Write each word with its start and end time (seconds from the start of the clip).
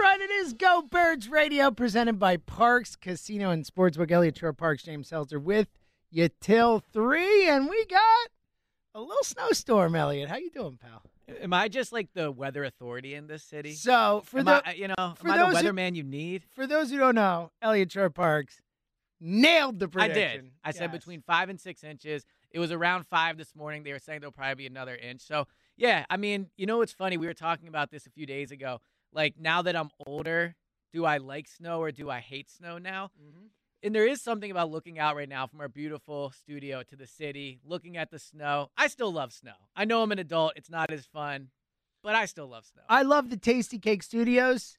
Right. 0.00 0.20
It 0.20 0.30
is 0.30 0.52
Go 0.52 0.82
Birds 0.82 1.28
Radio, 1.28 1.70
presented 1.70 2.18
by 2.18 2.36
Parx 2.36 2.98
Casino 2.98 3.50
and 3.50 3.64
Sportsbook. 3.64 4.10
Eliot 4.10 4.38
Shorr-Parks, 4.38 4.84
James 4.84 5.08
Seltzer 5.08 5.38
with 5.40 5.68
you 6.10 6.28
till 6.40 6.80
three, 6.92 7.48
and 7.48 7.68
we 7.68 7.84
got 7.86 8.28
a 8.94 9.00
little 9.00 9.22
snowstorm. 9.22 9.94
Eliot, 9.94 10.28
how 10.28 10.36
you 10.36 10.50
doing, 10.50 10.78
pal? 10.80 11.02
Am 11.42 11.52
I 11.52 11.68
just 11.68 11.92
like 11.92 12.08
the 12.14 12.30
weather 12.30 12.64
authority 12.64 13.14
in 13.14 13.26
this 13.26 13.42
city? 13.42 13.74
So 13.74 14.22
for 14.24 14.38
am 14.38 14.44
the 14.46 14.62
I, 14.66 14.70
uh, 14.70 14.74
you 14.74 14.88
know, 14.88 15.14
for 15.16 15.28
am 15.28 15.32
I 15.32 15.50
the 15.50 15.56
weatherman 15.56 15.94
you 15.94 16.04
need? 16.04 16.44
for 16.54 16.66
those 16.66 16.90
who 16.90 16.98
don't 16.98 17.14
know, 17.14 17.50
Eliot 17.60 17.90
Shorr-Parks 17.92 18.60
nailed 19.20 19.78
the 19.78 19.86
I 19.86 19.88
prediction. 19.88 20.44
did. 20.44 20.52
I 20.64 20.70
said 20.70 20.92
between 20.92 21.22
five 21.22 21.48
and 21.48 21.60
six 21.60 21.82
inches. 21.82 22.24
It 22.50 22.60
was 22.60 22.72
around 22.72 23.06
five 23.06 23.36
this 23.36 23.54
morning. 23.54 23.82
They 23.82 23.92
were 23.92 23.98
saying 23.98 24.20
there'll 24.20 24.32
probably 24.32 24.54
be 24.54 24.66
another 24.66 24.96
inch. 24.96 25.20
So 25.20 25.46
yeah, 25.76 26.06
I 26.08 26.16
mean, 26.16 26.48
you 26.56 26.66
know 26.66 26.78
what's 26.78 26.92
funny? 26.92 27.16
We 27.16 27.26
were 27.26 27.34
talking 27.34 27.68
about 27.68 27.90
this 27.90 28.06
a 28.06 28.10
few 28.10 28.26
days 28.26 28.50
ago. 28.50 28.80
Like 29.12 29.34
now 29.38 29.62
that 29.62 29.76
I'm 29.76 29.90
older, 30.06 30.54
do 30.92 31.04
I 31.04 31.18
like 31.18 31.48
snow 31.48 31.80
or 31.80 31.90
do 31.92 32.10
I 32.10 32.20
hate 32.20 32.50
snow 32.50 32.78
now? 32.78 33.10
Mm-hmm. 33.20 33.46
And 33.82 33.94
there 33.94 34.06
is 34.06 34.20
something 34.20 34.50
about 34.50 34.70
looking 34.70 34.98
out 34.98 35.14
right 35.14 35.28
now 35.28 35.46
from 35.46 35.60
our 35.60 35.68
beautiful 35.68 36.30
studio 36.30 36.82
to 36.82 36.96
the 36.96 37.06
city, 37.06 37.60
looking 37.64 37.96
at 37.96 38.10
the 38.10 38.18
snow. 38.18 38.70
I 38.76 38.88
still 38.88 39.12
love 39.12 39.32
snow. 39.32 39.52
I 39.76 39.84
know 39.84 40.02
I'm 40.02 40.10
an 40.10 40.18
adult. 40.18 40.54
It's 40.56 40.70
not 40.70 40.90
as 40.90 41.06
fun, 41.06 41.48
but 42.02 42.14
I 42.16 42.24
still 42.24 42.48
love 42.48 42.66
snow. 42.66 42.82
I 42.88 43.02
love 43.02 43.30
the 43.30 43.36
Tastykake 43.36 44.02
Studios. 44.02 44.78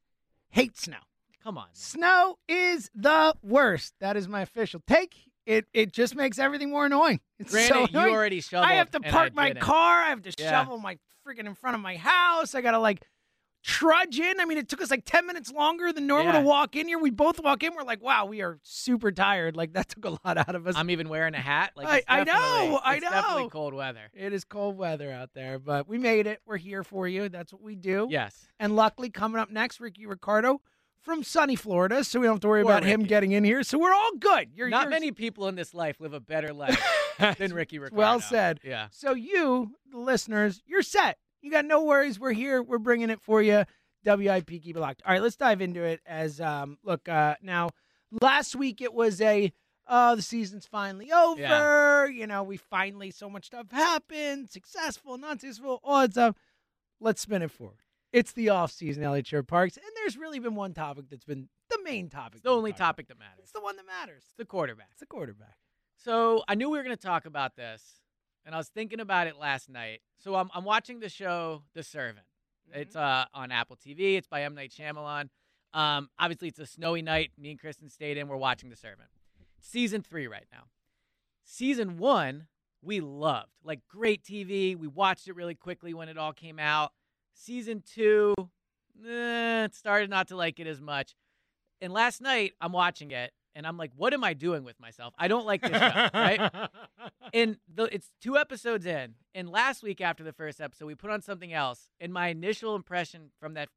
Hate 0.50 0.78
snow. 0.78 0.98
Come 1.42 1.58
on. 1.58 1.68
man. 1.68 1.76
Snow 1.76 2.38
is 2.50 2.90
the 2.94 3.34
worst. 3.42 3.94
That 4.02 4.18
is 4.18 4.28
my 4.28 4.42
official 4.42 4.82
take. 4.86 5.16
It 5.46 5.66
it 5.74 5.94
just 5.94 6.16
makes 6.16 6.38
everything 6.38 6.70
more 6.70 6.86
annoying. 6.86 7.22
It's 7.40 7.52
Granted, 7.52 7.92
so 7.94 8.04
you 8.06 8.14
already 8.14 8.42
shoveled. 8.42 8.70
I 8.70 8.74
have 8.74 8.92
to 8.92 9.00
park 9.00 9.34
my 9.34 9.54
car. 9.54 10.04
I 10.04 10.10
have 10.10 10.22
to 10.24 10.34
Yeah. 10.38 10.52
shovel 10.52 10.78
my 10.78 11.00
freaking 11.26 11.48
in 11.48 11.56
front 11.56 11.76
of 11.76 11.82
my 11.82 11.96
house. 11.96 12.54
I 12.54 12.62
gotta 12.62 12.80
like 12.80 13.02
trudge 13.64 14.20
in. 14.20 14.40
I 14.40 14.46
mean, 14.46 14.58
it 14.58 14.70
took 14.70 14.82
us 14.82 14.90
like 14.92 15.04
ten 15.06 15.26
minutes 15.28 15.52
longer 15.52 15.92
than 15.92 16.08
normal 16.08 16.34
Yeah. 16.34 16.40
to 16.40 16.46
walk 16.46 16.76
in 16.76 16.88
here. 16.88 16.98
We 17.00 17.10
both 17.10 17.40
walk 17.44 17.64
in. 17.64 17.74
We're 17.76 17.84
like, 17.84 18.02
wow, 18.02 18.26
we 18.26 18.42
are 18.42 18.60
super 18.64 19.12
tired. 19.12 19.56
Like 19.56 19.74
that 19.74 19.90
took 19.90 20.06
a 20.06 20.10
lot 20.26 20.38
out 20.38 20.56
of 20.56 20.66
us. 20.68 20.76
I'm 20.78 20.90
even 20.90 21.10
wearing 21.10 21.36
a 21.36 21.40
hat. 21.40 21.72
Like 21.76 22.04
I- 22.08 22.20
I 22.22 22.24
know, 22.24 22.80
I 22.84 22.96
it's 22.96 23.04
Definitely 23.10 23.44
know. 23.44 23.50
cold 23.50 23.74
weather. 23.74 24.10
it 24.14 24.34
is 24.34 24.44
cold 24.44 24.78
weather 24.78 25.12
out 25.12 25.32
there, 25.34 25.60
but 25.60 25.88
we 25.88 25.98
made 25.98 26.28
it. 26.28 26.42
We're 26.46 26.58
here 26.58 26.84
for 26.84 27.08
you. 27.08 27.30
That's 27.30 27.52
what 27.54 27.62
we 27.62 27.76
do. 27.76 28.08
Yes. 28.10 28.48
And 28.60 28.76
luckily, 28.76 29.10
coming 29.10 29.40
up 29.40 29.50
next, 29.52 29.80
Ricky 29.80 30.06
Ricardo 30.06 30.62
from 31.02 31.24
sunny 31.24 31.56
Florida, 31.56 32.04
so 32.04 32.20
we 32.20 32.26
don't 32.26 32.36
have 32.36 32.42
to 32.42 32.48
worry 32.50 32.62
Poor 32.62 32.72
about 32.74 32.84
him 32.84 33.04
getting 33.04 33.32
in 33.32 33.44
here. 33.46 33.64
So 33.64 33.78
we're 33.78 33.94
all 33.94 34.12
good. 34.20 34.50
You're 34.54 34.70
Not 34.70 34.84
you're- 34.84 34.92
many 34.92 35.12
people 35.12 35.48
in 35.48 35.56
this 35.56 35.74
life 35.74 36.00
live 36.02 36.14
a 36.14 36.20
better 36.20 36.52
life 36.54 36.82
than 37.38 37.54
Ricky 37.54 37.80
Ricardo. 37.80 37.98
Well 37.98 38.20
said. 38.20 38.60
Yeah. 38.64 38.88
So 38.92 39.14
you, 39.14 39.72
the 39.92 39.98
listeners, 39.98 40.62
you're 40.66 40.82
set. 40.82 41.18
You 41.42 41.52
got 41.52 41.66
no 41.66 41.84
worries. 41.84 42.20
We're 42.20 42.34
here. 42.34 42.62
We're 42.62 42.78
bringing 42.80 43.10
it 43.10 43.22
for 43.22 43.42
you. 43.42 43.64
WIP, 44.06 44.48
keep 44.48 44.76
it 44.76 44.80
locked. 44.80 45.02
All 45.06 45.12
right, 45.14 45.22
let's 45.22 45.36
dive 45.36 45.62
into 45.62 45.84
it. 45.84 46.02
As 46.06 46.40
um, 46.40 46.78
look 46.84 47.08
uh, 47.10 47.36
now, 47.42 47.70
last 48.22 48.56
week 48.56 48.82
it 48.82 48.94
was 48.94 49.20
a 49.22 49.52
oh 49.88 50.16
the 50.16 50.22
season's 50.22 50.66
finally 50.66 51.12
over. 51.12 52.10
You 52.10 52.28
know, 52.28 52.44
we 52.44 52.58
finally 52.58 53.12
so 53.12 53.30
much 53.30 53.48
stuff 53.48 53.72
happened, 53.72 54.50
successful, 54.50 55.18
not 55.18 55.42
successful, 55.42 55.80
all 55.84 56.02
that 56.02 56.12
stuff. 56.12 56.36
Let's 57.02 57.22
spin 57.22 57.42
it 57.42 57.52
forward. 57.52 57.78
It's 58.12 58.32
the 58.32 58.50
off 58.50 58.72
season, 58.72 59.04
Eliot 59.04 59.28
Shorr-Parks, 59.28 59.78
and 59.78 59.86
there's 59.98 60.18
really 60.18 60.40
been 60.40 60.56
one 60.56 60.74
topic 60.74 61.06
that's 61.12 61.26
been 61.26 61.48
the 61.70 61.80
main 61.84 62.10
topic. 62.10 62.38
It's 62.38 62.44
the 62.44 62.50
only 62.50 62.72
talked 62.72 62.80
about. 62.80 62.86
topic 62.88 63.08
that 63.10 63.20
matters. 63.20 63.40
It's 63.44 63.52
the 63.52 63.62
one 63.62 63.76
that 63.76 63.86
matters. 63.86 64.24
It's 64.26 64.36
the 64.36 64.46
quarterback. 64.46 64.88
It's 64.92 65.00
the 65.02 65.06
quarterback. 65.06 65.58
So 65.96 66.44
I 66.48 66.56
knew 66.56 66.70
we 66.70 66.78
were 66.78 66.84
going 66.84 66.96
to 66.96 67.02
talk 67.02 67.26
about 67.26 67.56
this, 67.56 68.02
and 68.50 68.56
I 68.56 68.58
was 68.58 68.70
thinking 68.70 69.00
about 69.00 69.28
it 69.28 69.38
last 69.38 69.70
night. 69.70 70.02
So 70.18 70.34
I'm, 70.34 70.50
I'm 70.56 70.64
watching 70.64 71.02
the 71.02 71.08
show 71.08 71.62
The 71.76 71.84
Servant. 71.84 72.26
It's 72.74 72.96
uh, 72.96 73.26
on 73.32 73.52
Apple 73.52 73.76
TV. 73.76 74.18
It's 74.18 74.26
by 74.26 74.42
M. 74.42 74.56
Night 74.56 74.74
Shyamalan. 74.76 75.30
Um, 75.72 76.10
obviously, 76.18 76.48
it's 76.48 76.58
a 76.58 76.66
snowy 76.66 77.04
night. 77.04 77.30
Me 77.38 77.52
and 77.52 77.60
Kristen 77.60 77.92
stayed 77.92 78.18
in. 78.18 78.28
We're 78.28 78.38
watching 78.38 78.72
The 78.72 78.76
Servant. 78.76 79.10
Season 79.62 80.02
three 80.02 80.26
right 80.26 80.48
now. 80.52 80.64
Season 81.44 82.00
one, 82.00 82.48
we 82.82 83.02
loved. 83.02 83.52
Like, 83.64 83.82
great 83.88 84.24
TV. 84.24 84.76
We 84.76 84.88
watched 84.88 85.28
it 85.28 85.36
really 85.36 85.54
quickly 85.54 85.94
when 85.94 86.10
it 86.10 86.18
all 86.18 86.34
came 86.34 86.58
out. 86.58 86.92
Season 87.36 87.84
two, 87.86 88.34
eh, 89.08 89.68
started 89.74 90.10
not 90.10 90.28
to 90.30 90.36
like 90.36 90.60
it 90.60 90.66
as 90.66 90.82
much. 90.82 91.14
And 91.82 91.94
last 91.94 92.20
night, 92.20 92.54
I'm 92.60 92.72
watching 92.72 93.12
it, 93.12 93.32
and 93.56 93.66
I'm 93.66 93.78
like, 93.78 93.92
what 93.96 94.14
am 94.14 94.24
I 94.24 94.34
doing 94.34 94.64
with 94.64 94.80
myself? 94.80 95.14
I 95.18 95.28
don't 95.28 95.46
like 95.46 95.62
this 95.62 95.72
show, 95.72 96.10
right? 96.14 96.52
and 97.34 97.58
the, 97.74 97.94
it's 97.94 98.12
two 98.22 98.38
episodes 98.38 98.86
in 98.86 99.16
and 99.34 99.50
last 99.50 99.84
week 99.84 100.02
after 100.02 100.24
the 100.24 100.34
first 100.34 100.62
episode 100.62 100.86
we 100.86 100.96
put 100.96 101.12
on 101.12 101.22
something 101.22 101.54
else 101.54 101.90
and 102.00 102.14
my 102.14 102.28
initial 102.28 102.76
impression 102.76 103.32
from 103.40 103.54
that 103.56 103.70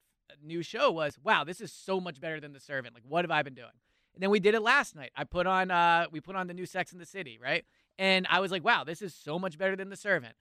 new 0.43 0.63
show 0.63 0.91
was 0.91 1.19
wow 1.23 1.45
this 1.45 1.61
is 1.61 1.73
so 1.73 2.01
much 2.01 2.21
better 2.21 2.41
than 2.41 2.53
the 2.53 2.61
servant. 2.61 2.95
Like 2.95 3.05
what 3.07 3.25
have 3.25 3.31
i 3.31 3.43
been 3.43 3.55
doing? 3.55 3.69
And 4.15 4.23
then 4.23 4.31
we 4.31 4.41
did 4.41 4.55
it 4.55 4.63
last 4.63 4.95
night. 4.95 5.11
I 5.17 5.25
put 5.25 5.47
on 5.47 5.71
uh 5.71 6.07
we 6.11 6.21
put 6.21 6.37
on 6.37 6.47
the 6.47 6.55
new 6.55 6.67
sex 6.67 6.93
in 6.93 6.99
the 6.99 7.07
city 7.07 7.39
right? 7.43 7.65
And 7.99 8.27
i 8.31 8.41
was 8.41 8.51
like 8.51 8.65
wow 8.65 8.85
this 8.85 9.03
is 9.03 9.15
so 9.15 9.39
much 9.39 9.59
better 9.59 9.77
than 9.77 9.89
the 9.89 9.97
servant. 9.97 10.35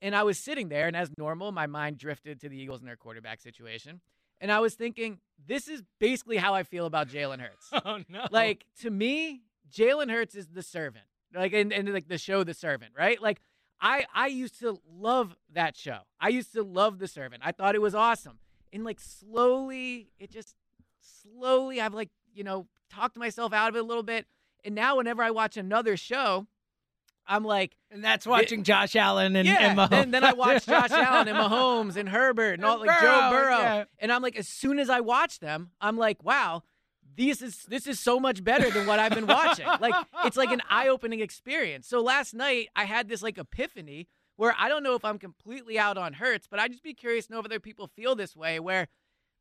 And 0.00 0.14
i 0.14 0.22
was 0.22 0.38
sitting 0.38 0.68
there 0.68 0.86
and 0.86 0.96
as 0.96 1.10
normal 1.18 1.52
my 1.52 1.66
mind 1.66 1.98
drifted 1.98 2.40
to 2.40 2.48
the 2.48 2.58
eagles 2.58 2.80
and 2.80 2.88
their 2.88 2.96
quarterback 2.96 3.40
situation 3.40 4.00
and 4.40 4.50
i 4.52 4.60
was 4.60 4.74
thinking 4.74 5.18
this 5.46 5.68
is 5.68 5.82
basically 5.98 6.36
how 6.36 6.54
i 6.54 6.62
feel 6.62 6.86
about 6.86 7.08
jalen 7.08 7.40
hurts 7.40 7.68
Oh 7.84 8.00
no! 8.08 8.26
like 8.30 8.66
to 8.80 8.90
me, 8.90 9.42
Jalen 9.72 10.10
Hurts 10.10 10.34
is 10.34 10.48
the 10.48 10.62
servant. 10.62 11.04
Like 11.34 11.52
and, 11.52 11.72
and 11.72 11.92
like 11.92 12.08
the 12.08 12.18
show 12.18 12.44
The 12.44 12.54
Servant, 12.54 12.92
right? 12.96 13.20
Like 13.20 13.40
I 13.80 14.06
I 14.14 14.28
used 14.28 14.60
to 14.60 14.78
love 14.88 15.36
that 15.52 15.76
show. 15.76 15.98
I 16.20 16.28
used 16.28 16.52
to 16.52 16.62
love 16.62 16.98
The 16.98 17.08
Servant. 17.08 17.42
I 17.44 17.52
thought 17.52 17.74
it 17.74 17.82
was 17.82 17.94
awesome. 17.94 18.38
And 18.72 18.84
like 18.84 19.00
slowly, 19.00 20.10
it 20.18 20.30
just 20.30 20.54
slowly 21.00 21.80
I've 21.80 21.94
like, 21.94 22.10
you 22.32 22.44
know, 22.44 22.66
talked 22.88 23.16
myself 23.16 23.52
out 23.52 23.68
of 23.68 23.76
it 23.76 23.80
a 23.80 23.84
little 23.84 24.02
bit. 24.02 24.26
And 24.64 24.74
now 24.74 24.96
whenever 24.96 25.22
I 25.22 25.30
watch 25.30 25.56
another 25.56 25.96
show, 25.96 26.46
I'm 27.26 27.44
like, 27.44 27.76
and 27.90 28.04
that's 28.04 28.26
watching 28.26 28.62
Josh 28.64 28.96
Allen 28.96 29.34
and, 29.36 29.46
yeah. 29.48 29.70
and 29.70 29.78
Mahomes. 29.78 29.90
then, 29.90 30.10
then 30.10 30.24
I 30.24 30.32
watch 30.32 30.66
Josh 30.66 30.90
Allen 30.92 31.28
and 31.28 31.36
Mahomes 31.38 31.96
and 31.96 32.08
Herbert 32.08 32.54
and 32.54 32.64
all 32.64 32.78
And 32.78 32.86
like 32.86 33.00
Joe 33.00 33.28
Burrow, 33.30 33.30
Burrow. 33.30 33.58
yeah. 33.58 33.84
And 33.98 34.12
I'm 34.12 34.22
like, 34.22 34.36
as 34.36 34.48
soon 34.48 34.78
as 34.78 34.90
I 34.90 35.00
watch 35.00 35.38
them, 35.40 35.70
I'm 35.80 35.96
like, 35.96 36.22
wow, 36.22 36.62
this 37.16 37.40
is 37.42 37.62
this 37.68 37.86
is 37.86 38.00
so 38.00 38.18
much 38.18 38.42
better 38.42 38.68
than 38.70 38.86
what 38.86 38.98
I've 38.98 39.14
been 39.14 39.26
watching. 39.26 39.66
like 39.80 39.94
it's 40.24 40.36
like 40.36 40.50
an 40.50 40.62
eye-opening 40.68 41.20
experience. 41.20 41.86
So 41.88 42.00
last 42.02 42.34
night 42.34 42.68
I 42.74 42.84
had 42.84 43.08
this 43.08 43.22
like 43.22 43.38
epiphany 43.38 44.08
where 44.36 44.54
I 44.58 44.68
don't 44.68 44.82
know 44.82 44.94
if 44.96 45.04
I'm 45.04 45.18
completely 45.18 45.78
out 45.78 45.96
on 45.96 46.14
Hurts, 46.14 46.48
but 46.48 46.58
I'd 46.58 46.72
just 46.72 46.82
be 46.82 46.92
curious 46.94 47.26
to 47.26 47.32
know 47.34 47.38
if 47.38 47.44
other 47.44 47.60
people 47.60 47.86
feel 47.86 48.16
this 48.16 48.34
way 48.34 48.58
where 48.58 48.88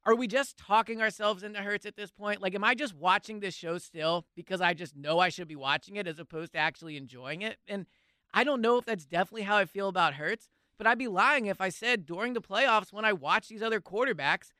are 0.05 0.15
we 0.15 0.27
just 0.27 0.57
talking 0.57 1.01
ourselves 1.01 1.43
into 1.43 1.59
Hurts 1.59 1.85
at 1.85 1.95
this 1.95 2.11
point? 2.11 2.41
Like, 2.41 2.55
am 2.55 2.63
I 2.63 2.75
just 2.75 2.95
watching 2.95 3.39
this 3.39 3.55
show 3.55 3.77
still 3.77 4.25
because 4.35 4.61
I 4.61 4.73
just 4.73 4.95
know 4.95 5.19
I 5.19 5.29
should 5.29 5.47
be 5.47 5.55
watching 5.55 5.95
it 5.95 6.07
as 6.07 6.19
opposed 6.19 6.53
to 6.53 6.57
actually 6.57 6.97
enjoying 6.97 7.41
it? 7.41 7.57
And 7.67 7.85
I 8.33 8.43
don't 8.43 8.61
know 8.61 8.77
if 8.77 8.85
that's 8.85 9.05
definitely 9.05 9.43
how 9.43 9.57
I 9.57 9.65
feel 9.65 9.87
about 9.87 10.15
Hurts, 10.15 10.49
but 10.77 10.87
I'd 10.87 10.97
be 10.97 11.07
lying 11.07 11.45
if 11.45 11.61
I 11.61 11.69
said 11.69 12.05
during 12.05 12.33
the 12.33 12.41
playoffs 12.41 12.91
when 12.91 13.05
I 13.05 13.13
watch 13.13 13.47
these 13.47 13.61
other 13.61 13.79
quarterbacks, 13.79 14.51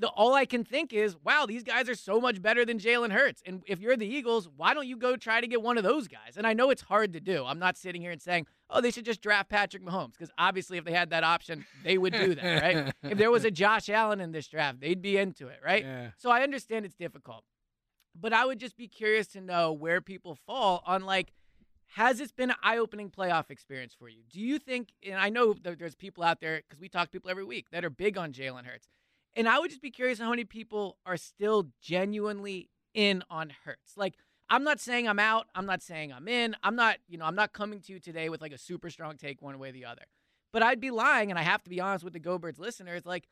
the 0.00 0.08
all 0.08 0.34
I 0.34 0.46
can 0.46 0.64
think 0.64 0.92
is, 0.94 1.14
wow, 1.22 1.44
these 1.46 1.62
guys 1.62 1.88
are 1.88 1.94
so 1.94 2.20
much 2.20 2.40
better 2.40 2.64
than 2.64 2.78
Jalen 2.78 3.12
Hurts. 3.12 3.42
And 3.44 3.62
if 3.66 3.80
you're 3.80 3.96
the 3.96 4.06
Eagles, 4.06 4.48
why 4.56 4.72
don't 4.72 4.86
you 4.86 4.96
go 4.96 5.14
try 5.14 5.40
to 5.42 5.46
get 5.46 5.60
one 5.60 5.76
of 5.76 5.84
those 5.84 6.08
guys? 6.08 6.36
And 6.38 6.46
I 6.46 6.54
know 6.54 6.70
it's 6.70 6.80
hard 6.82 7.12
to 7.12 7.20
do. 7.20 7.44
I'm 7.44 7.58
not 7.58 7.76
sitting 7.76 8.00
here 8.00 8.10
and 8.10 8.20
saying, 8.20 8.46
oh, 8.70 8.80
they 8.80 8.90
should 8.90 9.04
just 9.04 9.20
draft 9.20 9.50
Patrick 9.50 9.84
Mahomes 9.84 10.12
because 10.12 10.30
obviously 10.38 10.78
if 10.78 10.84
they 10.84 10.92
had 10.92 11.10
that 11.10 11.22
option, 11.22 11.66
they 11.84 11.98
would 11.98 12.14
do 12.14 12.34
that, 12.34 12.62
right? 12.62 12.94
if 13.02 13.18
there 13.18 13.30
was 13.30 13.44
a 13.44 13.50
Josh 13.60 13.90
Allen 13.90 14.20
in 14.20 14.32
this 14.32 14.48
draft, 14.48 14.80
they'd 14.80 15.02
be 15.02 15.18
into 15.18 15.48
it, 15.48 15.60
right? 15.62 15.84
Yeah. 15.84 16.10
So 16.16 16.30
I 16.30 16.42
understand 16.42 16.86
it's 16.86 16.94
difficult, 16.94 17.44
but 18.18 18.32
I 18.32 18.46
would 18.46 18.58
just 18.58 18.76
be 18.78 18.88
curious 18.88 19.26
to 19.28 19.40
know 19.40 19.72
where 19.72 20.00
people 20.00 20.34
fall 20.46 20.82
on 20.86 21.04
like. 21.04 21.32
Has 21.94 22.18
this 22.18 22.30
been 22.30 22.50
an 22.50 22.56
eye-opening 22.62 23.10
playoff 23.10 23.50
experience 23.50 23.96
for 23.98 24.08
you? 24.08 24.20
Do 24.30 24.38
you 24.38 24.60
think? 24.60 24.90
And 25.04 25.16
I 25.16 25.28
know 25.28 25.54
that 25.64 25.76
there's 25.80 25.96
people 25.96 26.22
out 26.22 26.40
there 26.40 26.58
because 26.58 26.80
we 26.80 26.88
talk 26.88 27.08
to 27.08 27.10
people 27.10 27.32
every 27.32 27.42
week 27.42 27.66
that 27.72 27.84
are 27.84 27.90
big 27.90 28.16
on 28.16 28.32
Jalen 28.32 28.64
Hurts. 28.64 28.86
And 29.36 29.48
I 29.48 29.58
would 29.58 29.70
just 29.70 29.82
be 29.82 29.90
curious 29.90 30.18
how 30.18 30.30
many 30.30 30.44
people 30.44 30.96
are 31.06 31.16
still 31.16 31.68
genuinely 31.80 32.68
in 32.94 33.22
on 33.30 33.52
Hurts. 33.64 33.96
Like, 33.96 34.14
I'm 34.48 34.64
not 34.64 34.80
saying 34.80 35.08
I'm 35.08 35.20
out. 35.20 35.46
I'm 35.54 35.66
not 35.66 35.82
saying 35.82 36.12
I'm 36.12 36.26
in. 36.26 36.56
I'm 36.64 36.74
not, 36.74 36.96
you 37.08 37.16
know, 37.16 37.24
I'm 37.24 37.36
not 37.36 37.52
coming 37.52 37.80
to 37.82 37.92
you 37.92 38.00
today 38.00 38.28
with 38.28 38.40
like 38.40 38.52
a 38.52 38.58
super 38.58 38.90
strong 38.90 39.16
take 39.16 39.40
one 39.40 39.58
way 39.58 39.68
or 39.68 39.72
the 39.72 39.84
other. 39.84 40.02
But 40.52 40.64
I'd 40.64 40.80
be 40.80 40.90
lying, 40.90 41.30
and 41.30 41.38
I 41.38 41.42
have 41.42 41.62
to 41.62 41.70
be 41.70 41.80
honest 41.80 42.02
with 42.02 42.12
the 42.12 42.18
Go 42.18 42.36
Birds 42.36 42.58
listeners. 42.58 43.06
Like, 43.06 43.28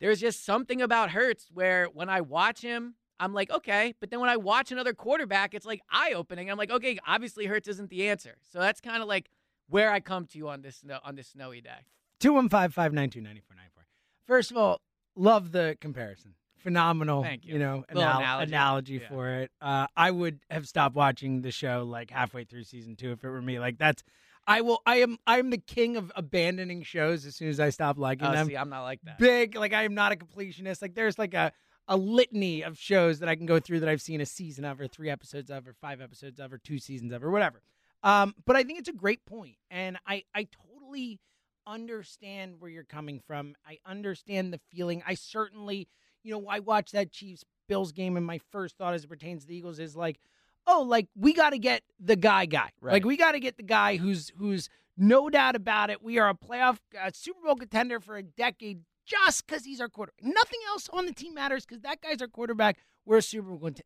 there's 0.00 0.20
just 0.20 0.44
something 0.44 0.80
about 0.80 1.10
Hurts 1.10 1.48
where 1.52 1.86
when 1.86 2.08
I 2.08 2.22
watch 2.22 2.62
him, 2.62 2.94
I'm 3.20 3.34
like, 3.34 3.50
okay. 3.50 3.94
But 4.00 4.10
then 4.10 4.20
when 4.20 4.30
I 4.30 4.36
watch 4.36 4.72
another 4.72 4.94
quarterback, 4.94 5.54
it's 5.54 5.66
like 5.66 5.80
eye 5.90 6.12
opening. 6.14 6.50
I'm 6.50 6.58
like, 6.58 6.70
okay, 6.70 6.98
obviously 7.06 7.46
Hurts 7.46 7.68
isn't 7.68 7.90
the 7.90 8.08
answer. 8.08 8.36
So 8.50 8.58
that's 8.58 8.80
kind 8.80 9.02
of 9.02 9.08
like 9.08 9.30
where 9.68 9.90
I 9.90 10.00
come 10.00 10.26
to 10.26 10.38
you 10.38 10.48
on 10.48 10.62
this 10.62 10.82
on 11.04 11.14
this 11.14 11.28
snowy 11.28 11.60
day. 11.60 11.86
215 12.20 12.70
592 12.70 13.20
9494. 13.20 13.84
First 14.26 14.50
of 14.50 14.56
all, 14.56 14.80
love 15.16 15.52
the 15.52 15.76
comparison. 15.80 16.34
Phenomenal, 16.58 17.22
Thank 17.22 17.44
you. 17.44 17.54
you 17.54 17.58
know, 17.60 17.84
anal- 17.90 18.02
analogy. 18.02 18.50
analogy 18.50 18.94
Yeah. 18.94 19.08
for 19.08 19.28
it. 19.30 19.50
Uh, 19.60 19.86
I 19.96 20.10
would 20.10 20.40
have 20.50 20.66
stopped 20.66 20.96
watching 20.96 21.42
the 21.42 21.52
show 21.52 21.84
like 21.88 22.10
halfway 22.10 22.42
through 22.44 22.64
season 22.64 22.96
two 22.96 23.12
if 23.12 23.22
it 23.22 23.28
were 23.28 23.40
me. 23.42 23.60
Like 23.60 23.78
that's, 23.78 24.02
I 24.48 24.62
will. 24.62 24.80
I 24.86 24.96
am. 24.96 25.18
I 25.26 25.38
am 25.38 25.50
the 25.50 25.58
king 25.58 25.96
of 25.96 26.10
abandoning 26.16 26.82
shows 26.82 27.24
as 27.26 27.36
soon 27.36 27.48
as 27.48 27.60
I 27.60 27.70
stop 27.70 27.98
liking 27.98 28.26
Oh, 28.26 28.32
them. 28.32 28.46
see, 28.48 28.56
I'm 28.56 28.68
not 28.68 28.82
like 28.82 29.00
that. 29.02 29.18
Big. 29.18 29.54
Like 29.56 29.72
I 29.72 29.82
am 29.84 29.94
not 29.94 30.12
a 30.12 30.16
completionist. 30.16 30.82
Like 30.82 30.94
there's 30.94 31.18
like 31.18 31.34
a 31.34 31.52
a 31.88 31.96
litany 31.96 32.62
of 32.62 32.76
shows 32.78 33.20
that 33.20 33.28
I 33.28 33.36
can 33.36 33.46
go 33.46 33.60
through 33.60 33.80
that 33.80 33.88
I've 33.88 34.02
seen 34.02 34.20
a 34.20 34.26
season 34.26 34.64
of, 34.64 34.80
or 34.80 34.88
three 34.88 35.08
episodes 35.08 35.50
of, 35.52 35.68
or 35.68 35.72
five 35.72 36.00
episodes 36.00 36.40
of, 36.40 36.52
or 36.52 36.58
two 36.58 36.78
seasons 36.80 37.12
of, 37.12 37.22
or 37.22 37.30
whatever. 37.30 37.62
Um, 38.02 38.34
but 38.44 38.56
I 38.56 38.64
think 38.64 38.80
it's 38.80 38.88
a 38.88 38.92
great 38.92 39.24
point, 39.24 39.54
and 39.70 39.98
I 40.06 40.24
I 40.34 40.48
totally 40.50 41.20
understand 41.66 42.56
where 42.60 42.70
you're 42.70 42.84
coming 42.84 43.20
from. 43.26 43.54
I 43.66 43.78
understand 43.86 44.52
the 44.52 44.60
feeling. 44.70 45.02
I 45.06 45.14
certainly, 45.14 45.88
you 46.22 46.32
know, 46.32 46.46
I 46.48 46.60
watched 46.60 46.92
that 46.92 47.10
Chiefs 47.12 47.44
Bills 47.68 47.92
game, 47.92 48.16
and 48.16 48.24
my 48.26 48.38
first 48.52 48.76
thought 48.78 48.94
as 48.94 49.04
it 49.04 49.08
pertains 49.08 49.42
to 49.42 49.48
the 49.48 49.56
Eagles 49.56 49.78
is 49.78 49.96
like, 49.96 50.18
oh, 50.66 50.82
like 50.82 51.08
we 51.16 51.32
got 51.32 51.50
to 51.50 51.58
get 51.58 51.82
the 52.00 52.16
guy 52.16 52.46
guy. 52.46 52.70
Right. 52.80 52.94
Like 52.94 53.04
we 53.04 53.16
got 53.16 53.32
to 53.32 53.40
get 53.40 53.56
the 53.56 53.62
guy 53.62 53.96
who's 53.96 54.30
who's 54.36 54.68
no 54.96 55.28
doubt 55.28 55.56
about 55.56 55.90
it. 55.90 56.02
We 56.02 56.18
are 56.18 56.28
a 56.28 56.34
playoff 56.34 56.78
uh, 57.00 57.10
Super 57.12 57.40
Bowl 57.44 57.56
contender 57.56 58.00
for 58.00 58.16
a 58.16 58.22
decade 58.22 58.80
just 59.04 59.46
because 59.46 59.64
he's 59.64 59.80
our 59.80 59.88
quarterback. 59.88 60.24
Nothing 60.24 60.60
else 60.68 60.88
on 60.92 61.06
the 61.06 61.12
team 61.12 61.34
matters 61.34 61.64
because 61.66 61.82
that 61.82 62.00
guy's 62.00 62.20
our 62.22 62.28
quarterback. 62.28 62.78
We're 63.04 63.18
a 63.18 63.22
Super 63.22 63.48
Bowl 63.50 63.58
cont- 63.58 63.80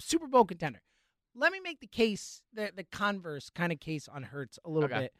Super 0.00 0.26
Bowl 0.26 0.44
contender. 0.44 0.80
Let 1.34 1.52
me 1.52 1.60
make 1.60 1.80
the 1.80 1.86
case, 1.86 2.42
the 2.52 2.70
the 2.74 2.84
converse 2.84 3.50
kind 3.50 3.72
of 3.72 3.80
case 3.80 4.08
on 4.08 4.22
Hurts 4.22 4.58
a 4.64 4.70
little 4.70 4.84
Okay. 4.90 5.00
bit. 5.00 5.12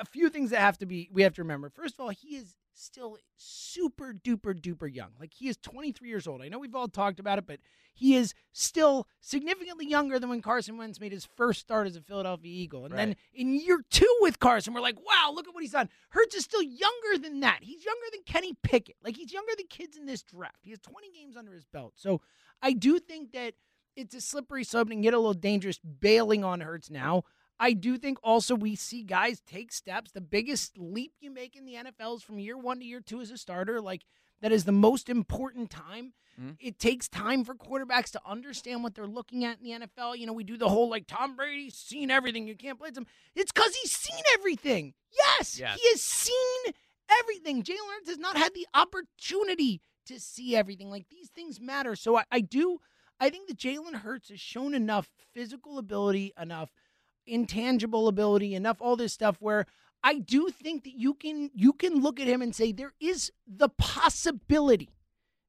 A- 0.00 0.04
few 0.04 0.28
things 0.30 0.50
that 0.50 0.60
have 0.60 0.78
to 0.78 0.86
be 0.86 1.08
we 1.12 1.22
have 1.22 1.34
to 1.34 1.42
remember. 1.42 1.68
First 1.68 1.94
of 1.94 2.00
all, 2.00 2.10
he 2.10 2.36
is 2.36 2.54
still 2.74 3.18
super 3.36 4.12
duper 4.12 4.54
duper 4.54 4.92
young. 4.92 5.10
Like 5.18 5.32
he 5.34 5.48
is 5.48 5.56
23 5.56 6.08
years 6.08 6.26
old. 6.26 6.42
I 6.42 6.48
know 6.48 6.58
we've 6.58 6.74
all 6.74 6.88
talked 6.88 7.18
about 7.18 7.38
it, 7.38 7.46
but 7.46 7.58
he 7.92 8.14
is 8.14 8.34
still 8.52 9.08
significantly 9.20 9.86
younger 9.86 10.18
than 10.20 10.28
when 10.30 10.40
Carson 10.40 10.76
Wentz 10.76 11.00
made 11.00 11.10
his 11.10 11.28
first 11.36 11.60
start 11.60 11.88
as 11.88 11.96
a 11.96 12.00
Philadelphia 12.00 12.52
Eagle. 12.52 12.84
And 12.84 12.94
then 12.94 13.16
in 13.34 13.54
year 13.54 13.84
two 13.90 14.16
with 14.20 14.38
Carson, 14.38 14.72
we're 14.72 14.80
like, 14.80 14.98
wow, 15.04 15.32
look 15.34 15.48
at 15.48 15.54
what 15.54 15.62
he's 15.62 15.72
done. 15.72 15.88
Hurts 16.10 16.36
is 16.36 16.44
still 16.44 16.62
younger 16.62 17.18
than 17.20 17.40
that. 17.40 17.58
He's 17.62 17.84
younger 17.84 18.06
than 18.12 18.22
Kenny 18.24 18.54
Pickett. 18.62 18.96
Like 19.02 19.16
he's 19.16 19.32
younger 19.32 19.52
than 19.56 19.66
kids 19.66 19.96
in 19.96 20.06
this 20.06 20.22
draft. 20.22 20.58
He 20.62 20.70
has 20.70 20.78
20 20.78 21.08
games 21.10 21.36
under 21.36 21.52
his 21.52 21.64
belt. 21.64 21.94
So 21.96 22.20
I 22.62 22.72
do 22.72 23.00
think 23.00 23.32
that 23.32 23.54
it's 23.96 24.14
a 24.14 24.20
slippery 24.20 24.62
slope 24.62 24.90
and 24.90 25.02
get 25.02 25.14
a 25.14 25.18
little 25.18 25.34
dangerous 25.34 25.78
bailing 25.78 26.44
on 26.44 26.60
Hurts 26.60 26.90
now. 26.90 27.24
I 27.60 27.72
do 27.72 27.98
think 27.98 28.18
also 28.22 28.54
we 28.54 28.74
see 28.76 29.02
guys 29.02 29.40
take 29.46 29.72
steps. 29.72 30.12
The 30.12 30.20
biggest 30.20 30.78
leap 30.78 31.12
you 31.20 31.30
make 31.30 31.56
in 31.56 31.64
the 31.64 31.74
NFL 31.74 32.16
is 32.18 32.22
from 32.22 32.38
year 32.38 32.56
one 32.56 32.78
to 32.80 32.84
year 32.84 33.00
two 33.00 33.20
as 33.20 33.30
a 33.30 33.36
starter. 33.38 33.80
Like 33.80 34.02
that 34.42 34.52
is 34.52 34.64
the 34.64 34.72
most 34.72 35.08
important 35.08 35.68
time. 35.70 36.12
Mhm. 36.40 36.56
It 36.60 36.78
takes 36.78 37.08
time 37.08 37.44
for 37.44 37.56
quarterbacks 37.56 38.12
to 38.12 38.20
understand 38.24 38.84
what 38.84 38.94
they're 38.94 39.08
looking 39.08 39.44
at 39.44 39.58
in 39.58 39.64
the 39.64 39.72
NFL. 39.86 40.14
You 40.16 40.26
know, 40.26 40.32
we 40.32 40.44
do 40.44 40.56
the 40.56 40.68
whole 40.68 40.88
like 40.88 41.06
Tom 41.08 41.34
Brady's 41.34 41.74
seen 41.76 42.10
everything. 42.12 42.46
You 42.46 42.54
can't 42.56 42.78
blame 42.78 42.94
him. 42.94 43.06
It's 43.34 43.50
because 43.50 43.74
he's 43.74 43.90
seen 43.90 44.22
everything. 44.34 44.94
Yes, 45.10 45.58
Yes. 45.58 45.80
he 45.80 45.88
has 45.90 46.00
seen 46.00 46.74
everything. 47.20 47.64
Jalen 47.64 47.90
Hurts 47.96 48.08
has 48.10 48.18
not 48.18 48.36
had 48.36 48.54
the 48.54 48.68
opportunity 48.74 49.80
to 50.06 50.20
see 50.20 50.54
everything. 50.56 50.90
Like 50.90 51.08
these 51.10 51.28
things 51.30 51.60
matter. 51.60 51.96
So 51.96 52.16
I, 52.18 52.24
I 52.30 52.40
do. 52.40 52.78
I 53.20 53.30
think 53.30 53.48
that 53.48 53.58
Jalen 53.58 53.94
Hurts 53.96 54.28
has 54.28 54.38
shown 54.40 54.74
enough 54.74 55.10
physical 55.34 55.78
ability, 55.78 56.32
enough 56.40 56.70
intangible 57.28 58.08
ability, 58.08 58.54
enough 58.54 58.78
all 58.80 58.96
this 58.96 59.12
stuff 59.12 59.36
where 59.40 59.66
I 60.02 60.14
do 60.14 60.48
think 60.48 60.84
that 60.84 60.94
you 60.94 61.14
can 61.14 61.50
you 61.54 61.72
can 61.72 62.00
look 62.00 62.20
at 62.20 62.26
him 62.26 62.42
and 62.42 62.54
say 62.54 62.72
there 62.72 62.94
is 63.00 63.32
the 63.46 63.68
possibility 63.68 64.90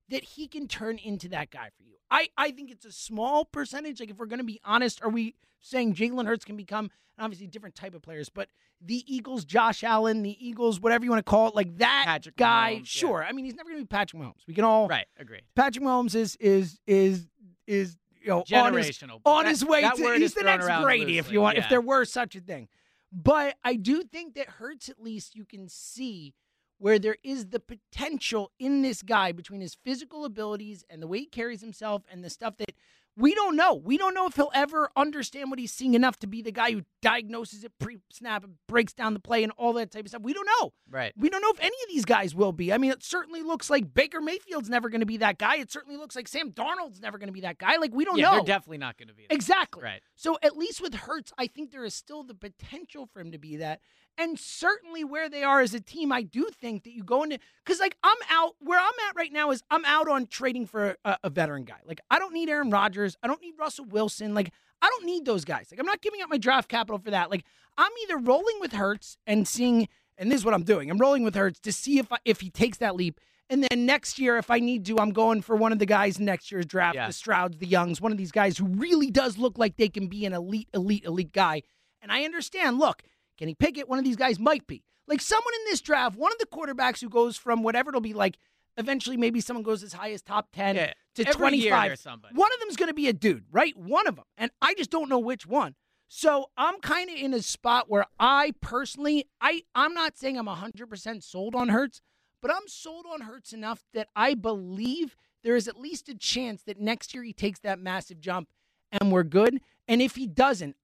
that 0.09 0.23
he 0.23 0.47
can 0.47 0.67
turn 0.67 0.97
into 0.97 1.29
that 1.29 1.51
guy 1.51 1.69
for 1.77 1.83
you. 1.83 1.95
I, 2.11 2.29
I 2.37 2.51
think 2.51 2.71
it's 2.71 2.85
a 2.85 2.91
small 2.91 3.45
percentage. 3.45 3.99
Like 3.99 4.09
if 4.09 4.17
we're 4.17 4.25
going 4.25 4.39
to 4.39 4.43
be 4.43 4.59
honest, 4.65 5.01
are 5.03 5.09
we 5.09 5.35
saying 5.59 5.93
Jalen 5.93 6.25
Hurts 6.25 6.45
can 6.45 6.57
become 6.57 6.89
obviously 7.19 7.47
different 7.47 7.75
type 7.75 7.93
of 7.93 8.01
players, 8.01 8.29
but 8.29 8.47
the 8.81 9.03
Eagles, 9.13 9.43
Josh 9.45 9.83
Allen, 9.83 10.23
the 10.23 10.37
Eagles, 10.39 10.79
whatever 10.79 11.03
you 11.03 11.11
want 11.11 11.23
to 11.23 11.29
call 11.29 11.49
it, 11.49 11.55
like 11.55 11.77
that 11.77 12.03
Patrick 12.05 12.37
guy, 12.37 12.75
Mahomes, 12.75 12.79
yeah. 12.79 12.83
sure. 12.85 13.23
I 13.23 13.33
mean, 13.33 13.45
he's 13.45 13.55
never 13.55 13.69
going 13.69 13.81
to 13.81 13.85
be 13.85 13.87
Patrick 13.87 14.21
Mahomes. 14.21 14.47
We 14.47 14.53
can 14.53 14.63
all 14.63 14.87
Right, 14.87 15.05
agree. 15.19 15.41
Patrick 15.55 15.83
Mahomes 15.83 16.15
is 16.15 16.35
is 16.37 16.79
is 16.87 17.27
is 17.67 17.97
you 18.29 18.55
know 18.55 18.63
on 18.63 18.73
his 18.73 18.87
Generational. 18.97 19.21
on 19.25 19.43
That- 19.43 19.49
his 19.49 19.65
way 19.65 19.81
to 19.81 20.13
he's 20.17 20.33
the 20.33 20.43
next 20.43 20.67
Brady 20.81 21.17
if 21.17 21.31
you 21.31 21.41
want 21.41 21.57
if 21.57 21.69
there 21.69 21.81
were 21.81 22.05
such 22.05 22.35
a 22.35 22.39
thing. 22.41 22.67
But 23.11 23.55
I 23.63 23.75
do 23.75 24.03
think 24.03 24.35
that 24.35 24.47
Hurts 24.47 24.87
at 24.89 25.01
least 25.01 25.35
you 25.35 25.43
can 25.45 25.67
see 25.67 26.33
where 26.77 26.99
there 26.99 27.17
is 27.23 27.47
the 27.47 27.59
potential 27.59 28.51
in 28.59 28.81
this 28.83 29.01
guy 29.01 29.31
between 29.31 29.61
his 29.61 29.75
physical 29.83 30.23
abilities 30.25 30.85
and 30.89 31.01
the 31.01 31.07
way 31.07 31.19
he 31.19 31.25
carries 31.25 31.59
himself 31.61 32.03
and 32.09 32.23
the 32.23 32.29
stuff 32.29 32.55
that 32.57 32.71
we 33.17 33.35
don't 33.35 33.57
know. 33.57 33.73
We 33.73 33.97
don't 33.97 34.13
know 34.13 34.27
if 34.27 34.35
he'll 34.35 34.51
ever 34.53 34.89
understand 34.95 35.49
what 35.49 35.59
he's 35.59 35.73
seeing 35.73 35.93
enough 35.93 36.17
to 36.19 36.27
be 36.27 36.41
the 36.41 36.53
guy 36.53 36.71
who 36.71 36.83
diagnoses 37.01 37.63
it 37.63 37.71
pre-snap 37.79 38.43
and 38.43 38.55
breaks 38.67 38.93
down 38.93 39.13
the 39.13 39.19
play 39.19 39.43
and 39.43 39.51
all 39.57 39.73
that 39.73 39.91
type 39.91 40.05
of 40.05 40.09
stuff. 40.09 40.21
We 40.21 40.33
don't 40.33 40.47
know. 40.59 40.73
Right. 40.89 41.13
We 41.17 41.29
don't 41.29 41.41
know 41.41 41.51
if 41.51 41.59
any 41.59 41.75
of 41.83 41.89
these 41.89 42.05
guys 42.05 42.35
will 42.35 42.51
be. 42.51 42.73
I 42.73 42.77
mean, 42.77 42.91
it 42.91 43.03
certainly 43.03 43.41
looks 43.41 43.69
like 43.69 43.93
Baker 43.93 44.21
Mayfield's 44.21 44.69
never 44.69 44.89
going 44.89 44.99
to 45.01 45.05
be 45.05 45.17
that 45.17 45.37
guy. 45.37 45.57
It 45.57 45.71
certainly 45.71 45.97
looks 45.97 46.15
like 46.15 46.27
Sam 46.27 46.51
Darnold's 46.51 46.99
never 47.01 47.17
going 47.17 47.27
to 47.27 47.33
be 47.33 47.41
that 47.41 47.57
guy. 47.57 47.77
Like 47.77 47.93
we 47.93 48.05
don't 48.05 48.17
yeah, 48.17 48.25
know. 48.25 48.31
they're 48.37 48.45
definitely 48.45 48.79
not 48.79 48.97
going 48.97 49.07
to 49.07 49.13
be. 49.13 49.23
that. 49.29 49.33
exactly. 49.33 49.83
Right. 49.83 50.01
So 50.15 50.37
at 50.43 50.57
least 50.57 50.81
with 50.81 50.93
Hurts, 50.93 51.31
I 51.37 51.47
think 51.47 51.71
there 51.71 51.85
is 51.85 51.93
still 51.93 52.23
the 52.23 52.35
potential 52.35 53.05
for 53.05 53.19
him 53.19 53.31
to 53.31 53.37
be 53.37 53.57
that. 53.57 53.81
And 54.17 54.37
certainly 54.37 55.05
where 55.05 55.29
they 55.29 55.43
are 55.43 55.61
as 55.61 55.73
a 55.73 55.79
team, 55.79 56.11
I 56.11 56.23
do 56.23 56.49
think 56.49 56.83
that 56.83 56.91
you 56.91 57.03
go 57.03 57.23
into 57.23 57.39
because 57.63 57.79
like 57.79 57.95
I'm 58.03 58.17
out 58.29 58.55
where 58.59 58.77
I'm 58.79 59.07
at 59.07 59.15
right 59.15 59.31
now 59.31 59.51
is 59.51 59.63
I'm 59.71 59.85
out 59.85 60.09
on 60.09 60.27
trading 60.27 60.65
for 60.65 60.97
a, 61.05 61.17
a 61.23 61.29
veteran 61.29 61.63
guy. 61.63 61.79
Like 61.85 62.01
I 62.11 62.19
don't 62.19 62.33
need 62.33 62.49
Aaron 62.49 62.69
Rodgers. 62.69 63.15
I 63.23 63.27
don't 63.27 63.41
need 63.41 63.53
Russell 63.57 63.85
Wilson. 63.85 64.33
Like 64.33 64.51
I 64.81 64.89
don't 64.89 65.05
need 65.05 65.25
those 65.25 65.45
guys. 65.45 65.67
Like 65.71 65.79
I'm 65.79 65.85
not 65.85 66.01
giving 66.01 66.21
up 66.21 66.29
my 66.29 66.37
draft 66.37 66.69
capital 66.69 66.99
for 66.99 67.11
that. 67.11 67.29
Like 67.29 67.43
I'm 67.77 67.91
either 68.03 68.17
rolling 68.17 68.57
with 68.59 68.73
Hurts 68.73 69.17
and 69.27 69.47
seeing, 69.47 69.87
and 70.17 70.31
this 70.31 70.39
is 70.39 70.45
what 70.45 70.53
I'm 70.53 70.63
doing. 70.63 70.89
I'm 70.89 70.97
rolling 70.97 71.23
with 71.23 71.35
Hurts 71.35 71.59
to 71.61 71.71
see 71.71 71.99
if 71.99 72.11
I, 72.11 72.17
if 72.25 72.41
he 72.41 72.49
takes 72.49 72.77
that 72.79 72.95
leap. 72.95 73.19
And 73.51 73.63
then 73.63 73.85
next 73.87 74.19
year, 74.19 74.37
if 74.37 74.51
I 74.51 74.59
need 74.59 74.85
to, 74.85 74.99
I'm 74.99 75.09
going 75.11 75.41
for 75.41 75.55
one 75.55 75.71
of 75.71 75.79
the 75.79 75.85
guys 75.87 76.19
next 76.19 76.51
year's 76.51 76.67
draft, 76.67 76.93
Yeah. 76.95 77.07
the 77.07 77.13
Strouds, 77.13 77.57
the 77.57 77.65
Youngs, 77.65 77.99
one 77.99 78.11
of 78.11 78.17
these 78.19 78.31
guys 78.31 78.57
who 78.59 78.65
really 78.67 79.09
does 79.09 79.39
look 79.39 79.57
like 79.57 79.75
they 79.75 79.89
can 79.89 80.05
be 80.07 80.25
an 80.25 80.33
elite, 80.33 80.69
elite, 80.73 81.03
elite 81.03 81.33
guy. 81.33 81.63
And 82.01 82.11
I 82.11 82.25
understand, 82.25 82.77
look, 82.77 83.01
Kenny 83.37 83.55
Pickett, 83.55 83.89
one 83.89 83.97
of 83.97 84.05
these 84.05 84.15
guys 84.17 84.37
might 84.39 84.67
be. 84.67 84.83
Like 85.07 85.19
someone 85.19 85.53
in 85.61 85.71
this 85.71 85.81
draft, 85.81 86.15
one 86.15 86.31
of 86.31 86.37
the 86.37 86.45
quarterbacks 86.45 87.01
who 87.01 87.09
goes 87.09 87.37
from 87.37 87.63
whatever 87.63 87.89
it'll 87.89 88.01
be 88.01 88.13
like 88.13 88.37
Eventually, 88.77 89.17
maybe 89.17 89.41
someone 89.41 89.63
goes 89.63 89.83
as 89.83 89.93
high 89.93 90.11
as 90.11 90.21
top 90.21 90.49
10 90.53 90.75
Yeah, 90.75 90.93
to 91.15 91.27
every 91.27 91.33
25. 91.35 91.87
there's 91.89 91.99
somebody. 91.99 92.33
One 92.35 92.49
of 92.53 92.59
them's 92.59 92.75
going 92.77 92.87
to 92.89 92.93
be 92.93 93.07
a 93.07 93.13
dude, 93.13 93.45
right? 93.51 93.75
One 93.77 94.07
of 94.07 94.15
them. 94.15 94.25
And 94.37 94.51
I 94.61 94.73
just 94.75 94.89
don't 94.89 95.09
know 95.09 95.19
which 95.19 95.45
one. 95.45 95.75
So 96.07 96.49
I'm 96.57 96.79
kind 96.79 97.09
of 97.09 97.17
in 97.17 97.33
a 97.33 97.41
spot 97.41 97.89
where 97.89 98.05
I 98.19 98.53
personally, 98.61 99.27
I, 99.41 99.63
I'm 99.75 99.93
not 99.93 100.17
saying 100.17 100.37
I'm 100.37 100.47
100% 100.47 101.23
sold 101.23 101.55
on 101.55 101.69
Hurts, 101.69 102.01
but 102.41 102.51
I'm 102.51 102.67
sold 102.67 103.05
on 103.11 103.21
Hurts 103.21 103.53
enough 103.53 103.83
that 103.93 104.07
I 104.15 104.33
believe 104.33 105.15
there 105.43 105.55
is 105.55 105.67
at 105.67 105.79
least 105.79 106.09
a 106.09 106.15
chance 106.15 106.63
that 106.63 106.79
next 106.79 107.13
year 107.13 107.23
he 107.23 107.33
takes 107.33 107.59
that 107.59 107.79
massive 107.79 108.19
jump 108.21 108.49
and 108.91 109.11
we're 109.11 109.23
good. 109.23 109.61
And 109.87 110.01
if 110.01 110.15
he 110.15 110.25
doesn't, 110.25 110.75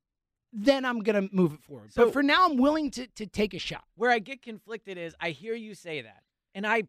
then 0.54 0.86
I'm 0.86 1.00
going 1.00 1.28
to 1.28 1.34
move 1.36 1.54
it 1.54 1.62
forward. 1.64 1.92
So- 1.92 2.06
but 2.06 2.14
for 2.14 2.22
now, 2.24 2.46
I'm 2.46 2.58
willing 2.58 2.92
to, 2.92 3.08
to 3.08 3.26
take 3.26 3.54
a 3.54 3.60
shot. 3.60 3.84
where 3.96 4.12
I 4.12 4.20
get 4.20 4.42
conflicted 4.42 4.98
is 4.98 5.16
I 5.20 5.32
hear 5.32 5.56
you 5.56 5.74
say 5.76 6.02
that, 6.02 6.24
and 6.54 6.66
I 6.68 6.84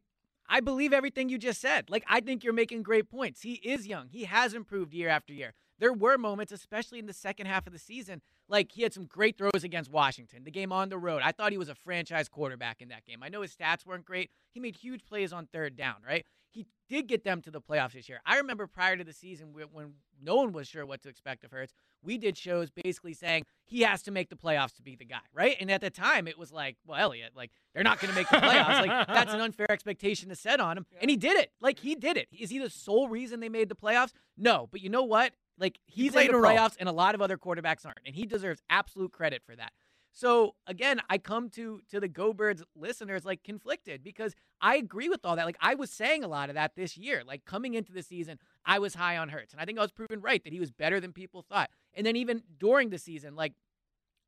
I 0.48 0.60
believe 0.60 0.92
everything 0.92 1.28
you 1.28 1.38
just 1.38 1.60
said. 1.60 1.90
Like 1.90 2.04
I 2.08 2.20
think 2.20 2.44
you're 2.44 2.52
making 2.52 2.82
great 2.82 3.10
points. 3.10 3.42
He 3.42 3.54
is 3.54 3.86
young. 3.86 4.08
He 4.08 4.24
has 4.24 4.54
improved 4.54 4.94
year 4.94 5.08
after 5.08 5.32
year. 5.32 5.54
There 5.78 5.92
were 5.92 6.16
moments, 6.16 6.52
especially 6.52 6.98
in 6.98 7.06
the 7.06 7.12
second 7.12 7.46
half 7.46 7.66
of 7.66 7.72
the 7.72 7.78
season, 7.78 8.22
like 8.48 8.72
he 8.72 8.82
had 8.82 8.94
some 8.94 9.04
great 9.04 9.36
throws 9.36 9.62
against 9.62 9.90
Washington. 9.90 10.44
The 10.44 10.50
game 10.50 10.72
on 10.72 10.88
the 10.88 10.96
road, 10.98 11.20
I 11.22 11.32
thought 11.32 11.52
he 11.52 11.58
was 11.58 11.68
a 11.68 11.74
franchise 11.74 12.28
quarterback 12.28 12.80
in 12.80 12.88
that 12.88 13.04
game. 13.04 13.22
I 13.22 13.28
know 13.28 13.42
his 13.42 13.54
stats 13.54 13.84
weren't 13.84 14.06
great. 14.06 14.30
He 14.52 14.60
made 14.60 14.76
huge 14.76 15.04
plays 15.04 15.32
on 15.34 15.46
third 15.46 15.76
down, 15.76 15.96
right? 16.06 16.24
He 16.50 16.66
did 16.88 17.06
get 17.08 17.24
them 17.24 17.42
to 17.42 17.50
the 17.50 17.60
playoffs 17.60 17.92
this 17.92 18.08
year. 18.08 18.20
I 18.24 18.38
remember 18.38 18.66
prior 18.66 18.96
to 18.96 19.04
the 19.04 19.12
season 19.12 19.52
when- 19.52 19.94
no 20.23 20.37
one 20.37 20.52
was 20.52 20.68
sure 20.68 20.87
what 20.87 21.02
to 21.02 21.08
expect 21.08 21.44
of 21.44 21.50
Hurts, 21.50 21.73
we 22.02 22.18
did 22.18 22.37
shows 22.37 22.70
basically 22.70 23.14
saying 23.14 23.44
he 23.64 23.82
has 23.82 24.02
to 24.02 24.11
make 24.11 24.28
the 24.28 24.37
playoffs 24.37 24.75
to 24.76 24.82
be 24.82 24.96
the 24.96 25.04
guy, 25.04 25.20
right? 25.35 25.56
And 25.61 25.70
at 25.70 25.80
the 25.80 25.90
time, 25.90 26.28
it 26.28 26.38
was 26.38 26.52
like, 26.52 26.76
well, 26.87 26.99
Eliot, 26.99 27.32
like 27.35 27.50
they're 27.75 27.82
not 27.82 27.99
going 27.99 28.11
to 28.11 28.16
make 28.16 28.28
the 28.28 28.37
playoffs. 28.37 28.87
like 28.87 29.06
that's 29.08 29.32
an 29.32 29.40
unfair 29.40 29.70
expectation 29.70 30.28
to 30.28 30.37
set 30.37 30.61
on 30.61 30.78
him, 30.78 30.87
and 31.00 31.11
he 31.11 31.16
did 31.16 31.37
it. 31.37 31.50
Like 31.61 31.80
he 31.80 31.94
did 31.94 32.16
it. 32.16 32.28
Is 32.32 32.50
he 32.50 32.58
the 32.58 32.70
sole 32.70 33.08
reason 33.08 33.40
they 33.40 33.49
made 33.49 33.68
the 33.68 33.75
playoffs? 33.75 34.12
No, 34.37 34.68
but 34.70 34.80
you 34.80 34.88
know 34.88 35.04
what? 35.04 35.32
Like 35.58 35.78
he's 35.87 36.14
in 36.14 36.26
the 36.26 36.37
a 36.37 36.40
role. 36.40 36.52
playoffs, 36.52 36.76
and 36.78 36.88
a 36.88 36.92
lot 36.92 37.14
of 37.14 37.23
other 37.23 37.38
quarterbacks 37.38 37.85
aren't, 37.85 38.00
and 38.04 38.14
he 38.14 38.26
deserves 38.26 38.62
absolute 38.68 39.12
credit 39.12 39.42
for 39.44 39.56
that. 39.56 39.73
So 40.16 40.54
again, 40.66 41.02
I 41.11 41.18
come 41.18 41.50
to 41.50 41.82
to 41.90 42.00
the 42.00 42.08
Go 42.08 42.32
Birds 42.32 42.64
listeners 42.75 43.26
like 43.26 43.44
conflicted 43.44 44.02
because 44.02 44.35
I 44.62 44.76
agree 44.76 45.11
with 45.11 45.20
all 45.25 45.37
that. 45.37 45.44
Like 45.44 45.58
I 45.61 45.75
was 45.75 45.90
saying 45.90 46.25
a 46.25 46.26
lot 46.26 46.49
of 46.49 46.54
that 46.54 46.75
this 46.75 46.96
year. 46.96 47.23
Like 47.23 47.44
coming 47.44 47.75
into 47.75 47.92
the 47.92 48.02
season, 48.02 48.38
I 48.64 48.78
was 48.78 48.94
high 48.94 49.18
on 49.18 49.28
Hurts, 49.28 49.52
and 49.52 49.61
I 49.61 49.66
think 49.66 49.78
I 49.78 49.82
was 49.82 49.92
proven 49.92 50.23
right 50.23 50.42
that 50.42 50.54
he 50.54 50.58
was 50.58 50.70
better 50.70 51.00
than 51.00 51.12
people 51.12 51.42
thought. 51.42 51.68
And 51.92 52.06
then 52.06 52.16
even 52.16 52.42
during 52.58 52.88
the 52.88 52.96
season, 52.96 53.37
like 53.37 53.52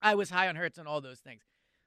I 0.02 0.14
was 0.14 0.28
high 0.28 0.48
on 0.48 0.56
Hurts 0.56 0.76
and 0.76 0.86
all 0.86 1.00
those 1.00 1.20
things. 1.20 1.44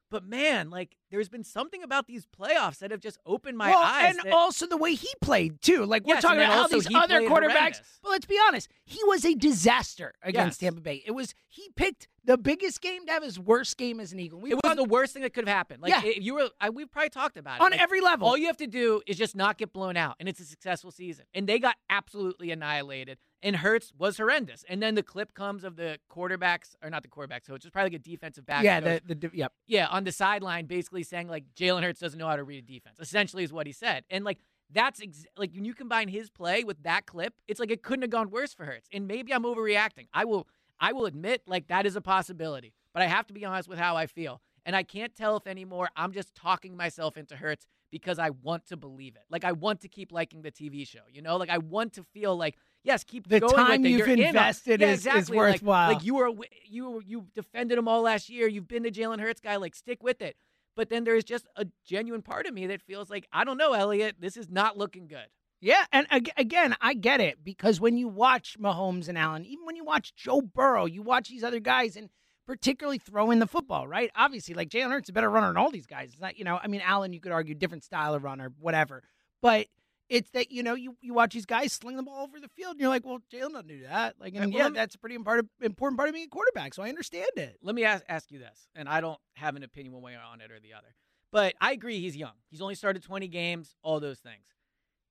But 0.09 0.25
man, 0.25 0.71
like 0.71 0.97
there's 1.11 1.29
been 1.29 1.43
something 1.43 1.83
about 1.83 2.07
these 2.07 2.25
playoffs 2.25 2.79
that 2.79 2.89
have 2.91 2.99
just 3.01 3.19
opened 3.25 3.57
my 3.57 3.69
well, 3.69 3.79
eyes. 3.83 4.15
and 4.15 4.19
that- 4.25 4.33
also 4.33 4.65
the 4.65 4.77
way 4.77 4.95
he 4.95 5.09
played 5.21 5.61
too. 5.61 5.85
Like 5.85 6.05
we're 6.07 6.15
Yes, 6.15 6.23
talking 6.23 6.39
about 6.39 6.53
how 6.53 6.61
also 6.63 6.79
these 6.79 6.95
other 6.95 7.21
quarterbacks. 7.21 7.81
But 8.01 8.09
let's 8.11 8.25
be 8.25 8.39
honest, 8.47 8.69
he 8.85 8.99
was 9.05 9.23
a 9.25 9.35
disaster 9.35 10.13
against 10.23 10.61
Yes. 10.61 10.69
Tampa 10.69 10.81
Bay. 10.81 11.03
It 11.05 11.11
was 11.11 11.35
he 11.47 11.69
picked 11.75 12.07
the 12.23 12.37
biggest 12.37 12.81
game 12.81 13.05
to 13.07 13.11
have 13.11 13.23
his 13.23 13.39
worst 13.39 13.77
game 13.77 13.99
as 13.99 14.13
an 14.13 14.19
Eagle. 14.19 14.39
We 14.39 14.51
it 14.51 14.59
was 14.63 14.75
the 14.75 14.83
worst 14.83 15.13
thing 15.13 15.23
that 15.23 15.33
could 15.33 15.47
have 15.47 15.55
happened. 15.55 15.81
Like 15.81 15.91
Yeah. 15.91 16.01
if 16.05 16.23
you 16.23 16.35
were, 16.35 16.49
I, 16.59 16.69
we've 16.69 16.89
probably 16.89 17.09
talked 17.09 17.35
about 17.37 17.55
it 17.59 17.61
on 17.63 17.71
Like, 17.71 17.81
every 17.81 17.99
level. 17.99 18.27
All 18.27 18.37
you 18.37 18.47
have 18.47 18.57
to 18.57 18.67
do 18.67 19.01
is 19.07 19.17
just 19.17 19.35
not 19.35 19.57
get 19.57 19.73
blown 19.73 19.97
out, 19.97 20.15
and 20.19 20.29
it's 20.29 20.39
a 20.39 20.45
successful 20.45 20.91
season. 20.91 21.25
And 21.33 21.47
they 21.47 21.59
got 21.59 21.75
absolutely 21.89 22.51
annihilated. 22.51 23.17
And 23.43 23.55
Hurts 23.55 23.91
was 23.97 24.17
horrendous. 24.17 24.63
And 24.69 24.83
then 24.83 24.93
the 24.93 25.01
clip 25.01 25.33
comes 25.33 25.63
of 25.63 25.75
the 25.75 25.97
quarterbacks, 26.11 26.75
or 26.83 26.91
not 26.91 27.01
the 27.01 27.09
quarterbacks, 27.09 27.47
so 27.47 27.55
it's 27.55 27.63
just 27.63 27.73
probably 27.73 27.89
like 27.91 27.99
a 28.01 28.03
defensive 28.03 28.45
back. 28.45 28.63
yeah, 28.63 28.79
the, 28.79 29.01
the 29.03 29.31
yep. 29.33 29.51
yeah, 29.65 29.87
on 29.87 30.03
the 30.03 30.11
sideline, 30.11 30.67
basically 30.67 31.00
saying 31.03 31.27
like 31.27 31.45
Jalen 31.55 31.83
Hurts 31.83 31.99
doesn't 31.99 32.17
know 32.19 32.27
how 32.27 32.35
to 32.35 32.43
read 32.43 32.63
a 32.63 32.67
defense. 32.67 32.97
Essentially, 32.99 33.43
is 33.43 33.53
what 33.53 33.67
he 33.67 33.73
said. 33.73 34.03
And 34.09 34.23
like 34.25 34.39
that's 34.73 35.01
ex- 35.01 35.25
like 35.37 35.53
when 35.53 35.65
you 35.65 35.73
combine 35.73 36.07
his 36.07 36.29
play 36.29 36.63
with 36.63 36.81
that 36.83 37.05
clip, 37.05 37.33
it's 37.47 37.59
like 37.59 37.71
it 37.71 37.83
couldn't 37.83 38.03
have 38.03 38.09
gone 38.11 38.29
worse 38.29 38.53
for 38.53 38.65
Hurts. 38.65 38.87
And 38.93 39.07
maybe 39.07 39.33
I'm 39.33 39.43
overreacting. 39.43 40.07
I 40.13 40.25
will, 40.25 40.47
I 40.79 40.93
will 40.93 41.05
admit 41.05 41.41
like 41.45 41.67
that 41.67 41.85
is 41.85 41.95
a 41.95 42.01
possibility. 42.01 42.73
But 42.93 43.03
I 43.03 43.07
have 43.07 43.27
to 43.27 43.33
be 43.33 43.45
honest 43.45 43.69
with 43.69 43.79
how 43.79 43.95
I 43.95 44.05
feel, 44.05 44.41
and 44.65 44.75
I 44.75 44.83
can't 44.83 45.15
tell 45.15 45.37
if 45.37 45.47
anymore 45.47 45.89
I'm 45.95 46.11
just 46.11 46.35
talking 46.35 46.75
myself 46.75 47.15
into 47.17 47.35
Hurts 47.35 47.65
because 47.89 48.19
I 48.19 48.29
want 48.29 48.65
to 48.67 48.77
believe 48.77 49.15
it. 49.15 49.23
Like 49.29 49.43
I 49.43 49.51
want 49.53 49.81
to 49.81 49.87
keep 49.89 50.11
liking 50.11 50.41
the 50.41 50.51
TV 50.51 50.87
show. 50.87 50.99
You 51.11 51.21
know, 51.21 51.37
like 51.37 51.49
I 51.49 51.57
want 51.57 51.93
to 51.93 52.03
feel 52.13 52.35
like 52.37 52.55
yes, 52.83 53.03
keep 53.03 53.27
The 53.27 53.39
going 53.41 53.53
time 53.53 53.85
you've 53.85 53.99
You're 53.99 54.09
in 54.09 54.19
invested 54.19 54.81
Yeah, 54.81 54.87
is- 54.87 54.99
is 55.01 55.05
exactly. 55.07 55.37
Like- 55.37 55.51
worthwhile. 55.53 55.93
Like, 55.93 56.03
you 56.03 56.15
were 56.15 56.31
you 56.65 57.01
you 57.05 57.27
defended 57.35 57.77
him 57.77 57.87
all 57.87 58.01
last 58.01 58.29
year. 58.29 58.47
You've 58.47 58.67
been 58.67 58.83
the 58.83 58.91
Jalen 58.91 59.19
Hurts 59.19 59.41
guy. 59.41 59.57
Like 59.57 59.75
stick 59.75 60.01
with 60.03 60.21
it. 60.21 60.35
But 60.75 60.89
then 60.89 61.03
there's 61.03 61.23
just 61.23 61.47
a 61.55 61.67
genuine 61.85 62.21
part 62.21 62.47
of 62.47 62.53
me 62.53 62.67
that 62.67 62.81
feels 62.81 63.09
like 63.09 63.27
I 63.31 63.43
don't 63.43 63.57
know, 63.57 63.73
Eliot. 63.73 64.15
This 64.19 64.37
is 64.37 64.49
not 64.49 64.77
looking 64.77 65.07
good. 65.07 65.27
Yeah, 65.59 65.85
and 65.91 66.07
ag- 66.09 66.31
again, 66.37 66.75
I 66.81 66.95
get 66.95 67.21
it 67.21 67.43
because 67.43 67.79
when 67.79 67.95
you 67.95 68.07
watch 68.07 68.57
Mahomes 68.59 69.07
and 69.07 69.17
Allen, 69.17 69.45
even 69.45 69.65
when 69.65 69.75
you 69.75 69.85
watch 69.85 70.15
Joe 70.15 70.41
Burrow, 70.41 70.85
you 70.85 71.03
watch 71.03 71.29
these 71.29 71.43
other 71.43 71.59
guys 71.59 71.95
and 71.95 72.09
particularly 72.47 72.97
throwing 72.97 73.37
the 73.37 73.45
football, 73.45 73.87
right? 73.87 74.09
Obviously, 74.15 74.55
like 74.55 74.69
Jalen 74.69 74.89
Hurts 74.89 75.05
is 75.05 75.09
a 75.11 75.13
better 75.13 75.29
runner 75.29 75.47
than 75.47 75.57
all 75.57 75.69
these 75.69 75.85
guys. 75.85 76.13
It's 76.13 76.19
not, 76.19 76.37
you 76.39 76.43
know, 76.45 76.59
I 76.61 76.67
mean, 76.67 76.81
Allen, 76.83 77.13
you 77.13 77.19
could 77.19 77.31
argue 77.31 77.53
different 77.53 77.83
style 77.83 78.15
of 78.15 78.23
runner, 78.23 78.51
whatever, 78.59 79.03
but 79.41 79.67
it's 80.11 80.29
that 80.31 80.51
you 80.51 80.61
know 80.61 80.75
you, 80.75 80.97
you 81.01 81.13
watch 81.13 81.33
these 81.33 81.45
guys 81.45 81.71
sling 81.71 81.95
the 81.95 82.03
ball 82.03 82.23
over 82.23 82.39
the 82.39 82.49
field, 82.49 82.71
and 82.73 82.81
you're 82.81 82.89
like, 82.89 83.05
well, 83.05 83.19
Jalen 83.33 83.53
doesn't 83.53 83.67
do 83.67 83.83
that. 83.83 84.15
Like, 84.19 84.35
and 84.35 84.53
Well, 84.53 84.65
yeah, 84.65 84.69
that's 84.69 84.95
a 84.95 84.99
pretty 84.99 85.15
important 85.15 85.49
important 85.61 85.97
part 85.97 86.09
of 86.09 86.13
being 86.15 86.25
a 86.25 86.29
quarterback. 86.29 86.73
So 86.73 86.83
I 86.83 86.89
understand 86.89 87.29
it. 87.37 87.57
Let 87.63 87.73
me 87.73 87.85
ask, 87.85 88.03
ask 88.09 88.29
you 88.29 88.37
this, 88.37 88.67
and 88.75 88.89
I 88.89 88.99
don't 89.01 89.19
have 89.35 89.55
an 89.55 89.63
opinion 89.63 89.93
one 89.93 90.03
way 90.03 90.15
on 90.15 90.41
it 90.41 90.51
or 90.51 90.59
the 90.59 90.73
other. 90.73 90.93
But 91.31 91.55
I 91.61 91.71
agree 91.71 91.99
he's 92.01 92.17
young. 92.17 92.33
He's 92.49 92.61
only 92.61 92.75
started 92.75 93.03
20 93.03 93.29
games, 93.29 93.75
all 93.83 94.01
those 94.01 94.19
things. 94.19 94.47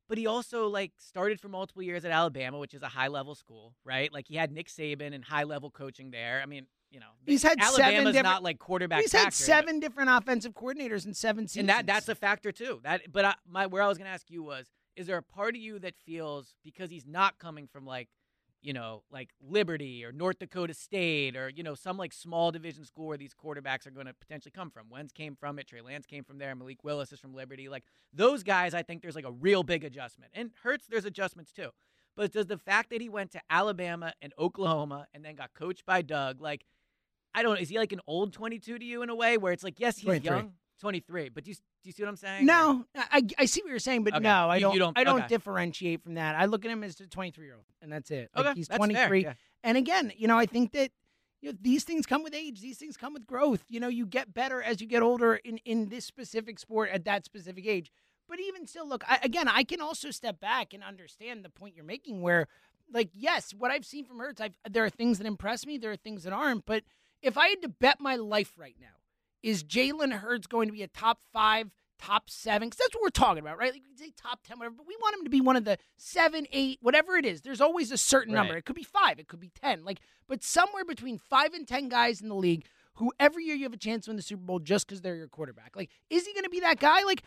But 0.07 0.19
he 0.19 0.26
also 0.26 0.66
like 0.69 0.92
started 0.99 1.40
for 1.40 1.49
multiple 1.49 1.83
years 1.83 2.04
at 2.04 2.11
Alabama, 2.11 2.59
which 2.59 2.75
is 2.75 2.83
a 2.83 2.88
high 2.88 3.09
level 3.09 3.35
school, 3.35 3.75
right? 3.85 4.12
Like 4.12 4.28
he 4.28 4.37
had 4.37 4.52
Nick 4.52 4.69
Saban 4.69 5.14
and 5.14 5.25
high 5.25 5.45
level 5.45 5.71
coaching 5.71 6.11
there. 6.11 6.40
I 6.42 6.47
mean, 6.47 6.66
you 6.90 6.99
know, 7.00 7.07
He's 7.25 7.42
had 7.45 7.62
seven 7.62 7.85
Alabama's 7.85 8.12
different- 8.12 8.25
not 8.25 8.42
like 8.42 8.59
quarterback. 8.59 9.00
He's 9.02 9.12
had 9.12 9.33
factory, 9.33 9.45
but- 9.47 9.47
seven 9.47 9.80
different 9.80 10.11
offensive 10.11 10.52
coordinators 10.52 11.07
in 11.07 11.14
seven 11.14 11.47
seasons, 11.47 11.61
and 11.61 11.69
that 11.69 11.87
that's 11.87 12.09
a 12.09 12.14
factor 12.14 12.50
too. 12.52 12.80
That, 12.83 13.12
but 13.12 13.25
I, 13.25 13.35
my 13.49 13.66
where 13.66 13.83
I 13.83 13.87
was 13.88 13.97
going 13.97 14.07
to 14.07 14.12
ask 14.12 14.28
you 14.30 14.42
was, 14.42 14.66
is 14.97 15.06
there 15.06 15.16
a 15.16 15.23
part 15.23 15.54
of 15.54 15.61
you 15.61 15.78
that 15.80 15.94
feels 15.97 16.54
because 16.64 16.90
he's 16.90 17.06
not 17.06 17.38
coming 17.38 17.66
from 17.66 17.85
like, 17.87 18.09
you 18.62 18.73
know, 18.73 19.02
like 19.11 19.30
Liberty 19.40 20.04
or 20.04 20.12
North 20.12 20.38
Dakota 20.38 20.75
State 20.75 21.37
or 21.37 21.49
you 21.49 21.62
know 21.62 21.75
some 21.75 21.97
like 21.97 22.12
small 22.12 22.52
division 22.52 22.85
school 22.85 23.06
where 23.06 23.16
these 23.16 23.35
quarterbacks 23.35 23.87
are 23.87 23.90
going 23.90 24.06
to 24.06 24.14
potentially 24.14 24.52
come 24.52 24.70
from? 24.70 24.90
Wentz 24.90 25.12
came 25.12 25.35
from 25.35 25.59
it. 25.59 25.66
Trey 25.66 25.80
Lance 25.80 26.06
came 26.06 26.25
from 26.25 26.38
there. 26.38 26.54
Malik 26.54 26.85
Willis 26.85 27.12
is 27.12 27.20
from 27.20 27.35
Liberty. 27.35 27.68
Like 27.68 27.85
those 28.12 28.42
guys, 28.42 28.75
I 28.75 28.82
think 28.82 29.00
there's 29.02 29.16
like 29.16 29.25
a 29.25 29.32
real 29.32 29.62
big 29.62 29.85
adjustment. 29.85 30.32
And 30.35 30.50
Hurts, 30.62 30.87
there's 30.88 31.06
adjustments 31.06 31.52
too. 31.52 31.70
But 32.16 32.32
does 32.32 32.47
the 32.47 32.59
fact 32.59 32.90
that 32.90 33.00
he 33.00 33.09
went 33.09 33.30
to 33.32 33.40
Alabama 33.49 34.12
and 34.20 34.32
Oklahoma 34.38 35.06
and 35.14 35.25
then 35.25 35.37
got 35.37 35.54
coached 35.54 35.87
by 35.87 36.02
Doug, 36.02 36.40
like, 36.40 36.66
I 37.35 37.42
don't 37.42 37.54
know, 37.54 37.61
is 37.61 37.68
he 37.68 37.78
like 37.78 37.92
an 37.92 38.00
old 38.06 38.32
22 38.32 38.78
to 38.78 38.85
you 38.85 39.02
in 39.02 39.09
a 39.09 39.14
way 39.14 39.38
where 39.38 39.52
it's 39.52 39.64
like, 39.64 39.78
yes, 39.80 39.97
he's 39.97 40.04
23. 40.04 40.28
young, 40.37 40.52
23, 40.80 41.28
but 41.28 41.44
do 41.44 41.50
you, 41.50 41.54
do 41.54 41.60
you 41.84 41.92
see 41.92 42.02
what 42.02 42.08
I'm 42.08 42.16
saying? 42.16 42.46
No, 42.46 42.84
I, 42.94 43.22
I 43.38 43.44
see 43.44 43.62
what 43.62 43.70
you're 43.70 43.78
saying, 43.78 44.04
but 44.04 44.14
Okay. 44.14 44.22
no, 44.22 44.49
I 44.49 44.56
You- 44.56 44.60
don't, 44.62 44.72
you 44.75 44.78
don't- 44.80 44.99
I 44.99 45.04
don't 45.04 45.18
okay. 45.20 45.28
differentiate 45.28 46.02
from 46.02 46.14
that. 46.14 46.34
I 46.34 46.46
look 46.46 46.64
at 46.64 46.70
him 46.70 46.82
as 46.82 46.99
a 47.00 47.06
23 47.06 47.46
year 47.46 47.54
old, 47.54 47.64
and 47.82 47.92
that's 47.92 48.10
it. 48.10 48.30
Like, 48.34 48.46
Okay, 48.46 48.54
he's 48.56 48.68
that's 48.68 48.78
fair, 48.78 48.87
23, 49.08 49.22
yeah. 49.25 49.34
and 49.62 49.76
again, 49.78 50.12
you 50.16 50.26
know, 50.26 50.38
I 50.38 50.46
think 50.46 50.72
that 50.72 50.90
you 51.42 51.52
know 51.52 51.58
these 51.60 51.84
things 51.84 52.04
come 52.04 52.22
with 52.22 52.34
age. 52.34 52.60
These 52.60 52.76
things 52.78 52.96
come 52.99 53.14
with 53.14 53.26
growth. 53.26 53.64
You 53.68 53.80
know, 53.80 53.88
you 53.88 54.04
get 54.06 54.34
better 54.34 54.62
as 54.62 54.80
you 54.82 54.87
get 54.87 55.02
older 55.02 55.37
in 55.37 55.56
in 55.64 55.88
this 55.88 56.04
specific 56.04 56.58
sport 56.58 56.90
at 56.90 57.04
that 57.04 57.25
specific 57.25 57.66
age. 57.66 57.90
But 58.28 58.40
even 58.40 58.66
still, 58.66 58.87
look, 58.87 59.02
I, 59.08 59.18
again, 59.22 59.49
I 59.49 59.64
can 59.64 59.80
also 59.80 60.10
step 60.10 60.38
back 60.38 60.72
and 60.75 60.84
understand 60.84 61.42
the 61.44 61.49
point 61.50 61.75
you're 61.76 61.84
making. 61.84 62.20
Where, 62.20 62.46
like, 62.92 63.08
yes, 63.14 63.52
what 63.54 63.70
I've 63.70 63.87
seen 63.87 64.04
from 64.04 64.18
Hurts, 64.18 64.40
I've, 64.40 64.54
there 64.70 64.84
are 64.84 64.90
things 64.90 65.16
that 65.18 65.26
impress 65.26 65.64
me, 65.66 65.78
there 65.78 65.90
are 65.92 65.96
things 65.96 66.25
that 66.25 66.32
aren't. 66.34 66.64
But 66.66 66.84
if 67.22 67.37
I 67.38 67.49
had 67.49 67.62
to 67.62 67.68
bet 67.70 68.00
my 68.00 68.16
life 68.16 68.52
right 68.58 68.76
now, 68.78 68.87
is 69.42 69.64
Jalen 69.64 70.12
Hurts 70.12 70.47
going 70.47 70.68
to 70.68 70.73
be 70.73 70.82
a 70.82 70.88
top 70.88 71.18
five, 71.32 71.70
top 71.99 72.28
seven? 72.30 72.68
Because 72.68 72.78
that's 72.78 72.94
what 72.94 73.02
we're 73.02 73.11
talking 73.11 73.40
about, 73.42 73.59
right? 73.59 73.73
Like 73.73 73.82
say 73.97 74.12
top 74.16 74.40
ten, 74.44 74.59
whatever, 74.59 74.75
but 74.78 74.87
we 74.87 74.97
want 75.00 75.16
him 75.16 75.25
to 75.25 75.30
be 75.30 75.40
one 75.40 75.56
of 75.56 75.64
the 75.64 75.78
seven, 75.97 76.47
eight, 76.52 76.78
whatever 76.82 77.16
it 77.16 77.26
is. 77.26 77.40
There's 77.42 77.61
always 77.61 77.90
a 77.92 77.99
certain 77.99 78.35
number. 78.35 78.56
It 78.59 78.64
could 78.64 78.76
be 78.76 78.82
five, 78.82 79.18
it 79.18 79.28
could 79.28 79.40
be 79.40 79.50
ten, 79.61 79.85
like, 79.85 80.00
but 80.28 80.42
somewhere 80.42 80.85
between 80.85 81.18
five 81.18 81.54
and 81.54 81.66
ten 81.66 81.88
guys 81.88 82.20
in 82.20 82.28
the 82.28 82.35
league 82.35 82.64
who 82.94 83.12
every 83.18 83.44
year 83.44 83.54
you 83.54 83.64
have 83.64 83.73
a 83.73 83.78
chance 83.78 84.04
to 84.04 84.11
win 84.11 84.16
the 84.16 84.23
Super 84.23 84.42
Bowl 84.42 84.59
just 84.59 84.87
because 84.87 85.00
they're 85.00 85.16
your 85.16 85.28
quarterback. 85.28 85.75
Like, 85.76 85.90
is 86.11 86.26
he 86.26 86.32
going 86.35 86.44
to 86.44 86.50
be 86.50 86.61
that 86.61 86.78
guy? 86.80 87.02
Like. 87.02 87.23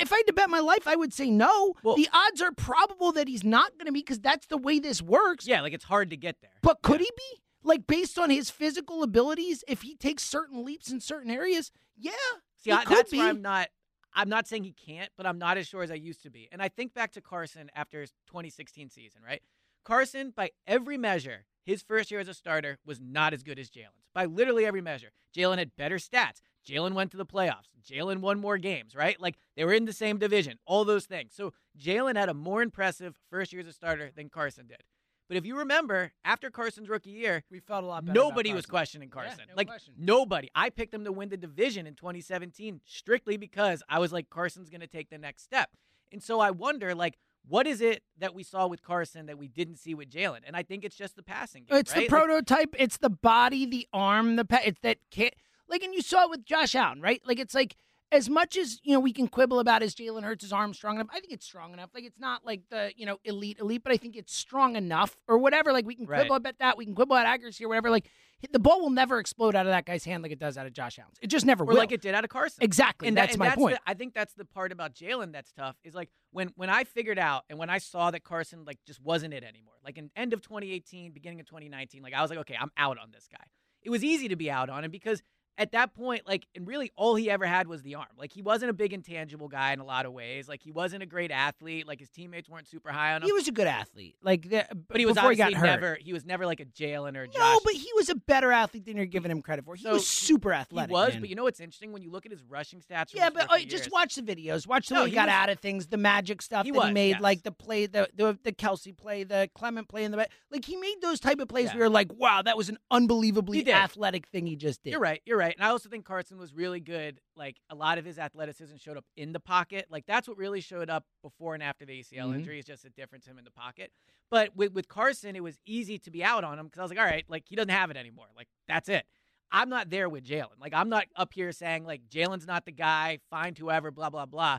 If 0.00 0.12
I 0.12 0.16
had 0.16 0.26
to 0.26 0.32
bet 0.32 0.50
my 0.50 0.58
life, 0.58 0.88
I 0.88 0.96
would 0.96 1.14
say 1.14 1.30
no. 1.30 1.74
Well- 1.84 1.94
the 1.94 2.08
odds 2.12 2.42
are 2.42 2.50
probable 2.50 3.12
that 3.12 3.28
he's 3.28 3.44
not 3.44 3.70
going 3.78 3.86
to 3.86 3.92
be 3.92 4.00
because 4.00 4.18
that's 4.18 4.48
the 4.48 4.56
way 4.58 4.80
this 4.80 5.00
works. 5.00 5.46
Yeah, 5.46 5.60
like 5.60 5.72
it's 5.72 5.84
hard 5.84 6.10
to 6.10 6.16
get 6.16 6.40
there. 6.42 6.50
But 6.60 6.82
could 6.82 7.00
he 7.00 7.08
be? 7.16 7.40
Like 7.66 7.86
based 7.86 8.18
on 8.18 8.30
his 8.30 8.48
physical 8.48 9.02
abilities, 9.02 9.64
if 9.66 9.82
he 9.82 9.96
takes 9.96 10.22
certain 10.22 10.64
leaps 10.64 10.90
in 10.90 11.00
certain 11.00 11.30
areas, 11.30 11.72
yeah, 11.96 12.12
See, 12.56 12.70
I, 12.70 12.84
that's 12.84 13.10
be. 13.10 13.18
where 13.18 13.28
I'm 13.28 13.42
not. 13.42 13.68
I'm 14.14 14.30
not 14.30 14.48
saying 14.48 14.64
he 14.64 14.72
can't, 14.72 15.10
but 15.18 15.26
I'm 15.26 15.38
not 15.38 15.58
as 15.58 15.66
sure 15.66 15.82
as 15.82 15.90
I 15.90 15.94
used 15.94 16.22
to 16.22 16.30
be. 16.30 16.48
And 16.50 16.62
I 16.62 16.68
think 16.68 16.94
back 16.94 17.12
to 17.12 17.20
Carson 17.20 17.70
after 17.74 18.00
his 18.00 18.12
2016 18.28 18.88
season, 18.88 19.20
right? 19.22 19.42
Carson, 19.84 20.32
by 20.34 20.52
every 20.66 20.96
measure, 20.96 21.44
his 21.62 21.82
first 21.82 22.10
year 22.10 22.20
as 22.20 22.28
a 22.28 22.32
starter 22.32 22.78
was 22.86 22.98
not 22.98 23.34
as 23.34 23.42
good 23.42 23.58
as 23.58 23.68
Jalen's. 23.68 24.08
By 24.14 24.24
literally 24.24 24.64
every 24.64 24.80
measure, 24.80 25.10
Jalen 25.36 25.58
had 25.58 25.76
better 25.76 25.96
stats. 25.96 26.40
Jalen 26.66 26.94
went 26.94 27.10
to 27.10 27.16
the 27.16 27.26
playoffs. 27.26 27.68
Jalen 27.86 28.20
won 28.20 28.40
more 28.40 28.56
games, 28.56 28.94
right? 28.94 29.20
Like 29.20 29.36
they 29.54 29.64
were 29.64 29.74
in 29.74 29.84
the 29.84 29.92
same 29.92 30.18
division, 30.18 30.58
all 30.64 30.84
those 30.84 31.04
things. 31.04 31.34
So 31.34 31.52
Jalen 31.78 32.16
had 32.16 32.28
a 32.28 32.34
more 32.34 32.62
impressive 32.62 33.16
first 33.28 33.52
year 33.52 33.60
as 33.60 33.68
a 33.68 33.72
starter 33.72 34.10
than 34.14 34.30
Carson 34.30 34.66
did. 34.66 34.82
But 35.28 35.36
if 35.36 35.44
you 35.44 35.58
remember, 35.58 36.12
after 36.24 36.50
Carson's 36.50 36.88
rookie 36.88 37.10
year, 37.10 37.42
we 37.50 37.58
felt 37.60 37.82
a 37.82 37.86
lot 37.86 38.04
better. 38.04 38.14
nobody 38.18 38.52
was 38.52 38.64
questioning 38.66 39.08
Carson. 39.10 39.44
no 39.48 39.54
like 39.56 39.66
question. 39.66 39.94
nobody. 39.98 40.48
I 40.54 40.70
picked 40.70 40.94
him 40.94 41.04
to 41.04 41.12
win 41.12 41.28
the 41.30 41.36
division 41.36 41.86
in 41.86 41.94
2017 41.94 42.80
strictly 42.84 43.36
because 43.36 43.82
I 43.88 43.98
was 43.98 44.12
like 44.12 44.30
Carson's 44.30 44.70
going 44.70 44.82
to 44.82 44.86
take 44.86 45.10
the 45.10 45.18
next 45.18 45.42
step. 45.42 45.70
And 46.12 46.22
so 46.22 46.38
I 46.38 46.52
wonder, 46.52 46.94
like, 46.94 47.18
what 47.48 47.66
is 47.66 47.80
it 47.80 48.02
that 48.18 48.34
we 48.34 48.42
saw 48.44 48.66
with 48.68 48.82
Carson 48.82 49.26
that 49.26 49.38
we 49.38 49.48
didn't 49.48 49.76
see 49.76 49.94
with 49.94 50.10
Jalen? 50.10 50.40
And 50.46 50.56
I 50.56 50.62
think 50.62 50.84
it's 50.84 50.96
just 50.96 51.16
the 51.16 51.22
passing 51.22 51.64
game. 51.64 51.78
It's 51.78 51.90
right? 51.92 52.08
the 52.08 52.14
Like, 52.14 52.26
prototype. 52.26 52.74
it's 52.78 52.98
the 52.98 53.10
body, 53.10 53.66
the 53.66 53.86
arm, 53.92 54.36
the 54.36 54.44
pa- 54.44 54.60
it's 54.64 54.80
that 54.82 54.98
kid. 55.10 55.34
Like, 55.68 55.82
and 55.82 55.92
you 55.92 56.02
saw 56.02 56.24
it 56.24 56.30
with 56.30 56.44
Josh 56.44 56.76
Allen, 56.76 57.00
right? 57.00 57.20
Like, 57.24 57.40
it's 57.40 57.54
like 57.54 57.74
as 58.12 58.28
much 58.30 58.56
as 58.56 58.78
you 58.84 58.92
know 58.92 59.00
we 59.00 59.12
can 59.12 59.26
quibble 59.28 59.58
about 59.58 59.82
is 59.82 59.94
Jalen 59.94 60.22
Hurts' 60.22 60.52
arm 60.52 60.72
strong 60.74 60.96
enough. 60.96 61.08
I 61.12 61.20
think 61.20 61.32
it's 61.32 61.44
strong 61.44 61.72
enough. 61.72 61.90
Like, 61.94 62.04
it's 62.04 62.20
not 62.20 62.44
like 62.44 62.62
the 62.70 62.92
you 62.96 63.04
know 63.06 63.18
elite 63.24 63.58
elite, 63.58 63.82
but 63.82 63.92
I 63.92 63.96
think 63.96 64.16
it's 64.16 64.34
strong 64.34 64.76
enough 64.76 65.16
or 65.28 65.38
whatever. 65.38 65.72
Like, 65.72 65.86
we 65.86 65.94
can 65.96 66.06
Right. 66.06 66.20
quibble 66.20 66.36
about 66.36 66.58
that. 66.58 66.76
We 66.78 66.84
can 66.84 66.94
quibble 66.94 67.16
about 67.16 67.26
accuracy 67.26 67.64
or 67.64 67.68
whatever. 67.68 67.90
Like, 67.90 68.08
the 68.52 68.58
ball 68.58 68.80
will 68.80 68.90
never 68.90 69.18
explode 69.18 69.56
out 69.56 69.66
of 69.66 69.72
that 69.72 69.86
guy's 69.86 70.04
hand 70.04 70.22
like 70.22 70.30
it 70.30 70.38
does 70.38 70.56
out 70.58 70.66
of 70.66 70.72
Josh 70.72 70.98
Allen's. 70.98 71.18
It 71.20 71.28
just 71.28 71.44
never 71.46 71.64
or 71.64 71.68
will. 71.68 71.76
like 71.76 71.90
it 71.90 72.00
did 72.00 72.14
out 72.14 72.22
of 72.22 72.30
Carson. 72.30 72.62
exactly. 72.62 73.08
And 73.08 73.16
that- 73.16 73.22
that's 73.22 73.32
and 73.34 73.38
my 73.40 73.54
point. 73.54 73.76
the- 73.76 73.90
I 73.90 73.94
think 73.94 74.14
that's 74.14 74.34
the 74.34 74.44
part 74.44 74.72
about 74.72 74.94
Jalen 74.94 75.32
that's 75.32 75.52
tough. 75.52 75.76
Is 75.82 75.94
like 75.94 76.10
when 76.30 76.52
when 76.56 76.70
I 76.70 76.84
figured 76.84 77.18
out 77.18 77.44
and 77.50 77.58
when 77.58 77.70
I 77.70 77.78
saw 77.78 78.10
that 78.12 78.22
Carson 78.24 78.64
like 78.64 78.78
just 78.86 79.00
wasn't 79.00 79.34
it 79.34 79.42
anymore. 79.42 79.74
Like 79.84 79.98
in 79.98 80.10
end 80.14 80.32
of 80.32 80.42
2018, 80.42 81.12
beginning 81.12 81.40
of 81.40 81.46
2019, 81.46 82.02
like 82.02 82.14
I 82.14 82.20
was 82.22 82.30
like, 82.30 82.38
okay, 82.40 82.56
I'm 82.60 82.70
out 82.76 82.98
on 82.98 83.10
this 83.10 83.26
guy. 83.30 83.42
It 83.82 83.90
was 83.90 84.02
easy 84.04 84.28
to 84.28 84.36
be 84.36 84.50
out 84.50 84.68
on 84.68 84.84
him 84.84 84.90
because 84.90 85.22
at 85.58 85.72
that 85.72 85.94
point, 85.94 86.26
like, 86.26 86.46
and 86.54 86.66
really 86.66 86.92
all 86.96 87.14
he 87.14 87.30
ever 87.30 87.46
had 87.46 87.66
was 87.66 87.82
the 87.82 87.94
arm. 87.94 88.06
Like 88.18 88.32
he 88.32 88.42
wasn't 88.42 88.70
a 88.70 88.74
big 88.74 88.92
intangible 88.92 89.48
guy 89.48 89.72
in 89.72 89.80
a 89.80 89.84
lot 89.84 90.04
of 90.06 90.12
ways. 90.12 90.48
Like 90.48 90.62
he 90.62 90.70
wasn't 90.72 91.02
a 91.02 91.06
great 91.06 91.30
athlete. 91.30 91.86
Like 91.86 91.98
his 92.00 92.10
teammates 92.10 92.48
weren't 92.48 92.68
super 92.68 92.90
high 92.90 93.14
on 93.14 93.22
him. 93.22 93.26
he 93.26 93.32
was 93.32 93.48
a 93.48 93.52
good 93.52 93.66
athlete. 93.66 94.16
Like, 94.22 94.48
the, 94.50 94.66
but 94.88 94.98
he 94.98 95.06
was 95.06 95.14
before 95.14 95.32
he 95.32 95.40
obviously 95.42 95.54
got 95.54 95.60
hurt. 95.60 95.80
never. 95.80 95.98
He 96.00 96.12
was 96.12 96.24
never 96.26 96.44
like 96.46 96.60
a 96.60 96.64
Jalen 96.66 97.16
or 97.16 97.26
Josh. 97.26 97.36
No, 97.38 97.60
but 97.64 97.72
he 97.74 97.88
was 97.96 98.08
a 98.08 98.14
better 98.14 98.52
athlete 98.52 98.84
than 98.84 98.96
you're 98.96 99.06
giving 99.06 99.30
him 99.30 99.40
credit 99.42 99.64
for. 99.64 99.74
He 99.76 99.82
So, 99.84 99.92
was 99.94 100.06
super 100.06 100.52
athletic. 100.52 100.90
he 100.90 100.92
was. 100.92 101.12
man. 101.14 101.20
But 101.22 101.28
you 101.30 101.36
know 101.36 101.44
what's 101.44 101.60
interesting 101.60 101.92
when 101.92 102.02
you 102.02 102.10
look 102.10 102.26
at 102.26 102.32
his 102.32 102.42
rushing 102.42 102.80
stats? 102.80 103.14
Yeah, 103.14 103.30
but 103.30 103.50
uh, 103.50 103.58
just 103.60 103.90
watch 103.92 104.14
the 104.16 104.22
videos. 104.22 104.66
Watch 104.66 104.88
the 104.88 104.94
No, 104.96 105.04
way 105.04 105.10
he, 105.10 105.14
got 105.14 105.26
was- 105.28 105.34
out 105.34 105.48
of 105.48 105.58
things, 105.60 105.86
the 105.86 105.96
magic 105.96 106.42
stuff 106.42 106.66
He 106.66 106.72
that 106.72 106.86
he 106.88 106.92
made, 106.92 107.10
yes. 107.10 107.20
like 107.20 107.42
the 107.42 107.52
play, 107.52 107.86
the, 107.86 108.08
the 108.14 108.38
the 108.44 108.52
Kelsey 108.52 108.92
play, 108.92 109.24
the 109.24 109.48
Clement 109.54 109.88
play 109.88 110.04
in 110.04 110.10
the 110.10 110.16
back. 110.18 110.30
Like 110.50 110.64
he 110.64 110.76
made 110.76 110.96
those 111.00 111.18
type 111.20 111.38
of 111.40 111.48
plays. 111.48 111.66
Yeah. 111.66 111.72
where 111.72 111.78
you're 111.84 111.88
like, 111.88 112.12
wow, 112.12 112.42
that 112.42 112.56
was 112.56 112.68
an 112.68 112.76
unbelievably 112.90 113.70
athletic 113.72 114.26
thing 114.28 114.46
he 114.46 114.56
just 114.56 114.82
did. 114.82 114.90
You're 114.90 115.00
right. 115.00 115.22
You're 115.24 115.38
right. 115.38 115.45
And 115.54 115.64
I 115.64 115.70
also 115.70 115.88
think 115.88 116.04
Carson 116.04 116.38
was 116.38 116.52
really 116.54 116.80
good. 116.80 117.20
Like 117.36 117.56
a 117.70 117.74
lot 117.74 117.98
of 117.98 118.04
his 118.04 118.18
athleticism 118.18 118.76
showed 118.76 118.96
up 118.96 119.04
in 119.16 119.32
the 119.32 119.40
pocket. 119.40 119.86
Like 119.90 120.04
that's 120.06 120.26
what 120.28 120.36
really 120.36 120.60
showed 120.60 120.90
up 120.90 121.04
before 121.22 121.54
and 121.54 121.62
after 121.62 121.84
the 121.84 122.00
ACL 122.00 122.28
Mhm. 122.30 122.36
injury 122.36 122.58
is 122.58 122.64
just 122.64 122.84
a 122.84 122.90
difference 122.90 123.26
him 123.26 123.38
in 123.38 123.44
the 123.44 123.50
pocket. 123.50 123.92
But 124.30 124.56
with 124.56 124.72
with 124.72 124.88
Carson, 124.88 125.36
it 125.36 125.42
was 125.42 125.58
easy 125.66 125.98
to 126.00 126.10
be 126.10 126.24
out 126.24 126.42
on 126.44 126.58
him 126.58 126.66
because 126.66 126.78
I 126.80 126.82
was 126.82 126.90
like, 126.90 126.98
all 126.98 127.04
right, 127.04 127.24
like 127.28 127.44
he 127.46 127.54
doesn't 127.56 127.68
have 127.68 127.90
it 127.90 127.96
anymore. 127.96 128.26
Like 128.36 128.48
that's 128.66 128.88
it. 128.88 129.06
I'm 129.52 129.68
not 129.68 129.90
there 129.90 130.08
with 130.08 130.24
Jalen. 130.24 130.58
Like 130.60 130.74
I'm 130.74 130.88
not 130.88 131.06
up 131.14 131.32
here 131.32 131.52
saying 131.52 131.84
like 131.84 132.08
Jalen's 132.08 132.46
not 132.46 132.64
the 132.64 132.72
guy. 132.72 133.18
Find 133.30 133.56
whoever. 133.56 133.90
Blah 133.90 134.10
blah 134.10 134.26
blah. 134.26 134.58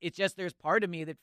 It's 0.00 0.16
just 0.16 0.36
there's 0.36 0.52
part 0.54 0.82
of 0.84 0.90
me 0.90 1.04
that 1.04 1.16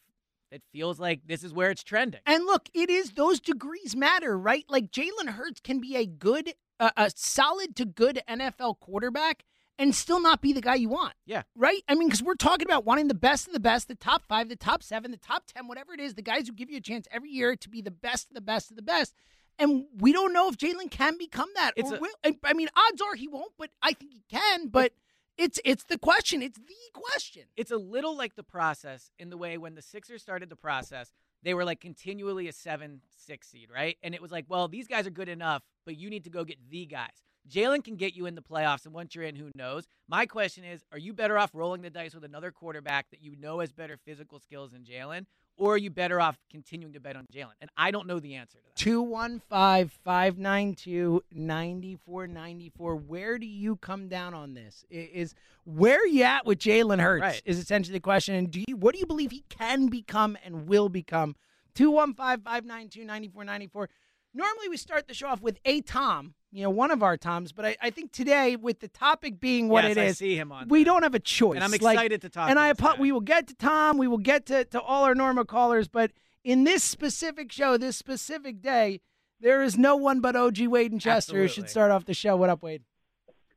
that 0.51 0.62
feels 0.72 1.00
like 1.00 1.25
this 1.25 1.43
is 1.43 1.51
where 1.51 1.72
it's 1.72 1.83
trending. 1.83 2.22
And 2.27 2.45
look, 2.45 2.69
it 2.75 2.89
is 2.89 3.12
those 3.13 3.39
degrees 3.39 3.95
matter, 3.95 4.38
right? 4.38 4.65
Like 4.69 4.91
Jalen 4.91 5.29
Hurts 5.29 5.60
can 5.60 5.79
be 5.79 5.95
a 5.95 6.05
good, 6.05 6.53
uh, 6.80 6.92
a 6.98 7.12
solid 7.15 7.75
to 7.77 7.86
good 7.86 8.22
NFL 8.27 8.80
quarterback 8.80 9.44
and 9.80 9.96
still 9.96 10.22
not 10.22 10.42
be 10.42 10.53
the 10.53 10.62
guy 10.62 10.75
you 10.75 10.89
want. 10.89 11.13
Yeah. 11.25 11.44
Right? 11.56 11.84
I 11.88 11.96
mean, 11.96 12.08
because 12.08 12.22
we're 12.22 12.36
talking 12.36 12.68
about 12.68 12.86
wanting 12.86 13.08
the 13.08 13.15
best 13.15 13.48
of 13.48 13.53
the 13.53 13.60
best, 13.60 13.88
the 13.88 13.96
top 13.96 14.24
five, 14.27 14.50
the 14.50 14.56
top 14.56 14.84
seven, 14.84 15.12
the 15.12 15.18
top 15.18 15.46
10, 15.48 15.68
whatever 15.68 15.94
it 15.94 16.00
is, 16.00 16.13
the 16.13 16.22
guys 16.22 16.48
who 16.48 16.53
give 16.53 16.70
you 16.70 16.77
a 16.77 16.82
chance 16.82 17.08
every 17.12 17.30
year 17.32 17.56
to 17.56 17.70
be 17.70 17.82
the 17.82 17.92
best 17.92 18.30
of 18.30 18.36
the 18.36 18.42
best 18.42 18.70
of 18.70 18.77
the 18.77 18.84
best. 18.84 19.13
And 19.60 19.86
we 19.98 20.13
don't 20.13 20.34
know 20.34 20.48
if 20.48 20.58
Jalen 20.58 20.89
can 20.92 21.18
become 21.18 21.50
that. 21.56 21.72
It's 21.75 21.92
or 21.92 21.96
a- 21.96 22.00
will. 22.00 22.13
I 22.44 22.53
mean, 22.53 22.70
odds 22.75 23.01
are 23.01 23.15
he 23.15 23.27
won't, 23.27 23.53
but 23.58 23.70
I 23.82 23.94
think 23.94 24.13
he 24.13 24.24
can. 24.30 24.68
But 24.68 24.94
it's 25.38 25.60
it's 25.65 25.84
the 25.84 25.98
question. 25.98 26.42
It's 26.42 26.59
the 26.59 26.74
question. 26.94 27.44
it's 27.55 27.72
a 27.72 27.77
little 27.77 28.16
like 28.16 28.36
the 28.36 28.44
process 28.44 29.12
in 29.20 29.29
the 29.29 29.38
way 29.38 29.57
when 29.57 29.75
the 29.75 29.81
Sixers 29.81 30.22
started 30.22 30.50
the 30.50 30.55
process, 30.55 31.12
they 31.44 31.53
were 31.53 31.66
like 31.66 31.82
continually 31.82 32.48
a 32.48 32.53
seven, 32.53 33.01
six 33.16 33.50
seed, 33.50 33.70
right? 33.74 33.98
And 34.03 34.16
it 34.16 34.22
was 34.22 34.32
like, 34.32 34.46
well, 34.48 34.68
these 34.68 34.88
guys 34.88 35.06
are 35.06 35.12
good 35.12 35.29
enough, 35.29 35.64
but 35.86 35.98
you 35.98 36.10
need 36.10 36.24
to 36.24 36.29
go 36.29 36.44
get 36.44 36.58
the 36.70 36.86
guys. 36.86 37.10
Jalen 37.50 37.84
can 37.84 37.98
get 37.98 38.16
you 38.16 38.25
in 38.25 38.36
the 38.36 38.42
playoffs, 38.42 38.86
and 38.86 38.94
once 38.94 39.14
you're 39.14 39.25
in, 39.25 39.36
who 39.36 39.51
knows? 39.53 39.86
My 40.08 40.25
question 40.25 40.64
is, 40.64 40.86
are 40.94 40.98
you 40.98 41.14
better 41.14 41.38
off 41.38 41.51
rolling 41.53 41.82
the 41.82 41.90
dice 41.90 42.16
with 42.16 42.24
another 42.24 42.51
quarterback 42.51 43.10
that 43.12 43.22
you 43.22 43.36
know 43.38 43.60
has 43.60 43.74
better 43.74 43.98
physical 43.98 44.40
skills 44.40 44.72
than 44.72 44.84
Jalen, 44.86 45.25
or 45.57 45.74
are 45.74 45.77
you 45.77 45.89
better 45.89 46.20
off 46.20 46.37
continuing 46.50 46.94
to 46.94 47.00
bet 47.00 47.16
on 47.16 47.25
Jalen? 47.33 47.53
And 47.61 47.70
I 47.77 47.92
don't 47.92 48.07
know 48.07 48.20
the 48.20 48.35
answer 48.35 48.57
to 48.57 48.63
that. 48.66 48.75
215 48.75 49.92
592 50.03 51.24
9494. 51.31 52.96
Where 52.96 53.37
do 53.37 53.46
you 53.46 53.75
come 53.77 54.07
down 54.07 54.33
on 54.33 54.53
this? 54.53 54.85
Is 54.89 55.35
where 55.66 56.00
are 56.00 56.07
you 56.07 56.24
at 56.24 56.46
with 56.46 56.59
Jalen 56.59 57.00
Hurts? 57.00 57.22
Right. 57.22 57.42
Is 57.46 57.59
essentially 57.59 57.94
the 57.94 58.01
question. 58.01 58.35
And 58.35 58.51
do 58.51 58.63
you 58.68 58.75
what 58.75 58.94
do 58.94 59.00
you 59.00 59.05
believe 59.05 59.31
he 59.31 59.44
can 59.50 59.87
become 59.87 60.37
and 60.44 60.68
will 60.68 60.89
become? 60.89 61.35
215 61.75 62.44
592 62.44 63.05
9494. 63.05 63.89
Normally 64.33 64.70
we 64.70 64.77
start 64.77 65.07
the 65.07 65.13
show 65.13 65.27
off 65.27 65.42
with 65.42 65.59
a 65.66 65.81
Tom, 65.81 66.33
you 66.53 66.61
know, 66.63 66.70
one 66.70 66.92
of 66.92 67.01
our 67.01 67.18
Toms, 67.18 67.51
but 67.51 67.66
I, 67.66 67.75
I 67.81 67.89
think 67.89 68.11
today, 68.11 68.55
with 68.55 68.79
the 68.79 68.87
topic 68.87 69.39
being 69.39 69.70
what 69.70 69.83
yes, 69.85 69.98
it 69.98 70.00
I 70.00 70.03
is, 70.05 70.18
see 70.20 70.35
him 70.37 70.51
on. 70.51 70.68
we 70.68 70.79
there. 70.83 70.94
don't 70.94 71.03
have 71.03 71.16
a 71.16 71.20
choice. 71.20 71.55
and 71.55 71.63
I'm 71.63 71.72
Like, 71.72 71.96
excited 71.96 72.22
to 72.22 72.29
talk. 72.29 72.50
and 72.50 72.57
to 72.57 72.61
I 72.61 72.70
apo- 72.70 73.00
we 73.00 73.11
will 73.11 73.22
get 73.22 73.48
to 73.48 73.55
Tom, 73.55 73.98
we 73.98 74.07
will 74.07 74.20
get 74.20 74.46
to, 74.48 74.63
to 74.66 74.79
all 74.81 75.03
our 75.03 75.16
normal 75.16 75.46
callers, 75.46 75.87
but 75.87 76.11
in 76.44 76.63
this 76.63 76.83
specific 76.83 77.51
show, 77.51 77.75
this 77.77 77.98
specific 77.98 78.61
day, 78.61 79.01
there 79.39 79.63
is 79.63 79.77
no 79.77 79.96
one 79.96 80.20
but 80.22 80.35
OG 80.35 80.68
Wade 80.68 80.92
and 80.92 81.01
Chester 81.01 81.37
who 81.37 81.48
should 81.48 81.70
start 81.70 81.89
off 81.92 82.05
the 82.05 82.13
show. 82.13 82.35
What 82.37 82.50
up, 82.51 82.61
Wade? 82.61 82.83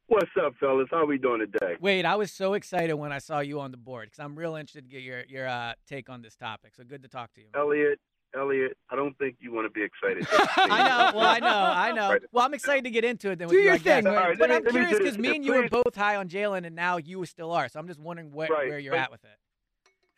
What's 0.08 0.30
up, 0.40 0.54
fellas? 0.60 0.86
How 0.90 1.04
we 1.04 1.18
doing 1.18 1.40
today? 1.40 1.74
Wade, 1.80 2.04
I 2.04 2.14
was 2.14 2.30
so 2.32 2.54
excited 2.54 2.94
when 2.94 3.12
I 3.12 3.18
saw 3.18 3.40
you 3.40 3.60
on 3.60 3.72
the 3.72 3.76
board 3.76 4.06
because 4.06 4.20
I'm 4.20 4.36
real 4.36 4.54
interested 4.54 4.88
to 4.88 4.90
get 4.90 5.02
your 5.02 5.24
your 5.28 5.48
uh, 5.48 5.74
take 5.88 6.08
on 6.08 6.22
this 6.22 6.36
topic. 6.36 6.74
So 6.76 6.84
good 6.84 7.02
to 7.02 7.08
talk 7.08 7.34
to 7.34 7.40
you. 7.40 7.48
man. 7.52 7.60
Eliot, 7.60 7.98
Eliot, 8.36 8.76
I 8.88 8.94
don't 8.94 9.18
think 9.18 9.36
you 9.40 9.52
want 9.52 9.66
to 9.66 9.70
be 9.70 9.82
excited. 9.82 10.24
I 10.56 10.88
know. 11.12 11.18
Well, 11.18 11.26
I 11.28 11.38
know. 11.40 11.46
I 11.48 11.85
know. 12.06 12.12
Right. 12.14 12.22
Well, 12.32 12.44
I'm 12.44 12.54
excited 12.54 12.84
to 12.84 12.90
get 12.90 13.04
into 13.04 13.30
it 13.30 13.38
then. 13.38 13.48
Do 13.48 13.54
with 13.54 13.60
you, 13.62 13.66
your 13.66 13.74
I 13.74 13.78
thing, 13.78 14.04
Wade. 14.04 14.14
All 14.16 14.28
right, 14.28 14.38
But 14.38 14.48
let 14.50 14.58
I'm 14.58 14.64
let 14.64 14.70
curious 14.72 14.98
because 14.98 15.12
this. 15.16 15.18
me 15.18 15.36
and 15.36 15.44
you 15.44 15.54
were 15.54 15.68
both 15.68 15.94
high 15.94 16.16
on 16.16 16.28
Jalen, 16.28 16.66
and 16.66 16.74
now 16.76 16.96
you 16.96 17.24
still 17.26 17.52
are. 17.52 17.68
So 17.68 17.78
I'm 17.78 17.86
just 17.88 18.00
wondering 18.00 18.30
where, 18.32 18.48
Right. 18.48 18.68
where 18.68 18.78
you're 18.78 18.92
But- 18.92 19.00
at 19.00 19.10
with 19.10 19.24
it. 19.24 19.38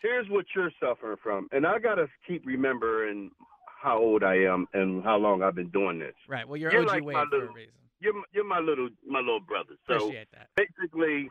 Here's 0.01 0.29
what 0.29 0.47
you're 0.55 0.71
suffering 0.79 1.17
from, 1.21 1.49
and 1.51 1.67
I 1.67 1.81
gotta 1.81 2.09
keep 2.27 2.47
remembering 2.47 3.33
how 3.67 3.99
old 3.99 4.23
I 4.23 4.37
am 4.37 4.67
and 4.73 5.03
how 5.03 5.17
long 5.17 5.43
I've 5.43 5.57
been 5.57 5.71
doing 5.71 5.99
this. 5.99 6.15
Right. 6.29 6.47
Well, 6.47 6.57
you're, 6.57 6.71
You're 6.71 6.83
OG 6.83 6.87
like 6.89 7.05
Wade 7.05 7.15
my 7.17 7.25
for 7.31 7.45
a 7.47 7.53
reason. 7.53 7.73
You're 8.01 8.15
you're 8.33 8.45
my 8.45 8.61
little 8.61 8.89
my 9.05 9.19
little 9.19 9.41
brother. 9.41 9.75
So 9.89 9.97
Appreciate 9.97 10.29
that. 10.33 10.51
basically, 10.57 11.29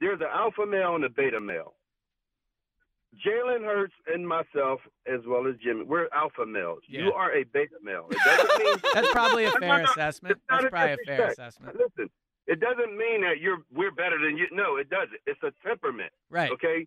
there's 0.00 0.20
an 0.20 0.26
alpha 0.32 0.66
male 0.66 0.96
and 0.96 1.04
a 1.04 1.08
beta 1.08 1.40
male. 1.40 1.74
Jalen 3.16 3.64
Hurts 3.64 3.94
and 4.06 4.26
myself, 4.26 4.80
as 5.06 5.20
well 5.26 5.46
as 5.46 5.54
Jimmy, 5.62 5.82
we're 5.84 6.08
alpha 6.14 6.46
males. 6.46 6.80
Yeah. 6.88 7.02
You 7.02 7.12
are 7.12 7.32
a 7.34 7.44
beta 7.44 7.74
male. 7.82 8.08
Mean 8.08 8.76
That's 8.94 9.10
probably 9.10 9.44
a 9.44 9.50
fair 9.52 9.82
assessment. 9.82 10.38
That's 10.48 10.66
probably 10.70 10.92
a 10.92 10.96
fair 11.06 11.28
assessment. 11.28 11.76
Listen, 11.76 12.08
it 12.46 12.60
doesn't 12.60 12.96
mean 12.96 13.22
that 13.22 13.40
you're 13.40 13.58
we're 13.72 13.90
better 13.90 14.16
than 14.18 14.36
you. 14.36 14.46
No, 14.52 14.76
it 14.76 14.88
doesn't. 14.90 15.18
It's 15.26 15.42
a 15.42 15.52
temperament. 15.66 16.12
Right. 16.30 16.50
Okay, 16.52 16.86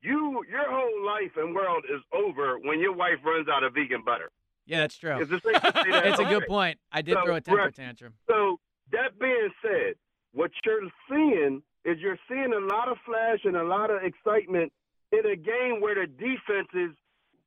you 0.00 0.44
your 0.48 0.70
whole 0.70 1.04
life 1.04 1.32
and 1.36 1.54
world 1.54 1.84
is 1.92 2.00
over 2.12 2.58
when 2.60 2.78
your 2.80 2.94
wife 2.94 3.18
runs 3.24 3.48
out 3.48 3.64
of 3.64 3.74
vegan 3.74 4.02
butter. 4.04 4.30
Yeah, 4.66 4.78
that's 4.80 4.96
true. 4.96 5.18
Is 5.20 5.30
it 5.30 5.42
safe 5.42 5.60
to 5.60 5.72
say 5.84 5.90
that? 5.90 6.06
It's 6.06 6.20
a 6.20 6.24
good 6.24 6.46
point. 6.46 6.78
I 6.92 7.02
did 7.02 7.14
So, 7.14 7.24
throw 7.24 7.34
a 7.34 7.40
temper 7.40 7.62
right. 7.62 7.74
tantrum. 7.74 8.14
So 8.28 8.58
that 8.92 9.18
being 9.18 9.50
said, 9.60 9.94
what 10.32 10.50
you're 10.64 10.88
seeing 11.10 11.62
is 11.84 11.98
you're 12.00 12.18
seeing 12.28 12.52
a 12.54 12.60
lot 12.74 12.88
of 12.88 12.96
flash 13.04 13.40
and 13.44 13.56
a 13.56 13.62
lot 13.64 13.90
of 13.90 14.02
excitement 14.02 14.72
in 15.18 15.30
a 15.30 15.36
game 15.36 15.80
where 15.80 15.94
the 15.94 16.06
defenses 16.06 16.96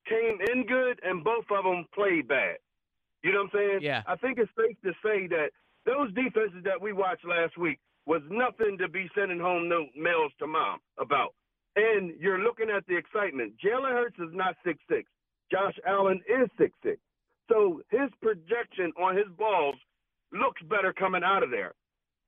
came 0.08 0.38
in 0.54 0.66
good 0.66 1.00
and 1.04 1.24
both 1.24 1.46
of 1.52 1.64
them 1.64 1.86
played 1.94 2.28
bad. 2.28 2.58
You 3.24 3.34
know 3.34 3.44
what 3.44 3.60
I'm 3.60 3.60
saying? 3.60 3.80
Yeah. 3.82 4.04
I 4.08 4.16
think 4.16 4.38
it's 4.38 4.52
safe 4.58 4.78
to 4.84 4.94
say 5.04 5.28
that 5.28 5.50
those 5.86 6.14
defenses 6.14 6.64
that 6.64 6.82
we 6.82 6.94
watched 6.94 7.26
last 7.26 7.58
week 7.58 7.80
was 8.06 8.22
nothing 8.30 8.78
to 8.78 8.88
be 8.88 9.10
sending 9.16 9.40
home 9.40 9.68
no 9.68 9.86
mails 9.96 10.32
to 10.40 10.48
mom 10.48 10.80
about. 11.00 11.34
And 11.76 12.14
you're 12.20 12.40
looking 12.40 12.70
at 12.70 12.86
the 12.88 12.96
excitement. 12.96 13.54
Jalen 13.64 13.92
Hurts 13.92 14.18
is 14.18 14.34
not 14.34 14.56
six 14.66 14.80
six. 14.90 15.10
Josh 15.52 15.76
Allen 15.86 16.22
is 16.28 16.50
six 16.58 16.74
six. 16.84 16.98
So 17.50 17.82
his 17.90 18.10
projection 18.22 18.92
on 19.00 19.16
his 19.16 19.28
balls 19.38 19.76
looks 20.32 20.62
better 20.64 20.94
coming 20.94 21.24
out 21.24 21.44
of 21.44 21.52
there. 21.52 21.74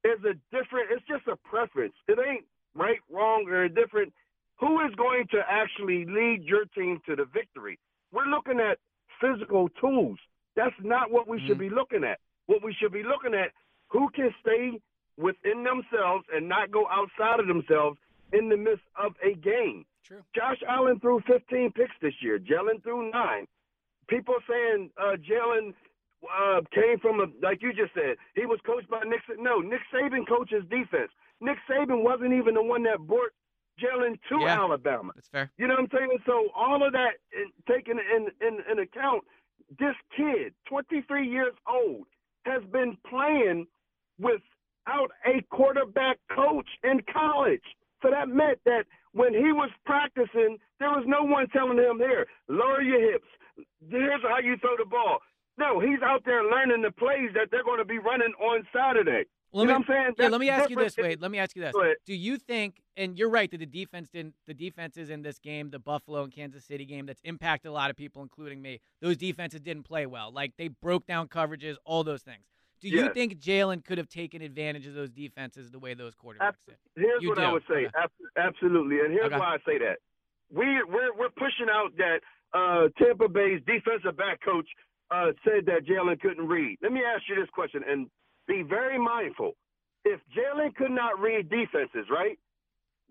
It's 0.03 0.23
a 0.23 0.33
different. 0.55 0.91
It's 0.91 1.05
just 1.07 1.27
a 1.27 1.35
preference. 1.35 1.93
It 2.07 2.19
ain't 2.19 2.45
right, 2.75 2.99
wrong, 3.11 3.47
or 3.49 3.67
different. 3.67 4.13
Who 4.59 4.81
is 4.81 4.93
going 4.95 5.27
to 5.31 5.39
actually 5.49 6.05
lead 6.05 6.43
your 6.43 6.65
team 6.75 6.99
to 7.07 7.15
the 7.15 7.25
victory? 7.25 7.79
We're 8.11 8.25
looking 8.25 8.59
at 8.59 8.77
physical 9.21 9.69
tools. 9.81 10.17
That's 10.55 10.75
not 10.83 11.11
what 11.11 11.27
we 11.27 11.41
should 11.47 11.57
be 11.57 11.69
looking 11.69 12.03
at. 12.03 12.19
What 12.47 12.63
we 12.63 12.75
should 12.79 12.91
be 12.91 13.03
looking 13.03 13.33
at: 13.33 13.51
who 13.87 14.09
can 14.09 14.33
stay 14.41 14.79
within 15.17 15.63
themselves 15.63 16.25
and 16.33 16.49
not 16.49 16.71
go 16.71 16.87
outside 16.89 17.39
of 17.39 17.47
themselves 17.47 17.97
in 18.33 18.49
the 18.49 18.57
midst 18.57 18.83
of 18.97 19.13
a 19.23 19.35
game. 19.35 19.85
True. 20.03 20.21
Josh 20.35 20.57
Allen 20.67 20.99
threw 20.99 21.21
15 21.27 21.71
picks 21.73 21.95
this 22.01 22.13
year. 22.21 22.39
Jalen 22.39 22.81
threw 22.83 23.11
nine. 23.11 23.45
People 24.07 24.35
saying 24.49 24.89
uh, 24.97 25.15
Jalen 25.17 25.73
uh, 26.23 26.61
came 26.73 26.99
from 26.99 27.19
a 27.19 27.27
like 27.45 27.61
you 27.61 27.71
just 27.73 27.93
said. 27.93 28.17
He 28.35 28.45
was 28.45 28.59
coached 28.65 28.89
by 28.89 29.03
Nick. 29.05 29.21
No, 29.37 29.59
Nick 29.59 29.81
Saban 29.93 30.27
coaches 30.27 30.63
defense. 30.69 31.11
Nick 31.39 31.57
Saban 31.69 32.03
wasn't 32.03 32.33
even 32.33 32.55
the 32.55 32.63
one 32.63 32.83
that 32.83 32.99
brought 32.99 33.31
Jalen 33.79 34.19
to 34.29 34.39
Yeah. 34.41 34.59
Alabama. 34.59 35.11
That's 35.15 35.27
fair. 35.29 35.51
You 35.57 35.67
know 35.67 35.75
what 35.75 35.83
I'm 35.83 35.89
saying? 35.97 36.17
So 36.25 36.49
all 36.55 36.85
of 36.85 36.93
that 36.93 37.13
taken 37.67 37.97
in, 37.99 38.27
in 38.45 38.59
in 38.71 38.79
account, 38.79 39.23
this 39.79 39.95
kid, 40.15 40.53
23 40.67 41.27
years 41.27 41.53
old, 41.67 42.05
has 42.45 42.63
been 42.71 42.97
playing 43.09 43.67
without 44.19 45.11
a 45.25 45.41
quarterback 45.51 46.17
coach 46.33 46.67
in 46.83 47.01
college. 47.11 47.63
So 48.01 48.09
that 48.09 48.29
meant 48.29 48.59
that 48.65 48.85
when 49.13 49.33
he 49.33 49.51
was 49.51 49.69
practicing, 49.85 50.57
there 50.79 50.89
was 50.89 51.03
no 51.07 51.23
one 51.23 51.47
telling 51.49 51.77
him, 51.77 51.99
"Here, 51.99 52.27
lower 52.47 52.81
your 52.81 53.01
hips. 53.11 53.27
Here's 53.89 54.21
how 54.21 54.39
you 54.39 54.57
throw 54.57 54.77
the 54.77 54.85
ball." 54.85 55.19
No, 55.57 55.79
he's 55.79 56.01
out 56.01 56.23
there 56.23 56.43
learning 56.43 56.81
the 56.83 56.91
plays 56.91 57.31
that 57.33 57.51
they're 57.51 57.65
going 57.65 57.79
to 57.79 57.85
be 57.85 57.97
running 57.99 58.33
on 58.39 58.65
Saturday. 58.73 59.25
Let 59.51 59.61
you 59.61 59.67
me, 59.67 59.73
know 59.73 59.79
what 59.79 59.89
I'm 59.89 59.95
saying? 60.03 60.15
Yeah, 60.19 60.27
let 60.27 60.39
me 60.39 60.49
ask 60.49 60.69
you 60.69 60.75
this. 60.75 60.95
Wait, 60.97 61.19
let 61.19 61.31
me 61.31 61.39
ask 61.39 61.55
you 61.55 61.61
this. 61.63 61.73
Do 62.05 62.13
you 62.13 62.37
think, 62.37 62.81
and 62.95 63.17
you're 63.17 63.29
right 63.29 63.49
that 63.49 63.57
the 63.57 63.65
defense 63.65 64.07
didn't, 64.09 64.35
the 64.45 64.53
defenses 64.53 65.09
in 65.09 65.21
this 65.23 65.39
game, 65.39 65.71
the 65.71 65.79
Buffalo 65.79 66.23
and 66.23 66.31
Kansas 66.31 66.65
City 66.65 66.85
game, 66.85 67.05
that's 67.07 67.21
impacted 67.23 67.69
a 67.69 67.73
lot 67.73 67.89
of 67.89 67.95
people, 67.95 68.21
including 68.21 68.61
me. 68.61 68.79
Those 69.01 69.17
defenses 69.17 69.61
didn't 69.61 69.83
play 69.83 70.05
well. 70.05 70.31
Like 70.31 70.53
they 70.57 70.67
broke 70.67 71.07
down 71.07 71.27
coverages, 71.29 71.75
all 71.83 72.03
those 72.03 72.21
things. 72.21 72.45
Do 72.81 72.87
you 72.89 73.05
Yes. 73.05 73.13
think 73.13 73.39
Jalen 73.39 73.83
could 73.83 73.97
have 73.97 74.07
taken 74.07 74.41
advantage 74.41 74.85
of 74.87 74.93
those 74.93 75.09
defenses 75.09 75.69
the 75.71 75.79
way 75.79 75.93
those 75.95 76.15
quarterbacks 76.15 76.63
did? 76.67 76.77
Here's 76.95 77.21
You 77.23 77.29
what 77.29 77.39
I 77.39 77.51
would 77.51 77.63
say. 77.67 77.87
Okay. 77.87 78.07
Absolutely, 78.37 78.99
and 78.99 79.11
here's 79.11 79.25
Okay. 79.25 79.37
why 79.37 79.55
I 79.55 79.57
say 79.65 79.77
that. 79.79 79.97
We 80.49 80.65
we're 80.83 81.13
we're 81.13 81.29
pushing 81.31 81.67
out 81.69 81.95
that 81.97 82.21
uh, 82.53 82.87
Tampa 82.97 83.27
Bay's 83.27 83.61
defensive 83.67 84.15
back 84.15 84.39
coach 84.41 84.67
uh, 85.11 85.33
said 85.43 85.65
that 85.65 85.85
Jalen 85.85 86.21
couldn't 86.21 86.47
read. 86.47 86.77
Let 86.81 86.91
me 86.93 87.01
ask 87.03 87.23
you 87.27 87.35
this 87.35 87.49
question, 87.49 87.83
and 87.85 88.09
be 88.49 88.63
very 88.67 88.97
mindful. 88.97 89.53
If 90.03 90.19
Jalen 90.35 90.75
could 90.75 90.91
not 90.91 91.21
read 91.21 91.49
defenses, 91.49 92.09
right? 92.09 92.37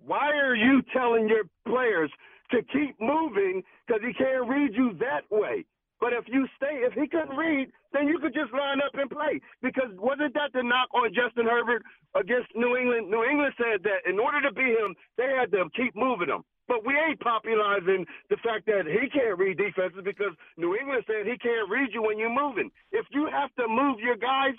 Why 0.05 0.33
are 0.35 0.55
you 0.55 0.83
telling 0.93 1.29
your 1.29 1.45
players 1.67 2.11
to 2.51 2.59
keep 2.73 3.01
moving 3.01 3.63
because 3.87 4.03
he 4.05 4.13
can't 4.13 4.49
read 4.49 4.75
you 4.75 4.99
that 4.99 5.23
way? 5.31 5.65
But 6.01 6.13
if 6.13 6.27
you 6.29 6.47
stay, 6.57 6.87
if 6.87 6.93
he 6.95 7.09
couldn't 7.09 7.37
read, 7.37 7.71
then 7.93 8.07
you 8.07 8.19
could 8.19 8.35
just 8.35 8.53
line 8.53 8.79
up 8.85 8.95
and 8.95 9.11
play. 9.11 9.41
Because 9.63 9.91
wasn't 9.99 10.35
that 10.35 10.55
the 10.55 10.63
knock 10.63 10.89
on 10.95 11.15
Justin 11.15 11.47
Herbert 11.47 11.83
against 12.15 12.55
New 12.55 12.77
England? 12.77 13.11
New 13.11 13.25
England 13.25 13.55
said 13.59 13.83
that 13.83 14.07
in 14.09 14.19
order 14.19 14.41
to 14.43 14.53
beat 14.55 14.79
him, 14.79 14.95
they 15.17 15.27
had 15.35 15.51
to 15.53 15.67
keep 15.75 15.97
moving 15.97 16.29
him. 16.29 16.45
But 16.69 16.87
we 16.87 16.95
ain't 16.95 17.19
popularizing 17.19 18.05
the 18.31 18.37
fact 18.45 18.67
that 18.67 18.85
he 18.87 19.09
can't 19.09 19.39
read 19.39 19.57
defenses 19.57 20.05
because 20.05 20.37
New 20.57 20.77
England 20.77 21.03
said 21.09 21.27
he 21.27 21.39
can't 21.39 21.69
read 21.69 21.91
you 21.93 22.03
when 22.03 22.19
you're 22.19 22.31
moving. 22.31 22.71
If 22.93 23.07
you 23.11 23.27
have 23.33 23.51
to 23.57 23.67
move 23.67 23.99
your 23.99 24.17
guys, 24.17 24.55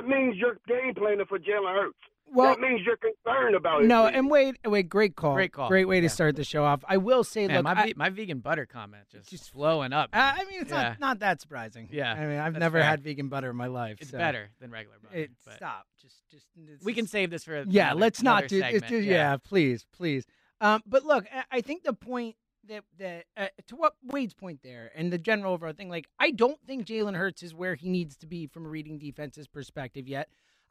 that 0.00 0.08
means 0.08 0.36
you're 0.36 0.58
game 0.66 0.94
planning 0.94 1.26
for 1.28 1.38
Jalen 1.38 1.74
Hurts. 1.74 1.96
Well, 2.30 2.50
that 2.54 2.60
means 2.60 2.82
you're 2.84 2.98
concerned 2.98 3.54
about 3.56 3.82
it. 3.82 3.86
no, 3.86 4.04
reading. 4.04 4.18
and 4.18 4.30
wait, 4.30 4.56
wait, 4.66 4.88
great 4.90 5.16
call, 5.16 5.32
Great 5.32 5.50
call. 5.50 5.68
great 5.68 5.86
way 5.88 6.02
to 6.02 6.10
start 6.10 6.36
the 6.36 6.44
show 6.44 6.62
off. 6.62 6.84
I 6.86 6.98
will 6.98 7.24
say, 7.24 7.46
Man, 7.46 7.56
look, 7.56 7.64
my, 7.64 7.72
I, 7.72 7.92
my 7.96 8.10
vegan 8.10 8.40
butter 8.40 8.66
comment 8.66 9.04
just, 9.10 9.30
Just- 9.30 9.50
flowing 9.50 9.94
up. 9.94 10.10
Uh, 10.12 10.34
I 10.36 10.44
mean, 10.44 10.60
it's 10.60 10.70
Yeah. 10.70 10.82
not 10.90 11.00
not 11.00 11.18
that 11.20 11.40
surprising. 11.40 11.88
Yeah, 11.90 12.12
I 12.12 12.26
mean, 12.26 12.38
I've 12.38 12.52
that's 12.52 12.60
never 12.60 12.80
fair. 12.80 12.86
had 12.86 13.02
vegan 13.02 13.28
butter 13.30 13.48
in 13.48 13.56
my 13.56 13.68
life. 13.68 13.96
it's 14.02 14.10
so 14.10 14.18
better 14.18 14.50
than 14.60 14.70
regular 14.70 14.98
butter. 15.02 15.16
It, 15.16 15.30
but 15.46 15.54
stop. 15.56 15.86
Just, 16.02 16.16
just. 16.30 16.44
it's 16.70 16.84
we 16.84 16.92
can 16.92 17.06
save 17.06 17.30
this 17.30 17.44
for 17.44 17.64
Yeah, 17.66 17.86
another- 17.86 18.00
let's 18.00 18.22
not 18.22 18.46
do. 18.46 18.58
it, 18.58 18.60
segment. 18.60 18.86
just, 18.88 19.06
yeah. 19.06 19.36
please, 19.38 19.86
please. 19.96 20.26
Um, 20.60 20.82
but 20.86 21.06
look, 21.06 21.24
I- 21.34 21.44
I 21.50 21.60
think 21.62 21.82
the 21.84 21.94
point 21.94 22.36
that 22.68 22.84
that 22.98 23.24
uh, 23.36 23.46
to 23.68 23.76
what 23.76 23.94
Wade's 24.04 24.34
point 24.34 24.60
there, 24.62 24.90
and 24.94 25.12
the 25.12 25.18
general 25.18 25.52
overall 25.54 25.72
thing, 25.72 25.88
like 25.88 26.06
I 26.18 26.30
don't 26.30 26.60
think 26.66 26.86
Jalen 26.86 27.16
Hurts 27.16 27.42
is 27.42 27.54
where 27.54 27.74
he 27.74 27.88
needs 27.88 28.16
to 28.18 28.26
be 28.26 28.46
from 28.46 28.66
a 28.66 28.68
reading 28.68 28.98
defenses 28.98 29.46
perspective 29.48 30.06
yet. 30.08 30.28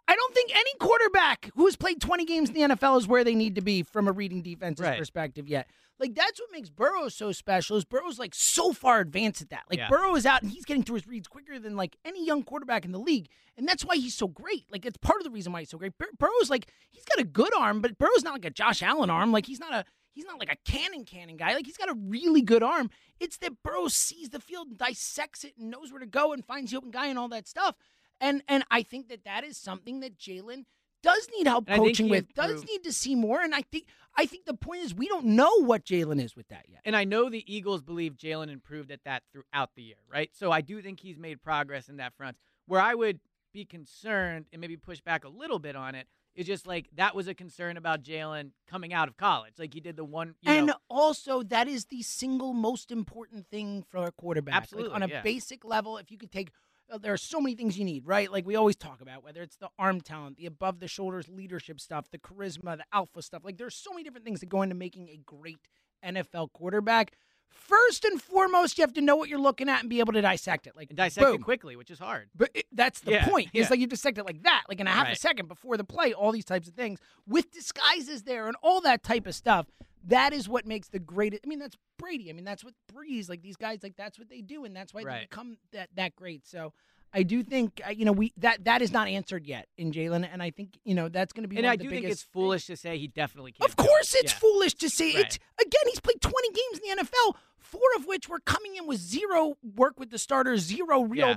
I 0.09 0.15
don't 0.15 0.33
think 0.33 0.51
any 0.55 0.71
quarterback 0.79 1.49
who's 1.55 1.75
played 1.75 1.99
20 1.99 2.23
games 2.23 2.47
in 2.49 2.55
the 2.55 2.61
NFL 2.75 2.97
is 2.97 3.07
where 3.09 3.25
they 3.25 3.35
need 3.35 3.55
to 3.55 3.61
be 3.61 3.83
from 3.83 4.07
a 4.07 4.13
reading 4.13 4.41
defenses 4.41 4.85
Right. 4.85 4.97
perspective 4.97 5.49
yet. 5.49 5.67
Like 5.99 6.15
that's 6.15 6.39
what 6.39 6.49
makes 6.53 6.69
Burrow 6.69 7.09
so 7.09 7.33
special. 7.33 7.75
Is 7.75 7.83
Burrow's 7.83 8.17
like 8.17 8.33
so 8.33 8.71
far 8.71 9.01
advanced 9.01 9.41
at 9.41 9.49
that. 9.49 9.63
Like 9.69 9.79
Yeah. 9.79 9.89
Burrow 9.89 10.15
is 10.15 10.25
out 10.25 10.43
and 10.43 10.49
he's 10.51 10.63
getting 10.63 10.83
through 10.83 10.95
his 10.95 11.07
reads 11.07 11.27
quicker 11.27 11.59
than 11.59 11.75
like 11.75 11.97
any 12.05 12.25
young 12.25 12.43
quarterback 12.43 12.85
in 12.85 12.93
the 12.93 12.99
league, 12.99 13.27
and 13.57 13.67
that's 13.67 13.83
why 13.83 13.97
he's 13.97 14.13
so 14.15 14.29
great. 14.29 14.63
Like 14.71 14.85
it's 14.85 14.95
part 14.97 15.17
of 15.19 15.25
the 15.25 15.29
reason 15.31 15.51
why 15.51 15.59
he's 15.59 15.71
so 15.71 15.77
great. 15.77 15.97
Bur- 15.97 16.07
Burrow's 16.17 16.49
like 16.49 16.67
he's 16.89 17.03
got 17.03 17.19
a 17.19 17.25
good 17.25 17.51
arm, 17.57 17.81
but 17.81 17.97
Burrow's 17.97 18.23
not 18.23 18.31
like 18.33 18.45
a 18.45 18.49
Josh 18.49 18.81
Allen 18.81 19.09
arm. 19.09 19.33
Like 19.33 19.45
he's 19.45 19.59
not 19.59 19.73
a 19.73 19.83
he's 20.17 20.25
not 20.25 20.39
like 20.39 20.51
a 20.51 20.57
cannon 20.69 21.05
cannon 21.05 21.37
guy. 21.37 21.53
Like 21.53 21.65
he's 21.65 21.77
got 21.77 21.89
a 21.89 21.93
really 21.93 22.41
good 22.41 22.63
arm. 22.63 22.89
It's 23.19 23.37
that 23.37 23.61
Burrow 23.63 23.87
sees 23.87 24.29
the 24.29 24.39
field, 24.39 24.67
and 24.69 24.77
dissects 24.77 25.43
it, 25.43 25.53
and 25.57 25.69
knows 25.69 25.91
where 25.91 25.99
to 25.99 26.07
go 26.07 26.33
and 26.33 26.43
finds 26.43 26.71
the 26.71 26.77
open 26.77 26.91
guy 26.91 27.07
and 27.07 27.19
all 27.19 27.29
that 27.29 27.47
stuff. 27.47 27.75
And 28.19 28.43
and 28.47 28.65
I 28.71 28.81
think 28.81 29.09
that 29.09 29.23
that 29.25 29.43
is 29.43 29.57
something 29.57 29.99
that 29.99 30.17
Jalen 30.17 30.65
does 31.03 31.27
need 31.37 31.45
help 31.45 31.65
And 31.67 31.79
coaching 31.79 32.09
with. 32.09 32.33
Does 32.33 32.65
need 32.65 32.83
to 32.83 32.91
see 32.91 33.15
more. 33.15 33.39
And 33.39 33.53
I 33.53 33.61
think 33.61 33.85
I 34.15 34.25
think 34.25 34.45
the 34.45 34.55
point 34.55 34.81
is 34.81 34.95
we 34.95 35.07
don't 35.07 35.27
know 35.27 35.61
what 35.61 35.85
Jalen 35.85 36.21
is 36.21 36.35
with 36.35 36.47
that 36.47 36.65
yet. 36.67 36.81
And 36.83 36.95
I 36.95 37.03
know 37.03 37.29
the 37.29 37.45
Eagles 37.53 37.83
believe 37.83 38.17
Jalen 38.17 38.51
improved 38.51 38.91
at 38.91 39.03
that 39.05 39.21
throughout 39.31 39.69
the 39.75 39.83
year, 39.83 39.97
right? 40.11 40.31
So 40.33 40.51
I 40.51 40.61
do 40.61 40.81
think 40.81 40.99
he's 40.99 41.19
made 41.19 41.43
progress 41.43 41.89
in 41.89 41.97
that 41.97 42.15
front. 42.17 42.37
Where 42.65 42.81
I 42.81 42.95
would 42.95 43.19
be 43.53 43.65
concerned 43.65 44.47
and 44.51 44.59
maybe 44.59 44.75
push 44.77 44.99
back 44.99 45.23
a 45.23 45.29
little 45.29 45.59
bit 45.59 45.75
on 45.75 45.95
it 45.95 46.07
is 46.37 46.45
just 46.45 46.67
like 46.67 46.87
that 46.95 47.15
was 47.15 47.27
a 47.27 47.33
concern 47.33 47.77
about 47.77 48.03
Jalen 48.03 48.51
coming 48.69 48.93
out 48.93 49.07
of 49.07 49.17
college. 49.17 49.53
Like 49.57 49.73
he 49.73 49.81
did 49.81 49.97
the 49.97 50.05
one, 50.05 50.35
you 50.41 50.51
and 50.51 50.67
know, 50.67 50.75
also, 50.89 51.41
that 51.43 51.67
is 51.67 51.85
the 51.85 52.03
single 52.03 52.53
most 52.53 52.91
important 52.91 53.47
thing 53.47 53.83
for 53.89 54.05
a 54.05 54.11
quarterback. 54.11 54.53
Like, 54.53 54.63
Absolutely, 54.63 54.91
on 54.93 55.03
a 55.03 55.07
yeah. 55.07 55.21
basic 55.23 55.65
level, 55.65 55.97
if 55.97 56.11
you 56.11 56.17
could 56.17 56.31
take, 56.31 56.51
uh, 56.91 56.99
there 56.99 57.11
are 57.11 57.17
so 57.17 57.41
many 57.41 57.55
things 57.55 57.77
you 57.77 57.83
need, 57.83 58.05
right? 58.05 58.31
Like 58.31 58.45
we 58.45 58.55
always 58.55 58.75
talk 58.75 59.01
about, 59.01 59.23
whether 59.23 59.41
it's 59.41 59.57
the 59.57 59.69
arm 59.79 59.99
talent, 59.99 60.37
the 60.37 60.45
above 60.45 60.79
the 60.79 60.87
shoulders 60.87 61.27
leadership 61.27 61.81
stuff, 61.81 62.11
the 62.11 62.19
charisma, 62.19 62.77
the 62.77 62.85
alpha 62.93 63.23
stuff. 63.23 63.43
Like 63.43 63.57
there's 63.57 63.75
so 63.75 63.91
many 63.91 64.03
different 64.03 64.23
things 64.23 64.39
that 64.41 64.49
go 64.49 64.61
into 64.61 64.75
making 64.75 65.09
a 65.09 65.19
great 65.25 65.59
NFL 66.05 66.53
quarterback. 66.53 67.13
First 67.49 68.05
and 68.05 68.21
foremost, 68.21 68.77
you 68.77 68.83
have 68.83 68.93
to 68.93 69.01
know 69.01 69.15
what 69.15 69.27
you're 69.29 69.39
looking 69.39 69.67
at 69.67 69.81
and 69.81 69.89
be 69.89 69.99
able 69.99 70.13
to 70.13 70.21
dissect 70.21 70.67
it. 70.67 70.75
Like 70.75 70.89
and 70.89 70.97
dissect 70.97 71.25
boom. 71.25 71.35
it 71.35 71.43
quickly, 71.43 71.75
which 71.75 71.91
is 71.91 71.99
hard. 71.99 72.29
But 72.35 72.51
it, 72.53 72.65
that's 72.71 73.01
the 73.01 73.11
Yeah, 73.11 73.27
point. 73.27 73.47
It's 73.53 73.65
yeah. 73.65 73.67
like 73.69 73.79
you 73.79 73.87
dissect 73.87 74.17
it 74.17 74.25
like 74.25 74.43
that, 74.43 74.63
like 74.69 74.79
in 74.79 74.87
a 74.87 74.91
half 74.91 75.09
a 75.09 75.15
second 75.15 75.47
before 75.47 75.75
the 75.75 75.83
play, 75.83 76.13
all 76.13 76.31
these 76.31 76.45
types 76.45 76.67
of 76.67 76.75
things 76.75 76.99
with 77.27 77.51
disguises 77.51 78.23
there 78.23 78.47
and 78.47 78.55
all 78.61 78.79
that 78.81 79.03
type 79.03 79.27
of 79.27 79.35
stuff. 79.35 79.67
That 80.05 80.31
is 80.31 80.47
what 80.47 80.65
makes 80.65 80.87
the 80.87 80.99
greatest. 80.99 81.41
I 81.45 81.47
mean, 81.49 81.59
that's 81.59 81.75
Brady. 81.97 82.29
I 82.29 82.33
mean, 82.33 82.45
that's 82.45 82.63
what 82.63 82.73
Brees, 82.93 83.27
like 83.27 83.41
these 83.41 83.57
guys, 83.57 83.79
like 83.83 83.97
that's 83.97 84.17
what 84.17 84.29
they 84.29 84.41
do, 84.41 84.63
and 84.63 84.73
that's 84.73 84.93
why 84.93 85.03
they 85.03 85.21
become 85.29 85.57
that 85.73 85.89
that 85.95 86.15
great. 86.15 86.47
So. 86.47 86.73
I 87.13 87.23
do 87.23 87.41
think 87.41 87.81
uh, 87.85 87.89
you 87.91 88.05
know 88.05 88.11
we 88.11 88.33
that 88.37 88.65
that 88.65 88.81
is 88.81 88.91
not 88.91 89.07
answered 89.07 89.45
yet 89.47 89.67
in 89.77 89.91
Jalen, 89.91 90.27
and 90.31 90.43
I 90.43 90.51
think 90.51 90.77
you 90.83 90.93
know 90.93 91.09
that's 91.09 91.33
going 91.33 91.43
to 91.43 91.47
be. 91.47 91.55
And 91.57 91.65
one 91.65 91.71
I 91.71 91.73
of 91.73 91.79
the 91.79 91.83
do 91.85 91.89
think 91.89 92.03
biggest 92.03 92.23
it's 92.23 92.31
foolish 92.33 92.65
to 92.67 92.75
say 92.77 92.97
he 92.97 93.07
definitely 93.07 93.53
can't. 93.53 93.69
of 93.69 93.73
it. 93.73 93.77
course, 93.87 94.13
it's 94.15 94.33
Yeah. 94.33 94.39
foolish 94.39 94.73
to 94.75 94.89
say 94.89 95.13
Right. 95.15 95.25
it. 95.25 95.39
Again, 95.59 95.81
he's 95.89 95.99
played 95.99 96.21
20 96.21 96.49
games 96.51 96.79
in 96.79 96.97
the 96.97 97.03
NFL, 97.03 97.37
four 97.57 97.81
of 97.95 98.05
which 98.05 98.27
were 98.29 98.39
coming 98.39 98.75
in 98.75 98.85
with 98.87 98.99
zero 98.99 99.57
work 99.63 99.99
with 99.99 100.09
the 100.09 100.19
starters, 100.19 100.61
zero 100.61 101.01
real 101.01 101.27
Yeah. 101.29 101.35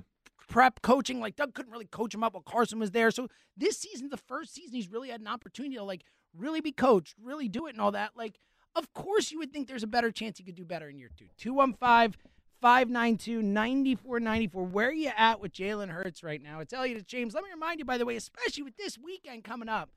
prep 0.49 0.83
coaching. 0.83 1.21
Like 1.21 1.37
Doug 1.37 1.55
couldn't 1.55 1.71
really 1.73 1.87
coach 1.87 2.13
him 2.15 2.25
up 2.25 2.35
while 2.35 2.43
Carson 2.43 2.79
was 2.81 2.91
there. 2.91 3.11
So 3.13 3.29
this 3.57 3.79
season, 3.79 4.09
the 4.09 4.17
first 4.17 4.55
season, 4.55 4.75
he's 4.75 4.91
really 4.91 5.11
had 5.11 5.21
an 5.21 5.29
opportunity 5.29 5.77
to 5.77 5.85
like 5.85 6.03
really 6.35 6.61
be 6.61 6.73
coached, 6.73 7.15
really 7.23 7.49
do 7.49 7.67
it, 7.67 7.71
and 7.71 7.81
all 7.81 7.93
that. 7.93 8.17
Like, 8.17 8.39
of 8.75 8.93
course, 8.93 9.31
you 9.33 9.39
would 9.39 9.53
think 9.53 9.67
there's 9.69 9.83
a 9.83 9.87
better 9.89 10.11
chance 10.11 10.39
he 10.39 10.45
could 10.45 10.55
do 10.57 10.65
better 10.65 10.89
in 10.89 10.99
year 10.99 11.11
two. 11.17 11.27
215 11.39 12.15
592 12.61 13.42
9494. 13.42 14.64
Where 14.66 14.88
are 14.88 14.92
you 14.92 15.11
at 15.16 15.40
with 15.40 15.53
Jalen 15.53 15.88
Hurts 15.88 16.23
right 16.23 16.42
now? 16.42 16.59
I 16.59 16.62
It's 16.62 16.73
Eliot 16.73 17.07
James. 17.07 17.33
Let 17.33 17.44
me 17.44 17.51
remind 17.51 17.79
you, 17.79 17.87
by 17.87 17.96
the 17.96 18.05
way, 18.05 18.16
especially 18.16 18.64
with 18.64 18.77
this 18.77 18.99
weekend 18.99 19.44
coming 19.44 19.68
up. 19.68 19.88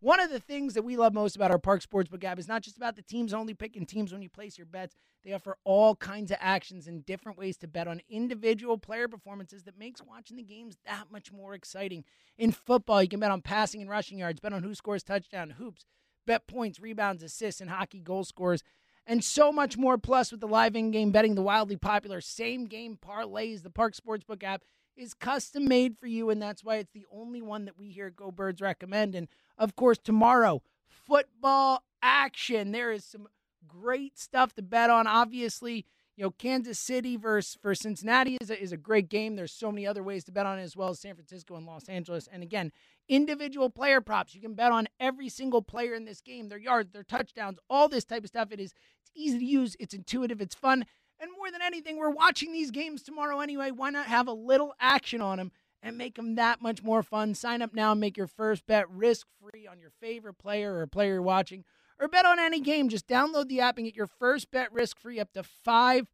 One 0.00 0.18
of 0.18 0.30
the 0.30 0.40
things 0.40 0.74
that 0.74 0.82
we 0.82 0.96
love 0.96 1.12
most 1.12 1.36
about 1.36 1.50
our 1.50 1.58
Parx 1.58 1.86
Sportsbook 1.86 2.24
app 2.24 2.38
is 2.38 2.48
not 2.48 2.62
just 2.62 2.78
about 2.78 2.96
the 2.96 3.02
teams 3.02 3.34
only 3.34 3.52
picking 3.52 3.84
teams 3.84 4.12
when 4.12 4.22
you 4.22 4.30
place 4.30 4.56
your 4.56 4.66
bets. 4.66 4.96
They 5.22 5.34
offer 5.34 5.58
all 5.62 5.94
kinds 5.94 6.30
of 6.30 6.38
actions 6.40 6.86
and 6.86 7.04
different 7.04 7.36
ways 7.36 7.58
to 7.58 7.68
bet 7.68 7.86
on 7.86 8.00
individual 8.08 8.78
player 8.78 9.08
performances 9.08 9.64
that 9.64 9.78
makes 9.78 10.02
watching 10.02 10.38
the 10.38 10.42
games 10.42 10.78
that 10.86 11.12
much 11.12 11.30
more 11.30 11.54
exciting. 11.54 12.04
In 12.38 12.50
football, 12.50 13.02
you 13.02 13.10
can 13.10 13.20
bet 13.20 13.30
on 13.30 13.42
passing 13.42 13.82
and 13.82 13.90
rushing 13.90 14.18
yards, 14.18 14.40
bet 14.40 14.54
on 14.54 14.62
who 14.62 14.74
scores 14.74 15.02
touchdown, 15.02 15.50
hoops, 15.50 15.84
bet 16.26 16.46
points, 16.46 16.80
rebounds, 16.80 17.22
assists, 17.22 17.60
and 17.60 17.68
hockey 17.68 18.00
goal 18.00 18.24
scores, 18.24 18.62
and 19.06 19.24
so 19.24 19.50
much 19.52 19.76
more. 19.76 19.98
Plus, 19.98 20.30
with 20.30 20.40
the 20.40 20.48
live 20.48 20.76
in-game 20.76 21.10
betting, 21.10 21.34
the 21.34 21.42
wildly 21.42 21.76
popular 21.76 22.20
same-game 22.20 22.98
parlays, 23.04 23.62
the 23.62 23.70
Parx 23.70 24.00
Sportsbook 24.00 24.42
app 24.42 24.62
is 24.96 25.14
custom 25.14 25.66
made 25.66 25.96
for 25.98 26.06
you, 26.06 26.30
and 26.30 26.42
that's 26.42 26.62
why 26.62 26.76
it's 26.76 26.92
the 26.92 27.06
only 27.10 27.40
one 27.40 27.64
that 27.64 27.78
we 27.78 27.90
here 27.90 28.08
at 28.08 28.16
Go 28.16 28.30
Birds 28.30 28.60
recommend. 28.60 29.14
And 29.14 29.28
of 29.56 29.74
course, 29.74 29.98
tomorrow, 29.98 30.62
football 30.88 31.82
action. 32.02 32.72
There 32.72 32.92
is 32.92 33.04
some 33.04 33.28
great 33.66 34.18
stuff 34.18 34.54
to 34.54 34.62
bet 34.62 34.90
on. 34.90 35.06
Obviously, 35.06 35.86
you 36.16 36.24
know, 36.24 36.30
Kansas 36.32 36.78
City 36.78 37.16
versus 37.16 37.56
for 37.62 37.74
Cincinnati 37.74 38.36
is 38.40 38.50
a, 38.50 38.62
is 38.62 38.72
a 38.72 38.76
great 38.76 39.08
game. 39.08 39.36
There's 39.36 39.52
so 39.52 39.72
many 39.72 39.86
other 39.86 40.02
ways 40.02 40.24
to 40.24 40.32
bet 40.32 40.44
on 40.44 40.58
it 40.58 40.62
as 40.62 40.76
well 40.76 40.90
as 40.90 41.00
San 41.00 41.14
Francisco 41.14 41.56
and 41.56 41.66
Los 41.66 41.88
Angeles. 41.88 42.28
And 42.30 42.42
again, 42.42 42.72
individual 43.10 43.68
player 43.68 44.00
props. 44.00 44.34
You 44.34 44.40
can 44.40 44.54
bet 44.54 44.72
on 44.72 44.88
every 45.00 45.28
single 45.28 45.60
player 45.60 45.94
in 45.94 46.06
this 46.06 46.22
game, 46.22 46.48
their 46.48 46.58
yards, 46.58 46.92
their 46.92 47.02
touchdowns, 47.02 47.58
all 47.68 47.88
this 47.88 48.04
type 48.04 48.22
of 48.22 48.28
stuff. 48.28 48.52
It 48.52 48.60
is 48.60 48.72
it's 49.02 49.10
easy 49.14 49.40
to 49.40 49.44
use, 49.44 49.76
it's 49.78 49.92
intuitive, 49.92 50.40
it's 50.40 50.54
fun. 50.54 50.86
And 51.18 51.30
more 51.36 51.50
than 51.50 51.60
anything, 51.60 51.98
we're 51.98 52.08
watching 52.08 52.52
these 52.52 52.70
games 52.70 53.02
tomorrow 53.02 53.40
anyway. 53.40 53.72
Why 53.72 53.90
not 53.90 54.06
have 54.06 54.28
a 54.28 54.32
little 54.32 54.72
action 54.80 55.20
on 55.20 55.36
them 55.36 55.52
and 55.82 55.98
make 55.98 56.14
them 56.14 56.36
that 56.36 56.62
much 56.62 56.82
more 56.82 57.02
fun? 57.02 57.34
Sign 57.34 57.60
up 57.60 57.74
now 57.74 57.92
and 57.92 58.00
make 58.00 58.16
your 58.16 58.28
first 58.28 58.64
bet 58.66 58.88
risk 58.88 59.26
free 59.38 59.66
on 59.66 59.80
your 59.80 59.90
favorite 60.00 60.38
player 60.38 60.76
or 60.76 60.86
player 60.86 61.14
you're 61.14 61.22
watching, 61.22 61.64
or 61.98 62.08
bet 62.08 62.24
on 62.24 62.38
any 62.38 62.60
game. 62.60 62.88
Just 62.88 63.08
download 63.08 63.48
the 63.48 63.60
app 63.60 63.76
and 63.76 63.86
get 63.86 63.96
your 63.96 64.06
first 64.06 64.50
bet 64.50 64.72
risk 64.72 64.98
free 64.98 65.20
up 65.20 65.32
to 65.32 65.42
$500. 65.42 66.06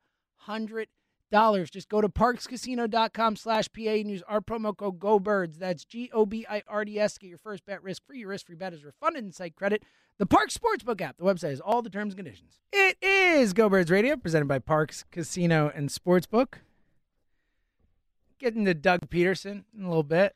Just 1.32 1.88
go 1.88 2.00
to 2.00 2.08
parxcasino.com 2.08 3.36
slash 3.36 3.68
PA 3.72 3.80
and 3.90 4.10
use 4.10 4.22
our 4.28 4.40
promo 4.40 4.76
code 4.76 4.98
GOBIRDS. 5.00 5.58
That's 5.58 5.84
G 5.84 6.10
O 6.12 6.24
B 6.26 6.46
I 6.48 6.62
R 6.68 6.84
D 6.84 6.98
S. 6.98 7.18
Get 7.18 7.28
your 7.28 7.38
first 7.38 7.66
bet 7.66 7.82
risk 7.82 8.06
free. 8.06 8.20
Your 8.20 8.28
risk 8.28 8.46
free 8.46 8.56
bet 8.56 8.72
is 8.72 8.84
refunded 8.84 9.24
in 9.24 9.32
site 9.32 9.56
credit. 9.56 9.82
The 10.18 10.26
Parx 10.26 10.56
Sportsbook 10.56 11.00
app. 11.00 11.18
The 11.18 11.24
website 11.24 11.50
has 11.50 11.60
all 11.60 11.82
the 11.82 11.90
terms 11.90 12.14
and 12.14 12.18
conditions. 12.24 12.60
It 12.72 12.96
is 13.02 13.52
Go 13.52 13.68
Birds 13.68 13.90
Radio, 13.90 14.16
presented 14.16 14.46
by 14.48 14.58
Parx 14.60 15.04
Casino 15.10 15.70
and 15.74 15.90
Sportsbook. 15.90 16.54
Getting 18.38 18.64
to 18.66 18.74
Doug 18.74 19.08
Pederson 19.10 19.64
in 19.76 19.84
a 19.84 19.88
little 19.88 20.02
bit. 20.02 20.34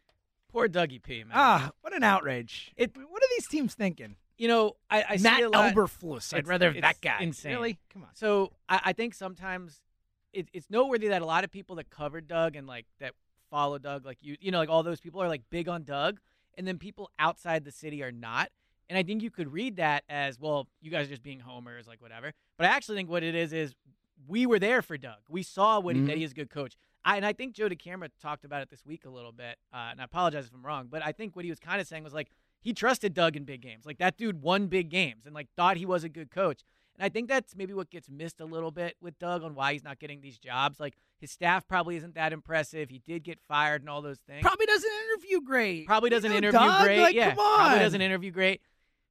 Poor 0.53 0.69
Dougie 0.69 1.03
P, 1.03 1.19
man. 1.23 1.33
Ah, 1.35 1.71
what 1.81 1.95
an 1.95 2.03
outrage! 2.03 2.73
It- 2.77 2.97
what 2.97 3.23
are 3.23 3.29
these 3.37 3.47
teams 3.47 3.75
thinking? 3.75 4.17
you 4.37 4.49
know, 4.49 4.73
I, 4.91 5.03
I 5.03 5.17
Matt 5.19 5.37
see 5.37 5.43
a 5.43 5.51
lot. 5.51 5.75
Eberflus. 5.75 6.33
I'd 6.33 6.49
rather 6.49 6.73
have 6.73 6.81
that 6.81 7.01
guy. 7.03 7.19
insane. 7.21 7.53
Really? 7.53 7.79
Come 7.93 8.05
on. 8.05 8.09
So 8.15 8.53
I, 8.71 8.81
I 8.87 8.93
think 8.95 9.13
sometimes 9.13 9.83
it, 10.33 10.49
it's 10.53 10.71
noteworthy 10.71 11.09
that 11.09 11.23
a 11.23 11.27
lot 11.27 11.45
of 11.45 11.51
people 11.51 11.77
that 11.77 11.91
covered 11.91 12.27
Doug 12.27 12.57
and 12.57 12.67
like 12.67 12.87
that 12.99 13.15
follow 13.51 13.79
Doug, 13.79 14.05
like 14.05 14.19
you, 14.21 14.37
you 14.41 14.51
know, 14.51 14.59
like 14.59 14.69
all 14.69 14.83
those 14.83 15.01
people 15.01 15.23
are 15.23 15.29
like 15.29 15.43
big 15.51 15.69
on 15.69 15.85
Doug, 15.85 16.21
and 16.57 16.67
then 16.67 16.79
people 16.79 17.11
outside 17.19 17.65
the 17.65 17.73
city 17.73 18.03
are 18.03 18.13
not. 18.13 18.51
And 18.89 18.99
I 18.99 19.03
think 19.03 19.23
you 19.23 19.31
could 19.31 19.53
read 19.53 19.77
that 19.77 20.03
as 20.09 20.41
well. 20.41 20.67
You 20.81 20.91
guys 20.91 21.07
are 21.07 21.11
just 21.11 21.23
being 21.23 21.41
homers, 21.41 21.87
like 21.87 22.03
whatever. 22.03 22.33
But 22.57 22.67
I 22.67 22.71
actually 22.71 22.97
think 22.97 23.09
what 23.09 23.23
it 23.23 23.35
is 23.35 23.53
is 23.53 23.75
we 24.27 24.47
were 24.47 24.59
there 24.59 24.83
for 24.83 24.99
Doug. 24.99 25.21
We 25.29 25.43
saw 25.43 25.79
what 25.79 25.95
he, 25.95 26.03
that 26.03 26.17
he 26.17 26.25
is 26.25 26.33
a 26.33 26.35
good 26.35 26.51
coach. 26.51 26.77
I, 27.05 27.17
and 27.17 27.25
I 27.25 27.33
think 27.33 27.55
Joe 27.55 27.69
DeCamara 27.69 28.09
talked 28.21 28.45
about 28.45 28.63
it 28.63 28.69
this 28.69 28.85
week 28.85 29.05
a 29.05 29.09
little 29.09 29.33
bit. 29.33 29.57
Uh, 29.73 29.89
and 29.93 30.01
I 30.01 30.05
apologize 30.05 30.47
if 30.47 30.53
I'm 30.53 30.67
wrong, 30.67 30.89
but 30.91 31.05
I 31.05 31.13
think 31.13 31.37
what 31.37 31.45
he 31.45 31.51
was 31.51 31.61
kind 31.61 31.81
of 31.81 31.87
saying 31.87 32.05
was 32.05 32.13
like 32.13 32.31
he 32.61 32.73
trusted 32.73 33.15
Doug 33.15 33.37
in 33.37 33.45
big 33.45 33.63
games. 33.63 33.87
Like 33.87 33.99
that 33.99 34.17
dude 34.17 34.43
won 34.43 34.67
big 34.67 34.91
games 34.91 35.25
and 35.25 35.35
like 35.35 35.49
thought 35.57 35.77
he 35.77 35.87
was 35.87 36.05
a 36.05 36.09
good 36.09 36.31
coach. 36.31 36.63
And 37.01 37.07
I 37.07 37.09
think 37.09 37.31
that's 37.31 37.57
maybe 37.57 37.73
what 37.73 37.89
gets 37.89 38.11
missed 38.11 38.43
a 38.43 38.45
little 38.45 38.71
bit 38.71 38.95
with 39.01 39.19
Doug 39.19 39.43
on 39.43 39.55
why 39.55 39.73
he's 39.73 39.83
not 39.83 39.99
getting 39.99 40.21
these 40.21 40.39
jobs. 40.39 40.79
Like 40.79 40.97
his 41.19 41.31
staff 41.31 41.67
probably 41.67 41.97
isn't 41.97 42.15
that 42.15 42.35
impressive. 42.35 42.91
He 42.91 42.99
did 42.99 43.25
get 43.25 43.41
fired 43.41 43.81
and 43.81 43.89
all 43.89 44.03
those 44.03 44.19
things. 44.19 44.43
Probably 44.43 44.67
doesn't 44.67 44.91
interview 45.09 45.41
great. 45.41 45.87
Probably 45.87 46.11
doesn't 46.11 46.31
know, 46.31 46.37
interview 46.37 46.61
Doug, 46.61 46.85
great. 46.85 47.01
Like, 47.01 47.15
yeah, 47.15 47.31
come 47.31 47.39
on. 47.39 47.57
probably 47.57 47.79
doesn't 47.79 48.03
interview 48.03 48.31
great. 48.31 48.61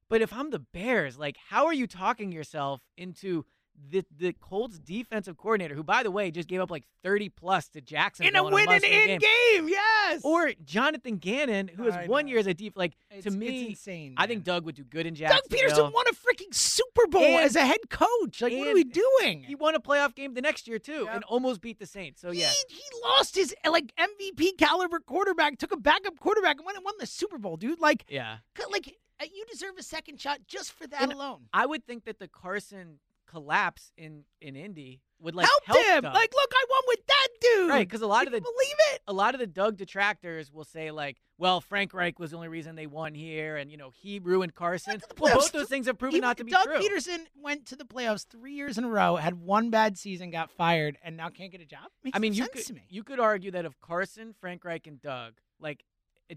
But 0.08 0.22
if 0.22 0.32
I'm 0.32 0.50
the 0.50 0.60
Bears, 0.60 1.18
like, 1.18 1.36
how 1.48 1.66
are 1.66 1.74
you 1.74 1.88
talking 1.88 2.30
yourself 2.30 2.80
into 2.96 3.44
the 3.90 4.04
the 4.18 4.32
Colts 4.34 4.78
defensive 4.78 5.36
coordinator, 5.36 5.74
who 5.74 5.82
by 5.82 6.02
the 6.02 6.10
way 6.10 6.30
just 6.30 6.48
gave 6.48 6.60
up 6.60 6.70
like 6.70 6.84
30 7.02 7.28
plus 7.30 7.68
to 7.70 7.80
Jackson 7.80 8.26
in 8.26 8.36
a 8.36 8.44
win 8.44 8.68
and 8.68 8.84
in 8.84 8.90
game. 8.90 9.20
game. 9.20 9.68
Yes. 9.68 10.20
or 10.24 10.50
Jonathan 10.64 11.16
Gannon, 11.16 11.68
who 11.68 11.84
has 11.84 11.94
I 11.94 12.06
one 12.06 12.24
know. 12.26 12.30
year 12.30 12.38
as 12.38 12.46
a 12.46 12.54
deep. 12.54 12.76
Like 12.76 12.92
It's- 13.10 13.22
to 13.24 13.28
it's 13.28 13.36
me, 13.36 13.68
insane, 13.70 14.14
I 14.16 14.26
think. 14.26 14.44
Doug 14.44 14.64
would 14.64 14.74
do 14.74 14.84
good 14.84 15.06
in 15.06 15.14
Jackson. 15.14 15.40
Doug. 15.48 15.58
Pederson 15.58 15.92
won 15.92 16.04
a 16.08 16.12
freaking 16.12 16.54
Super 16.54 17.06
Bowl 17.08 17.22
And- 17.22 17.44
as 17.44 17.56
a 17.56 17.64
head 17.64 17.88
coach. 17.90 18.40
Like, 18.42 18.52
what 18.52 18.68
are 18.68 18.74
we 18.74 18.84
doing? 18.84 19.42
He 19.44 19.54
won 19.54 19.74
a 19.74 19.80
playoff 19.80 20.14
game 20.14 20.34
the 20.34 20.42
next 20.42 20.66
year 20.68 20.78
too, 20.78 21.04
Yeah. 21.06 21.14
and 21.14 21.24
almost 21.24 21.60
beat 21.60 21.78
the 21.78 21.86
Saints. 21.86 22.20
So 22.20 22.30
yeah, 22.30 22.50
He, 22.68 22.74
he 22.74 22.82
lost 23.02 23.34
his 23.34 23.54
like 23.68 23.92
MVP 23.96 24.52
caliber 24.58 25.00
quarterback, 25.00 25.58
took 25.58 25.72
a 25.72 25.76
backup 25.76 26.18
quarterback, 26.20 26.56
and 26.56 26.66
went 26.66 26.76
and 26.76 26.84
won 26.84 26.94
the 26.98 27.06
Super 27.06 27.38
Bowl, 27.38 27.56
dude. 27.56 27.80
Like, 27.80 28.04
yeah. 28.08 28.38
like 28.70 28.96
uh, 29.20 29.26
you 29.32 29.44
deserve 29.50 29.72
a 29.78 29.82
second 29.82 30.18
shot 30.20 30.40
just 30.46 30.72
for 30.72 30.86
that 30.86 31.02
And 31.02 31.12
alone. 31.12 31.46
I 31.52 31.66
would 31.66 31.84
think 31.86 32.04
that 32.04 32.18
the 32.18 32.28
Carson 32.28 32.98
collapse 33.30 33.92
in 33.96 34.24
in 34.40 34.56
Indy 34.56 35.00
would 35.20 35.34
like 35.34 35.46
Helped 35.46 35.66
help 35.66 35.78
him. 35.86 36.02
Doug. 36.02 36.14
Like, 36.14 36.32
look, 36.34 36.50
I 36.54 36.64
won 36.70 36.82
with 36.88 37.06
that 37.06 37.28
dude. 37.42 37.68
Right, 37.70 37.86
because 37.86 38.00
a 38.00 38.06
lot 38.06 38.26
of 38.26 38.32
the 38.32 38.40
believe 38.40 38.76
it. 38.94 39.02
a 39.06 39.12
lot 39.12 39.34
of 39.34 39.40
the 39.40 39.46
Doug 39.46 39.76
detractors 39.76 40.50
will 40.50 40.64
say 40.64 40.90
like, 40.90 41.18
"Well, 41.38 41.60
Frank 41.60 41.92
Reich 41.94 42.18
was 42.18 42.30
the 42.30 42.36
only 42.38 42.48
reason 42.48 42.74
they 42.74 42.86
won 42.86 43.14
here, 43.14 43.56
and 43.56 43.70
you 43.70 43.76
know 43.76 43.90
he 43.90 44.18
ruined 44.18 44.54
Carson." 44.54 45.00
Well, 45.18 45.34
both 45.34 45.52
those 45.52 45.68
things 45.68 45.86
have 45.86 45.98
proven 45.98 46.14
He- 46.16 46.20
not 46.20 46.38
to 46.38 46.44
be 46.44 46.50
Doug 46.50 46.64
true. 46.64 46.76
Pederson 46.78 47.26
went 47.40 47.66
to 47.66 47.76
the 47.76 47.84
playoffs 47.84 48.26
three 48.26 48.54
years 48.54 48.78
in 48.78 48.84
a 48.84 48.88
row, 48.88 49.16
had 49.16 49.34
one 49.34 49.70
bad 49.70 49.98
season, 49.98 50.30
got 50.30 50.50
fired, 50.50 50.96
and 51.02 51.16
now 51.16 51.28
can't 51.28 51.52
get 51.52 51.60
a 51.60 51.66
job. 51.66 51.90
Makes 52.02 52.16
I 52.16 52.18
mean, 52.18 52.32
you 52.34 52.48
could 52.48 52.64
to 52.66 52.72
me. 52.74 52.86
you 52.88 53.04
could 53.04 53.20
argue 53.20 53.50
that 53.52 53.64
if 53.66 53.78
Carson, 53.80 54.34
Frank 54.40 54.64
Reich, 54.64 54.86
and 54.86 55.00
Doug 55.00 55.34
like 55.60 55.84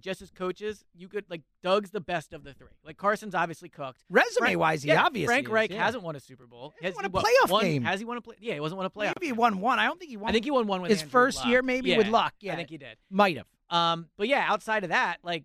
just 0.02 0.22
as 0.22 0.32
coaches, 0.32 0.84
you 0.96 1.08
could 1.08 1.26
like 1.30 1.42
Doug's 1.62 1.92
the 1.92 2.00
best 2.02 2.34
of 2.34 2.44
the 2.44 2.54
three. 2.54 2.68
Like 2.86 2.98
Carson's 2.98 3.36
obviously 3.36 3.70
cooked. 3.70 4.04
Resume 4.10 4.40
Frank- 4.46 4.60
wise, 4.60 4.84
he 4.84 4.90
yeah, 4.90 5.04
obviously 5.04 5.28
Frank 5.28 5.48
is, 5.48 5.52
Reich 5.52 5.72
yeah. 5.72 5.84
hasn't 5.86 6.04
won 6.04 6.16
a 6.16 6.20
Super 6.20 6.48
Bowl. 6.48 6.74
He 6.80 6.86
Has 6.86 6.96
won 6.96 7.06
a 7.06 7.08
he 7.10 7.14
playoff 7.14 7.50
won- 7.50 7.64
game. 7.64 7.84
Has 7.84 8.00
he 8.00 8.06
won 8.06 8.18
a 8.18 8.22
play? 8.22 8.36
Yeah, 8.40 8.54
he 8.56 8.60
wasn't 8.60 8.78
won 8.78 8.86
a 8.86 8.90
playoff. 8.90 9.14
Maybe 9.20 9.28
he 9.28 9.32
won 9.34 9.60
one. 9.60 9.80
I 9.80 9.86
don't 9.86 10.00
think 10.00 10.10
he 10.12 10.18
won. 10.18 10.30
I 10.30 10.34
think 10.34 10.46
he 10.46 10.52
won 10.52 10.68
one 10.68 10.82
with 10.82 10.92
his 10.92 11.02
Andrew 11.02 11.12
first 11.12 11.38
Luck. 11.40 11.48
year, 11.48 11.62
maybe 11.62 11.90
Yeah, 11.92 11.98
with 11.98 12.08
luck. 12.08 12.34
Yeah, 12.40 12.54
I 12.54 12.56
think 12.56 12.70
he 12.70 12.78
did. 12.78 12.98
might 13.10 13.38
have. 13.38 13.48
Um, 13.70 14.10
but 14.18 14.28
yeah, 14.28 14.46
outside 14.48 14.84
of 14.84 14.90
that, 14.90 15.18
like 15.24 15.44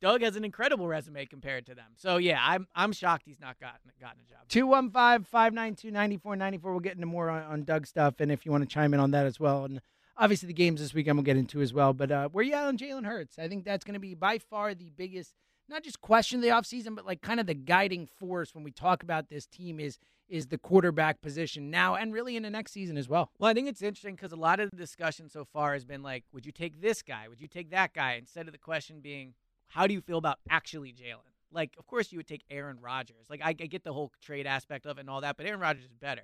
Doug 0.00 0.22
has 0.22 0.36
an 0.36 0.44
incredible 0.44 0.86
resume 0.86 1.24
compared 1.26 1.66
to 1.66 1.74
them. 1.74 1.92
So 1.96 2.18
yeah, 2.18 2.38
I'm 2.42 2.66
I'm 2.74 2.92
shocked 2.92 3.22
he's 3.26 3.40
not 3.40 3.58
gotten 3.58 3.90
gotten 4.00 4.20
a 4.20 4.30
job. 4.30 4.40
215 4.48 5.24
592 5.24 5.90
9494. 5.90 6.70
We'll 6.70 6.80
get 6.80 6.94
into 6.94 7.06
more 7.06 7.30
on, 7.30 7.42
on 7.44 7.62
Doug 7.64 7.86
stuff, 7.86 8.16
and 8.20 8.30
if 8.30 8.44
you 8.44 8.52
want 8.52 8.62
to 8.62 8.68
chime 8.68 8.92
in 8.92 9.00
on 9.00 9.12
that 9.12 9.24
as 9.26 9.40
well. 9.40 9.64
And 9.64 9.80
obviously, 10.16 10.46
the 10.46 10.54
games 10.54 10.80
this 10.80 10.94
weekend 10.94 11.16
we'll 11.16 11.24
get 11.24 11.36
into 11.36 11.60
as 11.60 11.72
well. 11.72 11.92
But 11.92 12.10
uh, 12.10 12.28
where 12.28 12.44
you 12.44 12.52
at 12.52 12.64
on 12.64 12.78
Jalen 12.78 13.06
Hurts? 13.06 13.38
I 13.38 13.48
think 13.48 13.64
that's 13.64 13.84
going 13.84 13.94
to 13.94 14.00
be 14.00 14.14
by 14.14 14.38
far 14.38 14.74
the 14.74 14.90
biggest, 14.96 15.34
not 15.68 15.82
just 15.82 16.00
question 16.00 16.38
of 16.38 16.42
the 16.42 16.48
offseason, 16.48 16.94
but 16.94 17.06
like 17.06 17.22
kind 17.22 17.40
of 17.40 17.46
the 17.46 17.54
guiding 17.54 18.06
force 18.06 18.54
when 18.54 18.64
we 18.64 18.70
talk 18.70 19.02
about 19.02 19.28
this 19.28 19.46
team 19.46 19.80
is 19.80 19.98
is 20.26 20.46
the 20.46 20.58
quarterback 20.58 21.20
position 21.20 21.70
now 21.70 21.94
and 21.94 22.12
really 22.12 22.34
in 22.34 22.42
the 22.42 22.50
next 22.50 22.72
season 22.72 22.96
as 22.96 23.08
well. 23.08 23.30
Well, 23.38 23.50
I 23.50 23.54
think 23.54 23.68
it's 23.68 23.82
interesting 23.82 24.14
because 24.14 24.32
a 24.32 24.36
lot 24.36 24.58
of 24.58 24.70
the 24.70 24.76
discussion 24.76 25.28
so 25.28 25.44
far 25.44 25.74
has 25.74 25.84
been 25.84 26.02
like, 26.02 26.24
would 26.32 26.46
you 26.46 26.52
take 26.52 26.80
this 26.80 27.02
guy? 27.02 27.28
Would 27.28 27.42
you 27.42 27.46
take 27.46 27.70
that 27.70 27.92
guy? 27.92 28.14
Instead 28.14 28.46
of 28.46 28.52
the 28.52 28.58
question 28.58 29.00
being, 29.00 29.34
how 29.68 29.86
do 29.86 29.92
you 29.92 30.00
feel 30.00 30.18
about 30.18 30.38
actually 30.48 30.92
Jalen? 30.92 31.18
Like, 31.52 31.76
of 31.78 31.86
course, 31.86 32.10
you 32.10 32.18
would 32.18 32.26
take 32.26 32.42
Aaron 32.50 32.78
Rodgers. 32.80 33.26
Like, 33.28 33.40
I, 33.42 33.50
I 33.50 33.52
get 33.52 33.84
the 33.84 33.92
whole 33.92 34.12
trade 34.20 34.46
aspect 34.46 34.86
of 34.86 34.98
it 34.98 35.02
and 35.02 35.10
all 35.10 35.20
that, 35.20 35.36
but 35.36 35.46
Aaron 35.46 35.60
Rodgers 35.60 35.84
is 35.84 35.92
better. 35.92 36.22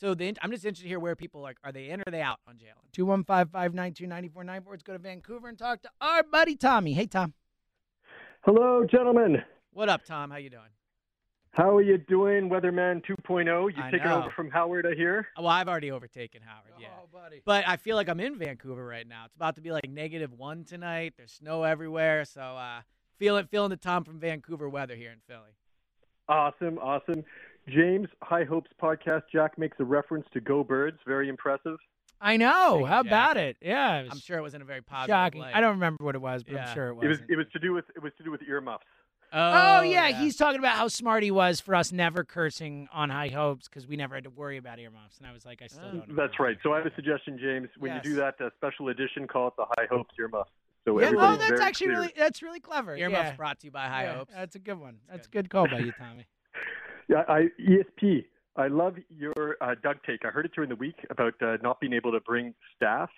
So 0.00 0.14
the, 0.14 0.28
I'm 0.42 0.52
just 0.52 0.64
interested 0.64 0.84
to 0.84 0.88
hear 0.88 1.00
where 1.00 1.16
people 1.16 1.40
like, 1.40 1.56
are 1.64 1.72
they 1.72 1.88
in 1.88 2.00
or 2.00 2.04
are 2.06 2.10
they 2.12 2.22
out 2.22 2.38
on 2.46 2.54
Jalen? 2.54 2.92
215 2.92 3.50
592 3.52 4.06
9494. 4.06 4.72
Let's 4.72 4.82
go 4.84 4.92
to 4.92 4.98
Vancouver 4.98 5.48
and 5.48 5.58
talk 5.58 5.82
to 5.82 5.90
our 6.00 6.22
buddy 6.22 6.54
Tommy. 6.54 6.92
Hey, 6.92 7.06
Tom. 7.06 7.34
Hello, 8.42 8.86
gentlemen. 8.88 9.42
What 9.72 9.88
up, 9.88 10.04
Tom? 10.04 10.30
How 10.30 10.36
you 10.36 10.50
doing? 10.50 10.70
How 11.50 11.74
are 11.74 11.82
you 11.82 11.98
doing, 11.98 12.48
Weatherman 12.48 13.02
2.0? 13.04 13.76
You 13.76 13.82
I 13.82 13.90
taking 13.90 14.06
know. 14.06 14.18
over 14.18 14.30
from 14.30 14.50
Howard, 14.50 14.86
I 14.86 14.94
hear. 14.94 15.26
Well, 15.36 15.48
I've 15.48 15.66
already 15.66 15.90
overtaken 15.90 16.42
Howard. 16.42 16.74
Yeah. 16.78 16.88
Oh, 17.02 17.08
buddy. 17.12 17.42
But 17.44 17.66
I 17.66 17.76
feel 17.76 17.96
like 17.96 18.08
I'm 18.08 18.20
in 18.20 18.38
Vancouver 18.38 18.86
right 18.86 19.06
now. 19.06 19.24
It's 19.24 19.34
about 19.34 19.56
to 19.56 19.60
be 19.60 19.72
like 19.72 19.90
negative 19.90 20.32
one 20.32 20.62
tonight. 20.62 21.14
There's 21.16 21.32
snow 21.32 21.64
everywhere. 21.64 22.24
So 22.24 22.40
uh 22.40 22.82
feeling 23.18 23.46
feeling 23.46 23.70
the 23.70 23.76
Tom 23.76 24.04
from 24.04 24.20
Vancouver 24.20 24.68
weather 24.68 24.94
here 24.94 25.10
in 25.10 25.18
Philly. 25.26 25.56
Awesome, 26.28 26.78
awesome. 26.78 27.24
James, 27.68 28.08
High 28.22 28.44
Hopes 28.44 28.70
podcast. 28.82 29.22
Jack 29.32 29.58
makes 29.58 29.76
a 29.80 29.84
reference 29.84 30.26
to 30.32 30.40
Go 30.40 30.64
Birds. 30.64 30.98
Very 31.06 31.28
impressive. 31.28 31.76
I 32.20 32.36
know. 32.36 32.76
Thank 32.78 32.88
How 32.88 33.02
Jack. 33.02 33.10
about 33.10 33.36
it? 33.36 33.56
Yeah. 33.60 33.98
It 34.00 34.04
was 34.04 34.12
I'm 34.14 34.18
sure 34.20 34.38
it 34.38 34.42
was 34.42 34.54
in 34.54 34.62
a 34.62 34.64
very 34.64 34.82
positive 34.82 35.12
shocking. 35.12 35.40
light. 35.42 35.54
I 35.54 35.60
don't 35.60 35.72
remember 35.74 36.04
what 36.04 36.14
it 36.14 36.20
was, 36.20 36.42
but 36.42 36.54
Yeah. 36.54 36.68
I'm 36.68 36.74
sure 36.74 36.88
it 36.88 36.94
was. 36.94 37.04
It 37.04 37.08
was 37.08 37.18
it 37.28 37.36
was 37.36 37.46
to 37.52 37.58
do 37.58 37.72
with 37.72 37.84
it 37.94 38.02
was 38.02 38.12
to 38.18 38.24
do 38.24 38.30
with 38.30 38.42
earmuffs. 38.42 38.84
Oh, 39.30 39.82
yeah, 39.82 40.08
he's 40.22 40.36
talking 40.36 40.58
about 40.58 40.76
how 40.76 40.88
smart 40.88 41.22
he 41.22 41.30
was 41.30 41.60
for 41.60 41.74
us 41.74 41.92
never 41.92 42.24
cursing 42.24 42.88
on 42.94 43.10
High 43.10 43.28
Hopes 43.28 43.68
because 43.68 43.86
we 43.86 43.94
never 43.94 44.14
had 44.14 44.24
to 44.24 44.30
worry 44.30 44.56
about 44.56 44.78
earmuffs. 44.78 45.18
And 45.18 45.26
I 45.26 45.32
was 45.34 45.44
like, 45.44 45.60
I 45.60 45.66
still 45.66 45.84
Oh. 45.84 45.90
don't. 45.92 46.02
agree 46.04 46.14
That's 46.16 46.30
with 46.38 46.40
right. 46.40 46.56
So 46.62 46.72
I 46.72 46.78
have 46.78 46.86
a 46.86 46.94
suggestion, 46.94 47.38
James. 47.38 47.68
When 47.78 47.92
Yes. 47.92 48.04
you 48.06 48.10
do 48.12 48.16
that 48.16 48.40
uh, 48.40 48.48
special 48.56 48.88
edition, 48.88 49.26
call 49.28 49.48
it 49.48 49.54
the 49.58 49.66
High 49.76 49.86
Hopes 49.90 50.14
earmuffs. 50.18 50.50
So 50.86 50.98
Yeah, 50.98 51.06
everybody's 51.08 51.34
oh, 51.34 51.38
that's 51.40 51.50
very 51.50 51.60
actually 51.62 51.86
clear. 51.88 51.96
really 51.98 52.12
that's 52.16 52.42
really 52.42 52.60
clever. 52.60 52.96
Earmuffs 52.96 53.22
yeah. 53.30 53.36
brought 53.36 53.60
to 53.60 53.66
you 53.66 53.70
by 53.70 53.86
High 53.86 54.04
Yeah, 54.04 54.16
Hopes. 54.16 54.32
That's 54.34 54.56
a 54.56 54.58
good 54.58 54.78
one. 54.80 54.96
That's 55.10 55.26
a 55.26 55.30
good. 55.30 55.44
good 55.44 55.50
call 55.50 55.68
by 55.68 55.80
you, 55.80 55.92
Tommy. 55.92 56.26
Yeah, 57.08 57.24
I 57.28 57.48
ESP. 57.60 58.24
I 58.56 58.66
love 58.68 58.96
your 59.08 59.56
uh, 59.60 59.74
Doug 59.82 59.98
take. 60.06 60.24
I 60.24 60.28
heard 60.28 60.44
it 60.44 60.52
during 60.54 60.68
the 60.68 60.76
week 60.76 60.96
about 61.10 61.34
uh, 61.40 61.56
not 61.62 61.80
being 61.80 61.92
able 61.92 62.10
to 62.12 62.20
bring 62.20 62.54
staff, 62.76 63.08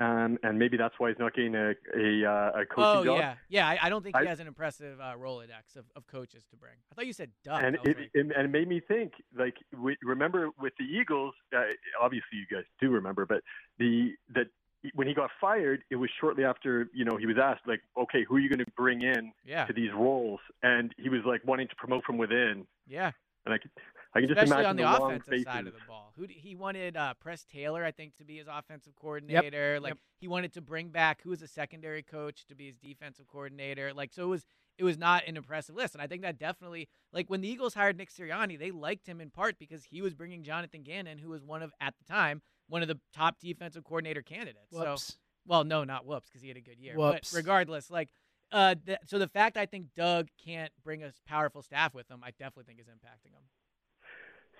um, 0.00 0.38
and 0.42 0.58
maybe 0.58 0.76
that's 0.76 0.94
why 0.98 1.10
he's 1.10 1.18
not 1.18 1.34
getting 1.34 1.54
a 1.54 1.74
a, 1.96 2.24
uh, 2.28 2.60
a 2.60 2.66
coaching 2.66 2.84
Oh 2.84 3.04
job. 3.04 3.18
yeah, 3.18 3.34
yeah. 3.48 3.68
I, 3.68 3.78
I 3.82 3.88
don't 3.88 4.02
think 4.02 4.16
he 4.18 4.26
has 4.26 4.40
an 4.40 4.48
impressive 4.48 5.00
uh, 5.00 5.14
Rolodex 5.16 5.76
of, 5.76 5.84
of 5.94 6.06
coaches 6.08 6.44
to 6.50 6.56
bring. 6.56 6.74
I 6.90 6.94
thought 6.94 7.06
you 7.06 7.12
said 7.12 7.30
Doug. 7.44 7.62
and 7.62 7.76
it, 7.84 7.96
it, 7.96 8.10
and 8.14 8.32
it 8.32 8.50
made 8.50 8.68
me 8.68 8.80
think 8.80 9.12
like 9.38 9.54
we, 9.80 9.96
remember 10.02 10.50
with 10.60 10.72
the 10.78 10.84
Eagles 10.84 11.34
uh, 11.56 11.60
obviously 12.00 12.38
you 12.38 12.46
guys 12.56 12.64
do 12.80 12.90
remember 12.90 13.24
but 13.24 13.42
the 13.78 14.10
that 14.34 14.46
when 14.94 15.06
he 15.06 15.14
got 15.14 15.30
fired 15.40 15.82
it 15.90 15.96
was 15.96 16.10
shortly 16.20 16.44
after 16.44 16.88
you 16.92 17.04
know 17.04 17.16
he 17.16 17.26
was 17.26 17.36
asked 17.42 17.66
like 17.66 17.80
okay 17.96 18.24
who 18.28 18.36
are 18.36 18.40
you 18.40 18.48
going 18.48 18.58
to 18.58 18.70
bring 18.76 19.02
in 19.02 19.32
yeah, 19.44 19.64
to 19.64 19.72
these 19.72 19.90
roles 19.94 20.40
and 20.62 20.94
he 20.98 21.08
was 21.08 21.20
like 21.24 21.40
wanting 21.44 21.68
to 21.68 21.74
promote 21.76 22.04
from 22.04 22.18
within 22.18 22.66
yeah. 22.86 23.12
and 23.44 23.54
I 23.54 23.58
could 23.58 23.70
I 24.14 24.20
can 24.20 24.28
just 24.28 24.42
imagine 24.42 24.66
on 24.66 24.76
the, 24.76 24.82
the 24.82 24.90
long 24.90 25.10
offensive 25.12 25.28
faces. 25.28 25.44
side 25.44 25.66
of 25.66 25.72
the 25.72 25.78
ball. 25.88 26.12
Who 26.16 26.26
d- 26.26 26.34
he 26.34 26.54
wanted 26.54 26.96
uh, 26.96 27.14
Press 27.14 27.46
Taylor, 27.50 27.82
I 27.82 27.92
think, 27.92 28.14
to 28.16 28.24
be 28.24 28.36
his 28.36 28.46
offensive 28.46 28.94
coordinator. 28.94 29.80
Like 29.80 29.92
Yep. 29.92 29.98
he 30.20 30.28
wanted 30.28 30.52
to 30.54 30.60
bring 30.60 30.88
back 30.90 31.22
who 31.22 31.30
was 31.30 31.40
a 31.40 31.48
secondary 31.48 32.02
coach 32.02 32.44
to 32.46 32.54
be 32.54 32.66
his 32.66 32.76
defensive 32.76 33.26
coordinator. 33.26 33.94
Like 33.94 34.12
so, 34.12 34.24
it 34.24 34.26
was 34.26 34.46
it 34.76 34.84
was 34.84 34.98
not 34.98 35.26
an 35.26 35.36
impressive 35.36 35.74
list. 35.74 35.94
And 35.94 36.02
I 36.02 36.06
think 36.06 36.22
that 36.22 36.38
definitely, 36.38 36.88
like 37.12 37.28
when 37.28 37.40
the 37.40 37.48
Eagles 37.48 37.74
hired 37.74 37.96
Nick 37.96 38.10
Sirianni, 38.12 38.58
they 38.58 38.70
liked 38.70 39.06
him 39.06 39.20
in 39.20 39.30
part 39.30 39.58
because 39.58 39.84
he 39.84 40.02
was 40.02 40.12
bringing 40.12 40.42
Jonathan 40.42 40.82
Gannon, 40.82 41.18
who 41.18 41.30
was 41.30 41.42
one 41.42 41.62
of 41.62 41.72
at 41.80 41.94
the 41.98 42.04
time 42.04 42.42
one 42.72 42.80
of 42.80 42.88
the 42.88 42.98
top 43.14 43.38
defensive 43.38 43.84
coordinator 43.84 44.22
candidates. 44.22 44.72
So 44.72 44.92
Whoops. 44.92 45.18
well, 45.46 45.62
no, 45.62 45.84
not 45.84 46.06
whoops, 46.06 46.30
because 46.30 46.40
he 46.40 46.48
had 46.48 46.56
a 46.56 46.62
good 46.62 46.78
year. 46.78 46.96
Whoops. 46.96 47.30
But 47.30 47.36
regardless, 47.36 47.90
like, 47.90 48.08
uh, 48.50 48.76
th- 48.86 48.98
so 49.04 49.18
the 49.18 49.28
fact 49.28 49.58
I 49.58 49.66
think 49.66 49.88
Doug 49.94 50.28
can't 50.42 50.72
bring 50.82 51.02
a 51.02 51.12
powerful 51.28 51.60
staff 51.60 51.92
with 51.92 52.10
him, 52.10 52.20
I 52.24 52.30
definitely 52.30 52.64
think 52.64 52.80
is 52.80 52.86
impacting 52.86 53.34
him. 53.34 53.42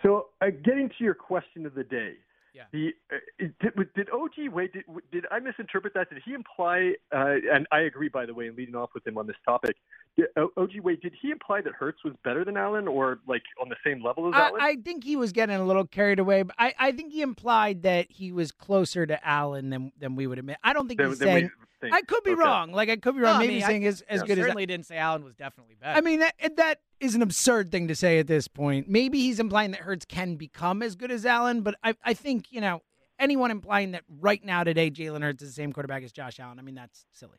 So, 0.02 0.26
uh, 0.42 0.46
getting 0.62 0.90
to 0.90 1.04
your 1.04 1.14
question 1.14 1.64
of 1.64 1.74
the 1.74 1.84
day. 1.84 2.16
Yeah. 2.52 2.64
The 2.70 2.90
uh, 3.10 3.46
did, 3.62 3.94
did 3.94 4.10
OG 4.10 4.52
Wade? 4.52 4.72
Did, 4.74 4.84
did 5.10 5.24
I 5.30 5.38
misinterpret 5.38 5.94
that? 5.94 6.10
Did 6.10 6.20
he 6.22 6.34
imply? 6.34 6.92
Uh, 7.10 7.36
and 7.50 7.66
I 7.72 7.80
agree, 7.80 8.10
by 8.10 8.26
the 8.26 8.34
way, 8.34 8.46
in 8.46 8.56
leading 8.56 8.74
off 8.74 8.90
with 8.92 9.06
him 9.06 9.16
on 9.16 9.26
this 9.26 9.36
topic. 9.42 9.76
Did, 10.16 10.26
OG 10.58 10.80
Wade, 10.82 11.00
did 11.00 11.14
he 11.22 11.30
imply 11.30 11.62
that 11.62 11.72
Hurts 11.72 12.04
was 12.04 12.12
better 12.22 12.44
than 12.44 12.56
Allen, 12.58 12.86
or 12.86 13.20
like 13.26 13.42
on 13.60 13.70
the 13.70 13.76
same 13.84 14.04
level 14.04 14.28
as 14.28 14.34
I, 14.34 14.48
Allen? 14.48 14.60
I 14.60 14.76
think 14.76 15.04
he 15.04 15.16
was 15.16 15.32
getting 15.32 15.56
a 15.56 15.64
little 15.64 15.86
carried 15.86 16.18
away, 16.18 16.42
but 16.42 16.54
I, 16.58 16.74
I 16.78 16.92
think 16.92 17.12
he 17.12 17.22
implied 17.22 17.82
that 17.84 18.10
he 18.10 18.30
was 18.30 18.52
closer 18.52 19.06
to 19.06 19.26
Allen 19.26 19.70
than 19.70 19.90
than 19.98 20.14
we 20.14 20.26
would 20.26 20.38
admit. 20.38 20.58
I 20.62 20.74
don't 20.74 20.86
think 20.86 21.00
Then- 21.00 21.08
he's 21.08 21.18
then 21.18 21.28
saying. 21.28 21.50
think- 21.80 21.94
I 21.94 22.02
could 22.02 22.22
be 22.24 22.32
okay. 22.32 22.40
wrong. 22.42 22.72
Like 22.72 22.90
I 22.90 22.96
could 22.96 23.14
be 23.14 23.20
No, 23.22 23.26
wrong. 23.28 23.36
I 23.36 23.38
Maybe 23.38 23.48
mean, 23.48 23.56
he's 23.56 23.64
I- 23.64 23.68
saying 23.68 23.86
as 23.86 24.00
as 24.02 24.20
Yeah, 24.20 24.26
good 24.26 24.38
as. 24.38 24.44
certainly 24.44 24.66
didn't 24.66 24.86
say 24.86 24.98
Allen 24.98 25.24
was 25.24 25.34
definitely 25.34 25.76
better. 25.80 25.96
I 25.96 26.00
mean 26.02 26.20
that 26.20 26.34
that 26.56 26.80
is 27.00 27.14
an 27.14 27.22
absurd 27.22 27.72
thing 27.72 27.88
to 27.88 27.94
say 27.96 28.18
at 28.18 28.26
this 28.26 28.46
point. 28.48 28.88
Maybe 28.90 29.18
he's 29.18 29.40
implying 29.40 29.70
that 29.72 29.80
Hurts 29.80 30.04
can 30.04 30.36
become 30.36 30.82
as 30.82 30.94
good 30.94 31.10
as 31.10 31.24
Allen, 31.26 31.62
but 31.62 31.74
I 31.82 31.94
I 32.04 32.12
think 32.14 32.52
you 32.52 32.60
know 32.60 32.82
anyone 33.18 33.50
implying 33.50 33.92
that 33.92 34.04
right 34.20 34.44
now 34.44 34.62
today 34.62 34.90
Jalen 34.90 35.22
Hurts 35.22 35.42
is 35.42 35.48
the 35.48 35.54
same 35.54 35.72
quarterback 35.72 36.02
as 36.02 36.12
Josh 36.12 36.38
Allen. 36.38 36.58
I 36.58 36.62
mean 36.62 36.74
that's 36.74 37.06
silly. 37.12 37.38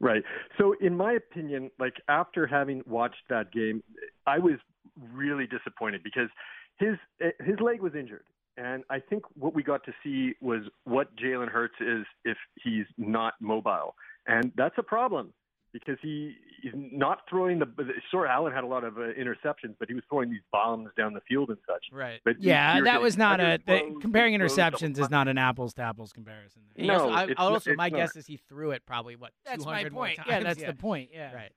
Right. 0.00 0.22
So, 0.58 0.74
in 0.80 0.96
my 0.96 1.12
opinion, 1.12 1.70
like 1.78 1.94
after 2.08 2.46
having 2.46 2.82
watched 2.86 3.22
that 3.28 3.52
game, 3.52 3.82
I 4.26 4.38
was 4.38 4.54
really 5.12 5.46
disappointed 5.46 6.02
because 6.02 6.28
his 6.78 6.96
his 7.38 7.60
leg 7.60 7.82
was 7.82 7.94
injured, 7.94 8.24
and 8.56 8.82
I 8.88 8.98
think 8.98 9.24
what 9.34 9.54
we 9.54 9.62
got 9.62 9.84
to 9.84 9.92
see 10.02 10.32
was 10.40 10.62
what 10.84 11.14
Jalen 11.16 11.48
Hurts 11.48 11.74
is 11.80 12.06
if 12.24 12.38
he's 12.62 12.86
not 12.96 13.34
mobile, 13.40 13.94
and 14.26 14.52
that's 14.56 14.76
a 14.78 14.82
problem 14.82 15.34
because 15.72 15.96
he 16.02 16.34
is 16.64 16.72
not 16.74 17.20
throwing 17.28 17.58
the. 17.58 17.66
Sure, 18.10 18.26
Allen 18.26 18.52
had 18.52 18.64
a 18.64 18.66
lot 18.66 18.84
of 18.84 18.96
uh, 18.98 19.00
interceptions, 19.18 19.74
but 19.78 19.88
he 19.88 19.94
was 19.94 20.02
throwing 20.08 20.30
these 20.30 20.40
bombs 20.52 20.88
down 20.96 21.14
the 21.14 21.20
field 21.28 21.48
and 21.50 21.58
such. 21.66 21.86
right. 21.92 22.20
But 22.24 22.40
Yeah, 22.42 22.76
you're 22.76 22.84
that 22.84 22.90
getting 22.92 23.02
was 23.02 23.16
not 23.16 23.40
a 23.40 23.58
the, 23.64 23.72
underthrows, 23.72 24.00
comparing 24.00 24.38
throws, 24.38 24.56
interceptions 24.56 24.98
is 24.98 25.10
not 25.10 25.28
an 25.28 25.38
apples 25.38 25.74
to 25.74 25.82
apples 25.82 26.12
comparison. 26.12 26.62
He 26.74 26.86
No, 26.86 26.94
also, 26.94 27.08
I, 27.14 27.22
it's 27.24 27.28
not- 27.38 27.52
also 27.52 27.70
it's 27.70 27.76
my 27.78 27.88
not. 27.88 27.96
guess 27.96 28.16
is 28.16 28.26
he 28.26 28.38
threw 28.48 28.72
it 28.72 28.82
probably 28.86 29.16
what 29.16 29.32
That's 29.44 29.64
my 29.64 29.82
200 29.82 29.92
more 29.92 30.04
point. 30.06 30.16
times. 30.16 30.28
Yeah, 30.28 30.40
that's 30.40 30.62
the 30.62 30.74
point. 30.74 31.10
Yeah. 31.12 31.32
Right. 31.34 31.52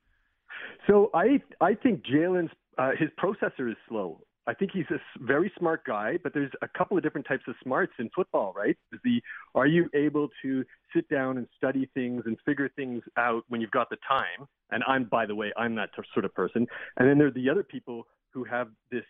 So 0.88 1.10
I 1.14 1.42
I 1.62 1.74
think 1.76 2.04
Jalen's 2.06 2.52
uh, 2.78 2.92
his 2.98 3.10
processor 3.22 3.70
is 3.70 3.78
slow. 3.88 4.22
I 4.46 4.54
think 4.54 4.72
he's 4.74 4.86
a 4.92 5.00
very 5.24 5.52
smart 5.58 5.86
guy, 5.86 6.18
but 6.22 6.34
there's 6.34 6.52
a 6.62 6.68
couple 6.68 6.98
of 6.98 7.04
different 7.04 7.26
types 7.28 7.44
of 7.48 7.56
smarts 7.64 7.94
in 7.98 8.10
football, 8.14 8.54
right? 8.56 8.78
The 9.04 9.22
are 9.56 9.68
you 9.68 9.90
able 9.94 10.30
to 10.42 10.66
sit 10.94 11.08
down 11.10 11.38
and 11.38 11.48
study 11.56 11.90
things 11.94 12.24
and 12.26 12.38
figure 12.46 12.70
things 12.76 13.04
out 13.18 13.44
when 13.48 13.62
you've 13.62 13.72
got 13.72 13.90
the 13.90 13.98
time? 14.08 14.48
And 14.72 14.84
I'm 14.86 15.06
by 15.06 15.26
the 15.26 15.36
way, 15.36 15.54
I'm 15.56 15.76
that 15.76 15.92
t- 15.96 16.04
sort 16.14 16.26
of 16.26 16.34
person. 16.34 16.68
And 16.98 17.08
then 17.08 17.18
there 17.18 17.28
are 17.28 17.32
the 17.32 17.50
other 17.50 17.64
people 17.64 18.06
who 18.32 18.44
have 18.44 18.68
this 18.92 19.06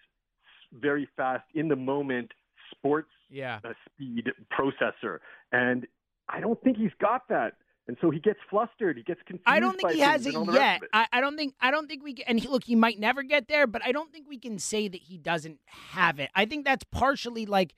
very 0.71 1.07
fast 1.17 1.45
in 1.55 1.67
the 1.67 1.75
moment 1.75 2.31
sports 2.71 3.11
Yeah. 3.29 3.59
uh, 3.63 3.73
speed 3.85 4.31
processor, 4.51 5.19
and 5.51 5.87
I 6.29 6.39
don't 6.39 6.61
think 6.63 6.77
he's 6.77 6.93
got 6.99 7.27
that. 7.29 7.55
And 7.87 7.97
so 7.99 8.09
he 8.09 8.19
gets 8.19 8.39
flustered. 8.49 8.95
He 8.95 9.03
gets 9.03 9.19
confused. 9.25 9.43
I 9.45 9.59
don't 9.59 9.77
think 9.77 9.91
he 9.91 9.99
has 9.99 10.25
it 10.25 10.29
and 10.29 10.37
all 10.37 10.45
the 10.45 10.53
rest 10.53 10.81
yet. 10.81 10.89
I, 10.93 11.17
I 11.17 11.21
don't 11.21 11.35
think 11.35 11.53
I 11.59 11.69
don't 11.69 11.87
think 11.87 12.03
we 12.03 12.13
can, 12.13 12.25
and 12.27 12.39
he, 12.39 12.47
look 12.47 12.63
he 12.63 12.75
might 12.75 12.97
never 12.97 13.23
get 13.23 13.47
there, 13.49 13.67
but 13.67 13.83
I 13.85 13.91
don't 13.91 14.11
think 14.11 14.27
we 14.29 14.37
can 14.37 14.57
say 14.57 14.87
that 14.87 15.01
he 15.01 15.17
doesn't 15.17 15.59
have 15.65 16.19
it. 16.19 16.29
I 16.33 16.45
think 16.45 16.63
that's 16.63 16.85
partially 16.91 17.45
like 17.45 17.75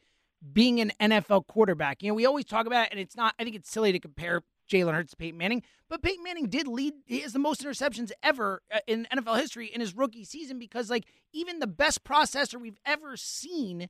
being 0.54 0.80
an 0.80 0.92
NFL 1.02 1.48
quarterback. 1.48 2.04
You 2.04 2.10
know, 2.10 2.14
we 2.14 2.26
always 2.26 2.46
talk 2.46 2.68
about 2.68 2.86
it, 2.86 2.90
and 2.92 3.00
it's 3.00 3.16
not. 3.16 3.34
I 3.40 3.44
think 3.44 3.56
it's 3.56 3.72
silly 3.72 3.92
to 3.92 4.00
compare 4.00 4.44
Jalen 4.72 4.94
Hurts 4.94 5.12
to 5.12 5.18
Peyton 5.18 5.40
Manning, 5.40 5.64
but 5.90 6.04
Peyton 6.04 6.24
Manning 6.24 6.50
did 6.50 6.68
lead. 6.68 6.94
He 7.06 7.22
has 7.22 7.34
the 7.34 7.40
most 7.40 7.64
interceptions 7.64 8.12
ever 8.22 8.62
uh, 8.72 8.80
in 8.86 9.08
NFL 9.12 9.40
history 9.40 9.68
in 9.74 9.82
his 9.82 9.96
rookie 9.96 10.24
season 10.24 10.60
because 10.60 10.90
like 10.90 11.06
even 11.34 11.60
the 11.60 11.68
best 11.68 12.04
processor 12.04 12.62
we've 12.62 12.80
ever 12.86 13.18
seen 13.18 13.90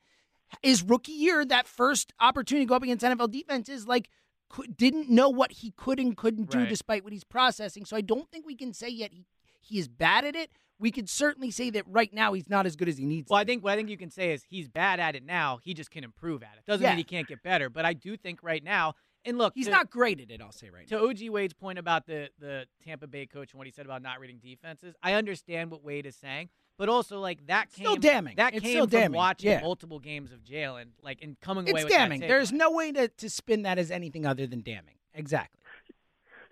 is 0.62 0.84
rookie 0.84 1.12
year, 1.12 1.44
that 1.46 1.68
first 1.68 2.14
opportunity 2.20 2.66
to 2.66 2.70
go 2.70 2.76
up 2.76 2.84
against 2.84 3.04
NFL 3.04 3.32
defenses, 3.32 3.88
like 3.88 4.10
could, 4.56 4.78
didn't 4.78 5.10
know 5.10 5.30
what 5.30 5.52
he 5.52 5.72
could 5.72 6.00
and 6.00 6.16
couldn't 6.16 6.50
do 6.50 6.60
Right. 6.60 6.70
despite 6.70 7.04
what 7.04 7.12
he's 7.14 7.24
processing. 7.24 7.86
So 7.86 7.96
I 7.98 8.02
don't 8.02 8.30
think 8.32 8.46
we 8.46 8.56
can 8.56 8.74
say 8.74 8.88
yet 8.90 9.12
he, 9.14 9.26
he 9.62 9.80
is 9.80 9.88
bad 9.88 10.24
at 10.26 10.36
it. 10.36 10.50
We 10.80 10.92
could 10.92 11.10
certainly 11.10 11.52
say 11.52 11.70
that 11.72 11.84
right 11.88 12.14
now 12.14 12.34
he's 12.34 12.50
not 12.50 12.66
as 12.66 12.76
good 12.76 12.88
as 12.90 12.98
he 12.98 13.06
needs. 13.06 13.30
Well, 13.30 13.40
I 13.40 13.44
think 13.46 13.64
what 13.64 13.74
I 13.74 13.76
think 13.76 13.90
you 13.90 13.98
can 13.98 14.12
say 14.12 14.34
is 14.34 14.44
he's 14.50 14.68
bad 14.68 15.00
at 15.00 15.16
it 15.16 15.24
now. 15.26 15.60
He 15.64 15.74
just 15.74 15.90
can 15.92 16.04
improve 16.04 16.44
at 16.44 16.54
it. 16.58 16.66
Doesn't 16.66 16.84
Yeah. 16.84 16.92
mean 16.92 16.98
he 16.98 17.04
can't 17.04 17.28
get 17.28 17.44
better. 17.44 17.70
But 17.70 17.86
I 17.86 17.94
do 17.94 18.18
think 18.18 18.44
right 18.44 18.64
now, 18.64 18.94
and 19.24 19.38
look, 19.38 19.54
He's 19.56 19.66
to- 19.66 19.72
not 19.72 19.90
great 19.90 20.20
at 20.20 20.30
it. 20.32 20.42
I'll 20.42 20.52
say 20.52 20.70
right 20.70 20.88
to 20.88 20.96
now. 20.96 21.08
OG 21.08 21.30
Wade's 21.30 21.54
point 21.54 21.80
about 21.80 22.06
the 22.06 22.30
the 22.40 22.68
Tampa 22.84 23.08
Bay 23.08 23.26
coach 23.26 23.52
and 23.54 23.58
what 23.58 23.68
he 23.68 23.72
said 23.72 23.86
about 23.86 24.02
not 24.02 24.20
reading 24.20 24.38
defenses, 24.40 24.96
I 25.02 25.14
understand 25.14 25.72
what 25.72 25.82
Wade 25.84 26.06
is 26.06 26.16
saying, 26.16 26.50
but 26.78 26.90
also 26.90 27.20
like 27.20 27.46
that 27.48 27.72
came 27.72 27.86
Still 27.86 27.96
damning. 27.98 28.36
That 28.38 28.54
It's 28.54 28.64
came 28.64 28.72
still 28.72 28.86
from 28.88 29.00
damning. 29.00 29.18
watching 29.18 29.50
Yeah. 29.52 29.62
multiple 29.62 30.00
games 30.00 30.32
of 30.32 30.44
Jalen, 30.44 30.82
and, 30.82 30.92
like 31.02 31.22
and 31.22 31.40
coming 31.42 31.70
away 31.70 31.82
It's 31.82 31.84
with 31.86 31.94
damning. 31.94 32.22
That 32.22 32.28
There's 32.28 32.52
no 32.52 32.72
way 32.72 32.92
to, 32.92 33.08
to 33.08 33.30
spin 33.30 33.64
that 33.64 33.78
as 33.78 33.92
anything 33.92 34.26
other 34.26 34.46
than 34.48 34.62
damning. 34.62 34.96
Exactly. 35.14 35.60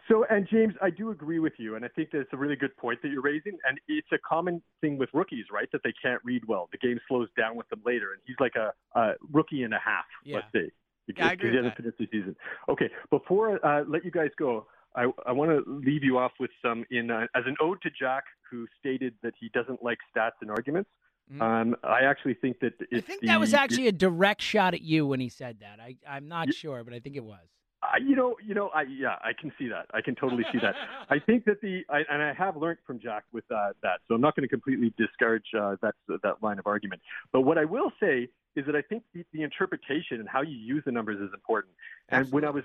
So, 0.09 0.25
and 0.29 0.45
James, 0.51 0.73
I 0.81 0.89
do 0.89 1.11
agree 1.11 1.39
with 1.39 1.53
you, 1.57 1.75
and 1.75 1.85
I 1.85 1.87
think 1.87 2.09
that's 2.11 2.27
a 2.33 2.37
really 2.37 2.57
good 2.57 2.75
point 2.75 3.01
that 3.03 3.07
you're 3.07 3.21
raising. 3.21 3.57
And 3.67 3.79
it's 3.87 4.07
a 4.11 4.17
common 4.17 4.61
thing 4.81 4.97
with 4.97 5.09
rookies, 5.13 5.45
right? 5.49 5.69
That 5.71 5.81
they 5.83 5.93
can't 6.01 6.19
read 6.25 6.43
well. 6.45 6.67
The 6.73 6.77
game 6.77 6.99
slows 7.07 7.29
down 7.37 7.55
with 7.55 7.69
them 7.69 7.81
later, 7.85 8.11
and 8.11 8.21
he's 8.25 8.35
like 8.39 8.55
a, 8.57 8.73
a 8.99 9.13
rookie 9.31 9.63
and 9.63 9.73
a 9.73 9.79
half, 9.79 10.03
Yeah. 10.25 10.37
let's 10.37 10.47
say, 10.51 10.71
because 11.07 11.21
Yeah, 11.23 11.29
I 11.29 11.31
agree 11.33 11.49
he 11.51 11.55
with 11.55 11.63
hasn't 11.65 11.77
that. 11.77 11.95
finished 11.95 12.11
the 12.11 12.17
season. 12.19 12.35
Okay, 12.67 12.89
before 13.11 13.65
I 13.65 13.79
uh, 13.79 13.83
let 13.87 14.03
you 14.03 14.11
guys 14.11 14.31
go, 14.37 14.67
I, 14.95 15.07
I 15.25 15.31
want 15.31 15.51
to 15.51 15.63
leave 15.67 16.03
you 16.03 16.17
off 16.17 16.33
with 16.39 16.51
some 16.61 16.85
in 16.91 17.11
uh, 17.11 17.27
as 17.35 17.43
an 17.45 17.55
ode 17.59 17.81
to 17.81 17.89
Jack, 17.89 18.25
who 18.49 18.67
stated 18.79 19.13
that 19.23 19.33
he 19.39 19.49
doesn't 19.49 19.83
like 19.83 19.97
stats 20.15 20.41
and 20.41 20.51
arguments. 20.51 20.89
Mhm. 21.31 21.41
Um, 21.41 21.75
I 21.83 22.01
actually 22.01 22.33
think 22.35 22.59
that 22.59 22.73
I 22.91 22.99
think 22.99 23.21
the, 23.21 23.27
that 23.27 23.39
was 23.39 23.53
actually 23.53 23.87
a 23.87 23.93
direct 23.93 24.41
shot 24.41 24.73
at 24.73 24.81
you 24.81 25.07
when 25.07 25.19
he 25.19 25.29
said 25.29 25.59
that. 25.61 25.79
I, 25.79 25.95
I'm 26.07 26.27
not 26.27 26.53
sure, 26.53 26.83
but 26.83 26.93
I 26.93 26.99
think 26.99 27.15
it 27.15 27.23
was. 27.23 27.39
Uh, 27.81 27.97
you 28.01 28.15
know, 28.15 28.35
you 28.45 28.53
know, 28.53 28.69
I 28.69 28.83
yeah, 28.83 29.15
I 29.21 29.31
can 29.39 29.51
see 29.57 29.67
that. 29.69 29.87
I 29.93 30.01
can 30.01 30.15
totally 30.15 30.45
see 30.51 30.59
that. 30.59 30.75
I 31.09 31.19
think 31.19 31.45
that 31.45 31.61
the 31.61 31.83
I, 31.89 32.03
and 32.09 32.21
I 32.21 32.33
have 32.33 32.55
learned 32.55 32.79
from 32.85 32.99
Jack 32.99 33.23
with 33.31 33.43
uh, 33.51 33.71
that, 33.81 33.99
so 34.07 34.15
I'm 34.15 34.21
not 34.21 34.35
going 34.35 34.47
to 34.47 34.49
completely 34.49 34.93
discourage 34.97 35.47
uh, 35.57 35.75
that 35.81 35.95
that 36.23 36.43
line 36.43 36.59
of 36.59 36.67
argument. 36.67 37.01
But 37.31 37.41
what 37.41 37.57
I 37.57 37.65
will 37.65 37.91
say 37.99 38.29
is 38.55 38.65
that 38.67 38.75
I 38.75 38.81
think 38.81 39.03
the, 39.13 39.25
the 39.33 39.41
interpretation 39.41 40.19
and 40.19 40.29
how 40.29 40.41
you 40.41 40.55
use 40.55 40.83
the 40.85 40.91
numbers 40.91 41.19
is 41.19 41.33
important. 41.33 41.73
And 42.09 42.31
when 42.31 42.45
I 42.45 42.51
was 42.51 42.63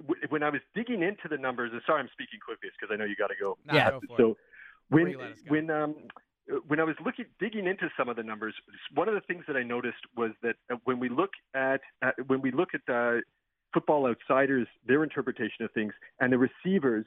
w- 0.00 0.20
when 0.28 0.42
I 0.42 0.50
was 0.50 0.60
digging 0.74 1.02
into 1.02 1.28
the 1.28 1.38
numbers, 1.38 1.70
and 1.72 1.80
sorry, 1.86 2.00
I'm 2.00 2.08
speaking 2.12 2.40
quickly 2.44 2.70
because 2.78 2.92
I 2.92 2.96
know 2.96 3.04
you 3.04 3.16
got 3.16 3.28
to 3.28 3.34
go. 3.40 3.58
Nah, 3.64 3.74
Yeah. 3.74 3.90
go 3.90 3.96
it. 3.98 4.10
So 4.16 4.36
when 4.88 5.08
you 5.08 5.18
let 5.18 5.32
us 5.32 5.38
go. 5.44 5.50
when 5.50 5.70
um 5.70 5.94
when 6.66 6.80
I 6.80 6.84
was 6.84 6.96
looking 7.04 7.26
digging 7.38 7.66
into 7.66 7.88
some 7.96 8.08
of 8.08 8.16
the 8.16 8.22
numbers, 8.24 8.54
one 8.94 9.08
of 9.08 9.14
the 9.14 9.20
things 9.22 9.44
that 9.46 9.56
I 9.56 9.62
noticed 9.62 9.98
was 10.16 10.32
that 10.42 10.56
uh, 10.70 10.76
when 10.84 10.98
we 10.98 11.08
look 11.08 11.30
at 11.54 11.80
uh, 12.02 12.10
when 12.26 12.40
we 12.40 12.50
look 12.50 12.70
at 12.74 12.82
uh, 12.92 13.20
Football 13.72 14.06
Outsiders, 14.06 14.66
their 14.86 15.04
interpretation 15.04 15.64
of 15.64 15.70
things, 15.72 15.92
and 16.18 16.32
the 16.32 16.38
receivers, 16.38 17.06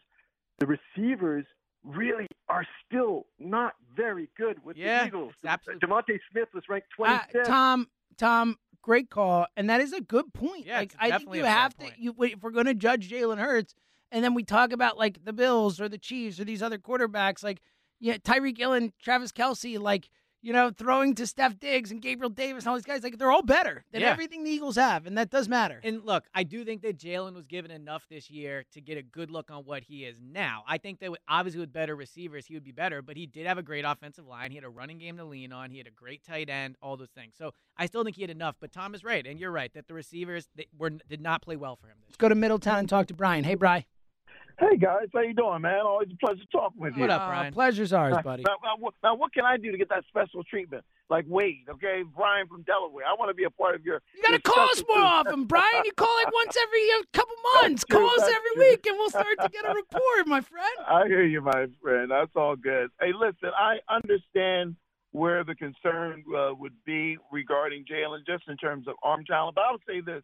the 0.59 0.67
receivers 0.67 1.45
really 1.83 2.27
are 2.47 2.65
still 2.85 3.25
not 3.37 3.73
very 3.93 4.29
good 4.37 4.63
with 4.63 4.77
Yeah, 4.77 5.01
the 5.01 5.07
Eagles. 5.07 5.33
absolutely- 5.43 5.85
DeVonta 5.85 6.19
Smith 6.31 6.47
was 6.53 6.63
ranked 6.69 6.87
Uh, 6.97 7.19
Tom, 7.43 7.89
Tom, 8.15 8.57
great 8.83 9.09
call, 9.09 9.47
and 9.57 9.67
that 9.71 9.81
is 9.81 9.93
a 9.93 10.01
good 10.01 10.31
point. 10.33 10.67
Yeah, 10.67 10.79
like 10.79 10.93
I 10.99 11.17
think 11.17 11.33
you 11.33 11.45
have 11.45 11.75
to. 11.77 11.87
You, 11.97 12.13
if 12.19 12.43
we're 12.43 12.51
going 12.51 12.67
to 12.67 12.75
judge 12.75 13.09
Jalen 13.09 13.39
Hurts, 13.39 13.73
and 14.11 14.23
then 14.23 14.35
we 14.35 14.43
talk 14.43 14.71
about 14.71 14.99
like 14.99 15.25
the 15.25 15.33
Bills 15.33 15.81
or 15.81 15.89
the 15.89 15.97
Chiefs 15.97 16.39
or 16.39 16.43
these 16.43 16.61
other 16.61 16.77
quarterbacks, 16.77 17.43
like 17.43 17.61
yeah, 17.99 18.17
Tyreek 18.17 18.59
Hill 18.59 18.73
and 18.73 18.91
Travis 18.99 19.31
Kelce, 19.31 19.79
like 19.79 20.09
you 20.43 20.53
know, 20.53 20.69
throwing 20.69 21.15
to 21.15 21.23
Stef 21.23 21.57
Diggs 21.59 21.89
and 21.89 22.01
Gabriel 22.01 22.29
Davis 22.29 22.65
and 22.65 22.69
all 22.69 22.75
these 22.75 22.85
guys, 22.85 23.01
like 23.01 23.17
they're 23.17 23.31
all 23.31 23.41
better 23.41 23.83
than 23.91 24.01
Yeah. 24.01 24.09
everything 24.11 24.43
the 24.43 24.51
Eagles 24.51 24.75
have, 24.75 25.07
and 25.07 25.17
that 25.17 25.29
does 25.31 25.47
matter. 25.49 25.79
And 25.83 26.03
look, 26.03 26.25
I 26.35 26.43
do 26.43 26.63
think 26.65 26.81
that 26.83 26.97
Jalen 26.99 27.33
was 27.33 27.47
given 27.47 27.71
enough 27.71 28.05
this 28.09 28.29
year 28.29 28.65
to 28.73 28.81
get 28.81 28.97
a 28.97 29.01
good 29.01 29.31
look 29.31 29.49
on 29.49 29.63
what 29.63 29.83
he 29.83 30.03
is 30.05 30.19
now. 30.21 30.63
I 30.67 30.77
think 30.77 30.99
that 30.99 31.09
with- 31.11 31.21
obviously 31.27 31.61
with 31.61 31.71
better 31.73 31.95
receivers, 31.95 32.45
he 32.45 32.53
would 32.53 32.63
be 32.63 32.71
better, 32.73 33.01
but 33.01 33.15
he 33.17 33.25
did 33.25 33.47
have 33.47 33.57
a 33.57 33.63
great 33.63 33.85
offensive 33.85 34.27
line. 34.27 34.51
He 34.51 34.55
had 34.55 34.65
a 34.65 34.69
running 34.69 34.97
game 34.99 35.17
to 35.17 35.23
lean 35.23 35.51
on. 35.53 35.71
He 35.71 35.77
had 35.77 35.87
a 35.87 35.91
great 35.91 36.23
tight 36.23 36.49
end, 36.49 36.75
all 36.81 36.97
those 36.97 37.11
things. 37.11 37.33
So 37.37 37.53
I 37.77 37.85
still 37.85 38.03
think 38.03 38.17
he 38.17 38.21
had 38.23 38.29
enough. 38.29 38.57
But 38.59 38.71
Tom 38.73 38.93
is 38.93 39.03
right, 39.03 39.25
and 39.25 39.39
you're 39.39 39.51
right 39.51 39.73
that 39.73 39.87
the 39.87 39.93
receivers 39.93 40.49
they 40.55 40.67
were 40.77 40.89
did 40.89 41.21
not 41.21 41.41
play 41.41 41.55
well 41.55 41.75
for 41.77 41.87
him 41.87 41.95
this 42.01 42.09
Let's 42.09 42.17
go 42.17 42.29
to 42.29 42.35
Middletown 42.35 42.79
and 42.79 42.89
talk 42.89 43.07
to 43.07 43.13
Brian. 43.13 43.43
Hey, 43.45 43.55
Brian. 43.55 43.85
Hey 44.59 44.77
guys, 44.77 45.07
how 45.13 45.21
you 45.21 45.33
doing, 45.33 45.61
man? 45.61 45.79
Always 45.81 46.09
a 46.13 46.17
pleasure 46.25 46.43
talking 46.51 46.79
with 46.79 46.93
you. 46.95 47.01
What 47.01 47.09
up, 47.09 47.21
Uh, 47.23 47.27
Brian? 47.27 47.53
pleasure's 47.53 47.91
ours, 47.91 48.15
buddy. 48.23 48.43
Now, 48.43 48.57
now, 48.63 48.75
what- 48.77 48.93
now, 49.03 49.15
what 49.15 49.33
can 49.33 49.45
I 49.45 49.57
do 49.57 49.71
to 49.71 49.77
get 49.77 49.89
that 49.89 50.05
special 50.05 50.43
treatment? 50.43 50.85
Like 51.09 51.25
Wade, 51.27 51.67
okay, 51.69 52.03
Brian 52.03 52.47
from 52.47 52.61
Delaware. 52.61 53.05
I 53.07 53.13
want 53.15 53.29
to 53.29 53.33
be 53.33 53.43
a 53.45 53.49
part 53.49 53.75
of 53.75 53.83
your. 53.83 54.01
You 54.15 54.21
gotta 54.21 54.33
your 54.33 54.39
call 54.41 54.63
us 54.65 54.83
more 54.87 54.97
treatment. 54.97 55.27
often, 55.27 55.43
Brian. 55.45 55.85
You 55.85 55.91
call 55.93 56.15
like 56.23 56.31
once 56.33 56.55
every 56.61 56.91
uh, 56.91 57.03
couple 57.13 57.35
months. 57.61 57.83
true, 57.89 57.99
Call 57.99 58.09
us 58.11 58.21
every 58.29 58.49
true. 58.55 58.69
week, 58.69 58.85
and 58.85 58.97
we'll 58.97 59.09
start 59.09 59.37
to 59.41 59.49
get 59.49 59.65
a 59.65 59.73
rapport, 59.73 60.23
my 60.27 60.41
friend. 60.41 60.73
I 60.87 61.07
hear 61.07 61.23
you, 61.23 61.41
my 61.41 61.67
friend. 61.81 62.11
That's 62.11 62.35
all 62.35 62.55
good. 62.55 62.89
Hey, 63.01 63.11
listen, 63.11 63.49
I 63.57 63.79
understand 63.89 64.75
where 65.11 65.43
the 65.43 65.55
concern 65.55 66.23
uh, 66.35 66.53
would 66.55 66.73
be 66.85 67.17
regarding 67.31 67.85
Jalen, 67.85 68.25
just 68.25 68.47
in 68.47 68.57
terms 68.57 68.87
of 68.87 68.95
arm 69.03 69.25
talent. 69.25 69.55
But 69.55 69.65
I 69.65 69.71
would 69.71 69.81
say 69.87 69.99
this: 69.99 70.23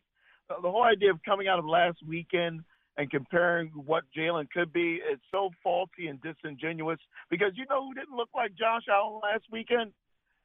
uh, 0.49 0.61
the 0.61 0.69
whole 0.71 0.83
idea 0.83 1.11
of 1.11 1.21
coming 1.23 1.47
out 1.47 1.59
of 1.59 1.65
last 1.65 1.97
weekend 2.07 2.61
and 2.99 3.09
comparing 3.09 3.69
what 3.69 4.03
Jalen 4.15 4.49
could 4.51 4.73
be 4.73 4.95
is 4.95 5.19
so 5.31 5.51
faulty 5.63 6.07
and 6.07 6.19
disingenuous. 6.21 6.99
Because 7.29 7.53
you 7.55 7.65
know 7.69 7.85
who 7.85 7.93
didn't 7.93 8.15
look 8.15 8.27
like 8.35 8.51
Josh 8.55 8.83
Allen 8.91 9.21
last 9.23 9.45
weekend? 9.49 9.93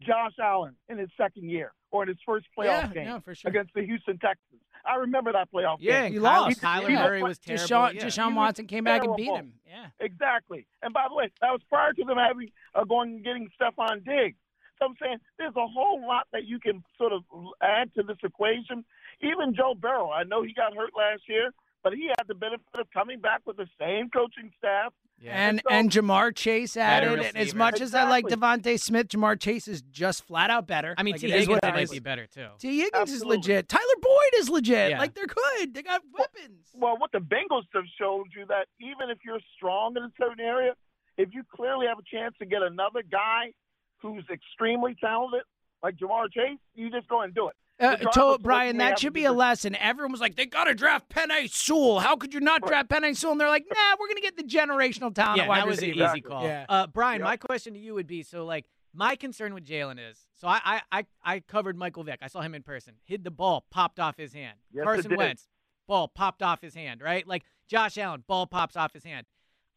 Josh 0.00 0.34
Allen 0.40 0.76
in 0.88 0.98
his 0.98 1.08
second 1.16 1.50
year 1.50 1.72
or 1.90 2.04
in 2.04 2.08
his 2.08 2.18
first 2.24 2.46
playoff 2.56 2.64
yeah, 2.64 2.86
game 2.94 3.06
no, 3.06 3.20
for 3.20 3.34
sure. 3.34 3.48
against 3.48 3.74
the 3.74 3.82
Houston 3.84 4.18
Texans. 4.18 4.60
I 4.86 4.96
remember 4.96 5.32
that 5.32 5.48
playoff 5.52 5.78
Yeah, 5.80 6.04
game. 6.04 6.04
Yeah, 6.04 6.08
He 6.10 6.16
Kyler, 6.16 6.22
lost. 6.22 6.60
Kyler 6.60 6.90
Yeah. 6.90 7.02
Murray 7.02 7.22
was 7.22 7.38
terrible. 7.38 7.64
Deshaun, 7.64 7.94
yeah. 7.94 8.04
Deshaun 8.04 8.34
Watson 8.34 8.66
came 8.66 8.84
back 8.84 9.02
and 9.02 9.16
beat 9.16 9.34
him. 9.34 9.54
Yeah. 9.66 9.86
Exactly. 9.98 10.66
And 10.82 10.94
by 10.94 11.06
the 11.08 11.14
way, 11.14 11.32
that 11.40 11.50
was 11.50 11.60
prior 11.68 11.92
to 11.92 12.04
them 12.04 12.18
having 12.18 12.50
uh, 12.74 12.84
going 12.84 13.14
and 13.14 13.24
getting 13.24 13.48
Stefon 13.60 14.04
Diggs. 14.04 14.36
So 14.78 14.86
I'm 14.86 14.94
saying 15.00 15.18
there's 15.38 15.56
a 15.56 15.66
whole 15.66 16.06
lot 16.06 16.26
that 16.32 16.44
you 16.44 16.60
can 16.60 16.84
sort 16.98 17.12
of 17.12 17.22
add 17.62 17.94
to 17.94 18.02
this 18.02 18.18
equation. 18.22 18.84
Even 19.22 19.54
Joe 19.54 19.74
Burrow, 19.74 20.10
I 20.10 20.24
know 20.24 20.42
he 20.42 20.52
got 20.52 20.74
hurt 20.74 20.90
last 20.96 21.22
year, 21.28 21.50
but 21.84 21.92
he 21.92 22.06
had 22.08 22.26
the 22.26 22.34
benefit 22.34 22.64
of 22.76 22.90
coming 22.92 23.20
back 23.20 23.42
with 23.46 23.56
the 23.58 23.68
same 23.78 24.08
coaching 24.10 24.50
staff. 24.58 24.92
Yeah. 25.20 25.48
And 25.48 25.60
so- 25.62 25.72
and 25.74 25.90
Ja'Marr 25.90 26.34
Chase 26.34 26.76
added. 26.76 27.12
And 27.12 27.20
as 27.20 27.34
receiver. 27.34 27.58
much 27.58 27.80
as 27.80 27.94
I 27.94 28.08
like 28.08 28.24
Exactly. 28.24 28.72
DeVonta 28.72 28.80
Smith, 28.80 29.08
Ja'Marr 29.08 29.38
Chase 29.40 29.68
is 29.68 29.82
just 29.82 30.24
flat 30.24 30.50
out 30.50 30.66
better. 30.66 30.94
I 30.98 31.02
mean, 31.04 31.12
like, 31.12 31.20
Tee 31.20 31.30
Higgins 31.30 31.60
might 31.62 31.78
is. 31.78 31.90
be 31.92 31.98
better 32.00 32.26
too. 32.26 32.48
Tee 32.58 32.80
Higgins 32.80 33.12
is 33.12 33.24
legit. 33.24 33.68
Tyler 33.68 33.84
Boyd 34.00 34.34
is 34.38 34.48
legit. 34.48 34.90
Yeah. 34.90 34.98
Like 34.98 35.14
they're 35.14 35.26
good. 35.26 35.74
They 35.74 35.82
got 35.82 36.02
weapons. 36.18 36.70
Well, 36.74 36.96
what 36.98 37.12
the 37.12 37.18
Bengals 37.20 37.64
have 37.74 37.84
showed 37.98 38.26
you 38.36 38.44
that 38.46 38.66
even 38.80 39.10
if 39.10 39.18
you're 39.24 39.38
strong 39.56 39.96
in 39.96 40.02
a 40.02 40.10
certain 40.18 40.40
area, 40.44 40.72
if 41.16 41.28
you 41.32 41.42
clearly 41.54 41.86
have 41.86 41.98
a 41.98 42.02
chance 42.02 42.34
to 42.40 42.46
get 42.46 42.62
another 42.62 43.02
guy 43.08 43.52
who's 43.98 44.24
extremely 44.32 44.96
talented, 45.00 45.42
like 45.82 45.96
Ja'Marr 45.96 46.32
Chase, 46.32 46.58
you 46.74 46.90
just 46.90 47.06
go 47.08 47.20
and 47.20 47.32
do 47.34 47.48
it. 47.48 47.54
Uh, 47.80 47.96
regardless 47.98 48.36
to, 48.36 48.42
Brian, 48.42 48.76
that 48.78 48.98
should 48.98 49.12
be 49.12 49.24
a 49.24 49.32
lesson. 49.32 49.74
Everyone 49.76 50.12
was 50.12 50.20
like, 50.20 50.36
they 50.36 50.46
got 50.46 50.64
to 50.64 50.74
draft 50.74 51.08
Penei 51.08 51.50
Sewell. 51.52 51.98
How 51.98 52.16
could 52.16 52.32
you 52.32 52.40
not 52.40 52.62
Right. 52.62 52.68
draft 52.68 52.88
Penei 52.88 53.16
Sewell? 53.16 53.32
And 53.32 53.40
they're 53.40 53.48
like, 53.48 53.64
nah, 53.68 53.96
we're 53.98 54.06
going 54.06 54.16
to 54.16 54.22
get 54.22 54.36
the 54.36 54.44
generational 54.44 55.12
talent. 55.14 55.38
Yeah, 55.38 55.48
that 55.52 55.66
was 55.66 55.78
an 55.82 55.88
receiver. 55.88 56.06
easy 56.10 56.20
call. 56.20 56.44
Yeah. 56.44 56.66
Uh, 56.68 56.86
Brian, 56.86 57.18
Yep. 57.20 57.24
my 57.28 57.36
question 57.36 57.74
to 57.74 57.78
you 57.80 57.94
would 57.94 58.06
be: 58.06 58.22
so, 58.22 58.44
like, 58.44 58.66
my 58.94 59.16
concern 59.16 59.54
with 59.54 59.64
Jalen 59.66 59.98
is, 59.98 60.18
so 60.34 60.46
I, 60.46 60.60
I, 60.64 60.82
I, 60.92 61.06
I 61.24 61.40
covered 61.40 61.76
Michael 61.76 62.04
Vick. 62.04 62.20
I 62.22 62.28
saw 62.28 62.42
him 62.42 62.54
in 62.54 62.62
person. 62.62 62.94
Hid 63.04 63.24
the 63.24 63.32
ball, 63.32 63.66
popped 63.72 63.98
off 63.98 64.16
his 64.16 64.32
hand. 64.32 64.56
Yes, 64.72 64.84
Carson. 64.84 65.16
Wentz, 65.16 65.48
ball 65.88 66.06
popped 66.06 66.42
off 66.44 66.60
his 66.62 66.76
hand. 66.76 67.02
Right, 67.02 67.26
like 67.26 67.42
Josh 67.68 67.98
Allen, 67.98 68.22
ball 68.28 68.46
pops 68.46 68.76
off 68.76 68.92
his 68.92 69.02
hand. 69.02 69.26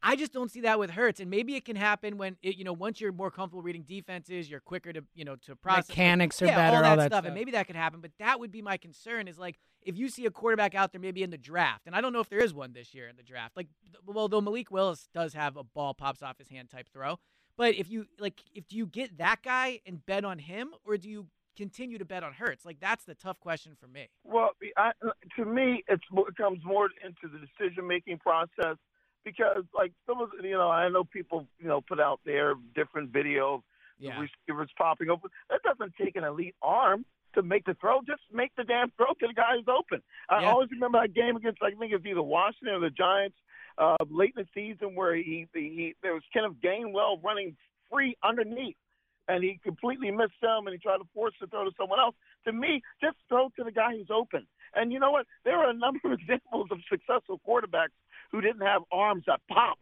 I 0.02 0.16
just 0.16 0.32
don't 0.32 0.50
see 0.50 0.60
that 0.60 0.78
with 0.78 0.90
Hurts, 0.90 1.20
and 1.20 1.28
maybe 1.28 1.56
it 1.56 1.64
can 1.64 1.76
happen 1.76 2.18
when 2.18 2.36
it, 2.42 2.56
you 2.56 2.64
know, 2.64 2.72
once 2.72 3.00
you're 3.00 3.12
more 3.12 3.30
comfortable 3.30 3.62
reading 3.62 3.82
defenses, 3.82 4.48
you're 4.48 4.60
quicker 4.60 4.92
to, 4.92 5.02
you 5.14 5.24
know, 5.24 5.36
to 5.36 5.56
process 5.56 5.88
Mechanics 5.88 6.40
are 6.40 6.46
yeah, 6.46 6.56
better. 6.56 6.76
all 6.76 6.82
that, 6.82 6.96
that 6.96 7.10
stuff, 7.10 7.24
and 7.24 7.34
maybe 7.34 7.50
that 7.52 7.66
could 7.66 7.76
happen. 7.76 8.00
But 8.00 8.12
that 8.18 8.38
would 8.38 8.52
be 8.52 8.62
my 8.62 8.76
concern 8.76 9.26
is 9.26 9.38
like 9.38 9.58
if 9.82 9.96
you 9.96 10.08
see 10.08 10.26
a 10.26 10.30
quarterback 10.30 10.74
out 10.74 10.92
there 10.92 11.00
maybe 11.00 11.22
in 11.22 11.30
the 11.30 11.38
draft, 11.38 11.86
and 11.86 11.96
I 11.96 12.00
don't 12.00 12.12
know 12.12 12.20
if 12.20 12.28
there 12.28 12.38
is 12.38 12.54
one 12.54 12.72
this 12.72 12.94
year 12.94 13.08
in 13.08 13.16
the 13.16 13.22
draft. 13.22 13.56
Like, 13.56 13.68
well, 14.06 14.28
though 14.28 14.40
Malik 14.40 14.70
Willis 14.70 15.08
does 15.12 15.34
have 15.34 15.56
a 15.56 15.64
ball 15.64 15.94
pops 15.94 16.22
off 16.22 16.38
his 16.38 16.48
hand 16.48 16.70
type 16.70 16.88
throw, 16.92 17.18
but 17.56 17.74
if 17.74 17.90
you 17.90 18.06
like, 18.20 18.40
if 18.54 18.68
do 18.68 18.76
you 18.76 18.86
get 18.86 19.18
that 19.18 19.42
guy 19.42 19.80
and 19.84 20.04
bet 20.06 20.24
on 20.24 20.38
him, 20.38 20.70
or 20.84 20.96
do 20.96 21.08
you 21.08 21.26
continue 21.56 21.98
to 21.98 22.04
bet 22.04 22.22
on 22.22 22.32
Hurts? 22.32 22.64
Like, 22.64 22.78
that's 22.78 23.04
the 23.04 23.16
tough 23.16 23.40
question 23.40 23.72
for 23.78 23.88
me. 23.88 24.08
Well, 24.22 24.50
I, 24.76 24.92
to 25.36 25.44
me, 25.44 25.82
it's, 25.88 26.04
it 26.12 26.36
comes 26.36 26.60
more 26.64 26.88
into 27.04 27.26
the 27.32 27.40
decision 27.40 27.84
making 27.86 28.18
process 28.18 28.76
because, 29.30 29.64
like 29.74 29.92
some 30.06 30.20
of 30.20 30.30
you 30.42 30.52
know, 30.52 30.70
I 30.70 30.88
know 30.88 31.04
people 31.04 31.46
you 31.58 31.68
know 31.68 31.80
put 31.80 32.00
out 32.00 32.20
there 32.24 32.54
different 32.74 33.10
video 33.10 33.54
of 33.54 33.62
Yeah. 33.98 34.14
the 34.16 34.28
receivers 34.28 34.70
popping 34.76 35.10
open. 35.10 35.30
That 35.50 35.60
doesn't 35.62 35.94
take 35.96 36.16
an 36.16 36.24
elite 36.24 36.54
arm 36.62 37.04
to 37.34 37.42
make 37.42 37.64
the 37.66 37.74
throw. 37.74 38.00
Just 38.02 38.22
make 38.32 38.52
the 38.56 38.64
damn 38.64 38.90
throw 38.92 39.12
to 39.20 39.26
the 39.26 39.34
guy 39.34 39.56
who's 39.56 39.68
open. 39.68 40.02
I 40.28 40.42
Yeah. 40.42 40.50
always 40.50 40.70
remember 40.70 41.00
that 41.00 41.14
game 41.14 41.36
against 41.36 41.62
I 41.62 41.70
think 41.72 41.92
it's 41.92 42.06
either 42.06 42.22
Washington 42.22 42.76
or 42.76 42.80
the 42.80 42.90
Giants 42.90 43.36
uh, 43.76 43.96
late 44.10 44.34
in 44.36 44.42
the 44.44 44.48
season 44.54 44.94
where 44.96 45.14
he, 45.14 45.46
he 45.54 45.94
there 46.02 46.14
was 46.14 46.22
Kenneth 46.32 46.56
Gainwell 46.62 47.22
running 47.22 47.56
free 47.90 48.16
underneath. 48.22 48.76
And 49.30 49.44
he 49.44 49.60
completely 49.62 50.10
missed 50.10 50.40
him, 50.40 50.66
and 50.66 50.70
he 50.72 50.78
tried 50.78 50.96
to 50.98 51.08
force 51.12 51.34
the 51.38 51.46
throw 51.48 51.64
to 51.64 51.70
someone 51.76 52.00
else. 52.00 52.14
To 52.46 52.52
me, 52.52 52.80
just 52.98 53.18
throw 53.28 53.50
to 53.56 53.62
the 53.62 53.70
guy 53.70 53.92
who's 53.94 54.08
open. 54.10 54.46
And 54.74 54.90
you 54.90 54.98
know 54.98 55.10
what? 55.10 55.26
There 55.44 55.58
are 55.58 55.68
a 55.68 55.74
number 55.74 56.00
of 56.04 56.12
examples 56.18 56.68
of 56.70 56.78
successful 56.88 57.38
quarterbacks 57.46 57.92
who 58.30 58.40
didn't 58.40 58.62
have 58.62 58.82
arms 58.92 59.24
that 59.26 59.40
popped. 59.50 59.80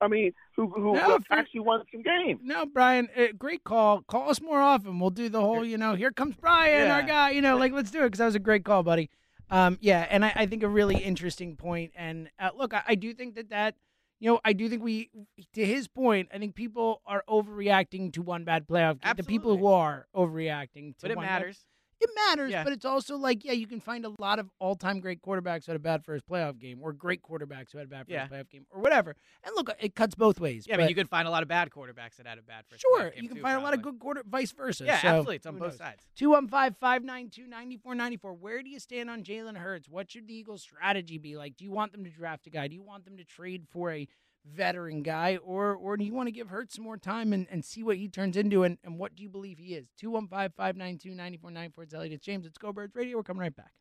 I 0.00 0.08
mean, 0.08 0.32
who 0.56 0.68
who 0.68 0.94
No, 0.94 1.18
actually 1.30 1.60
won 1.60 1.84
some 1.92 2.02
games. 2.02 2.40
No, 2.42 2.66
Brian, 2.66 3.08
uh, 3.16 3.26
great 3.38 3.62
call. 3.62 4.02
Call 4.02 4.30
us 4.30 4.40
more 4.40 4.60
often. 4.60 4.98
We'll 4.98 5.10
do 5.10 5.28
the 5.28 5.40
whole, 5.40 5.64
you 5.64 5.78
know, 5.78 5.94
here 5.94 6.10
comes 6.10 6.34
Brian, 6.34 6.90
our 6.90 7.02
guy. 7.02 7.30
You 7.30 7.40
know, 7.40 7.56
like 7.56 7.72
let's 7.72 7.90
do 7.92 8.00
it 8.00 8.06
because 8.06 8.18
that 8.18 8.26
was 8.26 8.34
a 8.34 8.40
great 8.40 8.64
call, 8.64 8.82
buddy. 8.82 9.10
Um, 9.48 9.78
yeah, 9.80 10.06
and 10.10 10.24
I, 10.24 10.32
I 10.34 10.46
think 10.46 10.62
a 10.62 10.68
really 10.68 10.96
interesting 10.96 11.56
point. 11.56 11.92
And 11.94 12.30
uh, 12.40 12.50
look, 12.56 12.74
I, 12.74 12.82
I 12.88 12.94
do 12.96 13.12
think 13.14 13.34
that 13.36 13.50
that, 13.50 13.76
you 14.18 14.30
know, 14.30 14.40
I 14.44 14.54
do 14.54 14.68
think 14.68 14.82
we, 14.82 15.10
to 15.52 15.64
his 15.64 15.86
point, 15.88 16.30
I 16.34 16.38
think 16.38 16.54
people 16.56 17.00
are 17.06 17.22
overreacting 17.28 18.12
to 18.14 18.22
one 18.22 18.44
bad 18.44 18.66
playoff 18.66 19.00
game. 19.02 19.12
The 19.16 19.22
people 19.22 19.56
who 19.58 19.66
are 19.66 20.06
overreacting 20.16 20.96
to 20.96 21.02
But 21.02 21.10
it 21.12 21.16
one 21.16 21.26
bad- 21.26 21.40
matters. 21.42 21.64
It 22.02 22.10
matters, 22.28 22.50
Yeah. 22.52 22.64
but 22.64 22.72
it's 22.72 22.84
also 22.84 23.16
like, 23.16 23.44
yeah, 23.44 23.52
you 23.52 23.66
can 23.66 23.80
find 23.80 24.04
a 24.04 24.12
lot 24.18 24.38
of 24.38 24.50
all-time 24.58 25.00
great 25.00 25.22
quarterbacks 25.22 25.66
who 25.66 25.72
had 25.72 25.76
a 25.76 25.82
bad 25.82 26.04
first 26.04 26.26
playoff 26.26 26.58
game, 26.58 26.80
or 26.82 26.92
great 26.92 27.22
quarterbacks 27.22 27.72
who 27.72 27.78
had 27.78 27.86
a 27.86 27.90
bad 27.90 28.00
first 28.06 28.10
Yeah. 28.10 28.28
playoff 28.28 28.48
game, 28.50 28.66
or 28.70 28.80
whatever. 28.80 29.14
And 29.44 29.54
look, 29.56 29.70
it 29.80 29.94
cuts 29.94 30.14
both 30.14 30.40
ways. 30.40 30.66
Yeah, 30.66 30.74
I 30.74 30.78
mean, 30.78 30.88
you 30.88 30.94
could 30.94 31.08
find 31.08 31.26
a 31.26 31.30
lot 31.30 31.42
of 31.42 31.48
bad 31.48 31.70
quarterbacks 31.70 32.16
that 32.16 32.26
had 32.26 32.38
a 32.38 32.42
bad 32.42 32.64
first. 32.68 32.82
Sure, 32.82 33.00
playoff 33.00 33.14
game 33.14 33.22
you 33.22 33.28
can 33.28 33.36
too, 33.38 33.42
find 33.42 33.58
a 33.58 33.62
lot 33.62 33.74
of 33.74 33.82
good 33.82 33.98
quarter, 33.98 34.22
vice 34.26 34.52
versa. 34.52 34.84
Yeah, 34.84 35.00
so, 35.00 35.08
absolutely. 35.08 35.36
It's 35.36 35.46
on 35.46 35.58
both 35.58 35.68
knows? 35.72 35.78
sides. 35.78 36.06
215 36.16 36.74
592 36.80 37.46
9494. 37.46 38.34
Where 38.34 38.62
do 38.62 38.70
you 38.70 38.78
stand 38.80 39.10
on 39.10 39.22
Jalen 39.22 39.56
Hurts? 39.56 39.88
What 39.88 40.10
should 40.10 40.26
the 40.26 40.34
Eagles' 40.34 40.62
strategy 40.62 41.18
be 41.18 41.36
like? 41.36 41.56
Do 41.56 41.64
you 41.64 41.70
want 41.70 41.92
them 41.92 42.04
to 42.04 42.10
draft 42.10 42.46
a 42.46 42.50
guy? 42.50 42.68
Do 42.68 42.74
you 42.74 42.82
want 42.82 43.04
them 43.04 43.16
to 43.16 43.24
trade 43.24 43.66
for 43.70 43.90
a 43.90 44.08
veteran 44.44 45.02
guy? 45.02 45.36
Or 45.36 45.74
or 45.74 45.96
do 45.96 46.04
you 46.04 46.12
want 46.14 46.26
to 46.28 46.32
give 46.32 46.48
Hurts 46.48 46.74
some 46.76 46.84
more 46.84 46.96
time 46.96 47.32
and, 47.32 47.46
and 47.50 47.64
see 47.64 47.82
what 47.82 47.96
he 47.96 48.08
turns 48.08 48.36
into? 48.36 48.64
And, 48.64 48.78
and 48.84 48.98
what 48.98 49.14
do 49.14 49.22
you 49.22 49.28
believe 49.28 49.58
he 49.58 49.74
is? 49.74 49.88
215 49.98 50.50
592 50.56 51.10
9494. 51.14 51.84
It's 51.84 51.94
Eliot. 51.94 52.12
It's 52.14 52.24
James. 52.24 52.46
It's 52.46 52.58
Go 52.58 52.72
Birds 52.72 52.94
Radio. 52.94 53.16
We're 53.16 53.22
coming 53.22 53.40
right 53.42 53.54
back. 53.56 53.72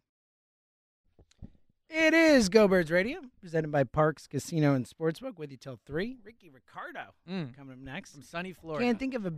It 1.93 2.13
is 2.13 2.47
Go 2.47 2.69
Birds 2.69 2.89
Radio, 2.89 3.19
presented 3.41 3.69
by 3.69 3.83
Parx 3.83 4.29
Casino 4.29 4.73
and 4.73 4.85
Sportsbook. 4.85 5.37
With 5.37 5.51
you 5.51 5.57
till 5.57 5.77
3. 5.85 6.19
Ricky 6.23 6.49
Ricardo 6.49 7.13
Mm, 7.29 7.53
coming 7.55 7.73
up 7.73 7.79
next. 7.79 8.13
from 8.13 8.21
sunny 8.23 8.53
Florida. 8.53 8.85
Can't 8.85 8.97
think 8.97 9.13
of 9.13 9.25
a 9.25 9.33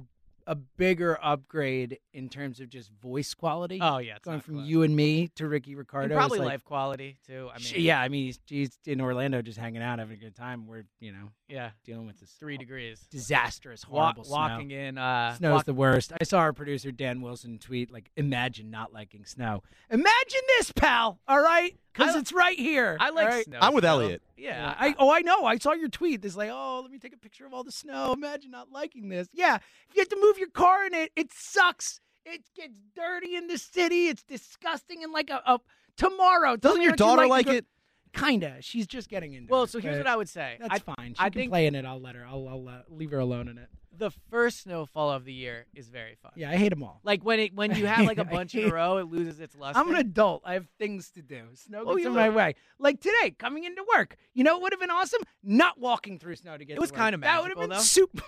a 0.48 0.56
bigger 0.56 1.18
upgrade 1.22 2.00
in 2.14 2.30
terms 2.30 2.60
of 2.60 2.70
just 2.70 2.92
voice 3.02 3.34
quality. 3.34 3.80
oh 3.82 3.98
yeah, 4.00 4.18
going 4.22 4.40
from 4.42 4.56
close. 4.56 4.68
you 4.68 4.84
and 4.84 4.96
me 4.96 5.30
to 5.36 5.48
Ricky 5.48 5.76
Ricardo. 5.76 6.14
and 6.16 6.20
probably 6.20 6.40
like- 6.40 6.48
life 6.48 6.64
quality 6.66 7.18
too. 7.26 7.50
I 7.54 7.58
mean, 7.58 7.66
Sh- 7.66 7.74
yeah, 7.78 8.00
I 8.02 8.10
mean 8.10 8.26
he's, 8.26 8.40
he's 8.48 8.78
in 8.86 9.02
Orlando 9.02 9.42
just 9.42 9.58
hanging 9.58 9.82
out, 9.82 10.00
having 10.00 10.18
a 10.18 10.20
good 10.20 10.36
time. 10.36 10.68
We're 10.68 10.84
you 11.00 11.12
know 11.12 11.30
yeah, 11.54 11.70
dealing 11.86 12.08
with 12.08 12.20
this 12.20 12.32
three 12.32 12.58
degrees. 12.58 13.00
disastrous, 13.12 13.88
Wa- 13.88 14.02
horrible 14.06 14.24
snow. 14.24 14.36
walking 14.36 14.72
in. 14.72 14.98
Uh, 14.98 15.36
Snow's 15.36 15.54
walk- 15.54 15.66
the 15.66 15.74
worst. 15.74 16.12
I 16.20 16.24
saw 16.24 16.40
our 16.40 16.54
producer 16.54 16.92
Dan 16.92 17.22
Wilson 17.22 17.60
tweet 17.60 17.92
like, 17.92 18.10
"Imagine 18.18 18.72
not 18.72 18.92
liking 18.92 19.26
snow. 19.26 19.62
Imagine 19.90 20.42
this, 20.58 20.72
pal. 20.72 21.20
All 21.28 21.42
right, 21.42 21.78
because 21.94 22.16
I- 22.16 22.20
it's 22.20 22.34
right 22.34 22.58
here. 22.58 22.98
I 23.00 23.12
like 23.12 23.26
all 23.26 23.32
right? 23.32 23.46
snow. 23.46 23.60
I'm 23.62 23.74
with 23.74 23.84
still. 23.84 24.02
Eliot. 24.02 24.22
Yeah, 24.38 24.74
I 24.78 24.96
oh 24.98 25.12
I 25.12 25.22
know. 25.22 25.46
I 25.46 25.58
saw 25.58 25.74
your 25.74 25.90
tweet. 25.90 26.26
It's 26.26 26.36
like, 26.36 26.50
oh, 26.52 26.80
let 26.82 26.92
me 26.92 26.98
take 27.00 27.14
a 27.14 27.18
picture 27.18 27.46
of 27.46 27.54
all 27.54 27.64
the 27.64 27.72
snow. 27.72 28.14
Imagine 28.14 28.52
not 28.52 28.72
liking 28.72 29.10
this. 29.10 29.28
Yeah, 29.34 29.56
if 29.56 29.96
you 29.96 30.02
have 30.02 30.10
to 30.10 30.20
move 30.20 30.38
your 30.38 30.50
car 30.50 30.86
in 30.86 30.94
it, 30.94 31.12
it 31.16 31.32
sucks. 31.32 32.00
It 32.26 32.42
gets 32.56 32.80
dirty 32.96 33.36
in 33.36 33.48
the 33.48 33.58
city. 33.58 34.08
It's 34.08 34.24
disgusting. 34.24 35.04
And 35.04 35.12
like 35.12 35.30
a, 35.30 35.42
a 35.46 35.60
tomorrow, 35.98 36.56
Doesn't 36.56 36.82
your 36.82 36.92
what 36.92 37.00
you 37.00 37.06
daughter 37.06 37.28
like 37.28 37.48
like 37.48 37.56
it? 37.56 37.66
Kinda. 38.14 38.58
She's 38.62 38.88
just 38.88 39.10
getting 39.10 39.34
into 39.34 39.52
Well, 39.52 39.64
it, 39.64 39.70
so 39.70 39.80
here's 39.80 39.98
what 39.98 40.08
I 40.08 40.16
would 40.16 40.30
say. 40.30 40.58
That's 40.60 40.76
I, 40.76 40.80
fine. 40.80 41.14
She 41.16 41.20
I 41.20 41.30
can 41.30 41.42
think- 41.42 41.52
play 41.52 41.66
in 41.66 41.76
it. 41.76 41.86
I'll 41.86 42.00
let 42.02 42.16
her. 42.16 42.26
I'll, 42.26 42.48
I'll 42.48 42.68
uh, 42.68 42.82
leave 42.90 43.12
her 43.12 43.20
alone 43.20 43.48
in 43.48 43.58
it. 43.58 43.68
the 43.98 44.12
first 44.30 44.62
snowfall 44.62 45.12
of 45.12 45.26
the 45.26 45.34
year 45.34 45.66
is 45.76 45.88
very 45.90 46.16
fun. 46.22 46.32
Yeah, 46.36 46.50
I 46.52 46.56
hate 46.56 46.70
them 46.70 46.84
all. 46.84 47.00
Like 47.04 47.24
when 47.24 47.40
it 47.40 47.54
when 47.56 47.76
you 47.76 47.86
have 47.88 48.06
like 48.06 48.18
a 48.20 48.24
bunch 48.38 48.56
in 48.56 48.70
a 48.70 48.74
row, 48.74 48.98
it 48.98 49.08
loses 49.08 49.40
its 49.40 49.56
luster. 49.56 49.80
I'm 49.80 49.90
an 49.90 49.96
adult. 49.96 50.42
I 50.46 50.54
have 50.54 50.68
things 50.80 51.10
to 51.12 51.22
do. 51.22 51.42
Snow 51.56 51.84
Oh, 51.86 51.96
gets 51.96 52.04
you 52.04 52.10
in 52.10 52.16
my 52.16 52.30
way. 52.30 52.56
Like 52.80 53.00
today, 53.02 53.32
coming 53.38 53.64
into 53.66 53.84
work. 53.96 54.16
You 54.34 54.44
know 54.44 54.54
what 54.54 54.64
would 54.64 54.74
have 54.74 54.80
been 54.80 54.90
awesome? 54.92 55.22
Not 55.44 55.80
walking 55.80 56.18
through 56.20 56.36
snow 56.38 56.58
to 56.58 56.66
get. 56.66 56.78
It 56.78 56.80
was 56.80 56.92
work. 56.92 57.02
kinda 57.02 57.18
That 57.20 57.42
would 57.42 57.50
have 57.50 57.58
been 57.60 57.70
though. 57.72 57.80
super. 57.80 58.22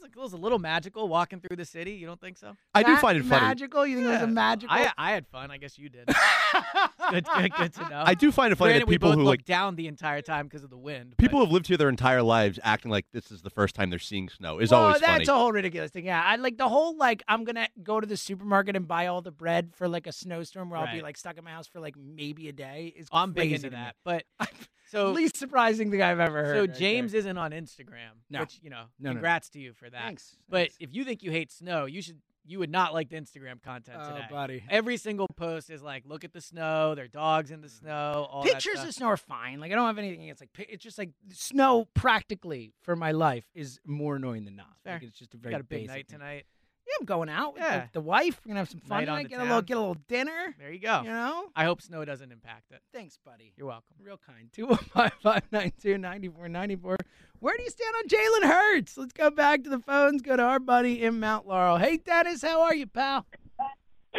Was, 0.00 0.10
it 0.10 0.16
was 0.18 0.32
a 0.32 0.36
little 0.36 0.58
magical 0.58 1.08
walking 1.08 1.40
through 1.40 1.56
the 1.56 1.64
city. 1.64 1.92
You 1.92 2.06
don't 2.06 2.20
think 2.20 2.36
so? 2.38 2.56
I 2.74 2.82
do 2.82 2.92
That 2.92 3.00
find 3.00 3.18
it 3.18 3.24
funny. 3.24 3.40
Magical? 3.46 3.86
You 3.86 3.96
think 3.96 4.06
it 4.06 4.10
was 4.10 4.18
Yeah. 4.20 4.24
a 4.24 4.28
magical? 4.28 4.74
I 4.76 4.92
I 4.98 5.10
had 5.12 5.26
fun. 5.26 5.50
I 5.50 5.56
guess 5.58 5.78
you 5.78 5.88
did. 5.88 6.06
good, 7.10 7.24
good, 7.26 7.52
good 7.52 7.72
to 7.74 7.88
know. 7.88 8.02
I 8.04 8.14
do 8.14 8.30
find 8.32 8.52
it 8.52 8.56
funny 8.56 8.70
Granted, 8.72 8.86
that 8.86 8.90
people 8.90 9.08
we 9.08 9.12
both 9.14 9.18
who 9.20 9.24
looked 9.24 9.40
like 9.40 9.44
down 9.44 9.76
the 9.76 9.86
entire 9.88 10.22
time 10.22 10.46
because 10.46 10.62
of 10.64 10.70
the 10.70 10.76
wind. 10.78 11.14
people 11.18 11.38
but- 11.40 11.46
who've 11.46 11.52
lived 11.52 11.66
here 11.68 11.76
their 11.76 11.88
entire 11.88 12.22
lives 12.22 12.58
acting 12.62 12.90
like 12.90 13.06
this 13.12 13.30
is 13.30 13.42
the 13.42 13.50
first 13.50 13.74
time 13.74 13.90
they're 13.90 13.98
seeing 13.98 14.28
snow 14.28 14.58
is 14.58 14.70
well, 14.70 14.82
always 14.84 15.00
that's 15.00 15.12
funny. 15.12 15.24
a 15.24 15.32
whole 15.32 15.52
ridiculous 15.52 15.90
thing. 15.90 16.06
Yeah, 16.06 16.22
I 16.24 16.36
like 16.36 16.56
the 16.58 16.68
whole 16.68 16.96
like 16.96 17.22
I'm 17.28 17.44
gonna 17.44 17.68
go 17.82 18.00
to 18.00 18.06
the 18.06 18.16
supermarket 18.16 18.76
and 18.76 18.86
buy 18.88 19.06
all 19.06 19.22
the 19.22 19.30
bread 19.32 19.72
for 19.74 19.88
like 19.88 20.06
a 20.06 20.12
snowstorm 20.12 20.70
where 20.70 20.78
I'll 20.80 20.86
be 20.86 20.94
Right. 20.98 21.02
like 21.02 21.16
stuck 21.16 21.38
in 21.38 21.44
my 21.44 21.50
house 21.50 21.66
for 21.66 21.80
like 21.80 21.94
maybe 21.96 22.48
a 22.48 22.52
day. 22.52 22.92
Is 22.96 23.08
oh, 23.12 23.18
I'm 23.18 23.32
big 23.32 23.50
crazy 23.50 23.54
into 23.54 23.70
to 23.70 23.76
me. 23.76 23.82
that. 23.82 23.96
But 24.04 24.24
so 24.90 25.10
least 25.10 25.36
surprising 25.36 25.90
thing 25.90 26.02
I've 26.02 26.20
ever 26.20 26.44
heard. 26.44 26.56
so 26.56 26.60
right 26.60 26.74
James 26.74 27.12
there. 27.12 27.20
isn't 27.20 27.38
on 27.38 27.52
Instagram, 27.52 28.20
No. 28.30 28.40
which 28.40 28.58
you 28.62 28.70
know, 28.70 28.84
No, 28.98 29.10
no, 29.10 29.10
no. 29.10 29.14
congrats 29.14 29.48
to 29.50 29.58
you 29.58 29.72
for 29.72 29.88
that. 29.88 30.04
Thanks. 30.04 30.36
But 30.48 30.56
Thanks. 30.58 30.76
if 30.80 30.94
you 30.94 31.04
think 31.04 31.22
you 31.22 31.30
hate 31.30 31.52
snow, 31.52 31.86
you 31.86 32.02
should 32.02 32.20
you 32.48 32.58
would 32.58 32.70
not 32.70 32.94
like 32.94 33.10
the 33.10 33.16
Instagram 33.16 33.62
content 33.62 33.98
oh, 34.00 34.08
today. 34.08 34.24
oh, 34.26 34.34
buddy. 34.34 34.64
Every 34.70 34.96
single 34.96 35.28
post 35.36 35.68
is 35.68 35.82
like, 35.82 36.04
look 36.06 36.24
at 36.24 36.32
the 36.32 36.40
snow, 36.40 36.94
their 36.94 37.06
dogs 37.06 37.50
in 37.50 37.60
the 37.60 37.68
mm. 37.68 37.78
snow, 37.78 38.26
all 38.30 38.42
that 38.42 38.54
Pictures 38.54 38.82
of 38.82 38.94
snow 38.94 39.08
are 39.08 39.18
fine. 39.18 39.60
Like 39.60 39.70
I 39.70 39.74
don't 39.74 39.86
have 39.86 39.98
anything 39.98 40.22
against 40.22 40.40
like 40.40 40.50
it's 40.58 40.82
just 40.82 40.98
like 40.98 41.10
snow 41.30 41.86
practically 41.94 42.72
for 42.80 42.96
my 42.96 43.12
life 43.12 43.44
is 43.54 43.78
more 43.84 44.16
annoying 44.16 44.44
than 44.44 44.56
not. 44.56 44.76
Fair. 44.82 44.94
Like, 44.94 45.02
it's 45.02 45.18
just 45.18 45.34
a 45.34 45.36
You 45.36 45.42
very 45.42 45.52
got 45.52 45.60
a 45.60 45.64
big 45.64 45.86
night 45.86 46.08
thing. 46.08 46.18
tonight. 46.18 46.46
Yeah, 46.88 46.94
I'm 47.00 47.04
going 47.06 47.28
out 47.28 47.52
with 47.54 47.62
the- 47.62 47.68
Yeah. 47.68 47.88
the, 47.92 48.00
wife. 48.00 48.40
We're 48.44 48.50
gonna 48.50 48.60
have 48.60 48.70
some 48.70 48.80
fun 48.80 49.00
Night 49.04 49.08
on 49.10 49.16
tonight. 49.18 49.22
the 49.24 49.28
Get 49.28 49.40
a 49.40 49.44
little 49.44 49.62
get 49.62 49.76
a 49.76 49.80
little 49.80 49.94
dinner. 50.08 50.54
There 50.58 50.72
you 50.72 50.78
go. 50.80 51.02
You 51.02 51.10
know. 51.10 51.50
I 51.54 51.64
hope 51.64 51.82
snow 51.82 52.02
doesn't 52.04 52.32
impact 52.32 52.70
it. 52.72 52.80
Thanks, 52.94 53.18
buddy. 53.22 53.52
You're 53.56 53.66
welcome. 53.66 53.96
Real 54.02 54.16
kind. 54.16 54.48
215 54.52 55.10
592 55.22 55.98
9494. 55.98 56.96
Where 57.40 57.56
do 57.56 57.62
you 57.62 57.70
stand 57.70 57.94
on 57.94 58.08
Jalen 58.08 58.48
Hurts? 58.48 58.96
Let's 58.96 59.12
go 59.12 59.30
back 59.30 59.64
to 59.64 59.70
the 59.70 59.78
phones. 59.80 60.22
Go 60.22 60.36
to 60.36 60.42
our 60.42 60.58
buddy 60.58 61.02
in 61.02 61.20
Mount 61.20 61.46
Laurel. 61.46 61.76
Hey, 61.76 61.98
Dennis, 61.98 62.40
how 62.42 62.62
are 62.62 62.74
you, 62.74 62.86
pal? 62.86 63.26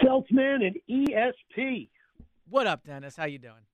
Seltzman 0.03 0.65
and 0.65 0.77
ESP. 0.89 1.89
What 2.47 2.67
up, 2.67 2.83
Dennis? 2.85 3.15
How 3.15 3.25
you 3.25 3.39
doing? 3.39 3.65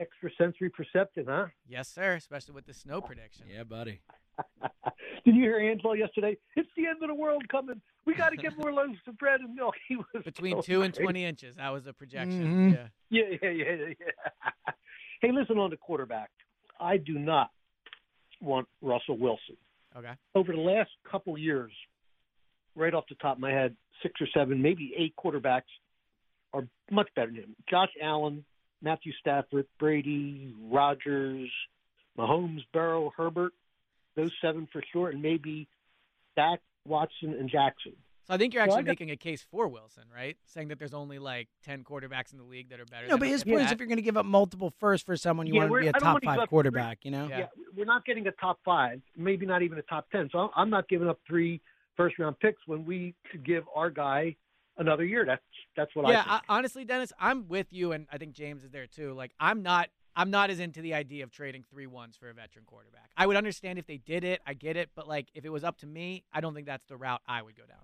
Extrasensory 0.00 0.70
perception, 0.70 1.26
huh? 1.28 1.46
Yes, 1.68 1.88
sir. 1.88 2.14
Especially 2.14 2.54
with 2.54 2.66
the 2.66 2.74
snow 2.74 3.00
prediction. 3.00 3.46
Yeah, 3.48 3.62
buddy. 3.64 4.00
Did 5.24 5.36
you 5.36 5.42
hear 5.42 5.58
Angelo 5.58 5.92
yesterday? 5.94 6.36
It's 6.56 6.68
the 6.76 6.86
end 6.86 7.02
of 7.02 7.08
the 7.08 7.14
world 7.14 7.48
coming. 7.48 7.80
We 8.04 8.14
got 8.14 8.30
to 8.30 8.36
get 8.36 8.56
more 8.58 8.72
loaves 8.72 8.98
of 9.06 9.16
bread 9.18 9.40
and 9.40 9.54
milk. 9.54 9.74
He 9.88 9.96
was 9.96 10.24
Between 10.24 10.56
so 10.56 10.62
two 10.62 10.82
and 10.82 10.92
twenty 10.94 11.24
inches. 11.24 11.56
That 11.56 11.70
was 11.70 11.84
the 11.84 11.92
projection. 11.92 12.72
Mhm. 12.72 12.74
Yeah. 12.74 12.86
Yeah, 13.10 13.36
yeah, 13.42 13.50
yeah, 13.50 13.74
yeah. 14.00 14.72
hey, 15.20 15.32
listen 15.32 15.58
on 15.58 15.70
the 15.70 15.76
quarterback. 15.76 16.30
I 16.80 16.96
do 16.96 17.18
not 17.18 17.50
want 18.40 18.66
Russell 18.80 19.18
Wilson. 19.18 19.56
Okay. 19.96 20.12
Over 20.34 20.52
the 20.52 20.58
last 20.60 20.90
couple 21.08 21.36
years, 21.38 21.72
right 22.74 22.92
off 22.94 23.04
the 23.08 23.14
top 23.16 23.36
of 23.36 23.40
my 23.40 23.50
head, 23.50 23.76
six 24.02 24.20
or 24.20 24.26
seven, 24.34 24.60
maybe 24.62 24.94
eight 24.96 25.14
quarterbacks 25.22 25.62
are 26.54 26.66
much 26.90 27.08
better 27.14 27.28
than 27.28 27.36
him. 27.36 27.56
Josh 27.68 27.90
Allen, 28.02 28.44
Matthew 28.80 29.12
Stafford, 29.20 29.66
Brady, 29.78 30.54
Rodgers, 30.70 31.50
Mahomes, 32.18 32.62
Burrow, 32.72 33.12
Herbert, 33.16 33.52
those 34.16 34.32
seven 34.40 34.68
for 34.72 34.82
sure, 34.92 35.10
and 35.10 35.22
maybe 35.22 35.68
Dak, 36.36 36.60
Watson, 36.86 37.34
and 37.38 37.48
Jackson. 37.48 37.92
So 38.24 38.34
I 38.34 38.38
think 38.38 38.54
you're 38.54 38.62
Well, 38.62 38.76
I 38.76 38.78
actually 38.78 38.84
got- 38.84 38.90
making 38.92 39.10
a 39.10 39.16
case 39.16 39.42
for 39.42 39.66
Wilson, 39.66 40.04
right? 40.14 40.36
Saying 40.46 40.68
that 40.68 40.78
there's 40.78 40.94
only 40.94 41.18
like 41.18 41.48
ten 41.64 41.82
quarterbacks 41.82 42.32
in 42.32 42.38
the 42.38 42.44
league 42.44 42.68
that 42.70 42.78
are 42.78 42.84
better. 42.84 43.06
No, 43.06 43.10
than 43.14 43.20
but 43.20 43.28
his 43.28 43.42
point 43.42 43.62
is 43.62 43.72
if 43.72 43.80
you're 43.80 43.88
going 43.88 43.96
to 43.96 44.02
give 44.02 44.16
up 44.16 44.26
multiple 44.26 44.72
firsts 44.78 45.04
for 45.04 45.16
someone, 45.16 45.46
you 45.48 45.54
Yeah, 45.54 45.60
want 45.66 45.72
to 45.72 45.80
be 45.80 45.86
a 45.88 45.92
top 45.92 46.02
wanna 46.02 46.20
give 46.20 46.26
five 46.28 46.38
up 46.38 46.42
three- 46.44 46.48
quarterback, 46.50 47.04
you 47.04 47.10
know? 47.10 47.26
Yeah. 47.28 47.38
Yeah, 47.38 47.46
we're 47.76 47.84
not 47.84 48.04
getting 48.04 48.26
a 48.28 48.32
top 48.32 48.60
five, 48.64 49.02
maybe 49.16 49.44
not 49.44 49.62
even 49.62 49.78
a 49.78 49.82
top 49.82 50.08
ten. 50.10 50.28
So 50.30 50.38
I'm- 50.38 50.50
I'm 50.54 50.70
not 50.70 50.88
giving 50.88 51.08
up 51.08 51.18
three 51.26 51.60
first 51.96 52.16
round 52.18 52.38
picks 52.38 52.64
when 52.66 52.84
we 52.84 53.14
could 53.30 53.44
give 53.44 53.64
our 53.74 53.90
guy 53.90 54.36
another 54.76 55.04
year. 55.04 55.24
That's 55.26 55.42
that's 55.76 55.94
what 55.96 56.06
yeah, 56.08 56.20
I 56.20 56.22
think. 56.38 56.44
I, 56.48 56.58
honestly, 56.58 56.84
Dennis, 56.84 57.12
I'm 57.18 57.48
with 57.48 57.72
you, 57.72 57.90
and 57.92 58.06
I 58.12 58.18
think 58.18 58.34
James 58.34 58.62
is 58.62 58.70
there 58.70 58.86
too. 58.86 59.14
Like, 59.14 59.32
I'm 59.40 59.62
not, 59.62 59.90
I'm 60.14 60.30
not 60.30 60.50
as 60.50 60.60
into 60.60 60.80
the 60.82 60.94
idea 60.94 61.24
of 61.24 61.30
trading 61.30 61.64
three 61.70 61.86
ones 61.86 62.16
for 62.16 62.28
a 62.28 62.34
veteran 62.34 62.64
quarterback. 62.66 63.10
I 63.16 63.26
would 63.26 63.36
understand 63.36 63.78
if 63.78 63.86
they 63.86 63.96
did 63.98 64.24
it, 64.24 64.40
I 64.46 64.54
get 64.54 64.76
it, 64.76 64.90
but 64.94 65.08
like, 65.08 65.28
if 65.34 65.44
it 65.44 65.48
was 65.50 65.64
up 65.64 65.78
to 65.78 65.86
me, 65.86 66.24
I 66.32 66.40
don't 66.40 66.54
think 66.54 66.66
that's 66.66 66.84
the 66.86 66.96
route 66.96 67.22
I 67.26 67.42
would 67.42 67.56
go 67.56 67.64
down. 67.66 67.78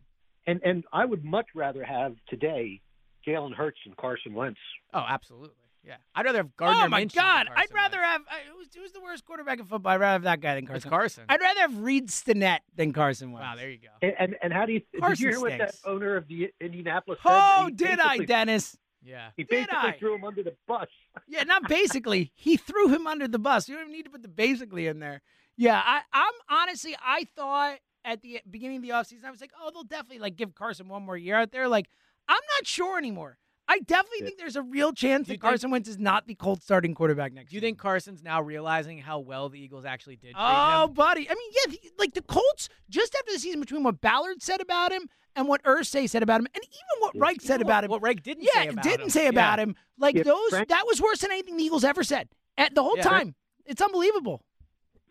and 0.46 0.60
and 0.64 0.84
I 0.92 1.04
would 1.04 1.24
much 1.24 1.46
rather 1.54 1.84
have 1.84 2.14
today 2.28 2.80
Jalen 3.26 3.54
Hurts 3.54 3.78
and 3.86 3.96
Carson 3.96 4.34
Wentz. 4.34 4.58
Oh, 4.94 5.04
absolutely, 5.06 5.56
yeah. 5.84 5.96
I'd 6.14 6.24
rather 6.26 6.38
have 6.38 6.56
Gardner. 6.56 6.84
oh 6.84 6.88
my 6.88 7.04
Minshew 7.04 7.14
than 7.14 7.24
God! 7.24 7.46
I'd 7.56 7.72
rather 7.74 7.96
Wentz. 7.98 8.12
have 8.12 8.22
I, 8.30 8.38
who's, 8.56 8.68
who's 8.74 8.92
the 8.92 9.00
worst 9.02 9.24
quarterback 9.26 9.58
in 9.58 9.66
football? 9.66 9.92
I'd 9.92 10.00
rather 10.00 10.12
have 10.12 10.22
that 10.22 10.40
guy 10.40 10.54
than 10.54 10.64
It's 10.64 10.70
Carson. 10.70 10.90
Carson. 10.90 11.24
I'd 11.28 11.40
rather 11.40 11.60
have 11.60 11.78
Reid 11.78 12.10
Sinnett 12.10 12.60
than 12.76 12.92
Carson 12.92 13.32
Wentz. 13.32 13.44
wow, 13.46 13.56
there 13.56 13.70
you 13.70 13.78
go. 13.78 13.88
And 14.02 14.14
and, 14.18 14.36
and 14.42 14.52
how 14.52 14.64
do 14.66 14.72
you 14.72 14.80
did 14.92 15.00
Carson 15.00 15.24
you 15.24 15.30
hear 15.32 15.40
what 15.40 15.58
that 15.58 15.74
stinks. 15.74 15.86
owner 15.86 16.16
of 16.16 16.28
the 16.28 16.50
Indianapolis? 16.60 17.18
Oh, 17.24 17.66
He 17.66 17.72
did 17.72 17.98
I, 18.00 18.18
Dennis? 18.18 18.76
Yeah. 19.02 19.30
He 19.36 19.44
basically 19.44 19.94
threw 19.98 20.14
him 20.16 20.24
under 20.24 20.42
the 20.42 20.54
bus. 20.66 20.88
Yeah, 21.28 21.42
not 21.44 21.68
basically. 21.68 22.32
he 22.34 22.56
threw 22.56 22.88
him 22.88 23.06
under 23.06 23.28
the 23.28 23.38
bus. 23.38 23.68
You 23.68 23.74
don't 23.74 23.84
even 23.84 23.92
need 23.92 24.04
to 24.04 24.10
put 24.10 24.22
the 24.22 24.28
basically 24.28 24.86
in 24.86 24.98
there. 24.98 25.20
Yeah, 25.56 25.82
I, 25.84 26.00
I'm 26.12 26.32
honestly, 26.48 26.96
I 27.04 27.26
thought 27.36 27.78
at 28.04 28.22
the 28.22 28.40
beginning 28.48 28.78
of 28.78 28.82
the 28.82 28.90
offseason, 28.90 29.24
I 29.24 29.30
was 29.30 29.40
like, 29.40 29.50
oh, 29.60 29.70
they'll 29.72 29.82
definitely 29.82 30.20
like 30.20 30.36
give 30.36 30.54
Carson 30.54 30.88
one 30.88 31.02
more 31.04 31.16
year 31.16 31.34
out 31.34 31.50
there. 31.50 31.68
Like, 31.68 31.88
I'm 32.28 32.40
not 32.56 32.66
sure 32.66 32.96
anymore. 32.96 33.38
I 33.70 33.80
definitely 33.80 34.20
think 34.26 34.38
there's 34.38 34.56
a 34.56 34.62
real 34.62 34.92
chance 34.92 35.28
that 35.28 35.40
Carson 35.40 35.70
Wentz 35.70 35.88
is 35.88 35.98
not 35.98 36.26
the 36.26 36.34
Colts 36.34 36.64
starting 36.64 36.94
quarterback 36.94 37.32
next 37.34 37.50
Do 37.50 37.56
you 37.56 37.60
season. 37.60 37.68
think 37.74 37.78
Carson's 37.78 38.22
now 38.22 38.40
realizing 38.40 38.98
how 38.98 39.18
well 39.18 39.48
the 39.50 39.60
Eagles 39.60 39.84
actually 39.84 40.16
did 40.16 40.34
Oh, 40.38 40.84
him? 40.86 40.94
buddy. 40.94 41.28
I 41.30 41.34
mean, 41.34 41.50
yeah, 41.52 41.72
the, 41.72 41.90
like 41.98 42.14
the 42.14 42.22
Colts, 42.22 42.68
just 42.88 43.14
after 43.14 43.32
the 43.32 43.38
season, 43.38 43.60
between 43.60 43.82
what 43.82 44.00
Ballard 44.00 44.42
said 44.42 44.62
about 44.62 44.90
him 44.92 45.02
and 45.36 45.46
what 45.48 45.62
Irsay 45.64 46.08
said 46.08 46.22
about 46.22 46.40
him, 46.40 46.46
and 46.54 46.64
even 46.64 47.00
what 47.00 47.16
Reich 47.18 47.42
said 47.42 47.60
about 47.60 47.84
him. 47.84 47.90
What 47.90 48.02
Reich 48.02 48.22
didn't 48.22 48.44
yeah, 48.44 48.62
say 48.62 48.68
about 48.68 48.82
didn't 48.84 49.00
him. 49.02 49.10
say 49.10 49.22
Yeah. 49.24 49.28
about 49.30 49.58
him. 49.58 49.76
Like 49.98 50.14
Yeah, 50.16 50.22
those, 50.22 50.48
Frank- 50.50 50.68
that 50.68 50.84
was 50.86 51.00
worse 51.02 51.18
than 51.20 51.30
anything 51.30 51.58
the 51.58 51.64
Eagles 51.64 51.84
ever 51.84 52.02
said 52.02 52.28
at 52.56 52.74
the 52.74 52.82
whole 52.82 52.96
Yeah. 52.96 53.02
time. 53.04 53.34
It's 53.66 53.82
unbelievable. 53.82 54.42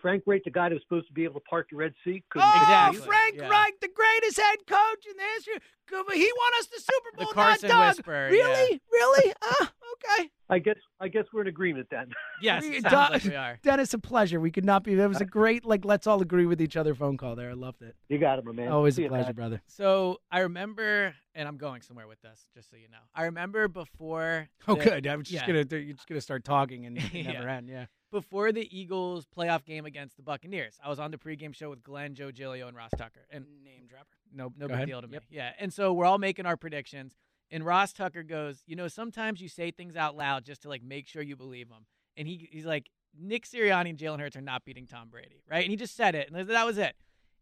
Frank 0.02 0.24
Reich, 0.26 0.44
the 0.44 0.52
guy 0.52 0.70
that 0.70 0.76
was 0.76 0.84
supposed 0.84 1.08
to 1.08 1.14
be 1.14 1.24
able 1.24 1.36
to 1.36 1.46
part 1.50 1.68
the 1.72 1.78
Red 1.78 1.94
Sea, 2.04 2.24
couldn't 2.30 2.48
Oh, 2.48 2.54
it. 2.56 2.62
Exactly, 2.62 3.00
Frank 3.02 3.36
yeah. 3.38 3.48
Reich, 3.50 3.74
the 3.82 3.90
greatest 3.90 4.38
head 4.40 4.58
coach 4.68 5.06
in 5.10 5.18
the 5.18 5.24
history. 5.36 5.54
Good, 5.90 6.06
but 6.06 6.16
He 6.18 6.24
won 6.38 6.52
us 6.60 6.68
the 6.68 6.80
Super 6.82 7.18
The 7.18 7.24
Bowl, 7.26 7.34
Carson 7.34 7.70
not 7.70 7.80
Doug. 7.80 7.96
whisperer, 7.98 8.30
Really? 8.30 8.82
Really? 8.92 9.34
Ah, 9.42 9.72
okay. 10.18 10.30
I 10.50 10.60
guess 10.60 10.76
I 11.00 11.08
guess 11.10 11.26
we're 11.34 11.42
in 11.42 11.48
agreement 11.48 11.88
then. 11.92 12.08
Yes, 12.42 12.64
We- 12.64 12.78
it 12.78 12.84
sounds 12.84 13.12
like 13.12 13.24
we 13.24 13.36
are. 13.36 13.58
Dennis, 13.64 13.94
a 13.94 13.98
pleasure. 14.00 14.40
We 14.40 14.52
could 14.52 14.64
not 14.66 14.84
be. 14.84 14.94
That 14.96 15.10
was 15.10 15.20
a 15.22 15.26
great, 15.26 15.66
like, 15.66 15.84
let's 15.86 16.06
all 16.06 16.22
agree 16.22 16.46
with 16.46 16.62
each 16.62 16.78
other 16.78 16.94
phone 16.94 17.18
call 17.18 17.36
there. 17.36 17.50
I 17.50 17.54
loved 17.54 17.82
it. 17.82 17.96
You 18.10 18.18
got 18.20 18.38
it, 18.40 18.46
my 18.46 18.52
man. 18.52 18.68
Always 18.70 18.96
See 18.96 19.06
a 19.06 19.10
pleasure, 19.10 19.26
man. 19.28 19.34
brother. 19.36 19.62
So 19.68 20.20
I 20.32 20.40
remember, 20.42 21.16
and 21.36 21.48
I'm 21.48 21.58
going 21.58 21.82
somewhere 21.82 22.08
with 22.08 22.22
this, 22.22 22.46
just 22.54 22.70
so 22.70 22.76
you 22.78 22.90
know. 22.90 22.98
I 23.16 23.24
remember 23.24 23.68
before. 23.68 24.50
Oh, 24.68 24.76
the- 24.76 24.84
good. 24.84 25.08
I'm 25.08 25.24
just 25.24 25.32
yeah. 25.34 25.48
gonna. 25.48 25.66
You're 25.70 25.94
just 25.96 26.08
gonna 26.08 26.22
start 26.22 26.44
talking 26.44 26.86
and 26.86 26.98
it 26.98 27.12
Yeah. 27.14 27.32
never 27.32 27.50
end. 27.50 27.68
Yeah. 27.70 27.86
Before 28.12 28.52
the 28.54 28.68
Eagles 28.78 29.26
playoff 29.26 29.66
game 29.66 29.86
against 29.86 30.16
the 30.16 30.24
Buccaneers. 30.24 30.78
I 30.84 30.90
was 30.90 31.00
on 31.00 31.12
the 31.12 31.18
pregame 31.18 31.54
show 31.54 31.70
with 31.70 31.84
Glenn, 31.84 32.16
Joe 32.16 32.32
Giglio, 32.32 32.68
and 32.68 32.76
Ross 32.78 32.92
Tucker. 32.98 33.26
And 33.30 33.46
Name 33.64 33.86
dropper. 33.90 34.06
no, 34.34 34.46
no 34.58 34.68
Go 34.68 34.68
big 34.68 34.76
ahead. 34.76 34.88
deal 34.88 35.02
to 35.02 35.08
me. 35.08 35.14
Yep. 35.16 35.24
Yeah. 35.30 35.52
And 35.60 35.74
so 35.74 35.92
we're 35.94 36.06
all 36.06 36.18
making 36.18 36.46
our 36.46 36.56
predictions. 36.56 37.16
And 37.52 37.66
Ross 37.66 37.92
Tucker 37.94 38.24
goes, 38.24 38.64
you 38.66 38.76
know, 38.76 38.88
sometimes 38.88 39.42
you 39.42 39.50
say 39.50 39.72
things 39.72 39.96
out 39.96 40.16
loud 40.16 40.46
just 40.46 40.62
to 40.64 40.70
like 40.70 40.84
make 40.84 41.08
sure 41.08 41.22
you 41.22 41.36
believe 41.36 41.70
them. 41.70 41.86
And 42.16 42.28
he 42.28 42.48
he's 42.52 42.66
like, 42.66 42.90
Nick 43.20 43.46
Sirianni 43.46 43.90
and 43.90 43.98
Jalen 43.98 44.20
Hurts 44.20 44.36
are 44.36 44.42
not 44.42 44.64
beating 44.66 44.86
Tom 44.88 45.10
Brady, 45.10 45.42
right? 45.50 45.64
And 45.64 45.72
he 45.72 45.76
just 45.78 45.96
said 45.96 46.14
it, 46.16 46.30
and 46.32 46.50
that 46.50 46.66
was 46.66 46.78
it. 46.78 46.96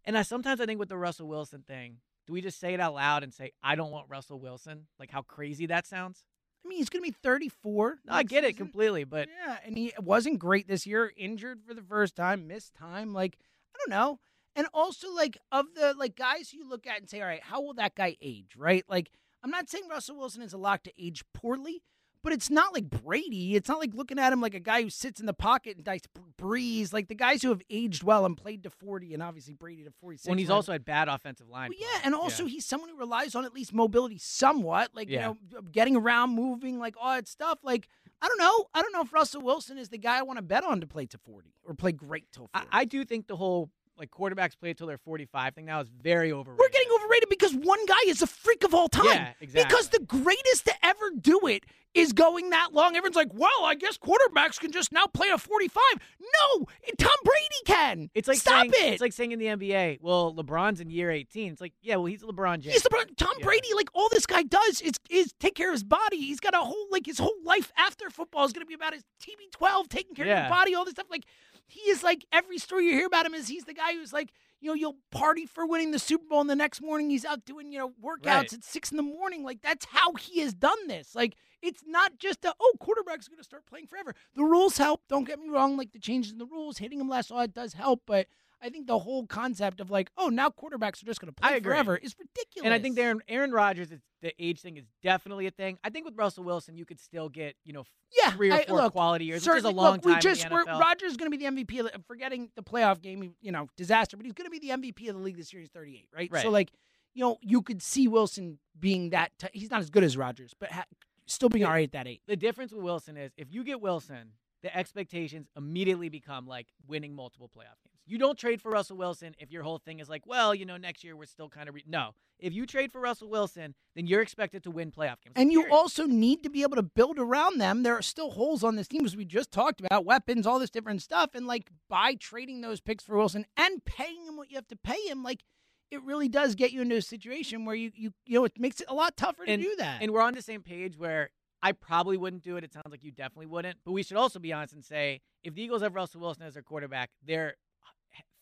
And 0.03 0.17
I 0.17 0.21
sometimes 0.21 0.61
I 0.61 0.65
think 0.65 0.79
with 0.79 0.89
the 0.89 0.97
Russell 0.97 1.27
Wilson 1.27 1.63
thing, 1.67 1.97
do 2.27 2.33
we 2.33 2.41
just 2.41 2.59
say 2.59 2.73
it 2.73 2.79
out 2.79 2.93
loud 2.93 3.23
and 3.23 3.33
say, 3.33 3.51
I 3.63 3.75
don't 3.75 3.91
want 3.91 4.07
Russell 4.09 4.39
Wilson? 4.39 4.87
Like 4.99 5.11
how 5.11 5.21
crazy 5.21 5.65
that 5.67 5.85
sounds? 5.87 6.25
I 6.65 6.67
mean, 6.67 6.79
he's 6.79 6.89
gonna 6.89 7.03
be 7.03 7.11
34. 7.11 7.99
No, 8.05 8.13
I 8.13 8.23
get 8.23 8.43
it 8.43 8.57
completely, 8.57 9.03
but 9.03 9.29
yeah, 9.45 9.57
and 9.63 9.77
he 9.77 9.93
wasn't 9.99 10.39
great 10.39 10.67
this 10.67 10.87
year. 10.87 11.13
Injured 11.15 11.61
for 11.65 11.73
the 11.73 11.81
first 11.81 12.15
time, 12.15 12.47
missed 12.47 12.73
time. 12.73 13.13
Like 13.13 13.37
I 13.73 13.77
don't 13.77 13.91
know. 13.91 14.19
And 14.55 14.67
also, 14.73 15.13
like 15.13 15.37
of 15.51 15.65
the 15.75 15.93
like 15.97 16.15
guys 16.15 16.53
you 16.53 16.67
look 16.67 16.87
at 16.87 16.99
and 16.99 17.09
say, 17.09 17.21
all 17.21 17.27
right, 17.27 17.43
how 17.43 17.61
will 17.61 17.75
that 17.75 17.95
guy 17.95 18.15
age? 18.21 18.55
Right? 18.57 18.83
Like 18.89 19.11
I'm 19.43 19.51
not 19.51 19.69
saying 19.69 19.87
Russell 19.89 20.17
Wilson 20.17 20.41
is 20.41 20.53
a 20.53 20.57
lock 20.57 20.83
to 20.83 20.91
age 20.97 21.23
poorly, 21.33 21.83
but 22.25 22.33
it's 22.33 22.49
not 22.49 22.73
like 22.73 22.89
Brady. 22.89 23.55
It's 23.55 23.69
not 23.69 23.77
like 23.77 23.93
looking 23.93 24.17
at 24.17 24.33
him 24.33 24.41
like 24.41 24.55
a 24.55 24.59
guy 24.59 24.81
who 24.81 24.89
sits 24.89 25.19
in 25.19 25.27
the 25.27 25.33
pocket 25.33 25.75
and 25.75 25.85
dice 25.85 26.01
Brees. 26.41 26.91
Like 26.91 27.07
the 27.07 27.13
guys 27.15 27.43
who 27.43 27.49
have 27.49 27.61
aged 27.69 28.01
well 28.01 28.25
and 28.25 28.35
played 28.35 28.63
to 28.63 28.71
40, 28.71 29.13
and 29.13 29.21
obviously 29.21 29.53
Brady 29.53 29.83
to 29.83 29.91
46. 30.01 30.27
when 30.27 30.39
he's 30.39 30.49
right? 30.49 30.55
also 30.55 30.71
had 30.71 30.83
bad 30.83 31.07
offensive 31.07 31.47
line. 31.47 31.69
Well, 31.69 31.77
yeah, 31.79 31.99
and 32.03 32.15
also 32.15 32.47
he's 32.47 32.65
someone 32.65 32.89
who 32.89 32.97
relies 32.97 33.35
on 33.35 33.45
at 33.45 33.53
least 33.53 33.73
mobility 33.73 34.17
somewhat, 34.17 34.89
like 34.95 35.07
Yeah. 35.07 35.29
you 35.29 35.37
know, 35.53 35.61
getting 35.71 35.95
around, 35.95 36.31
moving, 36.31 36.79
like 36.79 36.95
all 36.99 37.13
that 37.13 37.27
stuff. 37.27 37.59
Like 37.63 37.87
I 38.21 38.27
don't 38.27 38.39
know, 38.39 38.65
I 38.73 38.81
don't 38.81 38.91
know 38.91 39.01
if 39.01 39.13
Russell 39.13 39.41
Wilson 39.41 39.77
is 39.77 39.89
the 39.89 39.99
guy 39.99 40.17
I 40.17 40.23
want 40.23 40.37
to 40.37 40.43
bet 40.43 40.63
on 40.63 40.81
to 40.81 40.87
play 40.87 41.05
to 41.05 41.19
forty 41.19 41.53
or 41.63 41.75
play 41.75 41.91
great 41.91 42.31
till 42.31 42.49
I. 42.55 42.63
I 42.71 42.85
do 42.85 43.05
think 43.05 43.27
the 43.27 43.35
whole 43.35 43.69
like 43.97 44.11
quarterbacks 44.11 44.57
play 44.59 44.73
till 44.73 44.87
they're 44.87 44.97
45 44.97 45.53
thing 45.55 45.65
now 45.65 45.79
is 45.81 45.89
very 45.89 46.31
overrated. 46.31 46.59
We're 46.59 46.69
getting 46.69 46.89
overrated 46.99 47.29
because 47.29 47.53
one 47.55 47.85
guy 47.85 47.93
is 48.07 48.21
a 48.21 48.27
freak 48.27 48.63
of 48.63 48.73
all 48.73 48.87
time. 48.89 49.05
Yeah, 49.05 49.33
exactly. 49.39 49.63
Because 49.69 49.89
the 49.89 49.99
greatest 49.99 50.65
to 50.65 50.73
ever 50.85 51.11
do 51.19 51.39
it 51.47 51.63
is 51.93 52.11
going 52.11 52.49
that 52.49 52.73
long. 52.73 52.97
Everyone's 52.97 53.15
like, 53.15 53.33
well, 53.33 53.63
I 53.63 53.73
guess 53.75 53.97
quarterbacks 53.97 54.59
can 54.59 54.73
just 54.73 54.91
now 54.91 55.05
play 55.05 55.29
a 55.29 55.37
45. 55.37 55.81
No, 56.19 56.65
Tom 56.97 57.15
Brady 57.23 57.61
can. 57.65 58.09
It's 58.13 58.27
like 58.27 58.37
Stop 58.37 58.53
saying, 58.69 58.71
it. 58.73 58.93
It's 58.95 59.01
like 59.01 59.13
saying 59.13 59.31
in 59.31 59.39
the 59.39 59.45
NBA, 59.45 59.99
well, 60.01 60.33
LeBron's 60.33 60.81
in 60.81 60.89
year 60.89 61.09
18. 61.09 61.53
It's 61.53 61.61
like, 61.61 61.71
yeah, 61.81 61.95
well, 61.95 62.07
he's 62.07 62.21
LeBron 62.21 62.59
James. 62.59 62.73
He's 62.73 62.83
LeBron. 62.83 63.15
Tom 63.15 63.31
Yeah. 63.39 63.45
Brady, 63.45 63.69
like 63.75 63.87
all 63.93 64.09
this 64.09 64.25
guy 64.25 64.43
does 64.43 64.81
is 64.81 64.91
is 65.09 65.33
take 65.39 65.55
care 65.55 65.69
of 65.69 65.73
his 65.73 65.85
body. 65.85 66.17
He's 66.17 66.41
got 66.41 66.53
a 66.53 66.57
whole 66.57 66.87
like 66.91 67.05
his 67.05 67.17
whole 67.17 67.35
life 67.45 67.71
after 67.77 68.09
football 68.09 68.43
is 68.43 68.51
going 68.51 68.63
to 68.65 68.67
be 68.67 68.73
about 68.73 68.93
his 68.93 69.03
TB12, 69.23 69.87
taking 69.87 70.15
care 70.15 70.25
of 70.25 70.29
Yeah. 70.29 70.41
your 70.41 70.49
body, 70.49 70.75
all 70.75 70.83
this 70.83 70.91
stuff. 70.95 71.07
Like 71.09 71.23
he 71.67 71.81
is 71.89 72.03
like 72.03 72.25
every 72.31 72.57
story 72.57 72.85
you 72.85 72.91
hear 72.93 73.07
about 73.07 73.25
him 73.25 73.33
is 73.33 73.47
he's 73.47 73.65
the 73.65 73.73
guy 73.73 73.93
who's 73.93 74.13
like 74.13 74.31
you 74.61 74.69
know 74.69 74.73
you'll 74.73 74.97
party 75.11 75.45
for 75.45 75.65
winning 75.65 75.91
the 75.91 75.99
Super 75.99 76.25
Bowl 76.27 76.41
and 76.41 76.49
the 76.49 76.55
next 76.55 76.81
morning 76.81 77.09
he's 77.09 77.25
out 77.25 77.45
doing 77.45 77.71
you 77.71 77.79
know 77.79 77.93
workouts 78.03 78.25
Right. 78.25 78.53
at 78.53 78.63
six 78.63 78.91
in 78.91 78.97
the 78.97 79.03
morning. 79.03 79.43
Like 79.43 79.61
that's 79.61 79.85
how 79.85 80.13
he 80.13 80.39
has 80.41 80.53
done 80.53 80.87
this. 80.87 81.13
Like 81.15 81.35
it's 81.61 81.83
not 81.85 82.17
just 82.17 82.45
a 82.45 82.53
oh 82.59 82.73
quarterbacks 82.79 83.27
going 83.27 83.37
to 83.37 83.43
start 83.43 83.65
playing 83.65 83.87
forever. 83.87 84.13
The 84.35 84.43
rules 84.43 84.77
help. 84.77 85.01
Don't 85.09 85.25
get 85.27 85.39
me 85.39 85.49
wrong. 85.49 85.77
Like 85.77 85.91
the 85.91 85.99
changes 85.99 86.31
in 86.31 86.37
the 86.37 86.45
rules, 86.45 86.77
hitting 86.77 86.99
him 86.99 87.09
less, 87.09 87.31
all 87.31 87.39
that 87.39 87.53
does 87.53 87.73
help, 87.73 88.01
but. 88.05 88.27
I 88.61 88.69
think 88.69 88.87
the 88.87 88.99
whole 88.99 89.25
concept 89.27 89.79
of 89.79 89.91
like, 89.91 90.09
oh, 90.17 90.29
now 90.29 90.49
quarterbacks 90.49 91.01
are 91.01 91.05
just 91.05 91.19
going 91.19 91.33
to 91.33 91.41
play 91.41 91.59
forever 91.59 91.95
is 91.97 92.15
ridiculous. 92.17 92.65
And 92.65 92.73
I 92.73 92.79
think 92.79 92.97
Aaron 92.97 93.21
Aaron 93.27 93.51
Rodgers, 93.51 93.91
it's, 93.91 94.03
the 94.21 94.33
age 94.43 94.61
thing 94.61 94.77
is 94.77 94.85
definitely 95.03 95.45
a 95.47 95.51
thing. 95.51 95.77
I 95.83 95.89
think 95.89 96.05
with 96.05 96.15
Russell 96.17 96.43
Wilson, 96.43 96.77
you 96.77 96.85
could 96.85 96.99
still 96.99 97.29
get 97.29 97.55
you 97.63 97.73
know 97.73 97.83
yeah, 98.17 98.31
three 98.31 98.51
or 98.51 98.55
I- 98.55 98.65
four 98.65 98.77
look, 98.77 98.93
quality 98.93 99.25
years, 99.25 99.47
which 99.47 99.57
is 99.57 99.63
a 99.63 99.69
long 99.69 99.93
look, 99.93 100.03
time 100.03 100.15
We 100.15 100.19
just 100.19 100.49
we're. 100.49 100.63
Rodgers 100.65 101.11
is 101.11 101.17
going 101.17 101.31
to 101.31 101.37
be 101.37 101.45
the 101.45 101.51
MVP. 101.51 101.79
Of 101.79 101.91
the, 101.91 101.99
forgetting 102.07 102.49
the 102.55 102.63
playoff 102.63 103.01
game, 103.01 103.35
you 103.41 103.51
know, 103.51 103.67
disaster. 103.77 104.17
But 104.17 104.25
he's 104.25 104.33
going 104.33 104.49
to 104.49 104.51
be 104.51 104.59
the 104.59 104.69
MVP 104.69 105.09
of 105.09 105.15
the 105.15 105.21
league 105.21 105.37
this 105.37 105.53
year. 105.53 105.59
He's 105.61 105.69
38, 105.69 106.07
right? 106.15 106.29
right? 106.31 106.43
So 106.43 106.49
like, 106.49 106.71
you 107.13 107.23
know, 107.23 107.37
you 107.41 107.61
could 107.61 107.81
see 107.81 108.07
Wilson 108.07 108.59
being 108.79 109.11
that. 109.11 109.31
T- 109.37 109.47
he's 109.53 109.69
not 109.69 109.81
as 109.81 109.89
good 109.89 110.03
as 110.03 110.17
Rodgers, 110.17 110.53
but 110.59 110.71
ha- 110.71 110.85
still 111.25 111.49
being 111.49 111.65
all 111.65 111.71
right 111.71 111.83
at 111.83 111.91
that 111.93 112.07
age. 112.07 112.21
the 112.27 112.35
difference 112.35 112.71
with 112.71 112.83
Wilson 112.83 113.17
is 113.17 113.31
if 113.37 113.51
you 113.51 113.63
get 113.63 113.81
Wilson, 113.81 114.33
the 114.63 114.75
expectations 114.75 115.47
immediately 115.55 116.09
become 116.09 116.47
like 116.47 116.67
winning 116.87 117.15
multiple 117.15 117.47
playoff 117.47 117.77
games. 117.85 117.94
You 118.05 118.17
don't 118.17 118.37
trade 118.37 118.61
for 118.61 118.71
Russell 118.71 118.97
Wilson 118.97 119.35
if 119.39 119.51
your 119.51 119.63
whole 119.63 119.79
thing 119.79 119.99
is 119.99 120.07
like, 120.07 120.25
well, 120.25 120.53
you 120.53 120.65
know, 120.65 120.77
next 120.77 121.03
year 121.03 121.15
we're 121.15 121.25
still 121.25 121.49
kind 121.49 121.67
of 121.69 121.75
re-. 121.75 121.83
no. 121.87 122.11
If 122.37 122.53
you 122.53 122.65
trade 122.65 122.91
for 122.91 122.99
Russell 122.99 123.29
Wilson, 123.29 123.73
then 123.95 124.07
you're 124.07 124.21
expected 124.21 124.63
to 124.63 124.71
win 124.71 124.91
playoff 124.91 125.21
games. 125.21 125.35
And 125.37 125.53
you 125.53 125.61
Period. 125.61 125.73
also 125.73 126.05
need 126.05 126.43
to 126.43 126.49
be 126.49 126.63
able 126.63 126.75
to 126.75 126.83
build 126.83 127.17
around 127.17 127.59
them. 127.59 127.83
There 127.83 127.97
are 127.97 128.01
still 128.01 128.31
holes 128.31 128.61
on 128.61 128.75
this 128.75 128.89
team, 128.89 129.05
as 129.05 129.15
we 129.15 129.23
just 129.23 129.51
talked 129.51 129.79
about, 129.79 130.03
weapons, 130.03 130.45
all 130.45 130.59
this 130.59 130.69
different 130.69 131.01
stuff. 131.01 131.29
And 131.33 131.47
like 131.47 131.69
by 131.89 132.15
trading 132.15 132.59
those 132.59 132.81
picks 132.81 133.05
for 133.05 133.15
Wilson 133.15 133.45
and 133.55 133.83
paying 133.85 134.25
him 134.25 134.35
what 134.35 134.51
you 134.51 134.57
have 134.57 134.67
to 134.67 134.75
pay 134.75 134.99
him, 135.07 135.23
like 135.23 135.43
it 135.91 136.03
really 136.03 136.27
does 136.27 136.55
get 136.55 136.71
you 136.71 136.81
into 136.81 136.97
a 136.97 137.01
situation 137.01 137.63
where 137.63 137.75
you 137.75 137.91
you 137.95 138.11
you 138.25 138.37
know 138.37 138.45
it 138.45 138.59
makes 138.59 138.81
it 138.81 138.87
a 138.89 138.93
lot 138.93 139.15
tougher 139.15 139.45
to 139.45 139.51
and, 139.51 139.61
do 139.63 139.73
that. 139.77 140.01
And 140.01 140.11
we're 140.11 140.21
on 140.21 140.33
the 140.33 140.41
same 140.41 140.61
page 140.61 140.97
where 140.97 141.29
I 141.61 141.71
probably 141.71 142.17
wouldn't 142.17 142.43
do 142.43 142.57
it. 142.57 142.63
It 142.63 142.73
sounds 142.73 142.91
like 142.91 143.03
you 143.03 143.11
definitely 143.11 143.47
wouldn't. 143.47 143.77
But 143.85 143.93
we 143.93 144.03
should 144.03 144.17
also 144.17 144.39
be 144.39 144.51
honest 144.51 144.73
and 144.73 144.83
say 144.83 145.21
if 145.43 145.55
the 145.55 145.61
Eagles 145.61 145.81
have 145.81 145.95
Russell 145.95 146.21
Wilson 146.21 146.43
as 146.43 146.53
their 146.53 146.63
quarterback, 146.63 147.11
they're 147.25 147.55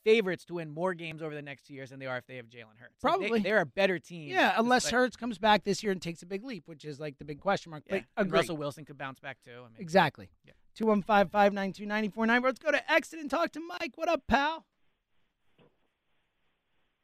favorites 0.04 0.46
to 0.46 0.56
win 0.56 0.70
more 0.70 0.94
games 0.94 1.22
over 1.22 1.34
the 1.34 1.42
next 1.42 1.66
two 1.66 1.74
years 1.74 1.90
than 1.90 2.00
they 2.00 2.06
are 2.06 2.18
if 2.18 2.28
they 2.28 2.36
have 2.38 2.48
Jalen 2.48 2.78
Hurts. 2.80 3.02
Like, 3.04 3.14
Probably. 3.20 3.40
they, 3.42 3.52
are 3.52 3.60
a 3.62 3.66
better 3.66 4.00
team. 4.00 4.30
Yeah, 4.30 4.54
unless 4.58 4.84
despite- 4.84 5.00
Hurts 5.00 5.16
comes 5.16 5.38
back 5.38 5.64
this 5.64 5.84
year 5.84 5.92
and 5.92 6.02
takes 6.02 6.22
a 6.24 6.26
big 6.26 6.44
leap, 6.44 6.68
which 6.68 6.86
is 6.86 7.00
like 7.00 7.18
the 7.18 7.26
big 7.26 7.40
question 7.40 7.70
mark. 7.72 7.84
Yeah, 7.88 7.98
But 7.98 8.04
and 8.18 8.28
agree. 8.28 8.40
Russell 8.40 8.58
Wilson 8.58 8.86
could 8.86 8.98
bounce 8.98 9.20
back 9.20 9.38
too. 9.44 9.52
I 9.52 9.62
mean, 9.64 9.72
Exactly. 9.80 10.30
Yeah. 10.46 10.54
215 10.76 11.30
592 11.30 11.86
949. 11.86 12.42
Let's 12.42 12.60
go 12.60 12.72
to 12.72 12.92
Exton 12.92 13.20
and 13.20 13.30
talk 13.30 13.52
to 13.52 13.60
Mike. 13.60 13.92
What 13.96 14.10
up, 14.10 14.24
pal? 14.28 14.66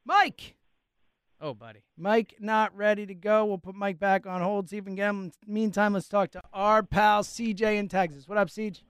Mike. 0.06 0.56
Oh, 1.42 1.54
buddy. 1.54 1.84
Mike 1.98 2.36
not 2.40 2.76
ready 2.76 3.06
to 3.06 3.14
go. 3.14 3.46
We'll 3.46 3.60
put 3.60 3.76
Mike 3.76 4.00
back 4.00 4.26
on 4.26 4.42
hold, 4.42 4.70
see 4.70 4.78
if 4.78 4.84
we 4.86 4.90
can 4.90 4.96
get 4.96 5.10
him. 5.10 5.32
Meantime, 5.48 5.94
let's 5.94 6.10
talk 6.10 6.32
to 6.32 6.42
our 6.52 6.84
pal 6.84 7.24
CJ 7.24 7.78
in 7.78 7.88
Texas. 7.88 8.28
What 8.28 8.38
up, 8.38 8.50
CJ? 8.50 8.82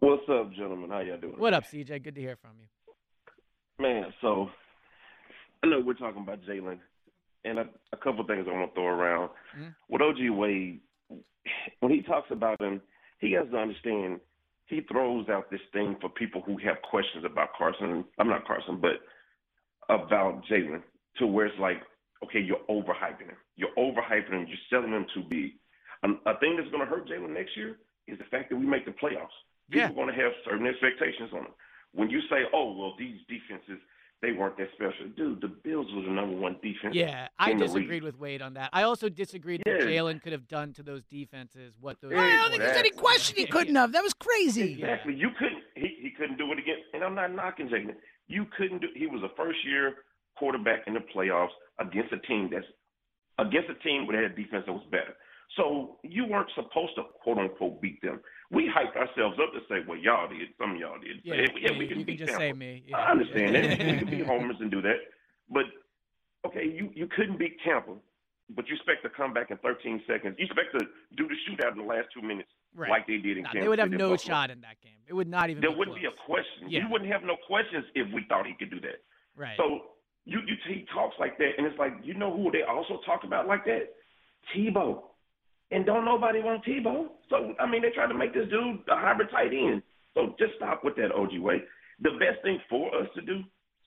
What's 0.00 0.28
up, 0.28 0.52
gentlemen? 0.52 0.90
How 0.90 0.98
y'all 1.00 1.16
doing? 1.16 1.34
What 1.38 1.54
up, 1.54 1.64
CJ? 1.64 2.02
Good 2.02 2.16
to 2.16 2.20
hear 2.20 2.36
from 2.36 2.50
you. 2.60 2.66
Man, 3.78 4.12
so 4.20 4.48
I 5.62 5.66
know 5.66 5.80
we're 5.80 5.94
talking 5.94 6.22
about 6.22 6.42
Jalen, 6.42 6.78
and 7.44 7.58
a, 7.58 7.64
a 7.92 7.96
couple 7.96 8.24
things 8.26 8.46
I 8.48 8.52
want 8.52 8.70
to 8.70 8.74
throw 8.74 8.86
around. 8.86 9.30
Mhm. 9.58 9.74
With 9.88 10.02
OG 10.02 10.30
Wade, 10.30 10.80
when 11.80 11.92
he 11.92 12.02
talks 12.02 12.30
about 12.30 12.60
him, 12.60 12.80
he 13.18 13.32
has 13.32 13.48
to 13.50 13.56
understand 13.58 14.20
he 14.66 14.80
throws 14.82 15.28
out 15.28 15.50
this 15.50 15.60
thing 15.72 15.96
for 16.00 16.08
people 16.08 16.40
who 16.42 16.56
have 16.58 16.80
questions 16.82 17.24
about 17.24 17.52
Carson. 17.58 18.04
I'm 18.18 18.28
not 18.28 18.46
Carson, 18.46 18.76
but 18.80 19.00
about 19.88 20.44
Jalen, 20.46 20.82
to 21.18 21.26
where 21.26 21.46
it's 21.46 21.58
like, 21.58 21.82
okay, 22.24 22.40
you're 22.40 22.62
overhyping 22.70 23.26
him. 23.28 23.36
You're 23.56 23.74
overhyping 23.76 24.30
him. 24.32 24.46
You're 24.46 24.56
selling 24.70 24.92
him 24.92 25.06
too 25.12 25.24
big. 25.28 25.52
Um, 26.04 26.20
a 26.26 26.38
thing 26.38 26.56
that's 26.56 26.70
going 26.70 26.80
to 26.80 26.86
hurt 26.86 27.08
Jalen 27.08 27.30
next 27.34 27.56
year 27.56 27.78
is 28.06 28.18
the 28.18 28.24
fact 28.24 28.50
that 28.50 28.56
we 28.56 28.64
make 28.66 28.84
the 28.84 28.92
playoffs. 28.92 29.34
People 29.70 29.80
Yeah. 29.80 29.90
are 29.90 29.94
going 29.94 30.08
to 30.08 30.14
have 30.22 30.32
certain 30.44 30.66
expectations 30.66 31.30
on 31.32 31.40
him. 31.46 31.54
When 31.94 32.10
you 32.10 32.20
say, 32.30 32.44
"Oh, 32.52 32.72
well, 32.76 32.94
these 32.98 33.18
defenses 33.28 33.78
they 34.22 34.32
weren't 34.32 34.56
that 34.56 34.68
special," 34.74 35.08
dude, 35.16 35.40
the 35.40 35.48
Bills 35.48 35.86
was 35.92 36.04
the 36.06 36.12
number 36.12 36.36
one 36.36 36.56
defense. 36.62 36.94
Yeah, 36.94 37.28
I 37.38 37.52
disagreed 37.54 37.88
league. 37.88 38.02
with 38.04 38.18
Wade 38.18 38.40
on 38.40 38.54
that. 38.54 38.70
I 38.72 38.82
also 38.84 39.08
disagreed 39.08 39.62
that 39.66 39.80
Yeah. 39.80 39.86
Jalen 39.86 40.22
could 40.22 40.32
have 40.32 40.48
done 40.48 40.72
to 40.74 40.82
those 40.82 41.02
defenses 41.04 41.76
what 41.80 42.00
those. 42.00 42.12
I 42.12 42.36
don't 42.36 42.50
think 42.50 42.62
there's 42.62 42.76
any 42.76 42.90
question 42.90 43.36
he 43.36 43.46
couldn't 43.46 43.74
have. 43.74 43.92
That 43.92 44.02
was 44.02 44.14
crazy. 44.14 44.72
Exactly. 44.74 45.14
You 45.14 45.30
couldn't. 45.38 45.64
He 45.74 45.88
he 46.02 46.10
couldn't 46.10 46.38
do 46.38 46.50
it 46.52 46.58
again. 46.58 46.78
And 46.94 47.04
I'm 47.04 47.14
not 47.14 47.32
knocking 47.32 47.68
Jalen. 47.68 47.96
You 48.28 48.46
couldn't 48.56 48.80
do. 48.80 48.88
He 48.94 49.06
was 49.06 49.22
a 49.22 49.28
first 49.36 49.58
year 49.64 50.04
quarterback 50.38 50.86
in 50.86 50.94
the 50.94 51.00
playoffs 51.14 51.52
against 51.78 52.12
a 52.12 52.18
team 52.20 52.48
that's 52.50 52.66
against 53.38 53.68
a 53.70 53.74
team 53.86 54.06
that 54.06 54.14
had 54.14 54.24
a 54.24 54.28
defense 54.34 54.64
that 54.66 54.72
was 54.72 54.86
better. 54.90 55.14
So 55.56 55.98
you 56.02 56.24
weren't 56.24 56.48
supposed 56.54 56.94
to 56.96 57.02
quote 57.22 57.38
unquote 57.38 57.82
beat 57.82 58.00
them. 58.00 58.20
We 58.52 58.68
hyped 58.68 58.96
ourselves 58.96 59.38
up 59.42 59.52
to 59.54 59.60
say, 59.68 59.80
well, 59.88 59.96
y'all 59.98 60.28
did. 60.28 60.48
Some 60.60 60.72
of 60.72 60.76
y'all 60.78 60.98
did. 61.00 61.20
Yeah, 61.24 61.34
yeah, 61.34 61.46
yeah, 61.72 61.78
we 61.78 61.88
can 61.88 62.00
you 62.00 62.04
can 62.04 62.18
just 62.18 62.36
say 62.36 62.52
me. 62.52 62.84
Yeah. 62.86 62.98
I 62.98 63.10
understand 63.12 63.54
that. 63.54 63.78
we 63.78 63.98
can 63.98 64.10
be 64.10 64.22
homers 64.26 64.56
and 64.60 64.70
do 64.70 64.82
that. 64.82 64.98
But 65.48 65.64
okay, 66.46 66.64
you 66.66 66.90
you 66.94 67.06
couldn't 67.16 67.38
beat 67.38 67.56
Tampa, 67.64 67.94
but 68.54 68.68
you 68.68 68.76
expect 68.76 69.02
to 69.04 69.08
come 69.10 69.32
back 69.32 69.50
in 69.50 69.56
13 69.58 70.02
seconds. 70.06 70.36
You 70.38 70.44
expect 70.46 70.72
to 70.78 70.84
do 71.16 71.26
the 71.28 71.34
shootout 71.48 71.72
in 71.72 71.78
the 71.78 71.84
last 71.84 72.08
two 72.14 72.20
minutes 72.22 72.48
Right. 72.74 72.88
like 72.88 73.06
they 73.06 73.18
did 73.18 73.36
in 73.36 73.42
Nah, 73.42 73.50
Kansas 73.52 73.64
they 73.64 73.68
would 73.68 73.78
have 73.78 73.88
City 73.88 73.98
no 73.98 74.10
Buffalo. 74.10 74.32
shot 74.32 74.50
in 74.50 74.60
that 74.62 74.80
game. 74.82 74.96
It 75.06 75.12
would 75.12 75.28
not 75.28 75.50
even. 75.50 75.60
There 75.60 75.70
be 75.72 75.76
wouldn't 75.76 75.96
be 75.98 76.06
a 76.06 76.16
question. 76.24 76.68
Yeah. 76.68 76.86
We 76.86 76.92
wouldn't 76.92 77.10
have 77.12 77.22
no 77.22 77.36
questions 77.46 77.84
if 77.94 78.10
we 78.14 78.24
thought 78.30 78.46
he 78.46 78.54
could 78.58 78.70
do 78.70 78.80
that. 78.80 79.00
Right. 79.36 79.56
So 79.58 79.92
you 80.24 80.40
you 80.46 80.56
he 80.68 80.86
talks 80.92 81.16
like 81.18 81.36
that, 81.38 81.50
and 81.58 81.66
it's 81.66 81.78
like 81.78 81.92
you 82.02 82.14
know 82.14 82.34
who 82.36 82.50
they 82.50 82.62
also 82.62 83.00
talk 83.06 83.24
about 83.24 83.46
like 83.46 83.64
that, 83.66 83.92
Tebow, 84.54 85.02
and 85.72 85.86
don't 85.86 86.04
nobody 86.04 86.40
want 86.40 86.64
Tebow. 86.64 87.08
So 87.30 87.54
I 87.58 87.66
mean 87.66 87.82
they 87.82 87.90
try 87.90 88.06
to 88.06 88.14
make 88.14 88.34
this 88.34 88.48
dude 88.48 88.80
a 88.88 88.96
hybrid 88.96 89.30
tight 89.30 89.52
end. 89.52 89.82
So 90.14 90.34
just 90.38 90.54
stop 90.56 90.84
with 90.84 90.96
that 90.96 91.12
OG 91.12 91.38
Wade. 91.38 91.62
The 92.00 92.10
best 92.18 92.42
thing 92.42 92.58
for 92.68 92.94
us 92.94 93.08
to 93.14 93.22
do, 93.22 93.42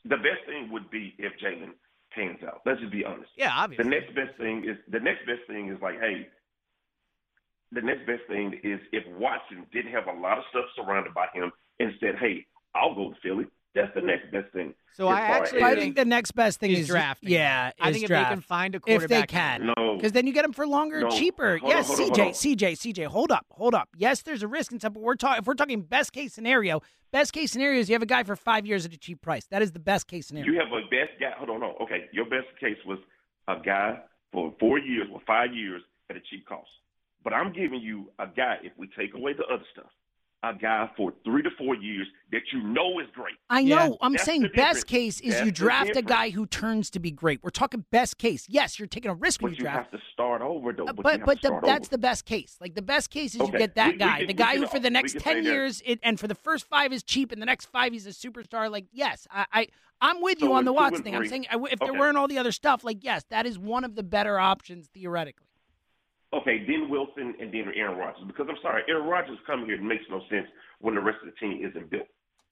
the 0.06 0.18
best 0.18 0.46
thing 0.48 0.70
would 0.72 0.90
be 0.90 1.14
if 1.18 1.34
Jalen 1.44 1.72
pans 2.12 2.40
out. 2.48 2.62
Let's 2.66 2.80
just 2.80 2.92
be 2.92 3.04
honest. 3.06 3.30
yeah, 3.36 3.52
obviously. 3.54 3.84
The 3.84 3.90
next 3.90 4.16
best 4.16 4.38
thing 4.38 4.66
is 4.68 4.78
the 4.92 5.00
next 5.00 5.26
best 5.26 5.42
thing 5.48 5.70
is 5.70 5.78
like, 5.82 6.00
hey, 6.00 6.28
the 7.72 7.82
next 7.82 8.06
best 8.06 8.24
thing 8.28 8.60
is 8.64 8.80
if 8.92 9.04
Watson 9.20 9.66
didn't 9.74 9.92
have 9.92 10.08
a 10.08 10.20
lot 10.20 10.38
of 10.38 10.44
stuff 10.50 10.66
surrounded 10.76 11.14
by 11.14 11.28
him 11.34 11.52
and 11.80 11.92
said, 12.00 12.16
hey, 12.20 12.46
I'll 12.74 12.96
go 12.96 13.10
to 13.10 13.16
Philly. 13.22 13.46
That's 13.76 13.94
the 13.94 14.02
next 14.02 14.32
best 14.32 14.52
thing. 14.54 14.74
So 14.94 15.10
I 15.10 15.20
actually 15.20 15.62
as- 15.62 15.74
I 15.74 15.76
think 15.76 15.96
the 15.98 16.06
next 16.06 16.32
best 16.32 16.60
thing 16.62 16.72
is 16.72 16.80
is 16.80 16.88
drafting. 16.88 17.30
Yeah, 17.30 17.72
I 17.80 17.90
is 17.90 17.96
think 17.96 18.04
if 18.06 18.10
they 18.10 18.24
can 18.24 18.40
find 18.42 18.74
a 18.74 18.78
if 18.78 18.84
they 18.86 18.94
quarterback, 18.94 19.28
can. 19.28 19.66
no, 19.78 19.96
Because 19.98 20.14
then 20.14 20.26
you 20.26 20.32
get 20.34 20.44
them 20.44 20.54
for 20.54 20.66
longer, 20.66 21.02
No. 21.02 21.10
cheaper. 21.10 21.58
Hold 21.58 21.72
on, 21.74 21.78
yes, 21.78 21.90
on, 21.90 21.98
CJ, 21.98 22.28
on. 22.28 22.34
CJ, 22.34 22.72
CJ. 22.78 23.06
Hold 23.08 23.32
up, 23.34 23.46
hold 23.52 23.76
up. 23.76 23.90
Yes, 23.98 24.22
there's 24.22 24.42
a 24.44 24.48
risk 24.48 24.72
and 24.72 24.80
stuff, 24.80 24.94
but 24.94 25.04
we're 25.04 25.16
talking. 25.16 25.40
If 25.42 25.46
we're 25.48 25.56
talking 25.56 25.82
best 25.82 26.14
case 26.14 26.34
scenario, 26.34 26.82
best 27.12 27.34
case 27.34 27.52
scenario 27.52 27.80
is 27.82 27.90
you 27.90 27.94
have 27.96 28.02
a 28.02 28.06
guy 28.08 28.24
for 28.24 28.38
five 28.38 28.66
years 28.66 28.86
at 28.86 28.94
a 28.94 28.98
cheap 28.98 29.22
price. 29.22 29.46
That 29.48 29.62
is 29.62 29.74
the 29.74 29.80
best 29.80 30.08
case 30.08 30.28
scenario. 30.28 30.50
you 30.54 30.58
have 30.60 30.70
a 30.72 30.82
best 30.90 31.20
guy. 31.20 31.32
Hold 31.38 31.50
on, 31.50 31.60
no. 31.60 31.76
Okay, 31.82 32.06
your 32.14 32.26
best 32.26 32.48
case 32.62 32.78
was 32.86 33.00
a 33.50 33.58
guy 33.64 34.00
for 34.32 34.54
four 34.60 34.80
years 34.80 35.08
or 35.12 35.20
five 35.28 35.54
years 35.54 35.82
at 36.10 36.16
a 36.16 36.22
cheap 36.22 36.48
cost. 36.48 36.70
But 37.26 37.34
I'm 37.34 37.52
giving 37.52 37.82
you 37.82 38.12
a 38.20 38.28
guy, 38.28 38.58
if 38.64 38.72
we 38.78 38.88
take 38.98 39.14
away 39.16 39.34
the 39.34 39.44
other 39.54 39.64
stuff, 39.74 39.90
a 40.44 40.54
guy 40.54 40.90
for 40.96 41.12
three 41.24 41.42
to 41.42 41.50
four 41.58 41.76
years 41.76 42.08
that 42.32 42.42
you 42.54 42.62
know 42.62 43.00
is 43.00 43.08
great. 43.16 43.36
I 43.50 43.62
Yeah. 43.62 43.88
know. 43.88 43.98
I'm 44.02 44.14
That's 44.14 44.26
saying 44.26 44.50
best 44.56 44.86
case 44.86 45.20
is 45.22 45.34
That's 45.34 45.46
you 45.46 45.52
draft 45.52 45.96
a 45.96 46.02
guy 46.04 46.30
who 46.30 46.46
turns 46.46 46.90
to 46.92 47.00
be 47.00 47.10
great. 47.10 47.42
We're 47.44 47.50
talking 47.50 47.86
best 47.90 48.18
case. 48.20 48.46
Yes, 48.48 48.78
you're 48.78 48.88
taking 48.88 49.10
a 49.10 49.16
risk 49.16 49.42
when 49.42 49.52
But 49.54 49.58
you 49.60 49.64
you 49.64 49.70
draft. 49.72 49.92
have 49.92 50.00
to 50.00 50.06
start 50.14 50.42
over, 50.44 50.72
though. 50.72 50.86
Uh, 50.86 50.94
But, 50.94 51.04
but 51.04 51.26
but 51.26 51.42
the, 51.42 51.60
that's 51.64 51.88
over. 51.88 51.92
the 51.92 51.98
best 51.98 52.26
case. 52.26 52.58
Like 52.62 52.76
the 52.76 52.82
best 52.84 53.10
case 53.10 53.34
is 53.34 53.42
you 53.42 53.52
get 53.58 53.74
that 53.76 53.88
we- 53.88 53.92
we 53.94 53.98
guy, 53.98 54.18
can- 54.20 54.28
the 54.28 54.34
guy 54.34 54.52
can 54.54 54.62
who 54.62 54.68
for 54.68 54.80
the 54.80 54.90
next 54.92 55.20
ten 55.20 55.44
years 55.44 55.82
it, 55.86 56.00
and 56.04 56.20
for 56.20 56.28
the 56.28 56.36
first 56.36 56.68
five 56.68 56.94
is 56.94 57.02
cheap, 57.02 57.32
and 57.32 57.42
the 57.42 57.46
next 57.46 57.66
five 57.68 57.94
he's 57.94 58.06
a 58.06 58.10
superstar. 58.12 58.70
Like 58.70 58.86
yes, 58.92 59.28
I, 59.32 59.46
I 59.52 59.68
I'm 60.02 60.22
with 60.22 60.42
you 60.42 60.54
on 60.54 60.66
the 60.66 60.72
two 60.72 60.76
Watson 60.76 61.04
thing. 61.04 61.16
I'm 61.16 61.26
saying 61.28 61.48
I 61.50 61.54
w- 61.54 61.72
if 61.72 61.80
there 61.80 61.94
weren't 61.94 62.18
all 62.18 62.28
the 62.28 62.38
other 62.38 62.52
stuff, 62.52 62.84
like 62.84 63.04
yes, 63.04 63.24
that 63.30 63.46
is 63.48 63.58
one 63.58 63.84
of 63.84 63.96
the 63.96 64.04
better 64.04 64.38
options 64.38 64.88
theoretically. 64.94 65.48
Okay, 66.36 66.66
then 66.68 66.90
Wilson 66.90 67.34
and 67.40 67.54
then 67.54 67.72
Aaron 67.76 67.98
Rodgers. 67.98 68.24
Because 68.28 68.48
I'm 68.50 68.58
sorry, 68.62 68.84
Aaron 68.90 69.08
Rodgers 69.08 69.38
coming 69.48 69.66
here 69.68 69.82
makes 69.82 70.04
no 70.10 70.22
sense 70.30 70.48
when 70.82 70.96
the 70.96 71.02
rest 71.02 71.20
of 71.26 71.32
the 71.34 71.38
team 71.40 71.66
isn't 71.66 71.90
built. 71.90 72.08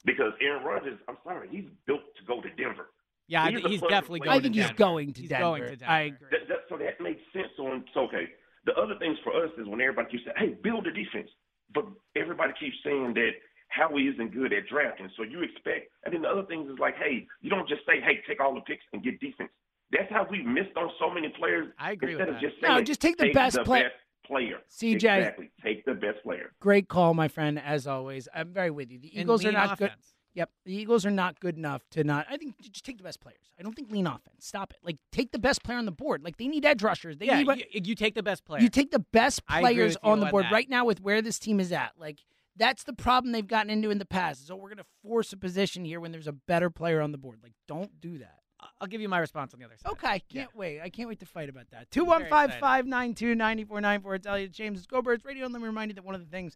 Because 0.06 0.32
Aaron 0.42 0.64
Rodgers, 0.64 1.00
I'm 1.08 1.18
sorry, 1.24 1.48
he's 1.52 1.66
built 1.86 2.02
to 2.18 2.24
go 2.26 2.42
to 2.42 2.50
Denver. 2.56 2.88
Yeah, 3.28 3.44
I 3.44 3.52
He's 3.52 3.60
think 3.62 3.68
he's 3.72 3.82
definitely 3.82 4.20
who 4.20 4.26
going 4.26 4.38
I 4.40 4.42
think 4.42 4.54
to 4.56 4.60
he's 4.60 4.68
Denver. 4.70 4.78
going 4.78 5.14
to 5.14 5.22
He's 5.22 5.30
Denver. 5.30 5.44
going 5.44 5.62
to 5.64 5.76
Denver. 5.78 5.92
I 5.92 6.00
agree. 6.02 6.28
That, 6.32 6.48
that, 6.50 6.60
so 6.70 6.78
that 6.78 7.00
makes 7.02 7.22
sense 7.32 7.52
on. 7.60 7.84
So 7.94 8.02
okay, 8.08 8.28
the 8.66 8.74
other 8.76 8.96
things 9.00 9.18
for 9.24 9.32
us 9.36 9.52
is 9.58 9.68
when 9.68 9.80
everybody 9.82 10.12
keeps 10.12 10.24
saying, 10.26 10.36
"Hey, 10.38 10.56
build 10.62 10.88
a 10.88 10.92
defense," 10.92 11.30
but 11.74 11.86
everybody 12.16 12.52
keeps 12.60 12.76
saying 12.84 13.14
that 13.16 13.32
Howie 13.70 14.08
isn't 14.12 14.34
good 14.34 14.52
at 14.54 14.68
drafting. 14.68 15.10
So 15.16 15.24
you 15.24 15.42
expect, 15.42 15.88
and 16.06 16.14
then 16.14 16.22
the 16.22 16.30
other 16.30 16.44
things 16.44 16.70
is 16.70 16.80
like, 16.80 16.96
"Hey, 16.98 17.26
you 17.42 17.50
don't 17.50 17.68
just 17.68 17.86
say, 17.88 18.00
hey, 18.02 18.20
take 18.28 18.40
all 18.42 18.54
the 18.54 18.62
picks 18.62 18.84
and 18.92 19.02
get 19.04 19.20
defense." 19.20 19.52
That's 19.98 20.12
how 20.12 20.28
we 20.30 20.42
missed 20.44 20.76
on 20.76 20.90
so 21.00 21.10
many 21.14 21.30
players. 21.40 21.68
I 21.80 21.92
agree 21.92 22.12
Instead 22.14 22.28
with 22.28 22.36
of 22.38 22.42
that. 22.42 22.48
just 22.50 22.62
saying, 22.62 22.74
No, 22.76 22.82
just 22.84 23.00
take 23.02 23.18
the 23.18 23.32
best 23.32 23.56
the 23.56 23.64
play- 23.64 23.84
best 23.84 23.94
player. 24.26 24.58
CJ. 24.70 24.94
exactly, 24.96 25.52
take 25.64 25.86
the 25.86 25.94
best 25.94 26.24
player. 26.24 26.52
Great 26.60 26.88
call, 26.88 27.14
my 27.14 27.28
friend. 27.28 27.60
As 27.60 27.86
always, 27.88 28.28
I'm 28.34 28.54
very 28.54 28.72
with 28.72 28.92
you. 28.92 29.00
The 29.00 29.20
Eagles 29.20 29.44
are 29.44 29.50
lean 29.50 29.54
not 29.56 29.78
good. 29.78 29.92
Yep, 30.36 30.50
the 30.66 30.74
Eagles 30.74 31.06
are 31.06 31.12
not 31.12 31.40
good 31.40 31.58
enough 31.58 31.84
to 31.92 32.04
not. 32.04 32.26
I 32.28 32.38
think 32.38 32.56
just 32.60 32.84
take 32.84 32.98
the 32.98 33.04
best 33.04 33.20
players. 33.20 33.52
I 33.60 33.62
don't 33.62 33.76
think 33.76 33.92
lean 33.92 34.08
offense. 34.08 34.48
Stop 34.48 34.72
it. 34.72 34.78
Like 34.82 34.98
take 35.12 35.32
the 35.32 35.38
best 35.40 35.62
player 35.64 35.78
on 35.78 35.86
the 35.86 35.92
board. 35.92 36.24
Like 36.24 36.38
they 36.38 36.48
need 36.48 36.66
edge 36.66 36.82
rushers. 36.82 37.18
They 37.18 37.28
Yeah, 37.28 37.44
need. 37.44 37.66
you, 37.72 37.82
you 37.84 37.96
take 37.96 38.16
the 38.16 38.24
best 38.24 38.44
player. 38.44 38.60
You 38.62 38.70
take 38.70 38.90
the 38.90 39.00
best 39.12 39.46
players 39.46 39.96
on 40.02 40.20
the 40.22 40.26
on 40.26 40.32
board 40.32 40.46
that. 40.46 40.52
right 40.52 40.68
now 40.70 40.86
with 40.86 41.02
where 41.02 41.22
this 41.22 41.38
team 41.38 41.60
is 41.60 41.72
at. 41.72 41.92
Like 42.00 42.20
that's 42.56 42.84
the 42.84 42.94
problem 42.94 43.32
they've 43.32 43.46
gotten 43.46 43.70
into 43.70 43.92
in 43.92 44.00
the 44.00 44.06
past. 44.06 44.48
So 44.48 44.54
oh, 44.56 44.58
we're 44.58 44.70
going 44.70 44.78
to 44.78 44.86
force 45.04 45.34
a 45.34 45.38
position 45.38 45.86
here 45.86 46.00
when 46.00 46.12
there's 46.12 46.28
a 46.28 46.32
better 46.34 46.70
player 46.72 47.00
on 47.02 47.12
the 47.12 47.18
board. 47.20 47.40
Like 47.44 47.54
don't 47.68 48.00
do 48.02 48.18
that. 48.20 48.40
I'll 48.82 48.88
give 48.88 49.02
you 49.02 49.10
my 49.10 49.20
response 49.20 49.54
on 49.54 49.60
the 49.60 49.66
other 49.66 49.78
side. 49.78 49.92
Okay, 49.92 50.20
can't 50.20 50.24
Yeah. 50.32 50.46
wait. 50.54 50.82
I 50.82 50.90
can't 50.90 51.08
wait 51.10 51.20
to 51.20 51.26
fight 51.26 51.50
about 51.50 51.70
that. 51.72 51.88
Very 51.94 52.06
215 52.06 52.60
592 52.60 53.36
9494. 53.36 54.16
It's 54.16 54.28
Eliot 54.28 54.52
James. 54.52 54.78
It's 54.80 54.88
Go 54.88 55.02
Birds 55.02 55.24
Radio. 55.26 55.46
And 55.46 55.54
let 55.54 55.62
me 55.62 55.68
remind 55.68 55.92
you 55.92 55.96
that 55.96 56.04
one 56.06 56.16
of 56.16 56.22
the 56.22 56.28
things 56.30 56.56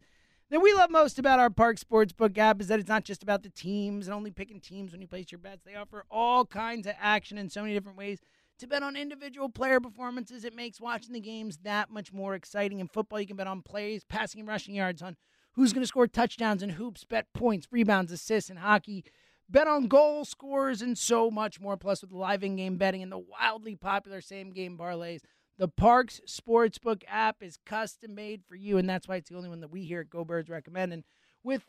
that 0.49 0.60
we 0.62 0.74
love 0.74 0.89
most 0.89 1.20
about 1.20 1.39
our 1.39 1.49
Parx 1.49 1.84
Sportsbook 1.84 2.38
app 2.38 2.62
is 2.62 2.68
that 2.68 2.80
it's 2.80 2.88
not 2.89 3.03
just 3.03 3.24
about 3.24 3.43
the 3.43 3.49
teams 3.49 4.08
and 4.08 4.14
only 4.14 4.32
picking 4.32 4.60
teams 4.62 4.91
when 4.91 5.01
you 5.01 5.08
place 5.08 5.32
your 5.32 5.39
bets. 5.39 5.64
They 5.66 5.76
offer 5.76 6.05
all 6.10 6.45
kinds 6.45 6.88
of 6.88 6.93
action 6.99 7.38
in 7.38 7.49
so 7.49 7.62
many 7.62 7.74
different 7.74 7.97
ways. 7.97 8.20
To 8.60 8.68
bet 8.68 8.82
on 8.82 8.95
individual 8.95 9.49
player 9.49 9.80
performances, 9.80 10.43
it 10.43 10.55
makes 10.55 10.82
watching 10.82 11.14
the 11.14 11.20
games 11.20 11.58
that 11.64 11.91
much 11.91 12.12
more 12.12 12.34
exciting. 12.34 12.80
In 12.80 12.88
football, 12.88 13.20
you 13.20 13.28
can 13.28 13.36
bet 13.36 13.45
on 13.45 13.62
plays, 13.62 14.03
passing 14.03 14.39
and 14.39 14.47
rushing 14.47 14.74
yards, 14.74 15.01
on 15.03 15.16
who's 15.53 15.74
going 15.74 15.84
to 15.84 15.88
score 15.88 16.08
touchdowns 16.08 16.64
and 16.64 16.72
hoops, 16.72 17.03
bet 17.03 17.32
points, 17.34 17.68
rebounds, 17.72 18.12
assists, 18.12 18.49
and 18.49 18.58
hockey. 18.60 19.03
Bet 19.50 19.68
on 19.68 19.88
goal 19.88 20.26
scores 20.26 20.82
and 20.82 20.98
so 20.98 21.32
much 21.32 21.60
more. 21.62 21.78
Plus, 21.78 22.02
with 22.02 22.12
live 22.12 22.43
in 22.43 22.58
game 22.58 22.78
betting 22.78 23.02
and 23.02 23.12
the 23.12 23.18
wildly 23.18 23.76
popular 23.76 24.20
same 24.20 24.52
game 24.52 24.78
parlays, 24.78 25.22
the 25.58 25.70
Parx 25.70 26.20
Sportsbook 26.28 27.04
app 27.08 27.41
is 27.41 27.58
custom 27.66 28.14
made 28.14 28.43
for 28.48 28.56
you, 28.56 28.78
and 28.78 28.89
that's 28.89 29.08
why 29.08 29.16
it's 29.16 29.30
the 29.30 29.38
only 29.38 29.50
one 29.50 29.62
that 29.62 29.72
we 29.72 29.84
here 29.84 30.02
at 30.02 30.10
Go 30.10 30.26
Birds 30.26 30.50
recommend. 30.50 30.93
And 30.93 31.04
with 31.43 31.64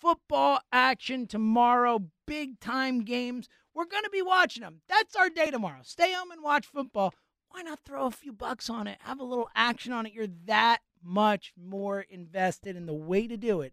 football 0.00 0.60
action 0.72 1.26
tomorrow, 1.26 2.04
big 2.26 2.58
time 2.60 3.04
games, 3.04 3.48
we're 3.74 3.86
going 3.86 4.04
to 4.04 4.10
be 4.10 4.22
watching 4.22 4.62
them. 4.62 4.80
That's 4.88 5.16
our 5.16 5.30
day 5.30 5.50
tomorrow. 5.50 5.80
Stay 5.82 6.12
home 6.12 6.32
and 6.32 6.42
watch 6.42 6.66
football. 6.66 7.14
Why 7.48 7.62
not 7.62 7.80
throw 7.84 8.06
a 8.06 8.10
few 8.10 8.32
bucks 8.32 8.68
on 8.68 8.88
it? 8.88 8.98
Have 9.02 9.20
a 9.20 9.24
little 9.24 9.48
action 9.54 9.92
on 9.92 10.06
it. 10.06 10.12
You're 10.12 10.26
that 10.46 10.80
much 11.02 11.52
more 11.56 12.00
invested, 12.00 12.76
and 12.76 12.88
the 12.88 12.94
way 12.94 13.28
to 13.28 13.36
do 13.36 13.60
it 13.60 13.72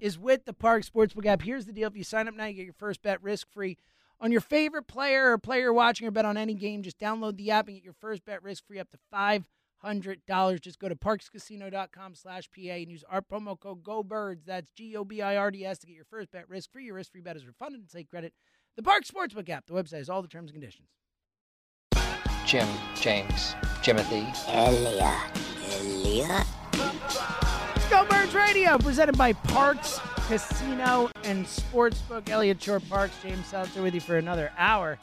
is 0.00 0.18
with 0.18 0.44
the 0.44 0.54
Parx 0.54 0.90
Sportsbook 0.90 1.26
app. 1.26 1.42
Here's 1.42 1.66
the 1.66 1.72
deal: 1.72 1.88
if 1.88 1.96
you 1.96 2.04
sign 2.04 2.28
up 2.28 2.34
now, 2.34 2.46
you 2.46 2.54
get 2.54 2.64
your 2.64 2.74
first 2.74 3.02
bet 3.02 3.22
risk 3.22 3.46
free 3.52 3.78
on 4.20 4.32
your 4.32 4.40
favorite 4.40 4.86
player 4.86 5.32
or 5.32 5.38
player 5.38 5.72
watching 5.72 6.06
or 6.06 6.10
bet 6.10 6.24
on 6.24 6.36
any 6.36 6.54
game. 6.54 6.82
Just 6.82 6.98
download 6.98 7.36
the 7.36 7.50
app 7.50 7.68
and 7.68 7.76
get 7.76 7.84
your 7.84 7.94
first 7.94 8.24
bet 8.24 8.42
risk 8.42 8.66
free 8.66 8.78
up 8.78 8.90
to 8.90 8.98
five 9.10 9.48
hundred 9.78 10.20
dollars. 10.26 10.60
Just 10.60 10.78
go 10.78 10.88
to 10.88 10.96
parxcasino.com 10.96 12.14
slash 12.14 12.48
PA 12.50 12.72
and 12.72 12.90
use 12.90 13.04
our 13.08 13.20
promo 13.20 13.58
code 13.58 13.82
GoBirds. 13.82 14.44
That's 14.46 14.70
G 14.70 14.96
O 14.96 15.04
B 15.04 15.20
I 15.22 15.36
R 15.36 15.50
D 15.50 15.64
S 15.64 15.78
to 15.78 15.86
get 15.86 15.96
your 15.96 16.04
first 16.04 16.32
bet 16.32 16.48
risk 16.48 16.72
free. 16.72 16.84
Your 16.86 16.94
risk 16.94 17.12
free 17.12 17.20
bet 17.20 17.36
is 17.36 17.46
refunded 17.46 17.80
and 17.80 17.90
take 17.90 18.08
credit. 18.08 18.32
The 18.76 18.82
Parx 18.82 19.10
Sportsbook 19.10 19.48
app. 19.50 19.66
The 19.66 19.74
website 19.74 19.98
has 19.98 20.08
all 20.10 20.22
the 20.22 20.28
terms 20.28 20.50
and 20.50 20.60
conditions. 20.60 20.88
Jim, 22.44 22.68
James, 22.94 23.54
Jimothy. 23.82 24.26
Eliot. 24.48 25.30
Eliot. 25.72 26.46
Radio, 28.34 28.76
presented 28.78 29.16
by 29.16 29.32
Parx 29.32 29.98
Casino 30.26 31.08
and 31.22 31.46
Sportsbook. 31.46 32.28
Eliot 32.28 32.60
Shorr-Parks, 32.60 33.14
James 33.22 33.46
Seltzer 33.46 33.82
with 33.82 33.94
you 33.94 34.00
for 34.00 34.16
another 34.16 34.50
hour 34.58 34.98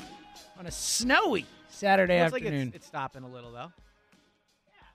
on 0.60 0.66
a 0.66 0.72
snowy 0.72 1.46
Saturday 1.70 2.20
Looks 2.20 2.34
like 2.34 2.44
afternoon. 2.44 2.68
it's, 2.70 2.78
it's 2.78 2.88
stopping 2.88 3.24
a 3.24 3.28
little 3.30 3.52
though. 3.52 3.72